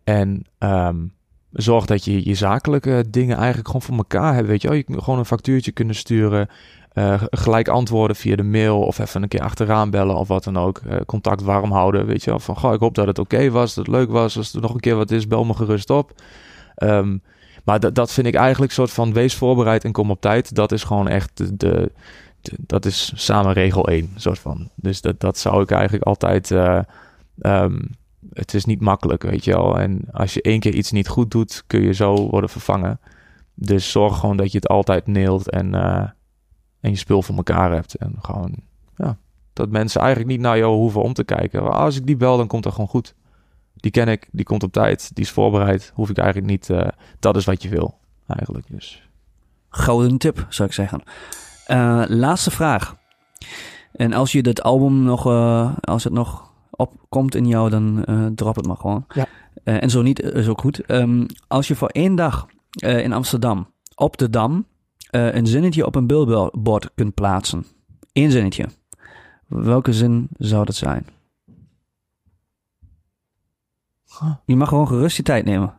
En 0.03 0.43
ehm, 0.57 1.05
zorg 1.53 1.85
dat 1.85 2.05
je 2.05 2.25
je 2.25 2.35
zakelijke 2.35 3.05
dingen 3.09 3.37
eigenlijk 3.37 3.67
gewoon 3.67 3.81
voor 3.81 3.97
elkaar 3.97 4.33
hebt. 4.33 4.47
Weet 4.47 4.61
je, 4.61 4.67
wel. 4.67 4.77
je 4.77 4.85
gewoon 4.87 5.19
een 5.19 5.25
factuurtje 5.25 5.71
kunnen 5.71 5.95
sturen. 5.95 6.47
eh, 6.93 7.21
gelijk 7.29 7.67
antwoorden 7.67 8.15
via 8.15 8.35
de 8.35 8.43
mail 8.43 8.81
of 8.81 8.99
even 8.99 9.21
een 9.21 9.27
keer 9.27 9.41
achteraan 9.41 9.89
bellen 9.89 10.15
of 10.15 10.27
wat 10.27 10.43
dan 10.43 10.57
ook. 10.57 10.77
Eh, 10.77 10.97
contact 11.05 11.41
warm 11.41 11.71
houden, 11.71 12.05
weet 12.05 12.23
je. 12.23 12.39
Van, 12.39 12.57
goh, 12.57 12.73
ik 12.73 12.79
hoop 12.79 12.95
dat 12.95 13.07
het 13.07 13.19
oké 13.19 13.49
was, 13.49 13.73
dat 13.73 13.85
het 13.85 13.95
leuk 13.95 14.09
was. 14.11 14.37
Als 14.37 14.53
er 14.53 14.61
nog 14.61 14.73
een 14.73 14.79
keer 14.79 14.95
wat 14.95 15.11
is, 15.11 15.27
bel 15.27 15.45
me 15.45 15.53
gerust 15.53 15.89
op. 15.89 16.11
Ehm, 16.75 17.17
maar 17.63 17.79
dat, 17.79 17.95
dat 17.95 18.11
vind 18.11 18.27
ik 18.27 18.35
eigenlijk 18.35 18.71
een 18.71 18.77
soort 18.77 18.91
van 18.91 19.13
wees 19.13 19.35
voorbereid 19.35 19.83
en 19.83 19.91
kom 19.91 20.11
op 20.11 20.21
tijd. 20.21 20.55
Dat 20.55 20.71
is 20.71 20.83
gewoon 20.83 21.07
echt 21.07 21.59
de, 21.59 21.91
dat 22.59 22.85
is 22.85 23.11
samen 23.15 23.53
regel 23.53 23.87
één, 23.87 24.09
soort 24.15 24.39
van. 24.39 24.69
Dus 24.75 25.01
dat, 25.01 25.19
dat 25.19 25.37
zou 25.37 25.61
ik 25.61 25.71
eigenlijk 25.71 26.03
altijd... 26.03 26.51
eh, 26.51 26.79
ehm, 27.39 27.79
het 28.33 28.53
is 28.53 28.65
niet 28.65 28.81
makkelijk, 28.81 29.23
weet 29.23 29.43
je 29.43 29.51
wel. 29.51 29.79
En 29.79 30.01
als 30.11 30.33
je 30.33 30.41
één 30.41 30.59
keer 30.59 30.73
iets 30.73 30.91
niet 30.91 31.07
goed 31.07 31.31
doet, 31.31 31.63
kun 31.67 31.81
je 31.81 31.93
zo 31.93 32.29
worden 32.29 32.49
vervangen. 32.49 32.99
Dus 33.53 33.91
zorg 33.91 34.19
gewoon 34.19 34.37
dat 34.37 34.51
je 34.51 34.57
het 34.57 34.67
altijd 34.67 35.07
neelt 35.07 35.49
en, 35.49 35.75
eh, 35.75 36.09
en 36.79 36.89
je 36.89 36.95
spul 36.95 37.21
voor 37.21 37.35
elkaar 37.35 37.71
hebt. 37.71 37.95
En 37.95 38.15
gewoon, 38.21 38.55
ja, 38.97 39.17
dat 39.53 39.69
mensen 39.69 40.01
eigenlijk 40.01 40.31
niet 40.31 40.39
naar 40.39 40.57
jou 40.57 40.75
hoeven 40.75 41.01
om 41.01 41.13
te 41.13 41.23
kijken. 41.23 41.71
Als 41.71 41.95
ik 41.97 42.05
die 42.05 42.17
bel, 42.17 42.37
dan 42.37 42.47
komt 42.47 42.63
dat 42.63 42.73
gewoon 42.73 42.87
goed. 42.87 43.15
Die 43.73 43.91
ken 43.91 44.07
ik, 44.07 44.29
die 44.31 44.45
komt 44.45 44.63
op 44.63 44.71
tijd, 44.71 45.15
die 45.15 45.23
is 45.23 45.31
voorbereid. 45.31 45.91
Hoef 45.93 46.09
ik 46.09 46.17
eigenlijk 46.17 46.47
niet, 46.47 46.69
eh, 46.69 46.87
dat 47.19 47.35
is 47.35 47.45
wat 47.45 47.63
je 47.63 47.69
wil, 47.69 47.97
eigenlijk. 48.27 48.65
Dus. 48.69 49.09
Gouden 49.69 50.17
tip, 50.17 50.45
zou 50.49 50.67
ik 50.67 50.75
zeggen. 50.75 51.03
Eh, 51.65 52.03
laatste 52.07 52.51
vraag. 52.51 52.95
En 53.91 54.13
als 54.13 54.31
je 54.31 54.43
dit 54.43 54.61
album 54.61 55.03
nog, 55.03 55.25
als 55.81 56.03
het 56.03 56.13
nog 56.13 56.52
opkomt 56.75 57.35
in 57.35 57.47
jou, 57.47 57.69
dan 57.69 58.03
eh, 58.03 58.25
drop 58.35 58.55
het 58.55 58.67
maar 58.67 58.77
gewoon. 58.77 59.05
Ja. 59.13 59.27
Eh, 59.63 59.83
en 59.83 59.89
zo 59.89 60.01
niet, 60.01 60.21
is 60.21 60.47
ook 60.47 60.61
goed. 60.61 60.79
Ehm, 60.79 61.25
als 61.47 61.67
je 61.67 61.75
voor 61.75 61.87
één 61.87 62.15
dag 62.15 62.47
eh, 62.69 63.03
in 63.03 63.13
Amsterdam, 63.13 63.67
op 63.95 64.17
de 64.17 64.29
Dam, 64.29 64.65
eh, 65.09 65.33
een 65.33 65.47
zinnetje 65.47 65.85
op 65.85 65.95
een 65.95 66.07
billboard 66.07 66.89
kunt 66.95 67.13
plaatsen. 67.13 67.65
Eén 68.13 68.31
zinnetje. 68.31 68.65
Welke 69.47 69.93
zin 69.93 70.27
zou 70.37 70.65
dat 70.65 70.75
zijn? 70.75 71.05
Huh. 74.19 74.35
Je 74.45 74.55
mag 74.55 74.67
gewoon 74.67 74.87
gerust 74.87 75.17
je 75.17 75.23
tijd 75.23 75.45
nemen. 75.45 75.73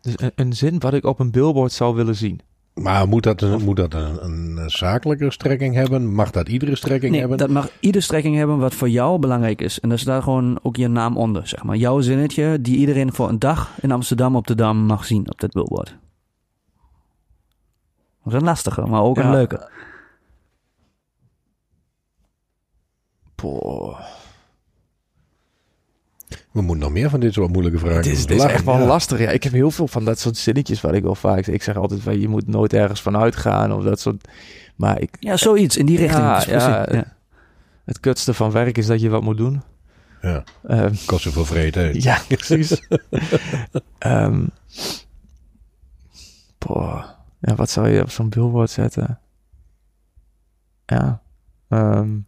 Dus 0.00 0.14
een, 0.16 0.32
een 0.34 0.52
zin 0.52 0.78
wat 0.78 0.94
ik 0.94 1.04
op 1.04 1.18
een 1.18 1.30
billboard 1.30 1.72
zou 1.72 1.94
willen 1.94 2.16
zien. 2.16 2.40
Maar 2.74 3.08
moet 3.08 3.22
dat 3.22 3.40
een, 3.42 3.62
moet 3.64 3.76
dat 3.76 3.94
een, 3.94 4.24
een 4.24 4.70
zakelijke 4.70 5.30
strekking 5.30 5.74
hebben? 5.74 6.14
Mag 6.14 6.30
dat 6.30 6.48
iedere 6.48 6.76
strekking 6.76 7.10
Nee, 7.10 7.20
hebben? 7.20 7.38
dat 7.38 7.48
mag 7.50 7.68
ieder 7.80 8.02
strekking 8.02 8.36
hebben 8.36 8.58
wat 8.58 8.74
voor 8.74 8.88
jou 8.88 9.18
belangrijk 9.18 9.60
is. 9.60 9.80
En 9.80 9.88
daar 9.88 9.98
staat 9.98 10.22
gewoon 10.22 10.58
ook 10.62 10.76
je 10.76 10.88
naam 10.88 11.16
onder, 11.16 11.48
zeg 11.48 11.62
maar. 11.62 11.76
Jouw 11.76 12.00
zinnetje 12.00 12.60
die 12.60 12.76
iedereen 12.76 13.12
voor 13.12 13.28
een 13.28 13.38
dag 13.38 13.70
in 13.80 13.90
Amsterdam 13.92 14.36
op 14.36 14.46
de 14.46 14.54
Dam 14.54 14.76
mag 14.78 15.04
zien 15.04 15.30
op 15.30 15.40
dit 15.40 15.52
billboard. 15.52 15.96
Dat 18.24 18.32
is 18.32 18.38
een 18.40 18.44
lastige, 18.46 18.86
maar 18.86 19.02
ook 19.02 19.16
een 19.16 19.22
Ja. 19.24 19.30
leuke. 19.30 19.70
Boah. 23.34 24.00
We 26.50 26.62
moeten 26.62 26.84
nog 26.84 26.92
meer 26.92 27.10
van 27.10 27.20
dit 27.20 27.32
soort 27.32 27.52
moeilijke 27.52 27.78
vragen 27.78 27.96
Het 27.96 28.30
is, 28.30 28.42
echt 28.42 28.64
wel 28.64 28.78
ja. 28.78 28.86
lastig. 28.86 29.18
Ja, 29.18 29.30
ik 29.30 29.42
heb 29.42 29.52
heel 29.52 29.70
veel 29.70 29.88
van 29.88 30.04
dat 30.04 30.18
soort 30.18 30.36
zinnetjes 30.36 30.80
waar 30.80 30.94
ik 30.94 31.02
wel 31.02 31.14
vaak... 31.14 31.46
Ik 31.46 31.62
zeg 31.62 31.76
altijd 31.76 32.00
van, 32.00 32.20
je 32.20 32.28
moet 32.28 32.46
nooit 32.46 32.72
ergens 32.72 33.02
van 33.02 33.16
uitgaan 33.16 33.72
of 33.72 33.84
dat 33.84 34.00
soort... 34.00 34.28
Maar 34.76 35.00
ik, 35.00 35.16
Ja, 35.20 35.36
zoiets 35.36 35.76
in 35.76 35.86
die 35.86 35.96
richting. 35.96 36.24
Ja, 36.24 36.86
ja. 36.90 37.16
het 37.84 38.00
kutste 38.00 38.34
van 38.34 38.50
werk 38.50 38.78
is 38.78 38.86
dat 38.86 39.00
je 39.00 39.08
wat 39.08 39.22
moet 39.22 39.36
doen. 39.36 39.62
Ja, 40.22 40.44
Ehm, 40.66 40.94
kost 41.06 41.22
zoveel 41.22 41.92
ja, 41.92 42.18
precies. 42.28 42.80
Ehm 43.98 44.44
boah. 46.66 47.04
Ja, 47.40 47.54
wat 47.54 47.70
zou 47.70 47.88
je 47.88 48.02
op 48.02 48.10
zo'n 48.10 48.28
billboard 48.28 48.70
zetten? 48.70 49.20
Ja. 50.86 51.22
ehm, 51.68 52.18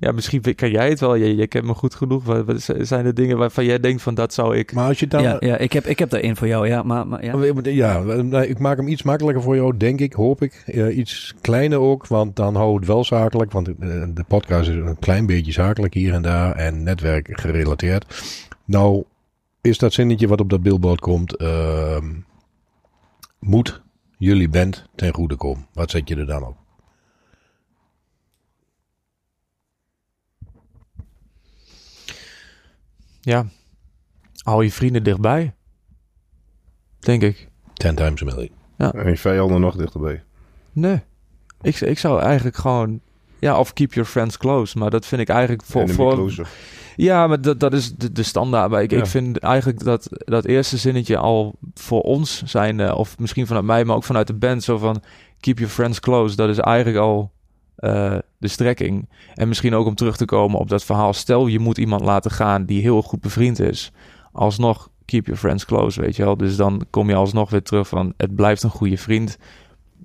ja, 0.00 0.12
misschien 0.12 0.54
kan 0.54 0.70
jij 0.70 0.88
het 0.88 1.00
wel. 1.00 1.14
Je, 1.14 1.36
je 1.36 1.46
kent 1.46 1.64
me 1.64 1.74
goed 1.74 1.94
genoeg. 1.94 2.24
Wat, 2.24 2.44
wat 2.44 2.68
zijn 2.80 3.04
de 3.04 3.12
dingen 3.12 3.38
waarvan 3.38 3.64
jij 3.64 3.80
denkt 3.80 4.02
van 4.02 4.14
dat 4.14 4.34
zou 4.34 4.56
ik... 4.56 4.72
Maar 4.72 4.88
als 4.88 5.00
je 5.00 5.06
dan... 5.06 5.22
Ja, 5.22 5.36
ja, 5.40 5.56
ik, 5.56 5.72
heb, 5.72 5.86
ik 5.86 5.98
heb 5.98 6.12
er 6.12 6.22
één 6.22 6.36
voor 6.36 6.46
jou, 6.46 6.68
ja. 6.68 6.82
Maar, 6.82 7.06
maar, 7.06 7.24
ja. 7.24 7.32
Ja, 7.62 8.42
ik 8.42 8.58
maak 8.58 8.76
hem 8.76 8.88
iets 8.88 9.02
makkelijker 9.02 9.42
voor 9.42 9.56
jou, 9.56 9.76
denk 9.76 10.00
ik, 10.00 10.12
hoop 10.12 10.42
ik. 10.42 10.62
Eh, 10.66 10.96
iets 10.96 11.34
kleiner 11.40 11.78
ook, 11.78 12.06
want 12.06 12.36
dan 12.36 12.54
hou 12.54 12.76
het 12.76 12.86
wel 12.86 13.04
zakelijk. 13.04 13.52
Want 13.52 13.68
eh, 13.68 13.74
de 14.14 14.24
podcast 14.28 14.68
is 14.68 14.74
een 14.74 14.98
klein 14.98 15.26
beetje 15.26 15.52
zakelijk 15.52 15.94
hier 15.94 16.14
en 16.14 16.22
daar 16.22 16.54
en 16.54 16.82
netwerk 16.82 17.40
gerelateerd. 17.40 18.06
Nou, 18.64 19.04
is 19.60 19.78
dat 19.78 19.92
zinnetje 19.92 20.28
wat 20.28 20.40
op 20.40 20.50
dat 20.50 20.62
billboard 20.62 21.00
komt, 21.00 21.36
ehm, 21.36 22.06
moet 23.38 23.82
jullie 24.18 24.48
band 24.48 24.84
ten 24.94 25.14
goede 25.14 25.36
komen. 25.36 25.66
Wat 25.72 25.90
zet 25.90 26.08
je 26.08 26.16
er 26.16 26.26
dan 26.26 26.46
op? 26.46 26.56
Ja. 33.28 33.46
Hou 34.42 34.64
je 34.64 34.72
vrienden 34.72 35.02
dichtbij. 35.02 35.54
Denk 36.98 37.22
ik. 37.22 37.48
Ten 37.74 37.94
times 37.94 38.22
a 38.22 38.24
million. 38.24 38.50
En 38.76 39.08
je 39.08 39.16
vijanden 39.16 39.60
nog 39.60 39.76
dichterbij. 39.76 40.22
Nee. 40.72 41.02
Ik, 41.62 41.80
ik 41.80 41.98
zou 41.98 42.20
eigenlijk 42.20 42.56
gewoon... 42.56 43.00
Ja, 43.38 43.58
of 43.58 43.72
keep 43.72 43.92
your 43.92 44.08
friends 44.08 44.36
close. 44.36 44.78
Maar 44.78 44.90
dat 44.90 45.06
vind 45.06 45.20
ik 45.20 45.28
eigenlijk 45.28 45.62
voor... 45.62 45.88
Voor 45.88 46.48
ja, 46.96 47.26
maar 47.26 47.40
dat, 47.40 47.60
dat 47.60 47.72
is 47.72 47.94
de, 47.94 48.12
de 48.12 48.22
standaard. 48.22 48.70
Maar 48.70 48.82
ik, 48.82 48.90
Ja. 48.90 48.98
ik 48.98 49.06
vind 49.06 49.38
eigenlijk 49.38 49.84
dat, 49.84 50.08
dat 50.10 50.44
eerste 50.44 50.76
zinnetje 50.76 51.16
al 51.16 51.54
voor 51.74 52.00
ons 52.00 52.42
zijn... 52.42 52.80
eh, 52.80 52.98
of 52.98 53.18
misschien 53.18 53.46
vanuit 53.46 53.64
mij, 53.64 53.84
maar 53.84 53.96
ook 53.96 54.04
vanuit 54.04 54.26
de 54.26 54.34
band... 54.34 54.62
zo 54.62 54.78
van 54.78 55.02
keep 55.40 55.58
your 55.58 55.72
friends 55.72 56.00
close. 56.00 56.36
Dat 56.36 56.48
is 56.48 56.58
eigenlijk 56.58 56.98
al 56.98 57.32
eh, 57.78 58.18
de 58.38 58.48
strekking. 58.48 59.08
En 59.34 59.48
misschien 59.48 59.74
ook 59.74 59.86
om 59.86 59.94
terug 59.94 60.16
te 60.16 60.24
komen 60.24 60.58
op 60.58 60.68
dat 60.68 60.84
verhaal. 60.84 61.12
Stel, 61.12 61.46
je 61.46 61.58
moet 61.58 61.78
iemand 61.78 62.02
laten 62.02 62.30
gaan 62.30 62.64
die 62.64 62.80
heel 62.80 63.02
goed 63.02 63.20
bevriend 63.20 63.60
is. 63.60 63.92
Alsnog 64.32 64.88
keep 65.04 65.24
your 65.24 65.40
friends 65.40 65.64
close, 65.64 66.00
weet 66.00 66.16
je 66.16 66.24
wel. 66.24 66.36
Dus 66.36 66.56
dan 66.56 66.86
kom 66.90 67.08
je 67.08 67.14
alsnog 67.14 67.50
weer 67.50 67.62
terug 67.62 67.88
van... 67.88 68.12
het 68.16 68.34
blijft 68.34 68.62
een 68.62 68.70
goede 68.70 68.96
vriend. 68.96 69.38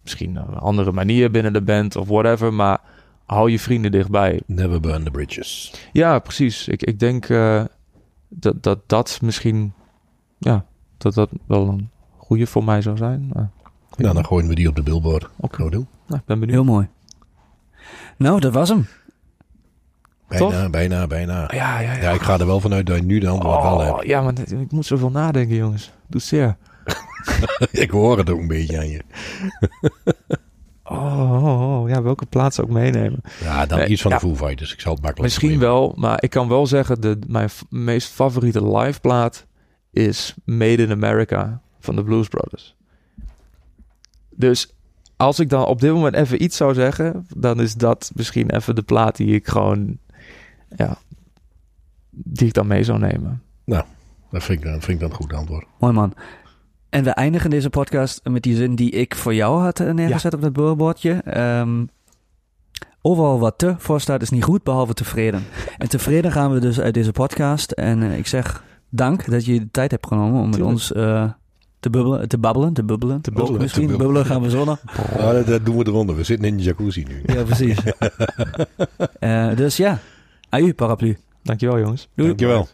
Misschien 0.04 0.42
op 0.42 0.48
een 0.48 0.58
andere 0.58 0.92
manier 0.92 1.32
binnen 1.32 1.54
de 1.54 1.62
band 1.62 1.96
of 1.96 2.08
whatever. 2.08 2.54
Maar 2.54 2.82
hou 3.26 3.52
je 3.52 3.60
vrienden 3.60 3.92
dichtbij. 3.92 4.42
Never 4.46 4.80
burn 4.80 5.04
the 5.04 5.12
bridges. 5.12 5.74
Ja, 5.92 6.20
precies. 6.20 6.68
Ik, 6.68 6.84
ik 6.84 7.00
denk 7.00 7.30
eh, 7.30 7.64
dat, 8.28 8.64
dat 8.64 8.80
dat 8.90 9.20
misschien... 9.22 9.74
Ja, 10.38 10.66
dat 10.98 11.14
dat 11.14 11.30
wel 11.48 11.68
een 11.68 11.90
goede 12.18 12.48
voor 12.48 12.64
mij 12.64 12.82
zou 12.82 12.98
zijn. 12.98 13.32
Maar, 13.34 13.52
Nou, 13.98 14.14
dan 14.14 14.26
gooien 14.26 14.48
we 14.48 14.56
die 14.56 14.68
op 14.68 14.76
de 14.76 14.84
billboard. 14.84 15.30
Oké. 15.38 15.70
Doen. 15.70 15.88
Nou, 16.08 16.20
ik 16.20 16.26
ben 16.26 16.40
benieuwd. 16.40 16.64
Heel 16.64 16.74
mooi. 16.74 16.88
Nou, 18.18 18.40
dat 18.40 18.54
was 18.54 18.70
hem. 18.70 18.88
Bijna, 20.28 20.46
Toch? 20.62 20.70
bijna, 20.70 21.08
bijna. 21.08 21.50
Ja, 21.54 21.80
ja, 21.80 21.94
ja. 21.94 22.02
Ja, 22.02 22.12
ik 22.12 22.22
ga 22.22 22.40
er 22.40 22.46
wel 22.46 22.60
vanuit 22.60 22.86
dat 22.86 22.96
je 22.96 23.04
nu 23.04 23.20
de 23.20 23.28
antwoord 23.28 23.62
wel 23.62 23.74
Oh, 23.78 23.96
hebt. 23.96 24.08
ja, 24.08 24.22
maar 24.22 24.34
ik 24.48 24.72
moet 24.72 24.86
zoveel 24.86 25.10
nadenken, 25.12 25.56
jongens. 25.56 25.92
Doe 26.08 26.22
zeer. 26.22 26.58
ik 27.72 27.90
hoor 27.90 28.18
het 28.18 28.30
ook 28.30 28.40
een 28.40 28.48
beetje 28.48 28.78
aan 28.78 28.90
je. 28.90 29.02
Oh, 30.86 31.44
oh, 31.44 31.82
oh, 31.82 31.90
ja, 31.90 32.02
welke 32.02 32.26
plaats 32.26 32.60
ook 32.60 32.70
meenemen? 32.70 33.22
Ja, 33.44 33.66
dan 33.66 33.78
Nee, 33.78 33.88
iets 33.88 34.02
van 34.02 34.12
ja. 34.12 34.18
de 34.18 34.26
Foo 34.28 34.36
Fighters. 34.36 34.74
Ik 34.74 34.80
zal 34.82 34.94
het 34.94 35.02
makkelijk 35.02 35.34
Misschien 35.34 35.60
wel, 35.60 35.94
maar 35.98 36.24
ik 36.24 36.30
kan 36.30 36.48
wel 36.48 36.68
zeggen... 36.68 37.02
De, 37.02 37.20
mijn 37.28 37.50
meest 37.70 38.10
favoriete 38.12 38.78
live 38.78 39.00
plaat 39.00 39.46
is 39.92 40.34
Made 40.46 40.84
in 40.84 40.92
America 40.92 41.62
van 41.80 41.96
de 41.96 42.04
Blues 42.04 42.28
Brothers. 42.28 42.76
Dus 44.30 44.74
als 45.18 45.40
ik 45.40 45.50
dan 45.50 45.66
op 45.66 45.82
dit 45.82 45.92
moment 45.92 46.16
even 46.16 46.44
iets 46.44 46.58
zou 46.58 46.74
zeggen... 46.74 47.28
dan 47.38 47.62
is 47.62 47.76
dat 47.76 48.12
misschien 48.16 48.50
even 48.50 48.76
de 48.76 48.82
plaat 48.82 49.16
die 49.16 49.36
ik 49.36 49.48
gewoon... 49.48 49.98
Ja, 50.76 50.98
die 52.10 52.48
ik 52.48 52.54
dan 52.54 52.68
mee 52.68 52.84
zou 52.84 53.00
nemen. 53.00 53.42
Dat 54.34 54.44
vind 54.44 54.64
ik, 54.64 54.66
dat 54.66 54.84
vind 54.84 54.88
ik 54.88 55.00
dan 55.00 55.10
een 55.10 55.16
goed 55.16 55.34
antwoord. 55.34 55.66
Mooi 55.80 55.94
man. 55.94 56.14
En 56.90 57.04
we 57.04 57.10
eindigen 57.10 57.50
deze 57.50 57.70
podcast 57.70 58.22
met 58.24 58.44
die 58.44 58.56
zin 58.56 58.76
die 58.76 58.92
ik 58.92 59.16
voor 59.16 59.34
jou 59.34 59.62
had 59.62 59.80
eh, 59.80 59.94
neergezet 59.94 60.34
op 60.34 60.42
dat 60.42 60.54
billboardje. 60.54 61.12
Ehm, 61.12 61.86
overal 63.02 63.40
wat 63.40 63.58
te 63.58 63.76
voor 63.78 64.02
staat 64.02 64.22
is 64.22 64.30
niet 64.30 64.44
goed, 64.44 64.64
behalve 64.64 64.94
tevreden. 64.94 65.44
En 65.78 65.90
tevreden 65.90 66.32
gaan 66.32 66.54
we 66.54 66.60
dus 66.60 66.80
uit 66.80 66.94
deze 66.94 67.12
podcast. 67.12 67.72
En 67.72 68.04
eh, 68.04 68.18
ik 68.18 68.28
zeg 68.28 68.64
dank 68.90 69.30
dat 69.30 69.46
je 69.46 69.60
de 69.60 69.72
tijd 69.72 69.92
hebt 69.92 70.08
genomen 70.08 70.42
om 70.42 70.46
met 70.46 70.54
Tuurlijk. 70.54 70.72
ons 70.72 70.94
eh, 70.94 71.32
te, 71.84 71.90
bubbelen, 71.90 72.28
te 72.28 72.38
babbelen. 72.38 72.74
Te 72.74 72.84
bubbelen. 72.84 73.22
Te 73.22 73.32
bubbelen, 73.32 73.62
misschien 73.62 73.88
te 73.88 73.98
bubbelen 73.98 74.26
gaan 74.26 74.42
we 74.42 74.50
zonne. 74.50 74.78
Ah, 75.18 75.32
dat, 75.34 75.48
dat 75.48 75.66
doen 75.66 75.78
we 75.78 75.88
eronder. 75.88 76.16
We 76.16 76.24
zitten 76.24 76.48
in 76.48 76.58
de 76.58 76.64
jacuzzi 76.64 77.06
nu. 77.08 77.34
Ja, 77.36 77.44
precies. 77.44 77.78
Eh, 79.20 79.56
dus 79.56 79.78
ja, 79.78 80.00
aju 80.50 80.74
paraplu. 80.74 81.18
Dankjewel, 81.44 81.80
jongens. 81.80 82.10
Doei. 82.16 82.28
Dankjewel. 82.28 82.68